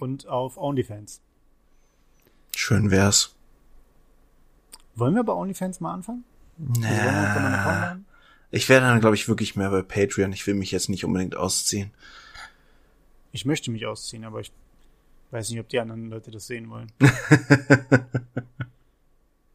und 0.00 0.26
auf 0.26 0.56
OnlyFans. 0.56 1.20
Schön 2.54 2.90
wär's. 2.90 3.35
Wollen 4.96 5.14
wir 5.14 5.24
bei 5.24 5.34
OnlyFans 5.34 5.80
mal 5.80 5.92
anfangen? 5.92 6.24
Nah. 6.56 7.98
Ich 8.50 8.68
werde 8.70 8.86
dann, 8.86 9.00
glaube 9.00 9.14
ich, 9.14 9.28
wirklich 9.28 9.54
mehr 9.54 9.70
bei 9.70 9.82
Patreon. 9.82 10.32
Ich 10.32 10.46
will 10.46 10.54
mich 10.54 10.70
jetzt 10.70 10.88
nicht 10.88 11.04
unbedingt 11.04 11.36
ausziehen. 11.36 11.90
Ich 13.32 13.44
möchte 13.44 13.70
mich 13.70 13.84
ausziehen, 13.84 14.24
aber 14.24 14.40
ich 14.40 14.50
weiß 15.30 15.50
nicht, 15.50 15.60
ob 15.60 15.68
die 15.68 15.78
anderen 15.78 16.08
Leute 16.08 16.30
das 16.30 16.46
sehen 16.46 16.70
wollen. 16.70 16.90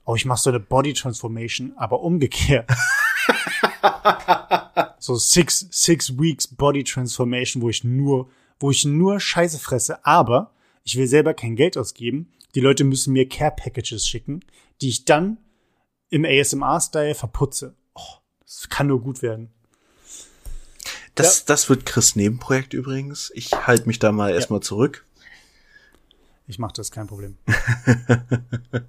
oh, 0.05 0.15
ich 0.15 0.25
mache 0.25 0.39
so 0.39 0.51
eine 0.51 0.59
Body 0.59 0.93
Transformation, 0.93 1.73
aber 1.75 2.01
umgekehrt. 2.01 2.69
so 4.99 5.15
six, 5.15 5.67
six 5.71 6.19
weeks 6.19 6.47
Body 6.47 6.83
Transformation, 6.83 7.63
wo 7.63 7.69
ich 7.69 7.83
nur, 7.83 8.29
wo 8.59 8.69
ich 8.69 8.85
nur 8.85 9.19
Scheiße 9.19 9.57
fresse, 9.57 10.05
aber 10.05 10.51
ich 10.83 10.97
will 10.97 11.07
selber 11.07 11.33
kein 11.33 11.55
Geld 11.55 11.77
ausgeben. 11.77 12.31
Die 12.53 12.59
Leute 12.59 12.83
müssen 12.83 13.13
mir 13.13 13.27
Care 13.27 13.55
Packages 13.55 14.07
schicken, 14.07 14.41
die 14.81 14.89
ich 14.89 15.05
dann 15.05 15.37
im 16.09 16.25
ASMR-Style 16.25 17.15
verputze. 17.15 17.75
Oh, 17.93 18.17
das 18.41 18.67
kann 18.69 18.87
nur 18.87 19.01
gut 19.01 19.21
werden. 19.21 19.51
Das, 21.15 21.39
ja. 21.39 21.43
das 21.47 21.69
wird 21.69 21.85
Chris 21.85 22.15
Nebenprojekt 22.15 22.73
übrigens. 22.73 23.31
Ich 23.35 23.51
halte 23.51 23.87
mich 23.87 23.99
da 23.99 24.11
mal 24.11 24.31
erstmal 24.31 24.61
zurück. 24.61 25.05
Ich 26.47 26.59
mache 26.59 26.73
das, 26.73 26.91
kein 26.91 27.07
Problem. 27.07 27.37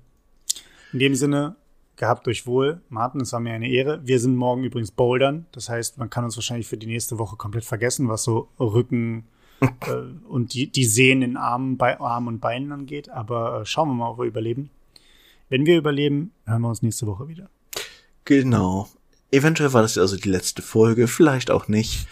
In 0.92 0.98
dem 0.98 1.14
Sinne, 1.14 1.56
gehabt 1.96 2.26
euch 2.28 2.46
wohl. 2.46 2.82
Martin, 2.88 3.20
es 3.20 3.32
war 3.32 3.40
mir 3.40 3.52
eine 3.52 3.68
Ehre. 3.68 4.00
Wir 4.04 4.18
sind 4.18 4.36
morgen 4.36 4.64
übrigens 4.64 4.90
bouldern. 4.90 5.46
Das 5.52 5.68
heißt, 5.68 5.98
man 5.98 6.10
kann 6.10 6.24
uns 6.24 6.36
wahrscheinlich 6.36 6.66
für 6.66 6.76
die 6.76 6.86
nächste 6.86 7.18
Woche 7.18 7.36
komplett 7.36 7.64
vergessen, 7.64 8.08
was 8.08 8.24
so 8.24 8.48
Rücken 8.58 9.26
äh, 9.60 9.92
und 10.28 10.54
die, 10.54 10.70
die 10.70 10.84
Sehnen 10.84 11.22
in 11.22 11.36
Armen, 11.36 11.78
Be 11.78 12.00
Armen 12.00 12.28
und 12.28 12.40
Beinen 12.40 12.72
angeht. 12.72 13.08
Aber 13.10 13.60
äh, 13.60 13.66
schauen 13.66 13.88
wir 13.88 13.94
mal, 13.94 14.10
ob 14.10 14.18
wir 14.18 14.24
überleben. 14.24 14.70
Wenn 15.52 15.66
wir 15.66 15.76
überleben, 15.76 16.32
hören 16.46 16.62
wir 16.62 16.70
uns 16.70 16.80
nächste 16.80 17.06
Woche 17.06 17.28
wieder. 17.28 17.50
Genau. 18.24 18.88
Eventuell 19.30 19.74
war 19.74 19.82
das 19.82 19.98
also 19.98 20.16
die 20.16 20.30
letzte 20.30 20.62
Folge, 20.62 21.08
vielleicht 21.08 21.50
auch 21.50 21.68
nicht. 21.68 22.08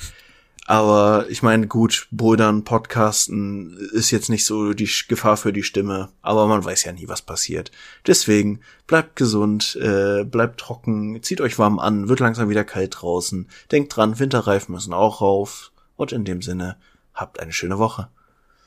Aber 0.66 1.24
ich 1.30 1.42
meine, 1.42 1.66
gut, 1.66 2.06
Bouldern, 2.10 2.64
Podcasten 2.64 3.78
ist 3.92 4.10
jetzt 4.10 4.28
nicht 4.28 4.44
so 4.44 4.74
die 4.74 4.90
Gefahr 5.08 5.38
für 5.38 5.54
die 5.54 5.62
Stimme, 5.62 6.10
aber 6.20 6.46
man 6.48 6.62
weiß 6.62 6.84
ja 6.84 6.92
nie, 6.92 7.08
was 7.08 7.22
passiert. 7.22 7.70
Deswegen 8.06 8.60
bleibt 8.86 9.16
gesund, 9.16 9.74
äh, 9.80 10.22
bleibt 10.24 10.60
trocken, 10.60 11.22
zieht 11.22 11.40
euch 11.40 11.58
warm 11.58 11.78
an, 11.78 12.10
wird 12.10 12.20
langsam 12.20 12.50
wieder 12.50 12.64
kalt 12.64 12.96
draußen. 13.00 13.48
Denkt 13.72 13.96
dran, 13.96 14.18
Winterreifen 14.18 14.74
müssen 14.74 14.92
auch 14.92 15.22
rauf. 15.22 15.72
Und 15.96 16.12
in 16.12 16.26
dem 16.26 16.42
Sinne, 16.42 16.76
habt 17.14 17.40
eine 17.40 17.54
schöne 17.54 17.78
Woche. 17.78 18.10